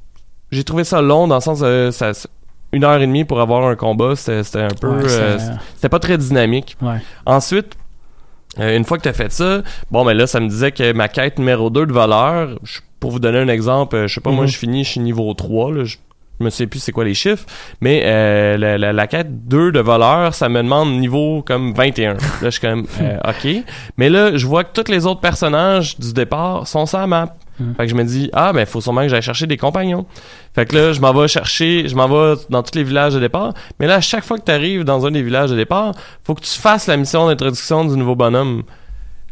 j'ai 0.51 0.64
trouvé 0.64 0.84
ça 0.84 1.01
long 1.03 1.26
dans 1.28 1.36
le 1.36 1.40
sens 1.40 1.61
de 1.61 1.90
ça, 1.92 2.14
ça- 2.14 2.28
une 2.72 2.84
heure 2.84 2.97
et 3.01 3.07
demie 3.07 3.24
pour 3.24 3.40
avoir 3.40 3.64
un 3.66 3.76
combat, 3.76 4.14
c'était 4.16 4.59
un 4.61 4.68
peu, 4.80 4.88
Ouais, 4.88 5.05
euh, 5.09 5.38
c'était 5.76 5.88
pas 5.88 5.99
très 6.01 6.18
dynamique. 6.18 6.76
ouais. 6.82 6.99
Ensuite, 7.24 7.74
euh, 8.59 8.76
une 8.76 8.84
fois 8.84 8.99
que 8.99 9.03
tu 9.05 9.09
as 9.09 9.12
fait 9.12 9.32
ça, 9.32 9.62
bon, 9.90 10.05
ben 10.05 10.14
là, 10.14 10.26
ça 10.26 10.40
me 10.40 10.49
disait 10.49 10.72
que 10.72 10.92
ma 10.92 11.09
quête 11.09 11.38
numéro 11.38 11.70
2 11.70 11.86
de 11.86 11.92
voleur, 11.92 12.51
je- 12.64 12.80
pour 13.01 13.11
vous 13.12 13.18
donner 13.20 13.38
un 13.38 13.49
exemple, 13.49 13.97
euh, 13.97 14.07
je 14.09 14.14
sais 14.14 14.20
pas, 14.20 14.30
moi, 14.30 14.44
Mhm. 14.44 14.51
je 14.51 14.59
finis, 14.59 14.84
je 14.84 14.90
suis 14.92 15.01
niveau 15.01 15.32
3, 15.34 15.72
là, 15.72 15.84
je 15.84 15.97
je 16.38 16.44
me 16.44 16.51
sais 16.51 16.66
plus 16.66 16.80
c'est 16.80 16.92
quoi 16.92 17.05
les 17.07 17.14
chiffres, 17.14 17.47
mais 17.80 18.03
euh, 18.05 18.59
la, 18.59 18.76
la, 18.76 18.92
la 18.92 19.07
quête 19.07 19.49
2 19.49 19.72
de 19.72 19.80
voleur, 19.80 20.34
ça 20.34 20.51
me 20.51 20.62
demande 20.62 20.92
niveau 20.99 21.40
comme 21.40 21.72
21. 21.72 22.12
Là, 22.12 22.18
je 22.42 22.51
suis 22.51 22.61
comme, 22.61 22.86
euh, 23.01 23.16
OK. 23.26 23.64
Mais 23.97 24.11
là, 24.11 24.36
je 24.36 24.47
vois 24.47 24.62
que 24.64 24.78
tous 24.78 24.90
les 24.92 25.07
autres 25.07 25.22
personnages 25.22 25.99
du 25.99 26.12
départ 26.12 26.66
sont 26.68 26.84
sur 26.84 26.99
la 26.99 27.07
map. 27.07 27.34
Mhm. 27.59 27.75
Fait 27.77 27.85
que 27.85 27.91
je 27.91 27.95
me 27.95 28.05
dis, 28.05 28.31
ah, 28.33 28.53
ben, 28.53 28.67
faut 28.67 28.81
sûrement 28.81 29.03
que 29.03 29.09
j'aille 29.09 29.23
chercher 29.23 29.47
des 29.47 29.57
compagnons. 29.57 30.07
Fait 30.55 30.67
que 30.67 30.77
là, 30.77 30.93
je 30.93 31.01
m'en 31.01 31.13
vais 31.13 31.29
chercher, 31.29 31.89
je 31.89 31.95
m'en 31.95 32.09
vais 32.09 32.41
dans 32.51 32.63
tous 32.63 32.77
les 32.77 32.85
villages 32.85 33.15
de 33.15 33.21
départ. 33.21 33.55
Mais 33.81 33.87
là, 33.87 33.97
à 33.97 34.01
chaque 34.01 34.25
fois 34.25 34.39
que 34.39 34.45
tu 34.45 34.53
arrives 34.53 34.85
dans 34.85 35.07
un 35.07 35.11
des 35.11 35.23
villages 35.23 35.51
de 35.51 35.57
départ, 35.57 35.95
faut 36.25 36.35
que 36.35 36.43
tu 36.43 36.59
fasses 36.59 36.87
la 36.87 36.97
mission 36.97 37.27
d'introduction 37.27 37.85
du 37.85 37.97
nouveau 37.97 38.15
bonhomme. 38.15 38.63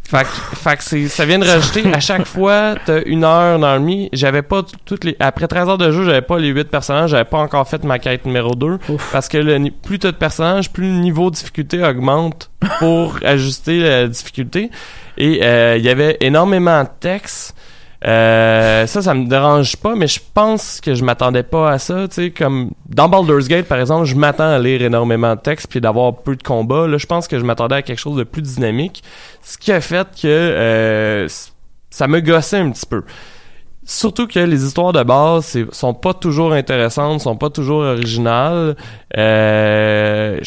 Fait 0.06 0.24
que, 0.24 0.28
fait 0.56 0.76
que 0.76 0.84
c'est, 0.84 1.08
ça 1.08 1.24
vient 1.24 1.38
de 1.38 1.46
rajouter 1.46 1.82
à 1.92 2.00
chaque 2.00 2.26
fois, 2.26 2.74
t'as 2.84 3.02
une 3.06 3.24
heure, 3.24 3.56
une 3.56 3.64
heure 3.64 3.76
et 3.76 3.78
demie. 3.78 4.08
J'avais 4.12 4.42
pas 4.42 4.62
toutes 4.84 5.04
les, 5.04 5.16
après 5.18 5.48
13 5.48 5.68
heures 5.68 5.78
de 5.78 5.90
jeu, 5.90 6.04
j'avais 6.04 6.22
pas 6.22 6.38
les 6.38 6.48
8 6.48 6.64
personnages, 6.64 7.10
j'avais 7.10 7.24
pas 7.24 7.38
encore 7.38 7.66
fait 7.66 7.82
ma 7.84 7.98
quête 7.98 8.26
numéro 8.26 8.54
2. 8.54 8.78
Ouf. 8.88 9.12
Parce 9.12 9.28
que 9.28 9.38
le, 9.38 9.70
plus 9.70 9.98
t'as 9.98 10.12
de 10.12 10.16
personnages, 10.16 10.70
plus 10.70 10.88
le 10.88 10.98
niveau 10.98 11.30
de 11.30 11.36
difficulté 11.36 11.82
augmente 11.82 12.50
pour 12.78 13.18
ajuster 13.24 13.80
la 13.80 14.06
difficulté. 14.06 14.70
Et, 15.16 15.40
euh, 15.42 15.76
il 15.78 15.84
y 15.84 15.88
avait 15.88 16.18
énormément 16.20 16.82
de 16.82 16.88
texte. 17.00 17.56
Euh, 18.06 18.86
ça, 18.86 19.00
ça 19.00 19.14
me 19.14 19.26
dérange 19.26 19.76
pas, 19.76 19.94
mais 19.94 20.06
je 20.06 20.20
pense 20.34 20.80
que 20.80 20.94
je 20.94 21.02
m'attendais 21.04 21.42
pas 21.42 21.70
à 21.70 21.78
ça. 21.78 22.06
Tu 22.08 22.14
sais, 22.14 22.30
comme 22.30 22.70
dans 22.86 23.08
Baldur's 23.08 23.48
Gate, 23.48 23.66
par 23.66 23.80
exemple, 23.80 24.04
je 24.04 24.14
m'attends 24.14 24.50
à 24.50 24.58
lire 24.58 24.82
énormément 24.82 25.34
de 25.34 25.40
texte 25.40 25.68
puis 25.68 25.80
d'avoir 25.80 26.16
peu 26.16 26.36
de 26.36 26.42
combats. 26.42 26.86
Là, 26.86 26.98
je 26.98 27.06
pense 27.06 27.28
que 27.28 27.38
je 27.38 27.44
m'attendais 27.44 27.76
à 27.76 27.82
quelque 27.82 27.98
chose 27.98 28.16
de 28.16 28.24
plus 28.24 28.42
dynamique, 28.42 29.02
ce 29.42 29.56
qui 29.56 29.72
a 29.72 29.80
fait 29.80 30.06
que 30.20 30.26
euh, 30.26 31.28
ça 31.88 32.06
me 32.06 32.20
gossait 32.20 32.58
un 32.58 32.70
petit 32.70 32.86
peu. 32.86 33.04
Surtout 33.86 34.26
que 34.26 34.38
les 34.38 34.64
histoires 34.64 34.92
de 34.92 35.02
base 35.02 35.58
sont 35.72 35.94
pas 35.94 36.14
toujours 36.14 36.52
intéressantes, 36.52 37.20
sont 37.20 37.36
pas 37.36 37.50
toujours 37.50 37.80
originales. 37.80 38.76
Euh, 39.16 40.40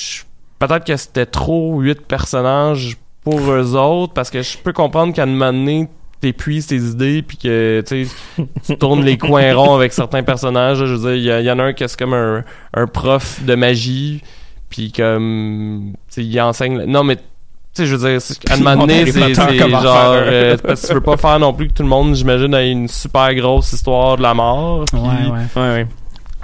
Peut-être 0.59 0.85
que 0.85 0.97
c'était 0.97 1.27
trop 1.27 1.79
huit 1.79 2.01
personnages 2.01 2.97
pour 3.23 3.39
eux 3.39 3.75
autres, 3.75 4.13
parce 4.13 4.29
que 4.29 4.41
je 4.41 4.57
peux 4.57 4.73
comprendre 4.73 5.13
qu'à 5.13 5.23
un 5.23 5.27
moment 5.27 5.53
donné, 5.53 5.87
t'épuises 6.21 6.67
tes 6.67 6.77
idées, 6.77 7.21
puis 7.21 7.37
que 7.37 7.83
tu 7.87 8.77
tournes 8.77 9.03
les 9.03 9.17
coins 9.17 9.53
ronds 9.55 9.75
avec 9.75 9.93
certains 9.93 10.23
personnages. 10.23 10.79
là. 10.81 10.85
Je 10.87 10.93
veux 10.95 11.13
dire, 11.15 11.37
il 11.39 11.45
y 11.45 11.51
en 11.51 11.59
a 11.59 11.63
un 11.65 11.73
qui 11.73 11.83
est 11.83 11.95
comme 11.97 12.13
un, 12.13 12.43
un 12.73 12.87
prof 12.87 13.43
de 13.43 13.55
magie, 13.55 14.23
puis 14.69 14.91
comme, 14.91 15.93
il 16.17 16.41
enseigne... 16.41 16.83
Non, 16.85 17.03
mais... 17.03 17.17
Tu 17.17 17.83
sais, 17.83 17.85
je 17.85 17.95
veux 17.95 18.09
dire, 18.09 18.19
c'est- 18.21 18.49
à 18.49 18.55
un 18.55 18.57
moment 18.57 18.87
donné, 18.87 19.05
c'est 19.11 19.33
genre... 19.35 20.11
euh, 20.15 20.57
parce 20.57 20.81
que 20.81 20.87
tu 20.87 20.93
veux 20.95 21.01
pas 21.01 21.17
faire 21.17 21.37
non 21.39 21.53
plus 21.53 21.67
que 21.67 21.73
tout 21.73 21.83
le 21.83 21.89
monde, 21.89 22.15
j'imagine, 22.15 22.51
ait 22.55 22.71
une 22.71 22.87
super 22.87 23.33
grosse 23.35 23.71
histoire 23.71 24.17
de 24.17 24.23
la 24.23 24.33
mort. 24.33 24.83
Ouais, 24.93 24.99
ouais. 24.99 25.39
Ouais, 25.55 25.61
ouais. 25.73 25.87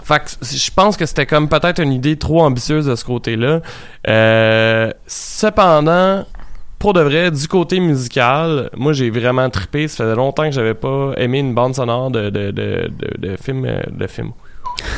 fait 0.04 0.20
que 0.20 0.46
je 0.46 0.72
pense 0.76 0.96
que 0.96 1.08
c'était 1.08 1.26
comme 1.26 1.50
peut-être 1.50 1.82
une 1.82 1.92
idée 1.92 2.18
trop 2.18 2.44
ambitieuse 2.44 2.86
de 2.86 2.96
ce 2.96 3.04
côté-là. 3.04 3.62
Euh, 4.08 4.92
cependant, 5.08 6.26
pour 6.84 6.92
de 6.92 7.00
vrai, 7.00 7.32
du 7.32 7.48
côté 7.48 7.80
musical, 7.80 8.70
moi 8.76 8.92
j'ai 8.92 9.10
vraiment 9.10 9.50
trippé. 9.50 9.88
Ça 9.88 10.04
faisait 10.04 10.18
longtemps 10.18 10.44
que 10.44 10.52
j'avais 10.52 10.74
pas 10.74 11.14
aimé 11.16 11.40
une 11.40 11.54
bande 11.54 11.74
sonore 11.76 12.12
de 12.12 12.30
de 12.30 12.52
de 12.52 12.92
de, 13.20 13.38
film 13.38 13.64
euh, 13.64 13.82
de 13.90 14.06
film 14.06 14.34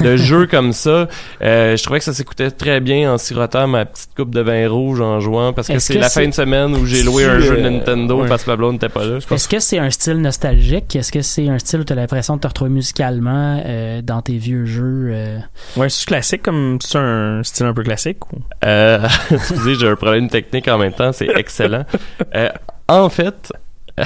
de 0.02 0.18
jeux 0.18 0.48
comme 0.48 0.74
ça. 0.74 1.08
Euh, 1.42 1.78
je 1.78 1.84
trouvais 1.84 2.00
que 2.00 2.06
ça 2.06 2.14
s'écoutait 2.14 2.52
très 2.52 2.80
bien 2.80 3.14
en 3.14 3.18
sirotant 3.18 3.68
ma 3.68 3.86
petite 3.86 4.12
coupe 4.16 4.34
de 4.34 4.42
vin 4.42 4.68
rouge 4.68 5.02
en 5.02 5.20
jouant 5.20 5.54
parce 5.54 5.68
que 5.68 5.80
c'est 5.80 5.96
la 5.96 6.10
fin 6.10 6.28
de 6.28 6.34
semaine 6.34 6.76
où 6.76 6.86
j'ai 6.86 7.04
loué 7.04 7.26
un 7.26 7.40
jeu 7.40 7.58
euh, 7.58 7.70
Nintendo 7.70 8.22
ouais. 8.22 8.28
parce 8.28 8.44
que 8.44 8.52
Pablo 8.52 8.72
n'était 8.72 8.90
pas 8.90 9.06
là. 9.06 9.18
Est-ce 9.30 9.48
que 9.48 9.60
c'est 9.60 9.80
un 9.80 9.90
style 9.90 10.22
nostalgique? 10.22 10.96
Est-ce 10.96 11.12
que 11.12 11.22
c'est 11.22 11.50
un 11.50 11.60
style 11.60 11.82
où 11.82 11.84
tu 11.84 11.94
as 11.94 11.96
l'impression 11.96 12.36
de 12.36 12.42
te 12.42 12.48
retrouver 12.48 12.72
musicalement 12.72 13.62
euh, 13.66 14.02
dans 14.02 14.22
tes 14.22 14.38
vieux 14.38 14.66
jeux? 14.66 15.10
euh? 15.12 15.40
Ouais, 15.76 15.90
c'est 15.90 16.06
classique 16.06 16.44
comme 16.44 16.78
c'est 16.82 16.98
un 16.98 17.42
style 17.44 17.66
un 17.66 17.74
peu 17.74 17.84
classique 17.84 18.26
ou? 18.32 18.38
Euh, 18.64 19.08
excusez, 19.32 19.76
j'ai 19.76 19.88
un 19.88 19.96
problème 19.96 20.30
technique 20.30 20.68
en 20.68 20.78
même 20.78 20.94
temps, 20.94 21.12
c'est 21.12 21.30
excellent. 21.36 21.86
Euh, 22.36 22.50
en 22.88 23.10
fait, 23.10 23.52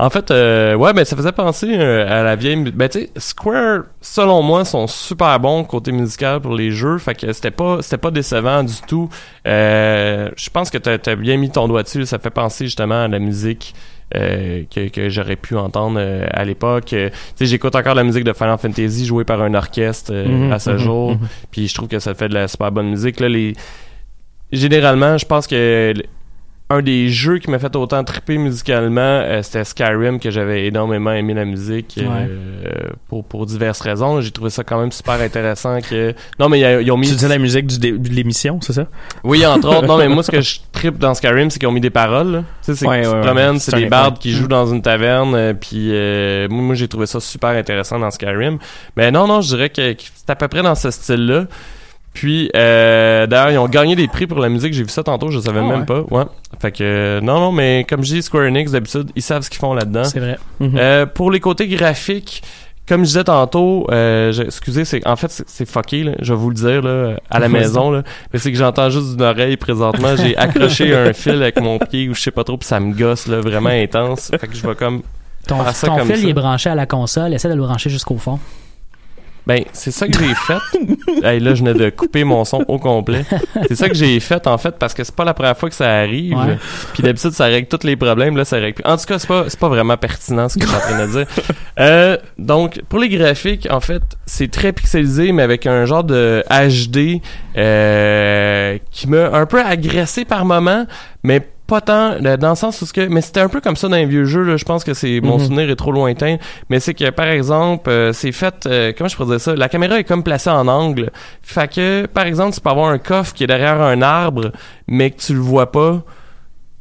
en 0.00 0.10
fait, 0.10 0.30
euh, 0.32 0.74
ouais, 0.74 0.92
ben 0.92 1.04
ça 1.04 1.16
faisait 1.16 1.30
penser 1.32 1.68
euh, 1.78 2.20
à 2.20 2.24
la 2.24 2.34
vieille. 2.36 2.56
Ben 2.72 2.88
tu 2.88 3.00
sais, 3.00 3.10
Square, 3.16 3.82
selon 4.00 4.42
moi, 4.42 4.64
sont 4.64 4.86
super 4.88 5.38
bons 5.38 5.62
côté 5.64 5.92
musical 5.92 6.40
pour 6.40 6.54
les 6.54 6.70
jeux, 6.72 6.98
fait 6.98 7.14
que 7.14 7.32
c'était 7.32 7.52
pas, 7.52 7.78
c'était 7.80 7.98
pas 7.98 8.10
décevant 8.10 8.64
du 8.64 8.74
tout. 8.88 9.08
Euh, 9.46 10.30
je 10.36 10.50
pense 10.50 10.70
que 10.70 10.78
t'as 10.78 10.98
as 11.12 11.16
bien 11.16 11.36
mis 11.36 11.50
ton 11.50 11.68
doigt 11.68 11.82
dessus. 11.84 12.04
Ça 12.06 12.18
fait 12.18 12.30
penser 12.30 12.64
justement 12.64 13.04
à 13.04 13.08
la 13.08 13.18
musique. 13.20 13.74
euh, 14.16 14.64
que, 14.72 14.88
que 14.90 15.08
j'aurais 15.08 15.34
pu 15.36 15.56
entendre 15.56 15.98
à 16.30 16.44
l'époque. 16.44 16.84
Tu 16.86 16.96
sais, 17.36 17.46
j'écoute 17.46 17.74
encore 17.74 17.94
la 17.94 18.04
musique 18.04 18.22
de 18.24 18.32
Final 18.32 18.58
Fantasy 18.58 19.06
jouée 19.06 19.24
par 19.24 19.40
un 19.42 19.54
orchestre 19.54 20.12
Mhm, 20.12 20.52
à 20.52 20.58
ce 20.58 20.70
mhm, 20.70 20.78
jour. 20.78 21.10
mhm. 21.12 21.18
Puis 21.50 21.68
je 21.68 21.74
trouve 21.74 21.88
que 21.88 21.98
ça 21.98 22.14
fait 22.14 22.28
de 22.28 22.34
la 22.34 22.46
super 22.46 22.70
bonne 22.70 22.90
musique. 22.90 23.18
Là, 23.18 23.28
les... 23.28 23.54
Généralement, 24.52 25.18
je 25.18 25.26
pense 25.26 25.46
que 25.46 25.94
un 26.70 26.80
des 26.80 27.10
jeux 27.10 27.38
qui 27.38 27.50
m'a 27.50 27.58
fait 27.58 27.76
autant 27.76 28.02
triper 28.04 28.38
musicalement, 28.38 29.00
euh, 29.00 29.42
c'était 29.42 29.64
Skyrim, 29.64 30.18
que 30.18 30.30
j'avais 30.30 30.66
énormément 30.66 31.12
aimé 31.12 31.34
la 31.34 31.44
musique 31.44 31.98
euh, 31.98 32.88
pour, 33.08 33.22
pour 33.24 33.44
diverses 33.44 33.82
raisons. 33.82 34.22
J'ai 34.22 34.30
trouvé 34.30 34.48
ça 34.48 34.64
quand 34.64 34.80
même 34.80 34.90
super 34.90 35.20
intéressant 35.20 35.80
que... 35.82 36.14
Non, 36.40 36.48
mais 36.48 36.82
ils 36.82 36.90
ont 36.90 36.96
mis... 36.96 37.06
Tu 37.08 37.16
dis 37.16 37.28
la 37.28 37.36
musique 37.38 37.66
du 37.66 37.78
de 37.98 38.08
l'émission, 38.08 38.60
c'est 38.62 38.72
ça? 38.72 38.86
Oui, 39.24 39.44
entre 39.44 39.68
autres. 39.68 39.86
Non, 39.86 39.98
mais 39.98 40.08
moi, 40.08 40.22
ce 40.22 40.30
que 40.30 40.40
je 40.42 40.60
tripe 40.72 40.96
dans 40.98 41.12
Skyrim, 41.14 41.50
c'est 41.50 41.58
qu'ils 41.58 41.68
ont 41.68 41.72
mis 41.72 41.82
des 41.82 41.90
paroles. 41.90 42.32
là. 42.32 42.38
Tu 42.64 42.72
sais, 42.72 42.74
c'est 42.76 42.88
Ouais, 42.88 43.02
que 43.02 43.02
tu 43.02 43.08
ouais, 43.08 43.12
te 43.12 43.18
ouais. 43.18 43.26
promènes, 43.26 43.58
C'est 43.58 43.76
des 43.76 43.86
bardes 43.86 44.18
qui 44.18 44.32
jouent 44.32 44.48
dans 44.48 44.66
une 44.66 44.80
taverne. 44.80 45.34
euh, 45.34 45.52
puis 45.52 45.90
euh, 45.92 46.48
moi, 46.48 46.62
moi, 46.62 46.74
j'ai 46.74 46.88
trouvé 46.88 47.04
ça 47.06 47.20
super 47.20 47.50
intéressant 47.50 47.98
dans 47.98 48.10
Skyrim. 48.10 48.58
Mais 48.96 49.10
non, 49.10 49.26
non, 49.26 49.42
je 49.42 49.48
dirais 49.54 49.68
que, 49.68 49.92
que 49.92 50.02
c'est 50.14 50.30
à 50.30 50.34
peu 50.36 50.48
près 50.48 50.62
dans 50.62 50.74
ce 50.74 50.90
style-là. 50.90 51.44
Puis, 52.14 52.48
euh, 52.56 53.26
d'ailleurs, 53.26 53.50
ils 53.50 53.58
ont 53.58 53.68
gagné 53.68 53.96
des 53.96 54.06
prix 54.08 54.26
pour 54.26 54.38
la 54.38 54.48
musique. 54.48 54.72
J'ai 54.72 54.84
vu 54.84 54.88
ça 54.88 55.02
tantôt, 55.02 55.30
je 55.30 55.40
savais 55.40 55.58
Ah 55.58 55.62
même 55.68 55.80
ouais? 55.80 55.84
pas. 55.84 56.00
Ouais. 56.10 56.24
Fait 56.60 56.70
que, 56.72 56.78
euh, 56.82 57.20
non, 57.20 57.40
non, 57.40 57.52
mais 57.52 57.84
comme 57.88 58.02
je 58.04 58.14
dis, 58.14 58.22
Square 58.22 58.44
Enix, 58.46 58.70
d'habitude, 58.70 59.10
ils 59.16 59.20
savent 59.22 59.42
ce 59.42 59.50
qu'ils 59.50 59.58
font 59.58 59.74
là-dedans. 59.74 60.04
C'est 60.04 60.20
vrai. 60.20 60.38
Mhm. 60.60 60.72
Euh, 60.78 61.06
pour 61.06 61.30
les 61.32 61.40
côtés 61.40 61.66
graphiques, 61.66 62.42
comme 62.88 63.00
je 63.00 63.06
disais 63.08 63.24
tantôt, 63.24 63.86
euh, 63.90 64.30
je- 64.30 64.42
excusez, 64.44 64.84
c'est 64.84 65.04
en 65.08 65.16
fait 65.16 65.30
c'est- 65.30 65.48
c'est 65.48 65.68
fucké, 65.68 66.04
là, 66.04 66.12
je 66.20 66.32
vais 66.34 66.38
vous 66.38 66.50
le 66.50 66.54
dire 66.54 66.82
là, 66.82 67.16
à 67.30 67.38
la 67.40 67.48
maison, 67.48 67.90
là, 67.90 68.02
mais 68.32 68.38
c'est 68.38 68.52
que 68.52 68.58
j'entends 68.58 68.90
juste 68.90 69.12
d'une 69.12 69.22
oreille 69.22 69.56
présentement. 69.56 70.14
J'ai 70.16 70.36
accroché 70.36 70.94
un 70.94 71.12
fil 71.14 71.32
avec 71.42 71.58
mon 71.60 71.78
pied 71.78 72.08
ou 72.10 72.14
je 72.14 72.20
sais 72.20 72.30
pas 72.30 72.44
trop, 72.44 72.56
puis 72.58 72.68
ça 72.68 72.78
me 72.80 72.92
gosse 72.94 73.26
là, 73.26 73.40
vraiment 73.40 73.70
intense. 73.70 74.30
Fait 74.38 74.46
que 74.46 74.54
je 74.54 74.66
vais 74.66 74.74
comme 74.74 75.02
Ton, 75.48 75.56
ton 75.58 75.96
comme 75.96 76.06
fil 76.06 76.16
ça. 76.16 76.22
il 76.22 76.28
est 76.28 76.32
branché 76.34 76.70
à 76.70 76.74
la 76.74 76.86
console. 76.86 77.34
Essaie 77.34 77.48
de 77.48 77.54
le 77.54 77.62
brancher 77.62 77.90
jusqu'au 77.90 78.18
fond. 78.18 78.38
Ben, 79.46 79.62
c'est 79.72 79.90
ça 79.90 80.08
que 80.08 80.18
j'ai 80.18 80.34
fait. 80.34 81.22
hey, 81.22 81.38
là, 81.40 81.54
je 81.54 81.62
venais 81.62 81.74
de 81.74 81.90
couper 81.90 82.24
mon 82.24 82.44
son 82.44 82.64
au 82.66 82.78
complet. 82.78 83.24
C'est 83.68 83.74
ça 83.74 83.88
que 83.88 83.94
j'ai 83.94 84.18
fait, 84.20 84.46
en 84.46 84.56
fait, 84.56 84.76
parce 84.78 84.94
que 84.94 85.04
c'est 85.04 85.14
pas 85.14 85.24
la 85.24 85.34
première 85.34 85.56
fois 85.56 85.68
que 85.68 85.74
ça 85.74 85.98
arrive. 85.98 86.36
Ouais. 86.36 86.58
Puis 86.94 87.02
d'habitude, 87.02 87.32
ça 87.32 87.44
règle 87.44 87.68
tous 87.68 87.86
les 87.86 87.96
problèmes. 87.96 88.36
Là, 88.36 88.44
ça 88.44 88.56
règle 88.56 88.82
plus. 88.82 88.90
En 88.90 88.96
tout 88.96 89.04
cas, 89.04 89.18
c'est 89.18 89.28
pas, 89.28 89.44
c'est 89.48 89.58
pas 89.58 89.68
vraiment 89.68 89.96
pertinent 89.96 90.48
ce 90.48 90.58
que 90.58 90.64
je 90.64 90.68
suis 90.68 90.76
en 90.76 90.80
train 90.80 91.06
de 91.06 91.10
dire. 91.10 91.26
Euh, 91.80 92.16
donc, 92.38 92.82
pour 92.88 93.00
les 93.00 93.08
graphiques, 93.08 93.66
en 93.68 93.80
fait, 93.80 94.00
c'est 94.26 94.48
très 94.48 94.72
pixelisé, 94.72 95.32
mais 95.32 95.42
avec 95.42 95.66
un 95.66 95.86
genre 95.86 96.04
de 96.04 96.44
HD 96.48 97.20
euh, 97.56 98.78
qui 98.92 99.08
m'a 99.08 99.32
un 99.32 99.44
peu 99.46 99.60
agressé 99.60 100.24
par 100.24 100.44
moment, 100.44 100.86
mais 101.24 101.44
pas 101.66 101.80
tant 101.80 102.16
là, 102.20 102.36
dans 102.36 102.50
le 102.50 102.54
sens 102.56 102.82
où 102.82 102.86
ce 102.86 102.92
que 102.92 103.06
mais 103.06 103.20
c'était 103.22 103.40
un 103.40 103.48
peu 103.48 103.60
comme 103.60 103.76
ça 103.76 103.88
dans 103.88 103.96
les 103.96 104.04
vieux 104.06 104.24
jeux 104.26 104.42
là, 104.42 104.56
je 104.56 104.64
pense 104.64 104.84
que 104.84 104.92
c'est 104.94 105.20
mon 105.22 105.38
Mhm. 105.38 105.44
souvenir 105.44 105.70
est 105.70 105.76
trop 105.76 105.92
lointain. 105.92 106.36
Mais 106.68 106.78
c'est 106.80 106.92
que 106.94 107.08
par 107.10 107.26
exemple 107.26 107.88
euh, 107.90 108.12
c'est 108.12 108.32
fait 108.32 108.66
euh, 108.66 108.92
comment 108.96 109.08
je 109.08 109.16
pourrais 109.16 109.30
dire 109.30 109.40
ça? 109.40 109.54
La 109.54 109.68
caméra 109.68 109.98
est 109.98 110.04
comme 110.04 110.22
placée 110.22 110.50
en 110.50 110.68
angle. 110.68 111.10
Fait 111.42 111.72
que 111.72 112.06
par 112.06 112.26
exemple 112.26 112.54
tu 112.54 112.60
peux 112.60 112.70
avoir 112.70 112.88
un 112.90 112.98
coffre 112.98 113.32
qui 113.32 113.44
est 113.44 113.46
derrière 113.46 113.80
un 113.80 114.02
arbre 114.02 114.52
mais 114.88 115.10
que 115.10 115.20
tu 115.20 115.32
le 115.34 115.40
vois 115.40 115.72
pas 115.72 116.02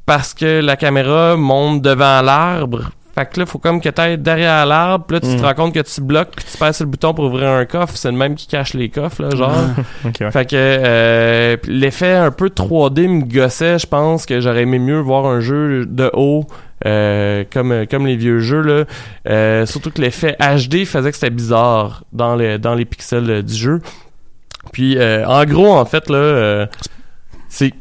parce 0.05 0.33
que 0.33 0.59
la 0.59 0.75
caméra 0.75 1.37
monte 1.37 1.81
devant 1.81 2.21
l'arbre 2.21 2.89
fait 3.15 3.25
que 3.31 3.39
là 3.39 3.45
faut 3.45 3.59
comme 3.59 3.79
que 3.79 3.89
t'ailles 3.89 4.17
derrière 4.17 4.65
l'arbre 4.65 5.05
puis 5.05 5.15
là 5.15 5.21
tu 5.21 5.35
te 5.39 5.41
rends 5.45 5.53
compte 5.53 5.73
que 5.73 5.79
tu 5.81 6.01
bloques 6.01 6.31
puis 6.35 6.45
tu 6.51 6.57
passes 6.57 6.79
le 6.81 6.87
bouton 6.87 7.13
pour 7.13 7.25
ouvrir 7.25 7.49
un 7.49 7.65
coffre 7.65 7.95
c'est 7.95 8.09
le 8.11 8.17
même 8.17 8.33
qui 8.35 8.47
cache 8.47 8.73
les 8.73 8.89
coffres 8.89 9.21
là 9.23 9.35
genre 9.35 9.55
ouais. 10.05 10.31
fait 10.31 10.45
que 10.49 10.55
euh, 10.55 11.57
l'effet 11.67 12.13
un 12.13 12.31
peu 12.31 12.47
3D 12.47 13.07
me 13.07 13.21
gossait, 13.23 13.77
je 13.77 13.85
pense 13.87 14.25
que 14.25 14.39
j'aurais 14.41 14.63
aimé 14.63 14.79
mieux 14.79 14.99
voir 14.99 15.25
un 15.27 15.41
jeu 15.41 15.85
de 15.85 16.09
haut 16.13 16.45
euh, 16.85 17.43
comme 17.53 17.85
comme 17.89 18.05
les 18.07 18.15
vieux 18.17 18.39
jeux 18.39 18.61
là. 18.61 18.83
Euh, 19.29 19.65
surtout 19.65 19.91
que 19.91 20.01
l'effet 20.01 20.35
HD 20.39 20.83
faisait 20.85 21.11
que 21.11 21.15
c'était 21.17 21.29
bizarre 21.29 22.03
dans 22.11 22.35
les 22.35 22.57
dans 22.57 22.73
les 22.75 22.83
pixels 22.85 23.29
euh, 23.29 23.41
du 23.41 23.53
jeu. 23.53 23.79
Puis 24.73 24.97
euh, 24.97 25.25
en 25.27 25.45
gros 25.45 25.71
en 25.73 25.85
fait 25.85 26.09
là 26.09 26.17
euh, 26.17 26.65
c'est 27.47 27.73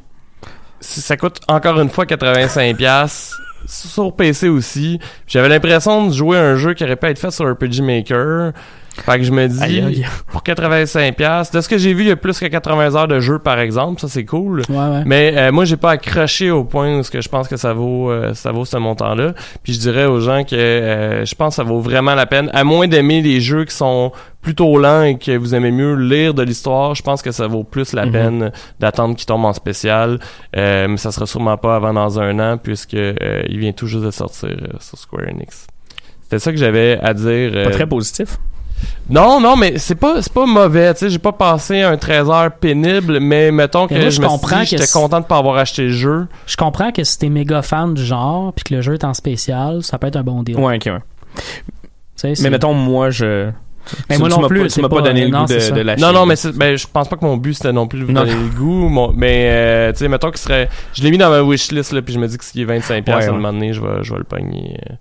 c'est- 0.80 1.00
ça 1.00 1.16
coûte 1.16 1.40
encore 1.48 1.80
une 1.80 1.88
fois 1.88 2.06
85 2.06 2.76
pièces 2.76 3.34
sur 3.66 4.14
PC 4.14 4.48
aussi. 4.48 4.98
J'avais 5.26 5.48
l'impression 5.48 6.08
de 6.08 6.12
jouer 6.12 6.38
un 6.38 6.56
jeu 6.56 6.74
qui 6.74 6.84
aurait 6.84 6.96
pu 6.96 7.06
être 7.06 7.18
fait 7.18 7.30
sur 7.30 7.50
RPG 7.50 7.82
Maker. 7.82 8.52
Fait 8.94 9.18
que 9.18 9.24
je 9.24 9.32
me 9.32 9.48
dis 9.48 9.62
Aïe, 9.62 9.80
aïe. 9.80 10.06
pour 10.30 10.42
85 10.42 11.16
pièces. 11.16 11.50
De 11.50 11.60
ce 11.62 11.68
que 11.68 11.78
j'ai 11.78 11.94
vu, 11.94 12.02
il 12.02 12.08
y 12.08 12.10
a 12.10 12.16
plus 12.16 12.38
que 12.38 12.44
80 12.46 12.94
heures 12.94 13.08
de 13.08 13.20
jeu 13.20 13.38
par 13.38 13.58
exemple, 13.58 14.00
ça 14.00 14.08
c'est 14.08 14.24
cool. 14.26 14.60
Ouais, 14.68 14.76
ouais. 14.76 15.02
Mais 15.06 15.32
euh, 15.36 15.50
moi 15.50 15.64
j'ai 15.64 15.78
pas 15.78 15.92
accroché 15.92 16.50
au 16.50 16.64
point 16.64 16.98
où 16.98 17.02
ce 17.02 17.10
que 17.10 17.22
je 17.22 17.28
pense 17.28 17.48
que 17.48 17.56
ça 17.56 17.72
vaut 17.72 18.10
euh, 18.10 18.34
ça 18.34 18.52
vaut 18.52 18.66
ce 18.66 18.76
montant 18.76 19.14
là. 19.14 19.32
Puis 19.62 19.72
je 19.72 19.80
dirais 19.80 20.04
aux 20.04 20.20
gens 20.20 20.44
que 20.44 20.54
euh, 20.54 21.24
je 21.24 21.34
pense 21.34 21.54
que 21.56 21.56
ça 21.56 21.62
vaut 21.62 21.80
vraiment 21.80 22.14
la 22.14 22.26
peine 22.26 22.50
à 22.52 22.64
moins 22.64 22.86
d'aimer 22.86 23.22
les 23.22 23.40
jeux 23.40 23.64
qui 23.64 23.74
sont 23.74 24.12
plutôt 24.42 24.76
lents 24.76 25.04
et 25.04 25.16
que 25.18 25.36
vous 25.38 25.54
aimez 25.54 25.70
mieux 25.70 25.94
lire 25.94 26.34
de 26.34 26.42
l'histoire, 26.42 26.94
je 26.94 27.02
pense 27.02 27.22
que 27.22 27.30
ça 27.30 27.46
vaut 27.46 27.64
plus 27.64 27.92
la 27.94 28.04
Mhm. 28.06 28.12
peine 28.12 28.52
d'attendre 28.80 29.14
qu'il 29.16 29.24
tombe 29.26 29.44
en 29.44 29.52
spécial. 29.52 30.18
Euh, 30.56 30.86
mais 30.88 30.96
ça 30.98 31.12
sera 31.12 31.26
sûrement 31.26 31.56
pas 31.56 31.76
avant 31.76 31.94
dans 31.94 32.18
un 32.20 32.38
an 32.40 32.58
puisque 32.58 32.94
euh, 32.94 33.42
il 33.48 33.58
vient 33.58 33.72
tout 33.72 33.86
juste 33.86 34.04
de 34.04 34.10
sortir 34.10 34.48
euh, 34.50 34.66
sur 34.80 34.98
Square 34.98 35.28
Enix. 35.28 35.66
C'était 36.24 36.40
ça 36.40 36.50
que 36.50 36.58
j'avais 36.58 36.98
à 37.02 37.14
dire. 37.14 37.52
Pas 37.64 37.70
très 37.70 37.86
positif. 37.86 38.36
Non, 39.10 39.40
non, 39.40 39.56
mais 39.56 39.78
c'est 39.78 39.94
pas, 39.94 40.22
c'est 40.22 40.32
pas 40.32 40.46
mauvais. 40.46 40.92
Tu 40.94 41.00
sais, 41.00 41.10
j'ai 41.10 41.18
pas 41.18 41.32
passé 41.32 41.82
un 41.82 41.96
13 41.96 42.30
heures 42.30 42.52
pénible, 42.52 43.20
mais 43.20 43.50
mettons 43.50 43.86
que 43.86 43.94
Mais 43.94 44.00
moi, 44.00 44.10
je 44.10 44.20
me 44.20 44.26
comprends 44.26 44.64
j'étais 44.64 44.86
content 44.86 45.20
de 45.20 45.26
pas 45.26 45.38
avoir 45.38 45.56
acheté 45.56 45.82
le 45.82 45.90
jeu. 45.90 46.26
Je 46.46 46.56
comprends 46.56 46.92
que 46.92 47.04
si 47.04 47.18
t'es 47.18 47.28
méga 47.28 47.62
fan 47.62 47.94
du 47.94 48.04
genre, 48.04 48.52
puis 48.52 48.64
que 48.64 48.74
le 48.74 48.80
jeu 48.80 48.94
est 48.94 49.04
en 49.04 49.14
spécial, 49.14 49.82
ça 49.82 49.98
peut 49.98 50.06
être 50.06 50.16
un 50.16 50.22
bon 50.22 50.42
deal. 50.42 50.56
Ouais, 50.56 50.76
ok, 50.76 50.86
ouais. 50.86 52.32
Mais 52.42 52.50
mettons, 52.50 52.72
moi, 52.74 53.10
je. 53.10 53.50
Mais 54.08 54.14
tu- 54.14 54.20
moi 54.20 54.28
tu 54.28 54.36
non 54.36 54.42
m'as 54.42 54.48
plus, 54.48 54.60
pas- 54.62 54.68
Tu 54.68 54.80
m'as 54.80 54.88
pas, 54.88 54.96
pas- 54.96 55.02
donné 55.02 55.24
le 55.24 55.30
non, 55.30 55.40
goût 55.44 55.52
de, 55.52 55.70
de 55.74 55.80
l'acheter. 55.80 56.06
Non, 56.06 56.12
non, 56.12 56.24
mais 56.24 56.36
ben, 56.54 56.76
je 56.76 56.86
pense 56.86 57.08
pas 57.08 57.16
que 57.16 57.24
mon 57.24 57.36
but 57.36 57.54
c'était 57.54 57.72
non 57.72 57.88
plus 57.88 57.98
de 57.98 58.04
vous 58.04 58.12
donner 58.12 58.32
le 58.32 58.48
goût. 58.56 58.88
mon- 58.88 59.12
mais, 59.12 59.48
euh, 59.50 59.92
tu 59.92 59.98
sais, 59.98 60.08
mettons 60.08 60.30
qu'il 60.30 60.38
serait. 60.38 60.68
Je 60.94 61.02
l'ai 61.02 61.10
mis 61.10 61.18
dans 61.18 61.30
ma 61.30 61.42
wishlist, 61.42 61.90
là, 61.92 62.00
puis 62.00 62.14
je 62.14 62.20
me 62.20 62.28
dis 62.28 62.38
que 62.38 62.44
s'il 62.44 62.60
est 62.60 62.64
25$ 62.64 63.08
Ouais, 63.08 63.12
à 63.14 63.16
un 63.16 63.20
ouais. 63.26 63.32
moment 63.32 63.52
donné, 63.52 63.72
je 63.72 63.80
vais, 63.80 64.02
je 64.02 64.12
vais 64.12 64.18
le 64.18 64.24
pogner. 64.24 64.78
euh. 64.88 64.94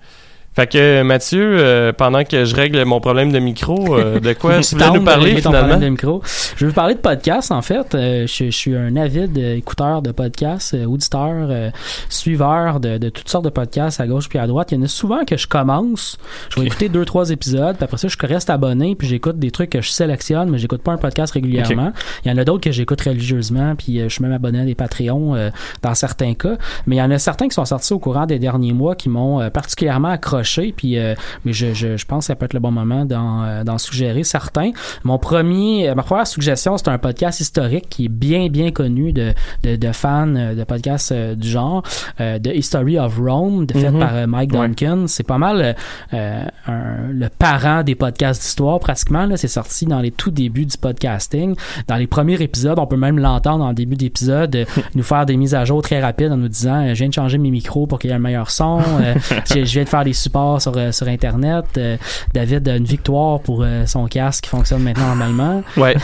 Fait 0.53 0.67
que, 0.67 1.01
Mathieu, 1.03 1.57
euh, 1.59 1.93
pendant 1.93 2.23
que 2.23 2.43
je 2.43 2.55
règle 2.55 2.83
mon 2.83 2.99
problème 2.99 3.31
de 3.31 3.39
micro, 3.39 3.97
euh, 3.97 4.19
de 4.19 4.33
quoi 4.39 4.59
tu 4.59 4.75
voulais 4.75 4.85
Tente 4.85 4.95
nous 4.97 5.03
parler 5.03 5.41
finalement? 5.41 5.77
de 5.77 5.87
micro. 5.87 6.21
Je 6.57 6.65
vais 6.65 6.69
vous 6.69 6.75
parler 6.75 6.95
de 6.95 6.99
podcast 6.99 7.51
en 7.51 7.61
fait. 7.61 7.95
Euh, 7.95 8.27
je, 8.27 8.45
je 8.45 8.49
suis 8.51 8.75
un 8.75 8.95
avide 8.95 9.37
écouteur 9.37 10.01
de 10.01 10.11
podcasts, 10.11 10.73
euh, 10.73 10.85
auditeur, 10.85 11.47
euh, 11.49 11.69
suiveur 12.09 12.79
de, 12.79 12.97
de 12.97 13.09
toutes 13.09 13.29
sortes 13.29 13.45
de 13.45 13.49
podcasts 13.49 14.01
à 14.01 14.07
gauche 14.07 14.27
puis 14.29 14.39
à 14.39 14.47
droite. 14.47 14.71
Il 14.71 14.75
y 14.75 14.81
en 14.81 14.83
a 14.83 14.87
souvent 14.87 15.23
que 15.25 15.37
je 15.37 15.47
commence, 15.47 16.17
je 16.49 16.59
vais 16.59 16.67
écouter 16.67 16.89
deux 16.89 17.05
trois 17.05 17.29
épisodes, 17.31 17.75
puis 17.77 17.83
après 17.85 17.97
ça 17.97 18.07
je 18.07 18.17
reste 18.21 18.49
abonné 18.49 18.95
puis 18.95 19.07
j'écoute 19.07 19.39
des 19.39 19.51
trucs 19.51 19.69
que 19.69 19.81
je 19.81 19.89
sélectionne, 19.89 20.49
mais 20.49 20.57
j'écoute 20.57 20.81
pas 20.81 20.91
un 20.91 20.97
podcast 20.97 21.33
régulièrement. 21.33 21.93
Il 22.25 22.31
y 22.31 22.33
en 22.33 22.37
a 22.37 22.43
d'autres 22.43 22.61
que 22.61 22.71
j'écoute 22.71 23.01
religieusement, 23.01 23.75
puis 23.75 23.99
euh, 23.99 24.09
je 24.09 24.13
suis 24.15 24.23
même 24.23 24.33
abonné 24.33 24.59
à 24.59 24.65
des 24.65 24.75
Patreons 24.75 25.35
euh, 25.35 25.49
dans 25.81 25.95
certains 25.95 26.33
cas. 26.33 26.57
Mais 26.85 26.97
il 26.97 26.99
y 26.99 27.01
en 27.01 27.11
a 27.11 27.17
certains 27.17 27.47
qui 27.47 27.55
sont 27.55 27.65
sortis 27.65 27.93
au 27.93 27.99
courant 27.99 28.25
des 28.25 28.39
derniers 28.39 28.73
mois 28.73 28.95
qui 28.95 29.09
m'ont 29.09 29.49
particulièrement 29.49 30.09
accroché, 30.09 30.40
puis 30.75 30.97
euh, 30.97 31.15
mais 31.45 31.53
je, 31.53 31.73
je, 31.73 31.97
je 31.97 32.05
pense 32.05 32.23
que 32.25 32.27
ça 32.27 32.35
peut 32.35 32.45
être 32.45 32.53
le 32.53 32.59
bon 32.59 32.71
moment 32.71 33.05
d'en, 33.05 33.43
euh, 33.43 33.63
d'en 33.63 33.77
suggérer 33.77 34.23
certains. 34.23 34.71
Mon 35.03 35.17
premier, 35.17 35.89
euh, 35.89 35.95
ma 35.95 36.03
première 36.03 36.27
suggestion, 36.27 36.77
c'est 36.77 36.89
un 36.89 36.97
podcast 36.97 37.39
historique 37.39 37.87
qui 37.89 38.05
est 38.05 38.09
bien, 38.09 38.47
bien 38.49 38.71
connu 38.71 39.13
de, 39.13 39.33
de, 39.63 39.75
de 39.75 39.91
fans 39.91 40.27
de 40.27 40.63
podcasts 40.63 41.13
du 41.13 41.47
genre, 41.47 41.83
euh, 42.19 42.39
The 42.39 42.49
History 42.53 42.97
of 42.99 43.17
Rome, 43.17 43.65
de, 43.65 43.73
fait 43.77 43.91
Mhm. 43.91 43.99
par 43.99 44.27
Mike 44.27 44.53
Ouais. 44.53 44.59
Duncan. 44.67 45.05
C'est 45.07 45.25
pas 45.25 45.37
mal 45.37 45.75
euh, 46.13 46.43
un- 46.67 47.07
le 47.11 47.29
parent 47.29 47.83
des 47.83 47.95
podcasts 47.95 48.41
d'histoire, 48.41 48.79
pratiquement. 48.79 49.25
Là, 49.25 49.37
c'est 49.37 49.47
sorti 49.47 49.85
dans 49.85 49.99
les 49.99 50.11
tout 50.11 50.31
débuts 50.31 50.65
du 50.65 50.77
podcasting. 50.77 51.55
Dans 51.87 51.95
les 51.95 52.07
premiers 52.07 52.41
épisodes, 52.41 52.77
on 52.79 52.87
peut 52.87 52.97
même 52.97 53.19
l'entendre 53.19 53.63
en 53.65 53.73
début 53.73 53.95
d'épisode, 53.95 54.65
nous 54.95 55.03
faire 55.03 55.25
des 55.25 55.37
mises 55.37 55.55
à 55.55 55.65
jour 55.65 55.81
très 55.81 56.01
rapides 56.01 56.31
en 56.31 56.37
nous 56.37 56.47
disant, 56.47 56.87
je 56.89 56.93
viens 56.99 57.09
de 57.09 57.13
changer 57.13 57.37
mes 57.37 57.51
micros 57.51 57.87
pour 57.87 57.99
qu'il 57.99 58.09
y 58.09 58.13
ait 58.13 58.15
un 58.15 58.19
meilleur 58.19 58.49
son, 58.51 58.79
je, 59.49 59.63
je 59.65 59.73
viens 59.73 59.83
de 59.83 59.89
faire 59.89 60.03
des 60.03 60.13
supports 60.31 60.61
sur, 60.61 60.73
euh, 60.77 60.91
sur 60.91 61.07
Internet. 61.07 61.65
Euh, 61.77 61.97
David 62.33 62.67
a 62.67 62.77
une 62.77 62.85
victoire 62.85 63.41
pour 63.41 63.63
euh, 63.63 63.85
son 63.85 64.07
casque 64.07 64.45
qui 64.45 64.49
fonctionne 64.49 64.81
maintenant 64.81 65.07
normalement. 65.09 65.63
Ouais. 65.75 65.95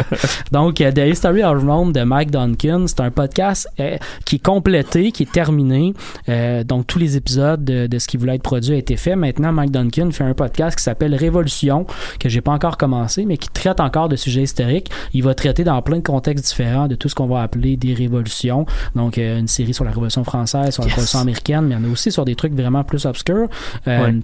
Donc, 0.52 0.76
The 0.76 0.98
History 0.98 1.44
of 1.44 1.62
Rome 1.62 1.92
de 1.92 2.02
Mike 2.02 2.30
Duncan, 2.30 2.86
c'est 2.86 3.00
un 3.00 3.10
podcast 3.10 3.68
qui 4.24 4.36
est 4.36 4.44
complété, 4.44 5.12
qui 5.12 5.24
est 5.24 5.32
terminé. 5.32 5.94
Donc, 6.64 6.86
tous 6.86 6.98
les 6.98 7.16
épisodes 7.16 7.64
de, 7.64 7.86
de 7.86 7.98
ce 7.98 8.08
qui 8.08 8.16
voulait 8.16 8.36
être 8.36 8.42
produit 8.42 8.74
a 8.74 8.78
été 8.78 8.96
fait. 8.96 9.16
Maintenant, 9.16 9.52
Mike 9.52 9.70
Duncan 9.70 10.10
fait 10.10 10.24
un 10.24 10.34
podcast 10.34 10.76
qui 10.76 10.82
s'appelle 10.82 11.14
Révolution, 11.14 11.86
que 12.18 12.28
j'ai 12.28 12.40
pas 12.40 12.52
encore 12.52 12.76
commencé, 12.76 13.24
mais 13.24 13.36
qui 13.36 13.48
traite 13.48 13.80
encore 13.80 14.08
de 14.08 14.16
sujets 14.16 14.42
historiques. 14.42 14.90
Il 15.12 15.22
va 15.22 15.34
traiter 15.34 15.64
dans 15.64 15.80
plein 15.82 15.98
de 15.98 16.02
contextes 16.02 16.46
différents 16.46 16.88
de 16.88 16.94
tout 16.94 17.08
ce 17.08 17.14
qu'on 17.14 17.26
va 17.26 17.42
appeler 17.42 17.76
des 17.76 17.94
révolutions. 17.94 18.66
Donc, 18.94 19.16
une 19.16 19.48
série 19.48 19.74
sur 19.74 19.84
la 19.84 19.90
Révolution 19.90 20.24
française, 20.24 20.74
sur 20.74 20.82
la 20.82 20.88
Révolution 20.88 21.20
américaine, 21.20 21.66
mais 21.66 21.74
il 21.74 21.78
y 21.78 21.84
en 21.84 21.88
a 21.88 21.92
aussi 21.92 22.10
sur 22.10 22.24
des 22.24 22.34
trucs 22.34 22.54
vraiment 22.54 22.84
plus 22.84 23.04
obscurs. 23.06 23.48
Euh, 23.86 24.00
Ouais. 24.02 24.20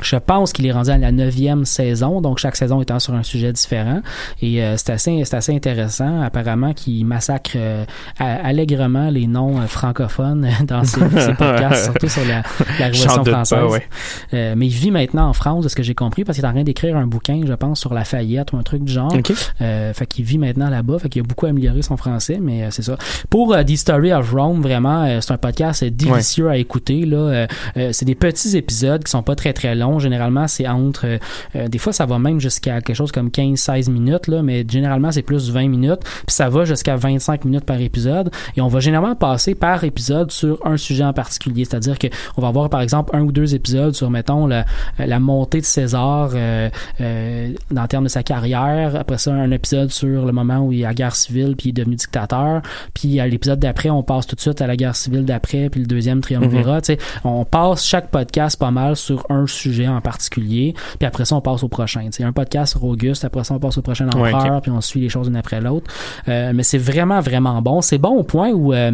Je 0.00 0.16
pense 0.16 0.52
qu'il 0.52 0.66
est 0.66 0.72
rendu 0.72 0.90
à 0.90 0.98
la 0.98 1.12
neuvième 1.12 1.64
saison, 1.64 2.20
donc 2.20 2.38
chaque 2.38 2.56
saison 2.56 2.80
étant 2.80 2.98
sur 2.98 3.14
un 3.14 3.22
sujet 3.22 3.52
différent. 3.52 4.00
Et 4.42 4.62
euh, 4.62 4.76
c'est 4.76 4.90
assez, 4.90 5.22
c'est 5.24 5.36
assez 5.36 5.54
intéressant. 5.54 6.22
Apparemment, 6.22 6.72
qu'il 6.72 7.04
massacre 7.04 7.52
euh, 7.56 7.84
allègrement 8.18 9.10
les 9.10 9.26
noms 9.26 9.58
euh, 9.60 9.66
francophones 9.66 10.48
dans 10.66 10.84
ses, 10.84 11.00
ses 11.18 11.34
podcasts, 11.34 11.84
surtout 11.84 12.08
sur 12.08 12.24
la, 12.24 12.42
la 12.78 12.86
Révolution 12.86 13.24
française. 13.24 13.58
pas, 13.58 13.66
ouais. 13.66 13.86
Euh, 14.34 14.54
mais 14.56 14.66
il 14.66 14.72
vit 14.72 14.90
maintenant 14.90 15.28
en 15.28 15.32
France, 15.32 15.64
de 15.64 15.68
ce 15.68 15.76
que 15.76 15.82
j'ai 15.82 15.94
compris, 15.94 16.24
parce 16.24 16.36
qu'il 16.36 16.44
est 16.44 16.48
en 16.48 16.52
train 16.52 16.64
d'écrire 16.64 16.96
un 16.96 17.06
bouquin, 17.06 17.42
je 17.46 17.52
pense, 17.52 17.80
sur 17.80 17.94
Lafayette 17.94 18.52
ou 18.52 18.56
un 18.56 18.62
truc 18.62 18.84
du 18.84 18.92
genre. 18.92 19.12
Ok. 19.14 19.32
Euh, 19.60 19.92
fait 19.92 20.06
qu'il 20.06 20.24
vit 20.24 20.38
maintenant 20.38 20.70
là-bas, 20.70 20.98
fait 20.98 21.08
qu'il 21.08 21.20
a 21.20 21.24
beaucoup 21.24 21.46
amélioré 21.46 21.82
son 21.82 21.96
français, 21.96 22.38
mais 22.40 22.64
euh, 22.64 22.68
c'est 22.70 22.82
ça. 22.82 22.96
Pour 23.30 23.56
The 23.56 23.76
Story 23.76 24.12
of 24.12 24.30
Rome, 24.32 24.62
vraiment, 24.62 25.04
euh, 25.04 25.20
c'est 25.20 25.32
un 25.32 25.38
podcast 25.38 25.84
délicieux 25.84 26.48
à 26.48 26.56
écouter. 26.56 27.04
Là, 27.04 27.46
c'est 27.92 28.04
des 28.04 28.14
petits 28.14 28.56
épisodes 28.56 29.02
qui 29.02 29.10
sont 29.10 29.22
pas 29.22 29.34
très 29.34 29.52
très 29.52 29.74
longs. 29.74 29.87
Généralement, 29.98 30.46
c'est 30.48 30.66
entre, 30.68 31.06
euh, 31.06 31.18
euh, 31.56 31.68
des 31.68 31.78
fois, 31.78 31.92
ça 31.92 32.06
va 32.06 32.18
même 32.18 32.40
jusqu'à 32.40 32.80
quelque 32.80 32.96
chose 32.96 33.12
comme 33.12 33.28
15-16 33.28 33.90
minutes, 33.90 34.26
là, 34.26 34.42
mais 34.42 34.64
généralement, 34.68 35.12
c'est 35.12 35.22
plus 35.22 35.50
20 35.50 35.68
minutes. 35.68 36.00
Puis 36.02 36.34
ça 36.34 36.48
va 36.48 36.64
jusqu'à 36.64 36.96
25 36.96 37.44
minutes 37.44 37.64
par 37.64 37.80
épisode. 37.80 38.30
Et 38.56 38.60
on 38.60 38.68
va 38.68 38.80
généralement 38.80 39.14
passer 39.14 39.54
par 39.54 39.84
épisode 39.84 40.30
sur 40.30 40.58
un 40.66 40.76
sujet 40.76 41.04
en 41.04 41.12
particulier. 41.12 41.64
C'est-à-dire 41.64 41.98
que 41.98 42.08
on 42.36 42.42
va 42.42 42.48
avoir, 42.48 42.68
par 42.70 42.80
exemple, 42.80 43.14
un 43.16 43.22
ou 43.22 43.32
deux 43.32 43.54
épisodes 43.54 43.94
sur, 43.94 44.10
mettons, 44.10 44.46
la, 44.46 44.64
la 44.98 45.20
montée 45.20 45.60
de 45.60 45.66
César 45.66 46.30
euh, 46.34 46.68
euh, 47.00 47.52
dans 47.70 47.82
le 47.82 47.88
terme 47.88 48.04
de 48.04 48.08
sa 48.08 48.22
carrière. 48.22 48.96
Après 48.96 49.18
ça, 49.18 49.32
un 49.32 49.50
épisode 49.50 49.90
sur 49.90 50.26
le 50.26 50.32
moment 50.32 50.58
où 50.58 50.72
il 50.72 50.80
est 50.80 50.84
à 50.84 50.88
la 50.88 50.94
guerre 50.94 51.14
civile 51.14 51.54
puis 51.56 51.68
il 51.68 51.70
est 51.70 51.72
devenu 51.72 51.96
dictateur. 51.96 52.62
Puis 52.94 53.20
à 53.20 53.26
l'épisode 53.26 53.58
d'après, 53.58 53.90
on 53.90 54.02
passe 54.02 54.26
tout 54.26 54.36
de 54.36 54.40
suite 54.40 54.60
à 54.60 54.66
la 54.66 54.76
guerre 54.76 54.96
civile 54.96 55.24
d'après 55.24 55.68
puis 55.68 55.80
le 55.80 55.86
deuxième 55.86 56.20
triumvirat. 56.20 56.80
Sais, 56.82 56.98
On 57.24 57.44
passe 57.44 57.84
chaque 57.84 58.10
podcast 58.10 58.58
pas 58.58 58.70
mal 58.70 58.96
sur 58.96 59.26
un 59.30 59.46
sujet 59.46 59.77
en 59.86 60.00
particulier. 60.00 60.74
Puis 60.98 61.06
après 61.06 61.24
ça, 61.24 61.36
on 61.36 61.40
passe 61.40 61.62
au 61.62 61.68
prochain. 61.68 62.08
Sais, 62.10 62.24
un 62.24 62.32
podcast 62.32 62.72
sur 62.72 62.84
Auguste, 62.84 63.24
après 63.24 63.44
ça, 63.44 63.54
on 63.54 63.58
passe 63.60 63.78
au 63.78 63.82
prochain 63.82 64.08
Ouais, 64.08 64.32
empereur, 64.32 64.62
puis 64.62 64.70
on 64.70 64.80
suit 64.80 65.00
les 65.00 65.08
choses 65.08 65.28
une 65.28 65.36
après 65.36 65.60
l'autre. 65.60 65.92
Euh, 66.28 66.52
mais 66.54 66.62
c'est 66.62 66.78
vraiment, 66.78 67.20
vraiment 67.20 67.60
bon. 67.62 67.80
C'est 67.82 67.98
bon 67.98 68.16
au 68.16 68.22
point 68.24 68.50
où... 68.50 68.72
euh, 68.72 68.92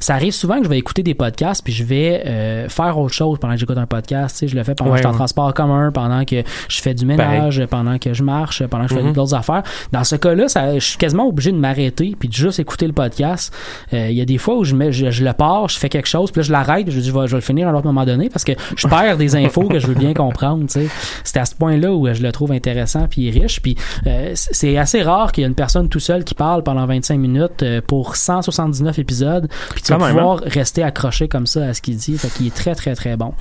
ça 0.00 0.14
arrive 0.14 0.32
souvent 0.32 0.58
que 0.58 0.64
je 0.64 0.68
vais 0.68 0.78
écouter 0.78 1.02
des 1.02 1.14
podcasts 1.14 1.62
puis 1.64 1.72
je 1.72 1.84
vais 1.84 2.22
euh, 2.26 2.68
faire 2.68 2.98
autre 2.98 3.14
chose 3.14 3.38
pendant 3.38 3.54
que 3.54 3.60
j'écoute 3.60 3.78
un 3.78 3.86
podcast. 3.86 4.36
Tu 4.36 4.40
sais, 4.40 4.48
je 4.48 4.56
le 4.56 4.62
fais 4.64 4.74
pendant 4.74 4.90
Ouais, 4.90 4.96
que 4.98 5.02
je 5.02 5.08
suis 5.08 5.14
en 5.14 5.16
transport 5.18 5.52
commun, 5.54 5.90
pendant 5.92 6.24
que 6.24 6.42
je 6.68 6.80
fais 6.80 6.94
du 6.94 7.04
ménage, 7.06 7.64
pendant 7.70 7.98
que 7.98 8.12
je 8.14 8.22
marche, 8.22 8.64
pendant 8.66 8.84
que 8.84 8.90
je 8.90 8.94
fais 8.96 9.02
Mhm. 9.02 9.12
d'autres 9.12 9.34
affaires. 9.34 9.62
Dans 9.92 10.04
ce 10.04 10.16
cas-là, 10.16 10.46
je 10.74 10.78
suis 10.84 10.98
quasiment 10.98 11.26
obligé 11.28 11.52
de 11.52 11.56
m'arrêter 11.58 12.16
puis 12.18 12.28
de 12.28 12.34
juste 12.34 12.58
écouter 12.58 12.86
le 12.86 12.92
podcast. 12.92 13.54
Euh, 13.92 14.08
Il 14.10 14.16
y 14.16 14.20
a 14.20 14.24
des 14.24 14.38
fois 14.38 14.56
où 14.56 14.64
je, 14.64 14.74
mets, 14.74 14.92
je, 14.92 15.10
je 15.10 15.24
le 15.24 15.32
pars, 15.32 15.68
je 15.68 15.78
fais 15.78 15.88
quelque 15.88 16.08
chose, 16.08 16.30
puis 16.30 16.40
là 16.40 16.46
je 16.46 16.52
l'arrête, 16.52 16.90
je 16.90 16.98
dis 17.00 17.08
je 17.08 17.12
vais, 17.12 17.26
je 17.26 17.32
vais 17.32 17.36
le 17.36 17.40
finir 17.42 17.68
à 17.68 17.70
un 17.70 17.74
autre 17.74 17.86
moment 17.86 18.04
donné 18.04 18.28
parce 18.28 18.44
que 18.44 18.52
je 18.76 18.86
perds 18.88 19.16
des 19.16 19.36
infos 19.36 19.68
que 19.68 19.78
je 19.78 19.86
veux 19.86 19.94
bien 19.94 20.14
comprendre. 20.14 20.64
tu 20.66 20.80
sais. 20.80 20.88
C'est 21.24 21.38
à 21.38 21.44
ce 21.44 21.54
point-là 21.54 21.92
où 21.92 22.12
je 22.12 22.22
le 22.22 22.32
trouve 22.32 22.52
intéressant 22.52 23.06
puis 23.08 23.30
riche. 23.30 23.60
Puis 23.60 23.76
euh, 24.06 24.32
c'est 24.34 24.76
assez 24.78 25.02
rare 25.02 25.32
qu'il 25.32 25.42
y 25.42 25.44
ait 25.44 25.48
une 25.48 25.54
personne 25.54 25.88
tout 25.88 26.00
seule 26.00 26.24
qui 26.24 26.34
parle 26.34 26.62
pendant 26.62 26.86
25 26.86 27.18
minutes 27.18 27.62
euh, 27.62 27.80
pour 27.86 28.16
179 28.16 28.98
épisodes. 28.98 29.48
Puis 29.74 29.82
tu 29.82 29.92
vas 29.92 29.98
même, 29.98 30.16
pouvoir 30.16 30.38
rester 30.38 30.82
accroché 30.82 31.28
comme 31.28 31.46
ça 31.46 31.66
à 31.66 31.74
ce 31.74 31.82
qu'il 31.82 31.96
dit. 31.96 32.16
Fait 32.18 32.28
qu'il 32.28 32.46
est 32.46 32.54
très, 32.54 32.74
très, 32.74 32.94
très 32.94 33.16
bon. 33.16 33.34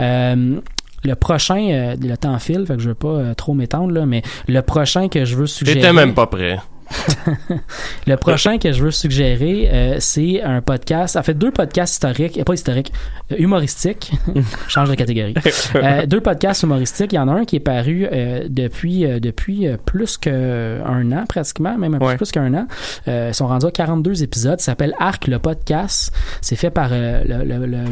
Euh, 0.00 0.60
le 1.04 1.14
prochain, 1.14 1.68
euh, 1.70 1.96
le 2.00 2.16
temps 2.16 2.38
file, 2.38 2.64
fait 2.66 2.76
que 2.76 2.82
je 2.82 2.88
veux 2.90 2.94
pas 2.94 3.08
euh, 3.08 3.34
trop 3.34 3.54
m'étendre 3.54 3.92
là, 3.92 4.06
mais 4.06 4.22
le 4.46 4.60
prochain 4.62 5.08
que 5.08 5.24
je 5.24 5.36
veux 5.36 5.46
suggérer. 5.46 5.80
J'étais 5.80 5.92
même 5.92 6.14
pas 6.14 6.26
prêt. 6.26 6.58
Le 8.06 8.16
prochain 8.16 8.58
que 8.58 8.72
je 8.72 8.82
veux 8.82 8.90
suggérer, 8.90 9.68
euh, 9.72 9.96
c'est 10.00 10.42
un 10.42 10.60
podcast. 10.60 11.16
En 11.16 11.22
fait, 11.22 11.34
deux 11.34 11.50
podcasts 11.50 11.94
historiques, 11.94 12.38
euh, 12.38 12.44
pas 12.44 12.54
historiques, 12.54 12.92
euh, 13.30 13.36
humoristiques. 13.38 14.12
Change 14.68 14.90
de 14.90 14.94
catégorie. 14.94 15.34
Euh, 15.76 16.06
deux 16.06 16.20
podcasts 16.20 16.62
humoristiques. 16.62 17.12
Il 17.12 17.16
y 17.16 17.18
en 17.18 17.28
a 17.28 17.32
un 17.32 17.44
qui 17.44 17.56
est 17.56 17.60
paru 17.60 18.06
depuis 18.48 19.06
depuis 19.20 19.66
plus 19.84 20.16
qu'un 20.18 21.12
an, 21.12 21.24
pratiquement, 21.28 21.76
même 21.78 21.94
un 21.94 21.98
peu 21.98 22.06
Ouais. 22.06 22.16
plus 22.16 22.30
qu'un 22.32 22.52
an. 22.54 22.66
Ils 23.06 23.34
sont 23.34 23.46
rendus 23.46 23.66
à 23.66 23.70
42 23.70 24.22
épisodes. 24.22 24.60
Ça 24.60 24.72
s'appelle 24.72 24.94
Arc 24.98 25.26
le 25.28 25.38
podcast. 25.38 26.12
C'est 26.40 26.56
fait 26.56 26.70
par 26.70 26.90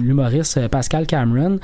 l'humoriste 0.00 0.68
Pascal 0.68 1.06
Cameron. 1.06 1.58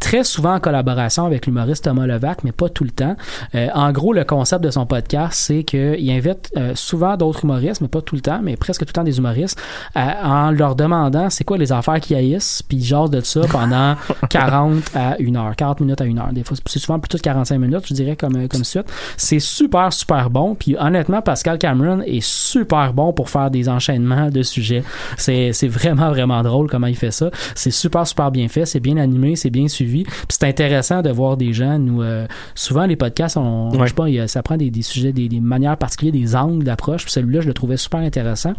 Très 0.00 0.24
souvent 0.24 0.54
en 0.54 0.60
collaboration 0.60 1.26
avec 1.26 1.46
l'humoriste 1.46 1.84
Thomas 1.84 2.06
Levac, 2.06 2.44
mais 2.44 2.52
pas 2.52 2.68
tout 2.68 2.84
le 2.84 2.90
temps. 2.90 3.16
En 3.54 3.92
gros, 3.92 4.12
le 4.12 4.24
concept 4.24 4.64
de 4.64 4.70
son 4.70 4.86
podcast, 4.86 5.34
c'est 5.34 5.64
qu'il 5.64 6.10
invite 6.10 6.31
euh, 6.56 6.72
souvent 6.74 7.16
d'autres 7.16 7.44
humoristes, 7.44 7.80
mais 7.80 7.88
pas 7.88 8.00
tout 8.02 8.14
le 8.14 8.20
temps, 8.20 8.40
mais 8.42 8.56
presque 8.56 8.80
tout 8.82 8.88
le 8.88 8.92
temps 8.92 9.04
des 9.04 9.18
humoristes, 9.18 9.60
à- 9.94 10.46
en 10.46 10.50
leur 10.50 10.74
demandant 10.76 11.30
c'est 11.30 11.44
quoi 11.44 11.58
les 11.58 11.72
affaires 11.72 12.00
qu'ils 12.00 12.16
haïssent, 12.16 12.62
puis 12.66 12.78
ils 12.78 12.84
jasent 12.84 13.10
de 13.10 13.20
ça 13.20 13.40
pendant 13.50 13.94
40 14.30 14.82
à 14.94 15.16
1 15.20 15.36
heure, 15.36 15.54
40 15.56 15.80
minutes 15.80 16.00
à 16.00 16.04
1 16.04 16.18
heure. 16.18 16.32
Des 16.32 16.44
fois, 16.44 16.56
c'est 16.66 16.78
souvent 16.78 16.98
plutôt 16.98 17.18
de 17.18 17.22
45 17.22 17.58
minutes, 17.58 17.84
je 17.86 17.94
dirais, 17.94 18.16
comme, 18.16 18.48
comme 18.48 18.64
suite. 18.64 18.86
C'est 19.16 19.38
super, 19.40 19.92
super 19.92 20.30
bon. 20.30 20.54
Puis 20.54 20.76
honnêtement, 20.78 21.22
Pascal 21.22 21.58
Cameron 21.58 22.00
est 22.02 22.22
super 22.24 22.92
bon 22.92 23.12
pour 23.12 23.30
faire 23.30 23.50
des 23.50 23.68
enchaînements 23.68 24.30
de 24.30 24.42
sujets. 24.42 24.82
C'est 25.16 25.52
c'est 25.52 25.68
vraiment, 25.68 26.10
vraiment 26.10 26.42
drôle 26.42 26.68
comment 26.68 26.86
il 26.86 26.96
fait 26.96 27.10
ça. 27.10 27.30
C'est 27.54 27.70
super, 27.70 28.06
super 28.06 28.30
bien 28.30 28.48
fait. 28.48 28.66
C'est 28.66 28.80
bien 28.80 28.96
animé, 28.96 29.36
c'est 29.36 29.50
bien 29.50 29.68
suivi. 29.68 30.04
Puis 30.04 30.14
c'est 30.28 30.44
intéressant 30.44 31.02
de 31.02 31.10
voir 31.10 31.36
des 31.36 31.52
gens. 31.52 31.78
Nous, 31.78 32.02
euh, 32.02 32.26
souvent, 32.54 32.86
les 32.86 32.96
podcasts, 32.96 33.36
on, 33.36 33.70
Ouais. 33.72 33.86
je 33.86 33.86
sais 33.88 33.94
pas, 33.94 34.26
ça 34.28 34.42
prend 34.42 34.56
des, 34.56 34.70
des 34.70 34.82
sujets, 34.82 35.12
des, 35.12 35.28
des 35.28 35.40
manières 35.40 35.76
particulières, 35.76 36.11
des 36.12 36.36
angles 36.36 36.64
d'approche. 36.64 37.06
Celui-là, 37.08 37.40
je 37.40 37.48
le 37.48 37.54
trouvais 37.54 37.76
super 37.76 38.00
intéressant. 38.00 38.52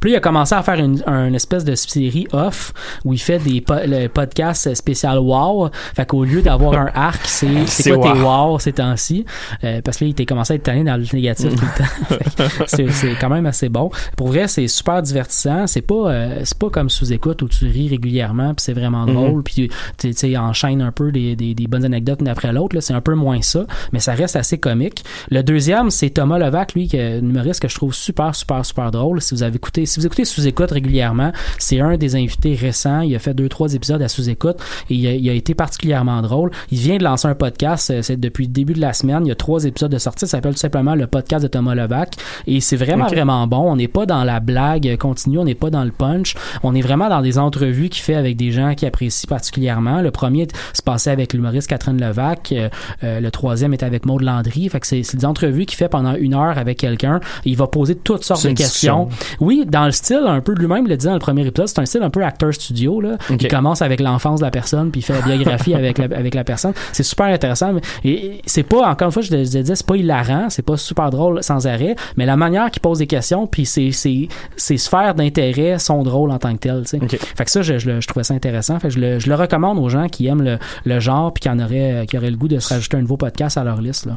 Puis 0.00 0.12
il 0.12 0.16
a 0.16 0.20
commencé 0.20 0.54
à 0.54 0.62
faire 0.62 0.76
une, 0.76 1.02
un 1.06 1.32
espèce 1.32 1.64
de 1.64 1.74
série 1.74 2.26
off 2.32 2.72
où 3.04 3.12
il 3.12 3.18
fait 3.18 3.38
des 3.38 3.60
po 3.60 3.74
le 3.86 4.08
podcast 4.08 4.74
spécial 4.74 5.18
wow. 5.18 5.70
Fait 5.94 6.06
qu'au 6.06 6.24
lieu 6.24 6.42
d'avoir 6.42 6.74
un 6.74 6.90
arc, 6.94 7.26
c'est 7.26 7.46
c'est 7.66 7.92
quoi 7.92 8.12
tes 8.12 8.20
wow. 8.20 8.50
wow 8.52 8.58
ces 8.58 8.72
temps-ci? 8.72 9.24
Euh, 9.64 9.80
Parce 9.82 9.98
que 9.98 10.04
là, 10.04 10.08
il 10.08 10.12
était 10.12 10.26
commencé 10.26 10.54
à 10.54 10.56
être 10.56 10.62
tanné 10.62 10.84
dans 10.84 10.96
le 10.96 11.04
négatif 11.12 11.54
tout 11.54 11.64
le 11.64 11.78
temps. 11.78 12.64
C'est 12.66 13.14
quand 13.20 13.28
même 13.28 13.46
assez 13.46 13.68
bon. 13.68 13.90
Pour 14.16 14.28
vrai, 14.28 14.48
c'est 14.48 14.68
super 14.68 15.02
divertissant. 15.02 15.66
C'est 15.66 15.82
pas 15.82 16.10
euh, 16.10 16.40
c'est 16.44 16.58
pas 16.58 16.70
comme 16.70 16.90
sous 16.90 17.12
écoute 17.12 17.42
où 17.42 17.48
tu 17.48 17.66
ris 17.66 17.88
régulièrement 17.88 18.54
puis 18.54 18.62
c'est 18.64 18.72
vraiment 18.72 19.06
drôle 19.06 19.42
puis 19.42 19.54
tu 19.54 19.68
tu 19.98 20.12
sais 20.12 20.36
enchaîne 20.36 20.82
un 20.82 20.92
peu 20.92 21.12
des, 21.12 21.36
des, 21.36 21.54
des 21.54 21.66
bonnes 21.66 21.84
anecdotes 21.84 22.20
une 22.20 22.28
après 22.28 22.52
l'autre. 22.52 22.74
là. 22.74 22.80
C'est 22.80 22.94
un 22.94 23.00
peu 23.00 23.14
moins 23.14 23.42
ça, 23.42 23.66
mais 23.92 24.00
ça 24.00 24.12
reste 24.14 24.36
assez 24.36 24.58
comique. 24.58 25.04
Le 25.30 25.42
deuxième, 25.42 25.90
c'est 25.90 26.10
Thomas 26.10 26.38
Levac, 26.38 26.74
lui, 26.74 26.88
qui 26.88 26.96
est 26.96 27.18
humoriste 27.18 27.60
que 27.60 27.68
je 27.68 27.74
trouve 27.74 27.94
super, 27.94 28.34
super, 28.34 28.64
super 28.64 28.90
drôle. 28.90 29.20
Si 29.20 29.34
vous 29.34 29.42
avez 29.42 29.56
écouté, 29.56 29.75
si 29.84 30.00
vous 30.00 30.06
écoutez 30.06 30.24
sous-écoute 30.24 30.70
régulièrement, 30.70 31.32
c'est 31.58 31.80
un 31.80 31.96
des 31.96 32.14
invités 32.16 32.54
récents. 32.54 33.00
Il 33.00 33.14
a 33.14 33.18
fait 33.18 33.34
deux, 33.34 33.48
trois 33.48 33.74
épisodes 33.74 34.00
à 34.00 34.08
sous-écoute 34.08 34.56
et 34.90 34.94
il 34.94 35.06
a, 35.06 35.12
il 35.12 35.28
a 35.28 35.32
été 35.32 35.54
particulièrement 35.54 36.22
drôle. 36.22 36.50
Il 36.70 36.78
vient 36.78 36.96
de 36.96 37.04
lancer 37.04 37.28
un 37.28 37.34
podcast, 37.34 37.90
euh, 37.90 38.02
c'est 38.02 38.18
depuis 38.18 38.46
le 38.46 38.52
début 38.52 38.72
de 38.72 38.80
la 38.80 38.92
semaine. 38.92 39.20
Il 39.24 39.28
y 39.28 39.32
a 39.32 39.36
trois 39.36 39.64
épisodes 39.64 39.90
de 39.90 39.98
sortie. 39.98 40.26
Ça 40.26 40.38
s'appelle 40.38 40.54
tout 40.54 40.60
simplement 40.60 40.94
le 40.94 41.06
podcast 41.06 41.42
de 41.42 41.48
Thomas 41.48 41.74
Levac 41.74 42.14
et 42.46 42.60
c'est 42.60 42.76
vraiment, 42.76 43.06
vraiment 43.06 43.46
bon. 43.46 43.72
On 43.72 43.76
n'est 43.76 43.88
pas 43.88 44.06
dans 44.06 44.24
la 44.24 44.40
blague 44.40 44.96
continue, 44.96 45.38
on 45.38 45.44
n'est 45.44 45.54
pas 45.54 45.70
dans 45.70 45.84
le 45.84 45.90
punch. 45.90 46.34
On 46.62 46.74
est 46.74 46.80
vraiment 46.80 47.08
dans 47.08 47.20
des 47.20 47.38
entrevues 47.38 47.88
qu'il 47.88 48.02
fait 48.02 48.14
avec 48.14 48.36
des 48.36 48.52
gens 48.52 48.74
qui 48.74 48.86
apprécient 48.86 49.28
particulièrement. 49.28 50.00
Le 50.00 50.10
premier 50.10 50.46
se 50.72 50.82
passait 50.82 51.10
avec 51.10 51.32
l'humoriste 51.32 51.68
Catherine 51.68 52.00
Levac. 52.00 52.52
Euh, 52.52 52.68
euh, 53.04 53.20
le 53.20 53.30
troisième 53.30 53.72
est 53.72 53.82
avec 53.82 54.06
Maud 54.06 54.22
Landry. 54.22 54.68
Fait 54.68 54.80
que 54.80 54.86
c'est 54.86 55.16
des 55.16 55.24
entrevues 55.24 55.66
qu'il 55.66 55.76
fait 55.76 55.88
pendant 55.88 56.14
une 56.14 56.34
heure 56.34 56.58
avec 56.58 56.78
quelqu'un. 56.78 57.20
Il 57.44 57.56
va 57.56 57.66
poser 57.66 57.94
toutes 57.94 58.24
sortes 58.24 58.44
de 58.44 58.52
questions. 58.52 59.06
discussion. 59.06 59.36
Oui, 59.40 59.65
dans 59.66 59.84
le 59.84 59.90
style 59.90 60.22
un 60.26 60.40
peu 60.40 60.54
lui-même 60.54 60.84
il 60.86 60.90
le 60.90 60.96
dit 60.96 61.06
dans 61.06 61.12
le 61.14 61.18
premier 61.18 61.46
épisode, 61.46 61.68
c'est 61.68 61.78
un 61.80 61.86
style 61.86 62.02
un 62.02 62.10
peu 62.10 62.24
acteur 62.24 62.52
studio 62.54 63.00
là. 63.00 63.18
Il 63.30 63.48
commence 63.48 63.82
avec 63.82 64.00
l'enfance 64.00 64.40
de 64.40 64.44
la 64.44 64.50
personne 64.50 64.90
puis 64.90 65.00
il 65.00 65.04
fait 65.04 65.12
la 65.12 65.20
biographie 65.22 65.74
avec 65.74 65.98
la, 65.98 66.04
avec 66.04 66.34
la 66.34 66.44
personne. 66.44 66.72
C'est 66.92 67.02
super 67.02 67.26
intéressant 67.26 67.72
mais- 67.72 67.80
et, 68.04 68.40
c'est 68.46 68.62
pas 68.62 68.88
encore 68.88 69.06
une 69.06 69.12
fois 69.12 69.22
je 69.22 69.30
le 69.32 69.42
disais 69.42 69.62
c'est 69.74 69.86
pas 69.86 69.96
hilarant, 69.96 70.48
c'est 70.50 70.62
pas 70.64 70.76
super 70.76 71.10
drôle 71.10 71.42
sans 71.42 71.66
arrêt, 71.66 71.96
mais 72.16 72.26
la 72.26 72.36
manière 72.36 72.70
qu'il 72.70 72.80
pose 72.82 72.98
des 72.98 73.06
questions 73.06 73.46
puis 73.46 73.66
ses 73.66 73.92
ses 73.92 74.28
ses 74.56 74.76
sphères 74.78 75.14
d'intérêt 75.14 75.78
sont 75.78 76.02
drôles 76.02 76.30
en 76.30 76.38
tant 76.38 76.52
que 76.54 76.58
telles, 76.60 76.82
tu 76.84 76.98
sais. 76.98 77.02
Ok. 77.02 77.16
Fait 77.36 77.44
que 77.44 77.50
ça, 77.50 77.62
je, 77.62 77.78
je, 77.78 77.90
le- 77.90 78.00
je 78.00 78.06
trouvais 78.08 78.24
ça 78.24 78.34
intéressant. 78.34 78.78
Fait 78.78 78.88
que 78.88 78.94
je 78.94 79.00
le, 79.00 79.18
je 79.18 79.28
le 79.28 79.34
recommande 79.34 79.78
aux 79.78 79.88
gens 79.88 80.06
qui 80.08 80.26
aiment 80.26 80.42
le, 80.42 80.58
le 80.84 81.00
genre 81.00 81.32
puis 81.32 81.40
qui 81.42 81.48
en 81.50 81.58
auraient, 81.58 82.06
qui 82.08 82.16
auraient 82.16 82.30
le 82.30 82.36
goût 82.36 82.48
de 82.48 82.58
se 82.58 82.72
rajouter 82.72 82.96
un 82.96 83.00
nouveau 83.02 83.16
podcast 83.16 83.58
à 83.58 83.64
leur 83.64 83.80
liste. 83.80 84.06
Là. 84.06 84.16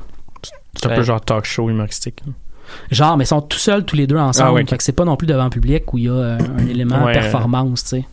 C'est 0.75 0.85
un 0.85 0.89
Ouais. 0.89 0.95
peu 0.97 1.01
genre 1.03 1.19
talk 1.21 1.45
show 1.45 1.69
humoristique. 1.69 2.21
Genre, 2.91 3.17
mais 3.17 3.23
ils 3.23 3.27
sont 3.27 3.41
tout 3.41 3.57
seuls, 3.57 3.83
tous 3.85 3.95
les 3.95 4.07
deux 4.07 4.17
ensemble. 4.17 4.61
Ah. 4.63 4.69
Fait 4.69 4.77
que 4.77 4.83
c'est 4.83 4.91
pas 4.91 5.05
non 5.05 5.15
plus 5.15 5.27
devant 5.27 5.45
le 5.45 5.49
public 5.49 5.93
où 5.93 5.97
il 5.97 6.05
y 6.05 6.09
a 6.09 6.13
euh, 6.13 6.37
un 6.57 6.67
élément 6.69 7.03
Ouais, 7.03 7.13
performance, 7.13 7.83
tu 7.83 7.89
sais. 7.89 8.05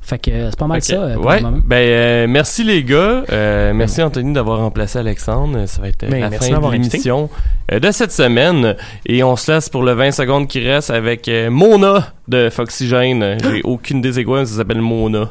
Fait 0.00 0.18
que 0.18 0.30
euh, 0.30 0.50
c'est 0.50 0.58
pas 0.58 0.66
mal 0.66 0.82
ça 0.82 0.94
euh, 0.94 1.14
pour 1.14 1.26
ouais. 1.26 1.36
le 1.38 1.42
moment. 1.42 1.58
Ben, 1.64 1.76
euh, 1.76 2.26
merci 2.28 2.62
les 2.62 2.84
gars. 2.84 3.24
Euh, 3.30 3.72
merci 3.72 4.02
Anthony 4.02 4.32
d'avoir 4.34 4.58
remplacé 4.58 4.98
Alexandre. 4.98 5.66
Ça 5.66 5.80
va 5.80 5.88
être 5.88 6.08
Ben, 6.08 6.20
la 6.20 6.30
fin 6.30 6.48
de 6.48 6.72
l'émission 6.72 7.30
de 7.72 7.90
cette 7.90 8.12
semaine. 8.12 8.76
Et 9.06 9.22
on 9.22 9.36
se 9.36 9.50
laisse 9.52 9.68
pour 9.68 9.82
le 9.82 9.92
20 9.92 10.10
secondes 10.12 10.46
qui 10.46 10.60
reste 10.60 10.90
avec 10.90 11.30
Mona 11.50 12.12
de 12.28 12.50
Foxygène. 12.50 13.38
J'ai 13.42 13.62
aucune 13.64 14.02
quoi, 14.24 14.40
mais 14.40 14.46
ça 14.46 14.56
s'appelle 14.56 14.82
Mona. 14.82 15.30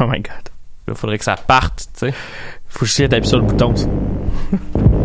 Oh 0.00 0.04
my 0.04 0.20
god. 0.20 0.50
Il 0.88 0.94
faudrait 0.94 1.18
que 1.18 1.24
ça 1.24 1.34
parte, 1.34 1.88
tu 1.98 2.06
sais. 2.06 2.14
Faut 2.68 2.84
juste 2.84 3.00
appuyer 3.00 3.24
sur 3.24 3.38
le 3.38 3.44
bouton. 3.44 3.74
ça. 3.74 3.88